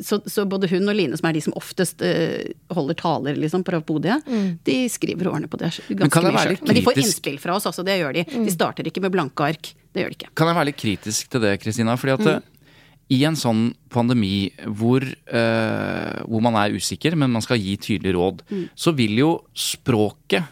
så, 0.02 0.22
så 0.26 0.46
både 0.50 0.70
hun 0.72 0.88
og 0.90 0.96
Line, 0.98 1.18
som 1.20 1.28
er 1.30 1.34
de 1.38 1.42
som 1.46 1.54
oftest 1.60 2.02
uh, 2.02 2.42
holder 2.74 2.98
taler 3.00 3.36
liksom, 3.40 3.64
på 3.68 3.82
podiet, 3.86 4.26
de 4.66 4.78
skriver 4.90 5.30
ordene 5.30 5.50
på 5.52 5.60
det 5.62 5.74
ganske 5.90 6.24
mye 6.24 6.46
sjøl. 6.48 6.58
Men 6.66 6.76
de 6.80 6.84
får 6.86 6.98
innspill 7.04 7.38
fra 7.44 7.58
oss, 7.58 7.68
altså. 7.70 7.84
Det 7.86 8.00
gjør 8.00 8.14
de. 8.18 8.24
De 8.48 8.52
starter 8.54 8.88
ikke 8.90 9.04
med 9.04 9.14
blanke 9.14 9.46
ark. 9.46 9.74
Det 9.94 10.02
gjør 10.04 10.10
de 10.14 10.18
ikke. 10.22 10.32
Kan 10.40 10.50
jeg 10.50 10.58
være 10.58 10.70
litt 10.72 10.82
kritisk 10.82 11.30
til 11.30 11.44
det, 11.46 11.54
Kristina? 11.62 11.96
Fordi 12.00 12.14
at 12.16 12.26
Mm. 12.26 12.36
eh, 12.36 12.50
i 13.14 13.24
en 13.28 13.36
sånn 13.36 13.76
pandemi 13.92 14.50
hvor, 14.66 15.04
uh, 15.04 16.24
hvor 16.26 16.42
man 16.42 16.56
er 16.56 16.74
usikker, 16.74 17.16
men 17.20 17.30
man 17.32 17.42
skal 17.46 17.60
gi 17.60 17.76
tydelig 17.78 18.14
råd, 18.16 18.42
Mm. 18.50 18.70
så 18.76 18.96
vil 18.96 19.18
jo 19.20 19.32
språket 19.54 20.44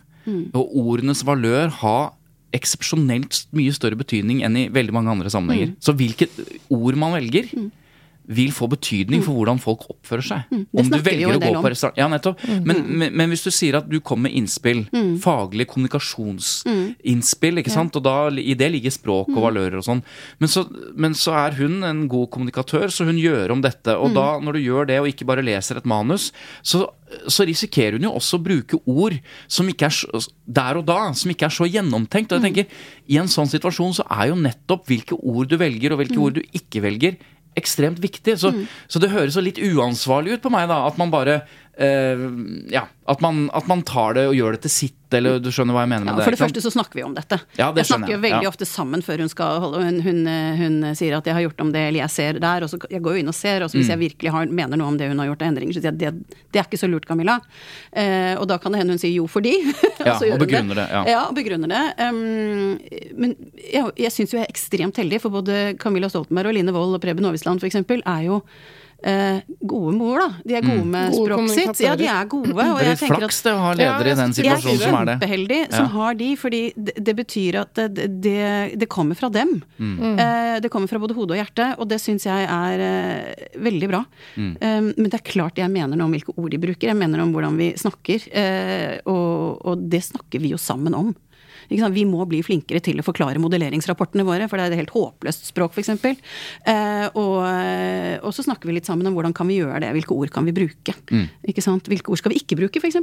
og 0.54 0.76
ordenes 0.78 1.24
valør 1.26 1.70
ha 1.82 2.12
eksepsjonelt 2.54 3.46
mye 3.56 3.74
større 3.74 3.98
betydning 3.98 4.44
enn 4.46 4.58
i 4.60 4.68
veldig 4.70 4.94
mange 4.94 5.10
andre 5.14 5.32
sammenhenger. 5.34 5.72
Mm. 5.72 5.78
Så 5.82 5.96
hvilket 5.98 6.30
ord 6.70 6.98
man 7.00 7.16
velger, 7.16 7.48
vil 8.28 8.52
få 8.52 8.68
betydning 8.70 9.24
for 9.24 9.34
hvordan 9.34 9.60
folk 9.60 9.88
oppfører 9.90 10.24
seg. 10.24 10.44
Mm. 10.52 10.68
Om 10.78 10.90
du 10.90 10.98
velger 11.00 11.28
å 11.36 11.40
gå 11.42 11.56
om. 11.56 11.64
på 11.64 11.70
restaurant 11.72 11.98
Ja, 11.98 12.08
nettopp. 12.08 12.40
Men, 12.64 12.86
men, 12.98 13.14
men 13.18 13.30
hvis 13.30 13.44
du 13.44 13.50
sier 13.52 13.76
at 13.78 13.90
du 13.90 14.00
kommer 14.00 14.30
med 14.30 14.34
innspill, 14.38 14.88
Mm. 14.92 15.18
faglige 15.20 15.68
kommunikasjonsinnspill, 15.68 17.60
ikke 17.62 17.72
sant, 17.74 17.96
og 17.98 18.04
da 18.06 18.30
i 18.30 18.54
det 18.58 18.72
ligger 18.72 18.92
språk 18.94 19.28
Mm. 19.32 19.38
og 19.38 19.44
valører 19.44 19.78
og 19.78 19.84
sånn, 19.86 20.04
men 20.40 20.50
så, 20.50 20.66
men 20.96 21.14
så 21.14 21.34
er 21.48 21.52
hun 21.58 21.84
en 21.84 22.08
god 22.08 22.30
kommunikatør, 22.32 22.88
så 22.92 23.06
hun 23.06 23.18
gjør 23.18 23.52
om 23.52 23.62
dette. 23.62 23.96
Og 23.98 24.10
Mm. 24.12 24.14
da, 24.16 24.40
når 24.40 24.54
du 24.54 24.60
gjør 24.60 24.88
det 24.88 25.00
og 25.00 25.08
ikke 25.08 25.26
bare 25.26 25.44
leser 25.44 25.78
et 25.78 25.86
manus, 25.86 26.32
så, 26.64 26.88
så 27.28 27.46
risikerer 27.46 27.94
hun 27.94 28.04
jo 28.04 28.12
også 28.16 28.38
å 28.40 28.44
bruke 28.44 28.80
ord 28.88 29.20
som 29.48 29.68
ikke 29.68 29.86
er 29.86 29.90
så, 29.90 30.28
der 30.48 30.78
og 30.78 30.86
da, 30.86 31.12
som 31.14 31.32
ikke 31.32 31.46
er 31.46 31.50
så 31.50 31.66
gjennomtenkt. 31.70 32.32
Og 32.32 32.40
Mm. 32.42 32.44
jeg 32.44 32.54
tenker, 32.54 32.66
i 33.10 33.18
en 33.18 33.28
sånn 33.28 33.48
situasjon 33.50 33.94
så 33.94 34.04
er 34.10 34.30
jo 34.30 34.36
nettopp 34.36 34.86
hvilke 34.88 35.14
ord 35.24 35.48
du 35.50 35.58
velger, 35.58 35.92
og 35.94 36.00
hvilke 36.00 36.16
Mm. 36.18 36.24
ord 36.24 36.34
du 36.36 36.42
ikke 36.54 36.82
velger, 36.82 37.18
ekstremt 37.60 38.00
viktig. 38.04 38.38
Så, 38.40 38.54
så 38.88 39.02
det 39.02 39.12
høres 39.12 39.36
jo 39.38 39.44
litt 39.44 39.60
uansvarlig 39.60 40.38
ut 40.38 40.46
på 40.46 40.52
meg, 40.54 40.70
da. 40.72 40.84
At 40.88 41.00
man 41.02 41.14
bare 41.14 41.42
Ja, 41.78 42.84
at 43.08 43.22
man, 43.24 43.50
at 43.54 43.68
man 43.68 43.82
tar 43.88 44.14
det 44.14 44.26
og 44.30 44.36
gjør 44.36 44.56
det 44.56 44.62
til 44.66 44.72
sitt, 44.74 44.98
eller 45.16 45.40
du 45.44 45.50
skjønner 45.52 45.76
hva 45.76 45.82
jeg 45.84 45.90
mener 45.92 46.06
med 46.06 46.12
Ja, 46.14 46.18
det? 46.20 46.26
for 46.28 46.36
det 46.36 46.40
første 46.40 46.62
så 46.64 46.72
snakker 46.72 47.00
vi 47.00 47.04
om 47.04 47.16
dette. 47.16 47.40
Ja, 47.58 47.72
det 47.74 47.82
jeg 47.82 47.90
snakker 47.90 48.14
jo 48.14 48.20
veldig 48.24 48.46
ja. 48.46 48.52
ofte 48.52 48.68
sammen 48.70 49.02
før 49.04 49.24
hun 49.24 49.32
skal 49.32 49.58
holde 49.64 49.80
og 49.82 49.88
hun, 49.88 49.98
hun, 50.06 50.20
hun 50.60 50.76
sier 50.96 51.16
at 51.18 51.26
jeg 51.28 51.36
har 51.36 51.44
gjort 51.48 51.64
om 51.66 51.72
det, 51.74 51.82
eller 51.90 52.04
jeg 52.04 52.14
ser 52.14 52.40
der. 52.44 52.64
Og 52.64 52.72
så 52.72 52.80
jeg 52.92 53.02
går 53.04 53.18
jo 53.18 53.24
inn 53.24 53.32
og 53.32 53.36
ser, 53.36 53.66
og 53.66 53.72
så 53.72 53.80
hvis 53.80 53.90
Mm. 53.90 53.94
jeg 53.96 54.02
virkelig 54.06 54.32
har, 54.36 54.54
mener 54.62 54.80
noe 54.80 54.88
om 54.94 55.00
det 55.00 55.10
hun 55.12 55.20
har 55.20 55.32
gjort 55.32 55.42
av 55.42 55.48
endringer, 55.52 55.74
så 55.76 55.82
sier 55.82 55.92
jeg 55.92 56.00
det, 56.00 56.38
det 56.54 56.62
er 56.62 56.68
ikke 56.70 56.80
så 56.80 56.88
lurt, 56.92 57.08
Camilla. 57.10 57.40
Eh, 57.92 58.36
og 58.38 58.48
da 58.52 58.60
kan 58.62 58.72
det 58.72 58.84
hende 58.84 58.96
hun 58.96 59.02
sier 59.02 59.16
jo 59.18 59.28
fordi. 59.28 59.56
Ja, 60.02 60.16
så 60.18 60.26
gjør 60.26 60.34
og 60.34 60.40
hun 60.40 60.48
begrunner 60.48 60.80
det, 60.80 60.88
ja. 60.90 61.02
ja 61.12 61.20
og 61.28 61.36
begrunner 61.38 61.70
det. 61.70 61.82
Um, 62.02 62.80
men 63.22 63.36
jeg, 63.62 63.92
jeg 64.02 64.12
syns 64.16 64.32
jo 64.34 64.40
jeg 64.40 64.48
er 64.48 64.54
ekstremt 64.54 64.98
heldig, 64.98 65.20
for 65.22 65.30
både 65.36 65.76
Camilla 65.82 66.10
Stoltenberg 66.10 66.50
og 66.50 66.56
Line 66.58 66.74
Wold 66.74 66.96
og 66.98 67.04
Preben 67.04 67.28
Aavitsland 67.30 67.62
f.eks. 67.62 67.78
er 67.84 68.24
jo 68.26 68.40
eh, 69.04 69.42
gode 69.66 69.94
med 69.98 70.02
ord, 70.08 70.20
da. 70.22 70.30
De 70.46 70.56
er 70.56 70.62
gode 70.62 70.86
med 70.86 71.12
Gode 71.12 71.32
språket 71.32 71.56
sitt. 71.56 71.82
Ja, 71.86 71.96
de 71.96 72.06
er 72.08 72.26
gode. 72.30 72.52
Og 72.52 72.58
Mm. 72.62 72.78
Det 72.78 72.82
er 72.82 72.84
jeg 72.84 72.90
litt 72.92 73.00
tenker 73.00 73.16
at 73.16 73.22
flaks 73.22 73.42
det 73.44 73.52
å 73.54 73.60
ha 73.62 73.72
ledere 73.74 74.08
Ja, 74.08 74.14
i 74.14 74.20
den 74.22 74.34
situasjonen 74.34 74.36
som 74.36 74.52
er 74.52 74.62
situasjonen 74.62 74.82
som 74.82 74.96
er 75.02 75.06
det. 75.06 75.16
kjempeheldig 75.20 75.60
som 75.74 75.86
Ja. 75.86 75.92
har 75.96 76.14
de, 76.22 76.30
fordi 76.36 76.62
det, 76.78 76.94
det 77.04 77.16
betyr 77.16 77.56
at 77.62 77.74
det, 77.74 78.08
det, 78.22 78.78
det 78.78 78.90
kommer 78.90 79.16
fra 79.16 79.30
dem. 79.30 79.64
Mm. 79.80 80.20
Eh, 80.20 80.60
det 80.62 80.70
kommer 80.72 80.88
fra 80.88 81.00
både 81.00 81.16
hode 81.16 81.32
og 81.34 81.40
hjerte, 81.42 81.76
og 81.80 81.88
det 81.90 82.00
syns 82.02 82.26
jeg 82.26 82.46
er 82.48 82.80
eh, 82.80 83.48
veldig 83.58 83.90
bra. 83.90 84.04
Mm. 84.38 84.54
Eh, 84.62 84.82
men 84.96 85.10
det 85.10 85.14
er 85.20 85.26
klart 85.32 85.56
jeg 85.58 85.70
mener 85.72 85.96
noe 85.98 86.06
om 86.06 86.12
hvilke 86.14 86.34
ord 86.38 86.52
de 86.52 86.58
bruker, 86.62 86.88
jeg 86.92 86.96
mener 86.98 87.20
om 87.22 87.34
hvordan 87.34 87.58
vi 87.58 87.72
snakker. 87.74 88.28
eh, 88.32 89.00
og, 89.06 89.62
og 89.66 89.90
det 89.90 90.04
snakker 90.04 90.40
vi 90.40 90.50
jo 90.54 90.58
sammen 90.58 90.94
om. 90.94 91.16
Vi 91.72 92.06
må 92.08 92.26
bli 92.28 92.42
flinkere 92.44 92.82
til 92.84 93.00
å 93.00 93.06
forklare 93.06 93.42
modelleringsrapportene 93.42 94.26
våre, 94.28 94.48
for 94.52 94.60
det 94.60 94.68
er 94.68 94.76
et 94.76 94.82
helt 94.84 94.96
håpløst 94.96 95.48
språk, 95.54 95.76
f.eks. 95.76 95.92
Eh, 95.96 97.06
og, 97.16 97.38
eh, 97.48 98.18
og 98.20 98.36
så 98.36 98.46
snakker 98.46 98.68
vi 98.68 98.76
litt 98.76 98.90
sammen 98.90 99.08
om 99.08 99.16
hvordan 99.16 99.36
kan 99.36 99.48
vi 99.48 99.62
gjøre 99.62 99.80
det, 99.86 99.94
hvilke 99.96 100.18
ord 100.18 100.34
kan 100.36 100.48
vi 100.48 100.56
bruke. 100.56 100.96
Mm. 101.12 101.30
Ikke 101.54 101.64
sant? 101.64 101.88
Hvilke 101.88 102.12
ord 102.12 102.20
skal 102.20 102.36
vi 102.36 102.42
ikke 102.44 102.60
bruke, 102.60 102.84
f.eks. 102.84 103.00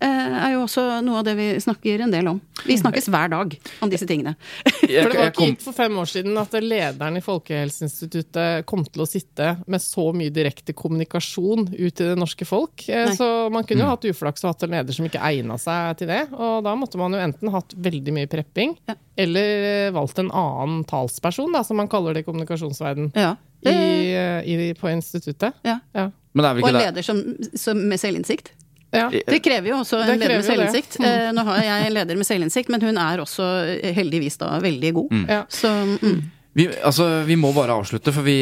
Eh, 0.00 0.06
er 0.46 0.52
jo 0.54 0.60
også 0.62 0.82
noe 1.02 1.18
av 1.18 1.24
det 1.26 1.32
vi 1.34 1.46
snakker 1.58 2.04
en 2.04 2.12
del 2.14 2.28
om. 2.30 2.36
Vi 2.62 2.76
snakkes 2.78 3.08
hver 3.10 3.32
dag 3.32 3.56
om 3.82 3.90
disse 3.90 4.06
tingene. 4.06 4.36
For 4.62 4.86
det 4.86 5.08
var 5.18 5.32
ikke 5.32 5.48
gitt 5.48 5.64
for 5.64 5.74
fem 5.74 5.96
år 5.98 6.06
siden 6.06 6.38
at 6.38 6.52
lederen 6.62 7.18
i 7.18 7.22
Folkehelseinstituttet 7.24 8.62
kom 8.70 8.84
til 8.86 9.02
å 9.02 9.08
sitte 9.10 9.56
med 9.66 9.82
så 9.82 10.04
mye 10.14 10.30
direkte 10.30 10.70
kommunikasjon 10.78 11.66
ut 11.72 11.94
til 11.98 12.12
det 12.12 12.18
norske 12.20 12.46
folk. 12.46 12.84
Eh, 12.88 13.08
Nei. 13.10 13.16
Så 13.18 13.50
man 13.50 13.64
kunne 13.66 13.82
jo 13.82 13.88
Mm. 13.88 13.94
hatt 13.96 14.06
uflaks 14.12 14.44
og 14.44 14.52
hatt 14.54 14.62
en 14.68 14.70
leder 14.76 14.94
som 14.94 15.06
ikke 15.06 15.18
egna 15.32 15.58
seg 15.58 15.96
til 15.98 16.06
det. 16.08 16.28
Og 16.32 16.62
da 16.62 16.74
måtte 16.76 16.96
man 16.96 17.12
jo 17.12 17.18
enten 17.18 17.50
hatt 17.50 17.74
veldig 17.74 18.12
mye 18.14 18.26
prepping, 18.30 18.76
Ja. 18.86 18.94
eller 19.16 19.88
eh, 19.88 19.90
valgt 19.90 20.18
en 20.18 20.30
annen 20.30 20.84
talsperson, 20.84 21.50
da, 21.52 21.62
som 21.64 21.76
man 21.76 21.88
kaller 21.88 22.14
det 22.14 22.20
i 22.24 22.30
kommunikasjonsverdenen. 22.30 23.12
Ja. 23.16 23.34
i, 23.66 24.14
i, 24.46 24.74
på 24.78 24.86
instituttet. 24.94 25.52
ja. 25.64 25.80
Ja. 25.92 26.10
men 26.32 26.42
det 26.44 26.50
er 26.50 26.54
vel 26.54 26.62
Og 26.62 26.68
en 26.68 26.78
leder 26.78 27.02
som, 27.02 27.18
som 27.56 27.88
med 27.88 27.98
selvinnsikt. 27.98 28.52
Ja. 28.90 29.10
Det 29.10 29.38
krever 29.44 29.68
jo 29.68 29.82
også 29.82 30.00
en 30.00 30.16
leder 30.16 30.38
med 30.38 30.46
selvinnsikt. 30.46 30.98
Mm. 31.02 31.34
Nå 31.36 31.44
har 31.50 31.60
jeg 31.66 31.86
en 31.88 31.94
leder 31.96 32.16
med 32.16 32.28
selvinnsikt, 32.28 32.70
men 32.72 32.84
hun 32.86 33.00
er 33.02 33.20
også 33.20 33.48
eh, 33.74 33.92
heldigvis 33.96 34.40
da 34.40 34.54
veldig 34.64 34.92
god. 34.96 35.16
Ja. 35.28 35.42
Så 35.52 35.72
mm. 36.00 36.22
Vi, 36.56 36.64
altså, 36.82 37.04
vi 37.28 37.36
må 37.38 37.50
bare 37.54 37.74
avslutte, 37.76 38.10
for 38.14 38.24
vi, 38.26 38.38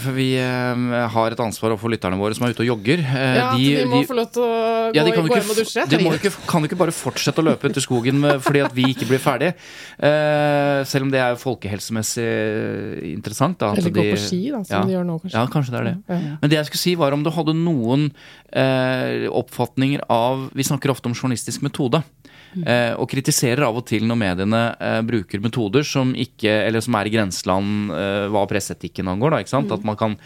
for 0.00 0.14
vi 0.16 0.28
um, 0.38 0.84
har 1.12 1.34
et 1.34 1.40
ansvar 1.42 1.74
overfor 1.74 1.90
lytterne 1.92 2.16
våre 2.16 2.36
som 2.36 2.46
er 2.46 2.54
ute 2.54 2.62
og 2.62 2.68
jogger. 2.70 3.02
Uh, 3.02 3.16
Ja, 3.38 3.48
de, 3.52 3.64
de, 3.80 3.88
må 3.90 3.98
få 4.06 4.14
lov 4.16 4.28
til 4.32 4.44
å 4.44 4.48
gå, 4.48 4.94
ja, 4.96 5.04
kan 5.12 5.26
gå 5.26 5.36
hjem 5.36 5.50
og 5.52 5.58
dusje. 5.58 5.84
de 5.90 5.98
må 6.04 6.12
ikke, 6.16 6.32
kan 6.48 6.64
jo 6.64 6.70
ikke 6.70 6.78
bare 6.80 6.94
fortsette 6.94 7.42
å 7.42 7.46
løpe 7.48 7.68
ut 7.68 7.80
i 7.80 7.82
skogen 7.84 8.20
med, 8.22 8.38
fordi 8.44 8.62
at 8.64 8.76
vi 8.76 8.86
ikke 8.94 9.08
blir 9.10 9.20
ferdig. 9.22 9.50
Uh, 9.98 10.86
selv 10.88 11.08
om 11.08 11.12
det 11.12 11.20
er 11.24 11.36
folkehelsemessig 11.40 12.28
interessant. 13.10 13.58
Da, 13.60 13.74
Eller 13.74 13.94
gå 13.98 14.06
på 14.14 14.22
ski, 14.22 14.40
da, 14.54 14.62
som 14.62 14.78
ja. 14.78 14.84
de 14.86 14.96
gjør 14.96 15.08
nå, 15.10 15.18
kanskje. 15.24 15.36
Ja, 15.36 15.44
kanskje 15.52 15.74
det 15.74 15.80
er 15.82 15.90
det. 15.90 15.96
Ja. 16.06 16.20
Men 16.38 16.54
det 16.54 16.60
jeg 16.60 16.70
skulle 16.70 16.84
si 16.86 16.94
var 17.02 17.18
om 17.18 17.26
du 17.26 17.32
hadde 17.34 17.56
noen 17.58 18.08
uh, 18.54 19.28
oppfatninger 19.42 20.06
av 20.08 20.48
Vi 20.56 20.64
snakker 20.70 20.94
ofte 20.94 21.10
om 21.10 21.18
journalistisk 21.18 21.66
metode. 21.66 22.00
Eh, 22.56 22.94
og 22.96 23.08
kritiserer 23.10 23.66
av 23.66 23.76
og 23.76 23.84
til 23.88 24.06
når 24.08 24.18
mediene 24.22 24.62
eh, 24.80 25.00
bruker 25.06 25.42
metoder 25.44 25.84
som 25.86 26.14
ikke 26.16 26.50
Eller 26.64 26.82
som 26.84 26.96
er 26.96 27.08
i 27.08 27.12
grenseland 27.12 27.92
eh, 27.92 28.24
hva 28.32 28.46
presseetikken 28.48 29.10
angår. 29.12 29.34
Da, 29.34 29.44
ikke 29.44 29.56
sant? 29.56 29.74
At 29.74 29.86
man 29.86 29.98
kan 30.00 30.16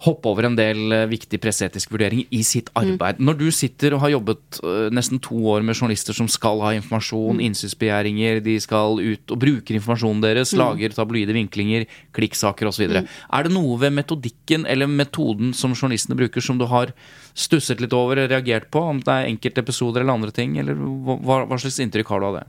hoppe 0.00 0.30
over 0.30 0.46
en 0.48 0.54
del 0.56 0.94
viktige 1.10 1.42
presseetiske 1.44 1.92
vurderinger 1.92 2.30
i 2.32 2.38
sitt 2.46 2.70
arbeid. 2.78 3.18
Når 3.20 3.36
du 3.36 3.50
sitter 3.52 3.92
og 3.92 4.00
har 4.00 4.14
jobbet 4.14 4.60
nesten 4.96 5.20
to 5.20 5.36
år 5.52 5.60
med 5.60 5.76
journalister 5.76 6.16
som 6.16 6.24
skal 6.32 6.62
ha 6.64 6.70
informasjon, 6.72 7.42
innsynsbegjæringer, 7.44 8.40
de 8.40 8.54
skal 8.64 8.96
ut 8.96 9.34
og 9.36 9.42
bruker 9.42 9.76
informasjonen 9.76 10.24
deres, 10.24 10.54
lager 10.56 10.96
tabloide 10.96 11.36
vinklinger, 11.36 11.84
klikksaker 12.16 12.70
osv. 12.70 12.86
Er 13.04 13.44
det 13.44 13.52
noe 13.52 13.76
ved 13.82 13.92
metodikken 13.98 14.64
eller 14.64 14.88
metoden 14.88 15.52
som 15.52 15.76
journalistene 15.76 16.16
bruker 16.16 16.48
som 16.48 16.56
du 16.56 16.64
har 16.72 16.96
stusset 17.34 17.80
litt 17.82 17.94
over, 17.96 18.22
reagert 18.30 18.70
på? 18.72 18.82
Om 18.94 19.02
det 19.04 19.12
er 19.12 19.28
enkeltepisoder 19.30 20.02
eller 20.04 20.16
andre 20.16 20.34
ting? 20.34 20.56
Eller 20.60 20.78
hva, 20.78 21.42
hva 21.46 21.58
slags 21.60 21.80
inntrykk 21.82 22.14
har 22.14 22.22
du 22.22 22.28
av 22.30 22.38
det? 22.40 22.46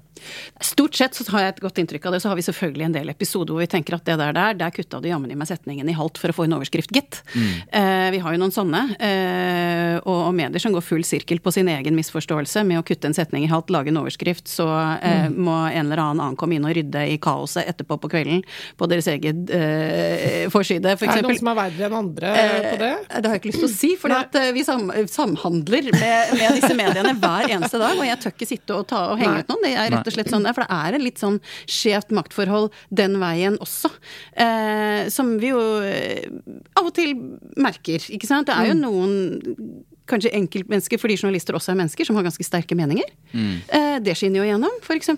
Stort 0.62 0.96
sett 0.96 1.16
så 1.18 1.26
har 1.34 1.48
jeg 1.48 1.56
et 1.56 1.62
godt 1.64 1.80
inntrykk 1.82 2.06
av 2.06 2.16
det. 2.16 2.22
Så 2.22 2.30
har 2.30 2.38
vi 2.38 2.46
selvfølgelig 2.46 2.86
en 2.88 2.98
del 3.00 3.10
episoder 3.14 3.56
hvor 3.56 3.64
vi 3.64 3.70
tenker 3.72 3.98
at 3.98 4.06
det 4.06 4.18
der 4.22 4.36
der, 4.38 4.58
der 4.60 4.74
kutta 4.76 5.02
du 5.02 5.10
jammen 5.10 5.32
i 5.34 5.38
meg 5.40 5.50
setningen 5.50 5.90
i 5.90 5.98
halvt 5.98 6.22
for 6.22 6.34
å 6.34 6.38
få 6.38 6.46
en 6.46 6.58
overskrift, 6.60 6.94
gitt. 6.94 7.22
Eh, 7.36 8.08
vi 8.14 8.22
har 8.22 8.36
jo 8.36 8.42
noen 8.42 8.54
sånne. 8.54 8.84
Eh, 9.02 9.98
og, 10.02 10.28
og 10.30 10.34
medier 10.38 10.62
som 10.62 10.76
går 10.76 10.86
full 10.86 11.04
sirkel 11.08 11.42
på 11.44 11.54
sin 11.54 11.70
egen 11.72 11.98
misforståelse 11.98 12.64
med 12.68 12.82
å 12.82 12.86
kutte 12.86 13.10
en 13.10 13.18
setning 13.18 13.48
i 13.48 13.52
halvt, 13.52 13.74
lage 13.74 13.92
en 13.94 14.02
overskrift, 14.04 14.48
så 14.52 14.68
eh, 15.02 15.28
må 15.34 15.58
en 15.72 15.88
eller 15.88 16.04
annen 16.06 16.22
annen 16.22 16.38
komme 16.40 16.58
inn 16.58 16.66
og 16.68 16.76
rydde 16.76 17.04
i 17.14 17.18
kaoset 17.22 17.68
etterpå 17.70 17.98
på 18.02 18.12
kvelden 18.12 18.44
på 18.80 18.90
deres 18.92 19.08
egen 19.12 19.44
eh, 19.54 20.48
forside. 20.54 20.96
For 21.00 21.10
er 21.10 21.22
det 21.22 21.26
noen 21.28 21.40
som 21.40 21.52
er 21.54 21.60
verre 21.60 21.88
enn 21.88 21.98
andre 21.98 22.34
på 22.68 22.78
det? 22.82 22.92
Eh, 23.10 23.22
Det 23.22 23.32
har 23.32 23.38
jeg 23.38 23.42
ikke 23.44 23.52
lyst 23.52 23.64
til 23.64 23.70
å 23.70 23.74
si, 23.74 23.92
for 24.00 24.54
vi 24.56 24.66
sam 24.72 24.92
samhandler 25.12 25.90
med, 25.94 26.34
med 26.40 26.58
disse 26.58 26.74
mediene 26.78 27.14
hver 27.20 27.52
eneste 27.52 27.82
dag. 27.82 27.98
Og 27.98 28.08
jeg 28.08 28.20
tør 28.24 28.36
ikke 28.36 28.50
sitte 28.50 28.78
og, 28.78 28.88
ta, 28.92 29.04
og 29.12 29.22
henge 29.22 29.44
ut 29.44 29.52
noen. 29.52 29.66
Det 29.68 29.74
er 29.76 29.94
rett 29.96 30.12
og 30.12 30.16
slett 30.16 30.32
sånn, 30.34 30.50
for 30.52 30.66
det 30.66 30.80
er 30.80 30.98
en 30.98 31.06
litt 31.06 31.22
sånn 31.22 31.40
skjevt 31.70 32.16
maktforhold 32.16 32.72
den 33.02 33.20
veien 33.22 33.60
også. 33.64 33.92
Eh, 34.34 35.08
som 35.14 35.36
vi 35.42 35.54
jo 35.54 35.62
eh, 35.86 36.28
av 36.80 36.90
og 36.90 36.96
til 36.98 37.16
merker, 37.60 38.04
ikke 38.12 38.30
sant. 38.30 38.50
Det 38.50 38.58
er 38.58 38.72
jo 38.72 38.80
noen 38.80 39.16
kanskje 40.12 40.34
enkeltmennesker, 40.38 41.00
fordi 41.02 41.18
journalister 41.20 41.58
også 41.58 41.74
er 41.74 41.80
mennesker, 41.82 42.08
som 42.08 42.18
har 42.18 42.26
ganske 42.28 42.46
sterke 42.46 42.78
meninger. 42.78 43.08
Eh, 43.34 43.98
det 44.04 44.16
skinner 44.20 44.42
jo 44.42 44.48
igjennom, 44.48 44.78
f.eks. 44.84 45.12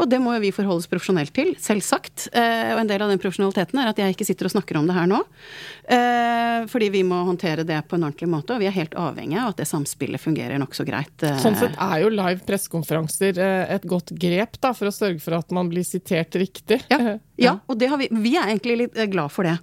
Og 0.00 0.08
det 0.10 0.20
må 0.22 0.34
jo 0.36 0.42
vi 0.44 0.52
forholdes 0.54 0.86
oss 0.86 0.90
profesjonelt 0.90 1.34
til, 1.36 1.52
selvsagt. 1.60 2.28
Eh, 2.32 2.72
og 2.74 2.82
en 2.82 2.90
del 2.90 3.04
av 3.04 3.12
den 3.12 3.20
profesjonaliteten 3.22 3.80
er 3.82 3.92
at 3.92 4.00
jeg 4.00 4.16
ikke 4.16 4.28
sitter 4.28 4.48
og 4.48 4.54
snakker 4.56 4.80
om 4.80 4.88
det 4.88 4.96
her 4.96 5.10
nå. 5.10 5.20
Eh, 5.92 6.66
fordi 6.72 6.90
vi 6.94 7.04
må 7.06 7.22
håndtere 7.28 7.66
det 7.68 7.80
på 7.88 7.98
en 7.98 8.08
ordentlig 8.08 8.30
måte, 8.32 8.56
og 8.56 8.62
vi 8.62 8.70
er 8.70 8.76
helt 8.76 8.96
avhengig 8.98 9.38
av 9.40 9.52
at 9.52 9.62
det 9.62 9.68
samspillet 9.70 10.22
fungerer 10.22 10.60
nokså 10.62 10.86
greit. 10.88 11.26
Sånn 11.42 11.58
sett 11.60 11.76
er 11.76 12.04
jo 12.04 12.12
live 12.12 12.42
pressekonferanser 12.48 13.40
et 13.42 13.86
godt 13.88 14.14
grep 14.16 14.58
da, 14.62 14.72
for 14.76 14.88
å 14.90 14.94
sørge 14.94 15.20
for 15.22 15.36
at 15.38 15.52
man 15.54 15.70
blir 15.72 15.86
sitert 15.86 16.36
riktig. 16.40 16.82
Ja, 16.92 17.18
ja, 17.42 17.52
og 17.66 17.78
det 17.80 17.88
har 17.90 17.98
vi, 18.00 18.08
vi 18.10 18.32
er 18.38 18.48
egentlig 18.52 18.76
litt 18.80 18.96
eh, 18.98 19.08
glad 19.10 19.32
for 19.34 19.46
det. 19.48 19.56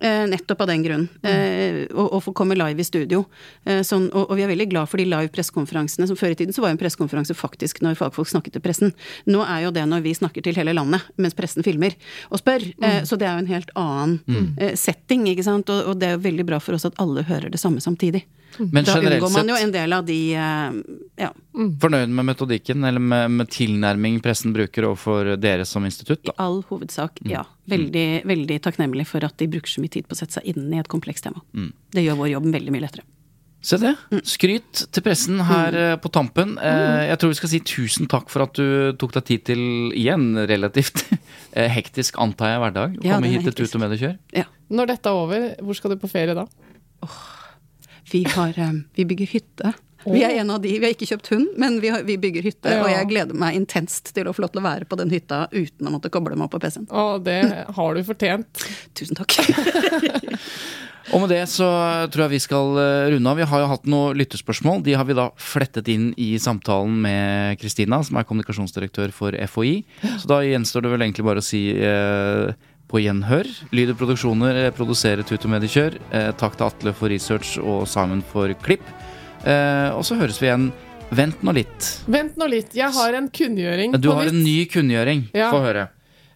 Eh, 0.00 0.24
nettopp 0.30 0.60
av 0.64 0.70
den 0.70 0.82
grunn. 0.84 1.04
Eh, 1.26 1.84
å, 1.92 2.04
å 2.16 2.20
få 2.22 2.32
komme 2.36 2.56
live 2.58 2.80
i 2.80 2.86
studio. 2.86 3.24
Eh, 3.64 3.82
sånn, 3.86 4.08
og, 4.12 4.30
og 4.30 4.38
vi 4.38 4.44
er 4.46 4.50
veldig 4.52 4.68
glad 4.70 4.90
for 4.90 5.00
de 5.00 5.06
live 5.08 5.30
pressekonferansene. 5.34 6.06
Som 6.10 6.18
før 6.20 6.34
i 6.34 6.38
tiden 6.38 6.54
så 6.56 6.62
var 6.64 6.72
jo 6.72 6.78
en 6.78 6.82
pressekonferanse 6.82 7.36
faktisk 7.38 7.82
når 7.84 7.98
fagfolk 8.00 8.30
snakket 8.30 8.56
til 8.58 8.64
pressen. 8.64 8.94
Nå 9.26 9.42
er 9.46 9.66
jo 9.66 9.74
det 9.74 9.84
når 9.90 10.04
vi 10.06 10.14
snakker 10.18 10.44
til 10.46 10.56
hele 10.58 10.74
landet 10.76 11.04
mens 11.18 11.36
pressen 11.38 11.66
filmer 11.66 11.96
og 12.30 12.40
spør. 12.42 12.64
Eh, 12.82 13.02
så 13.08 13.18
det 13.20 13.28
er 13.28 13.36
jo 13.36 13.44
en 13.44 13.52
helt 13.52 13.74
annen 13.78 14.54
eh, 14.58 14.74
setting, 14.78 15.26
ikke 15.32 15.46
sant. 15.46 15.70
Og, 15.74 15.92
og 15.92 16.00
det 16.00 16.10
er 16.12 16.16
jo 16.18 16.24
veldig 16.28 16.48
bra 16.48 16.62
for 16.62 16.78
oss 16.78 16.86
at 16.88 16.98
alle 17.02 17.26
hører 17.28 17.50
det 17.52 17.60
samme 17.60 17.82
samtidig. 17.84 18.24
Men 18.58 18.84
da 18.88 18.96
unngår 18.98 19.32
man 19.34 19.50
jo 19.52 19.56
en 19.60 19.72
del 19.74 19.92
av 19.94 20.06
de 20.08 20.16
eh, 20.34 20.78
ja, 21.22 21.28
Fornøyd 21.82 22.10
med 22.10 22.26
metodikken 22.30 22.82
eller 22.88 22.98
med, 23.02 23.30
med 23.38 23.50
tilnærming 23.54 24.16
pressen 24.24 24.54
bruker 24.56 24.88
overfor 24.88 25.34
dere 25.38 25.66
som 25.68 25.84
institutt? 25.86 26.26
I 26.26 26.34
all 26.42 26.62
hovedsak, 26.70 27.20
ja. 27.28 27.44
Veldig, 27.70 28.06
veldig 28.26 28.56
takknemlig 28.64 29.06
for 29.10 29.22
at 29.28 29.36
de 29.38 29.46
bruker 29.52 29.70
så 29.70 29.84
mye 29.84 29.92
tid 29.94 30.08
på 30.08 30.16
å 30.16 30.20
sette 30.22 30.40
seg 30.40 30.48
inn 30.54 30.72
i 30.74 30.80
et 30.80 30.90
komplekst 30.90 31.28
tema. 31.28 31.44
Det 31.94 32.02
gjør 32.06 32.18
vår 32.24 32.32
jobb 32.34 32.50
veldig 32.56 32.74
mye 32.74 32.84
lettere. 32.88 33.06
Se 33.68 33.74
det. 33.82 33.90
Skryt 34.22 34.84
til 34.94 35.02
pressen 35.02 35.40
her 35.42 35.74
eh, 35.74 35.94
på 35.98 36.10
tampen. 36.14 36.52
Eh, 36.62 37.08
Jeg 37.10 37.18
tror 37.18 37.32
vi 37.32 37.38
skal 37.40 37.50
si 37.50 37.58
tusen 37.66 38.06
takk 38.10 38.30
for 38.30 38.44
at 38.46 38.54
du 38.54 38.92
tok 38.98 39.16
deg 39.16 39.24
tid 39.32 39.44
til, 39.50 39.62
igjen, 39.98 40.28
relativt 40.46 41.02
hektisk, 41.78 42.18
antar 42.22 42.52
jeg, 42.54 42.60
hverdag. 42.62 42.94
Å 43.00 43.06
Ja, 43.06 43.16
komme 43.18 43.26
er 43.30 43.34
hit 43.38 43.48
til. 43.50 43.56
Tut 43.66 43.74
og 43.78 43.82
Mediekjør. 43.82 44.14
Ja. 44.38 44.46
Når 44.70 44.92
dette 44.94 45.10
er 45.10 45.18
over, 45.24 45.48
hvor 45.64 45.74
skal 45.78 45.94
du 45.94 45.98
på 46.02 46.10
ferie 46.10 46.38
da? 46.38 46.46
Vi, 48.12 48.24
har, 48.36 48.56
eh, 48.56 48.80
vi 48.96 49.06
bygger 49.08 49.26
hytte. 49.34 49.74
Vi 50.08 50.22
er 50.22 50.38
en 50.40 50.50
av 50.54 50.62
de, 50.62 50.70
vi 50.78 50.86
har 50.86 50.94
ikke 50.94 51.08
kjøpt 51.10 51.32
hund, 51.34 51.48
men 51.60 51.80
vi, 51.82 51.90
har, 51.92 52.04
vi 52.06 52.16
bygger 52.20 52.46
hytte. 52.46 52.72
Ja. 52.72 52.82
Og 52.84 52.92
jeg 52.92 53.08
gleder 53.10 53.38
meg 53.38 53.58
intenst 53.58 54.12
til 54.16 54.30
å 54.30 54.34
få 54.34 54.44
lov 54.44 54.54
til 54.54 54.62
å 54.62 54.68
være 54.68 54.88
på 54.88 54.98
den 55.00 55.10
hytta 55.12 55.46
uten 55.52 55.88
å 55.88 55.94
måtte 55.94 56.12
koble 56.14 56.38
meg 56.38 56.46
opp 56.46 56.54
på 56.56 56.62
PC-en. 56.62 56.88
Og 56.88 57.24
det 57.26 57.40
har 57.76 57.98
du 57.98 58.04
fortjent. 58.06 58.68
Tusen 58.98 59.18
takk. 59.18 59.34
Og 61.08 61.22
med 61.22 61.30
det 61.32 61.44
så 61.48 61.66
tror 62.12 62.26
jeg 62.26 62.34
vi 62.34 62.42
skal 62.44 62.78
eh, 62.82 63.10
runde 63.14 63.30
av. 63.30 63.38
Vi 63.40 63.46
har 63.48 63.62
jo 63.62 63.68
hatt 63.70 63.86
noen 63.88 64.18
lyttespørsmål. 64.20 64.82
De 64.84 64.96
har 64.98 65.06
vi 65.08 65.16
da 65.16 65.30
flettet 65.40 65.88
inn 65.92 66.10
i 66.20 66.34
samtalen 66.42 66.98
med 67.04 67.60
Kristina, 67.62 68.02
som 68.04 68.18
er 68.20 68.26
kommunikasjonsdirektør 68.28 69.14
for 69.16 69.32
FHI. 69.32 69.72
Så 70.20 70.28
da 70.28 70.42
gjenstår 70.44 70.84
det 70.84 70.92
vel 70.92 71.06
egentlig 71.06 71.24
bare 71.24 71.40
å 71.40 71.46
si 71.46 71.62
eh, 71.72 72.52
på 72.88 73.02
gjenhør. 73.04 73.48
Lyd 73.76 73.92
og 73.92 74.00
produksjoner 74.00 74.62
eh, 74.64 74.72
produserer 74.74 75.26
Tut 75.26 75.44
og 75.44 75.52
Mediekjør. 75.54 75.98
Eh, 76.10 76.30
takk 76.40 76.58
til 76.58 76.68
Atle 76.68 76.94
for 76.96 77.12
research 77.12 77.56
og 77.60 77.86
Simon 77.90 78.24
for 78.32 78.52
klipp. 78.64 78.84
Eh, 79.44 79.90
og 79.94 80.04
så 80.08 80.18
høres 80.18 80.40
vi 80.42 80.48
igjen. 80.48 80.70
Vent 81.14 81.44
nå 81.44 81.54
litt. 81.56 81.86
Vent 82.10 82.36
nå 82.36 82.48
litt, 82.52 82.74
jeg 82.76 82.92
har 82.92 83.16
en 83.16 83.30
kunngjøring 83.32 83.94
Du 83.96 84.10
har 84.12 84.28
en 84.28 84.42
ny 84.44 84.58
kunngjøring. 84.68 85.28
Ja. 85.36 85.48
Få 85.54 85.62
høre. 85.64 85.88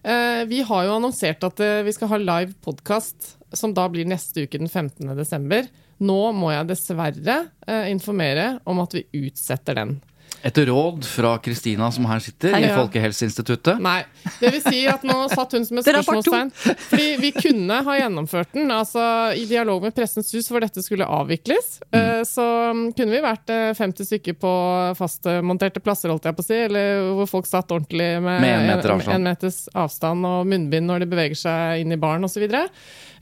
Eh, 0.03 0.43
vi 0.49 0.63
har 0.65 0.87
jo 0.87 0.95
annonsert 0.97 1.45
at 1.47 1.61
eh, 1.63 1.83
vi 1.85 1.93
skal 1.95 2.09
ha 2.11 2.19
live 2.19 2.55
podkast, 2.65 3.37
som 3.53 3.75
da 3.75 3.85
blir 3.91 4.07
neste 4.09 4.43
uke 4.43 4.59
den 4.59 4.71
15. 4.71 5.13
desember. 5.15 5.69
Nå 6.03 6.19
må 6.35 6.49
jeg 6.51 6.67
dessverre 6.73 7.37
eh, 7.67 7.85
informere 7.93 8.57
om 8.67 8.81
at 8.83 8.97
vi 8.97 9.05
utsetter 9.23 9.77
den. 9.79 9.95
Etter 10.43 10.65
råd 10.67 11.05
fra 11.07 11.37
Kristina, 11.39 11.87
som 11.95 12.03
her 12.09 12.19
sitter 12.19 12.57
i 12.57 12.65
Ja. 12.65 12.73
Folkehelseinstituttet. 12.75 13.77
Nei. 13.79 14.01
Det 14.41 14.49
vil 14.51 14.61
si 14.65 14.81
at 14.91 15.03
nå 15.07 15.15
satt 15.31 15.53
hun 15.55 15.63
som 15.65 15.77
et 15.79 15.85
spørsmålstegn. 15.87 16.49
Fordi 16.89 17.05
vi 17.21 17.29
kunne 17.31 17.77
ha 17.85 17.95
gjennomført 17.95 18.51
den. 18.57 18.67
Altså, 18.75 19.05
I 19.39 19.45
dialog 19.47 19.85
med 19.87 19.95
Pressens 19.95 20.33
Hus 20.35 20.49
hvor 20.51 20.59
dette 20.65 20.83
skulle 20.83 21.07
avvikles, 21.07 21.77
mm. 21.95 22.25
så 22.27 22.47
mm, 22.75 22.83
kunne 22.97 23.15
vi 23.15 23.21
vært 23.23 23.53
eh, 23.55 23.71
50 23.79 24.09
stykker 24.11 24.35
på 24.43 24.51
fastmonterte 24.99 25.79
plasser, 25.83 26.11
holdt 26.11 26.27
jeg 26.27 26.35
på 26.35 26.43
å 26.43 26.49
si, 26.49 26.59
eller 26.67 27.07
hvor 27.21 27.31
folk 27.37 27.47
satt 27.47 27.71
ordentlig 27.71 28.11
med, 28.19 28.43
Med 28.43 28.57
en 28.59 28.67
meter 28.73 28.95
avstand. 28.97 29.15
en 29.15 29.27
meters 29.31 29.61
avstand 29.79 30.27
og 30.27 30.45
munnbind 30.51 30.91
når 30.91 31.05
de 31.05 31.11
beveger 31.15 31.39
seg 31.45 31.85
inn 31.85 31.95
i 31.95 32.01
baren 32.03 32.27
osv. 32.27 32.43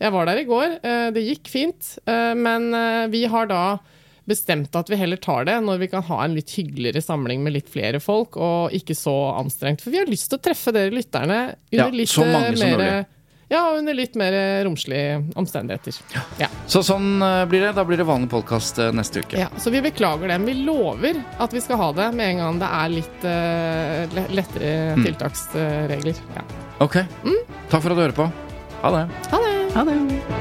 Jeg 0.01 0.11
var 0.17 0.25
der 0.25 0.41
i 0.41 0.49
går. 0.49 0.77
eh, 0.81 1.07
Det 1.13 1.21
gikk 1.29 1.53
fint. 1.53 1.95
eh, 2.09 2.33
Men 2.33 2.73
eh, 2.73 3.07
vi 3.13 3.25
har 3.29 3.45
da 3.45 3.63
bestemt 4.31 4.75
at 4.79 4.89
vi 4.91 4.97
heller 4.99 5.19
tar 5.21 5.45
det 5.51 5.59
når 5.67 5.83
vi 5.85 5.91
kan 5.91 6.03
ha 6.09 6.23
en 6.25 6.35
litt 6.39 6.51
hyggeligere 6.57 7.03
samling 7.05 7.43
med 7.45 7.53
litt 7.59 7.69
flere 7.71 7.99
folk, 8.03 8.39
og 8.41 8.73
ikke 8.75 8.95
så 8.97 9.13
anstrengt. 9.37 9.83
For 9.83 9.93
vi 9.93 9.99
har 10.01 10.09
lyst 10.09 10.31
til 10.31 10.39
å 10.39 10.45
treffe 10.49 10.73
dere 10.75 10.93
lytterne 10.95 11.41
under 11.53 11.81
Ja, 11.83 11.89
litt 11.93 12.09
så 12.11 12.25
mange 12.25 12.53
eh, 12.55 12.61
som 12.61 13.17
ja, 13.51 13.61
under 13.75 13.91
litt 13.97 14.13
mer 14.15 14.31
romslige 14.63 15.17
omstendigheter. 15.35 15.97
Ja. 16.39 16.47
Så 16.71 16.79
sånn 16.87 17.17
eh, 17.19 17.41
blir 17.51 17.65
det. 17.65 17.73
Da 17.75 17.83
blir 17.83 17.99
det 17.99 18.05
vanlig 18.07 18.29
podkast 18.31 18.79
neste 18.95 19.25
uke. 19.25 19.35
Ja, 19.41 19.49
så 19.59 19.73
vi 19.73 19.81
beklager 19.83 20.31
det. 20.31 20.37
Men 20.39 20.47
vi 20.47 20.63
lover 20.63 21.19
at 21.43 21.51
vi 21.51 21.59
skal 21.65 21.81
ha 21.81 21.89
det 21.97 22.07
med 22.15 22.29
en 22.37 22.39
gang 22.45 22.61
det 22.63 22.69
er 22.79 22.93
litt 22.95 23.27
uh, 23.27 24.29
lettere 24.31 24.71
Mm. 24.95 25.03
tiltaksregler. 25.09 26.23
Ja. 26.37 26.45
Ok. 26.87 27.01
Takk 27.03 27.81
for 27.83 27.91
at 27.91 27.99
du 27.99 28.05
hører 28.05 28.15
på. 28.23 28.31
Ha 28.85 28.95
det. 28.95 29.03
Ha 29.35 29.43
det! 29.43 29.57
Ha 29.75 29.83
det. 29.91 30.40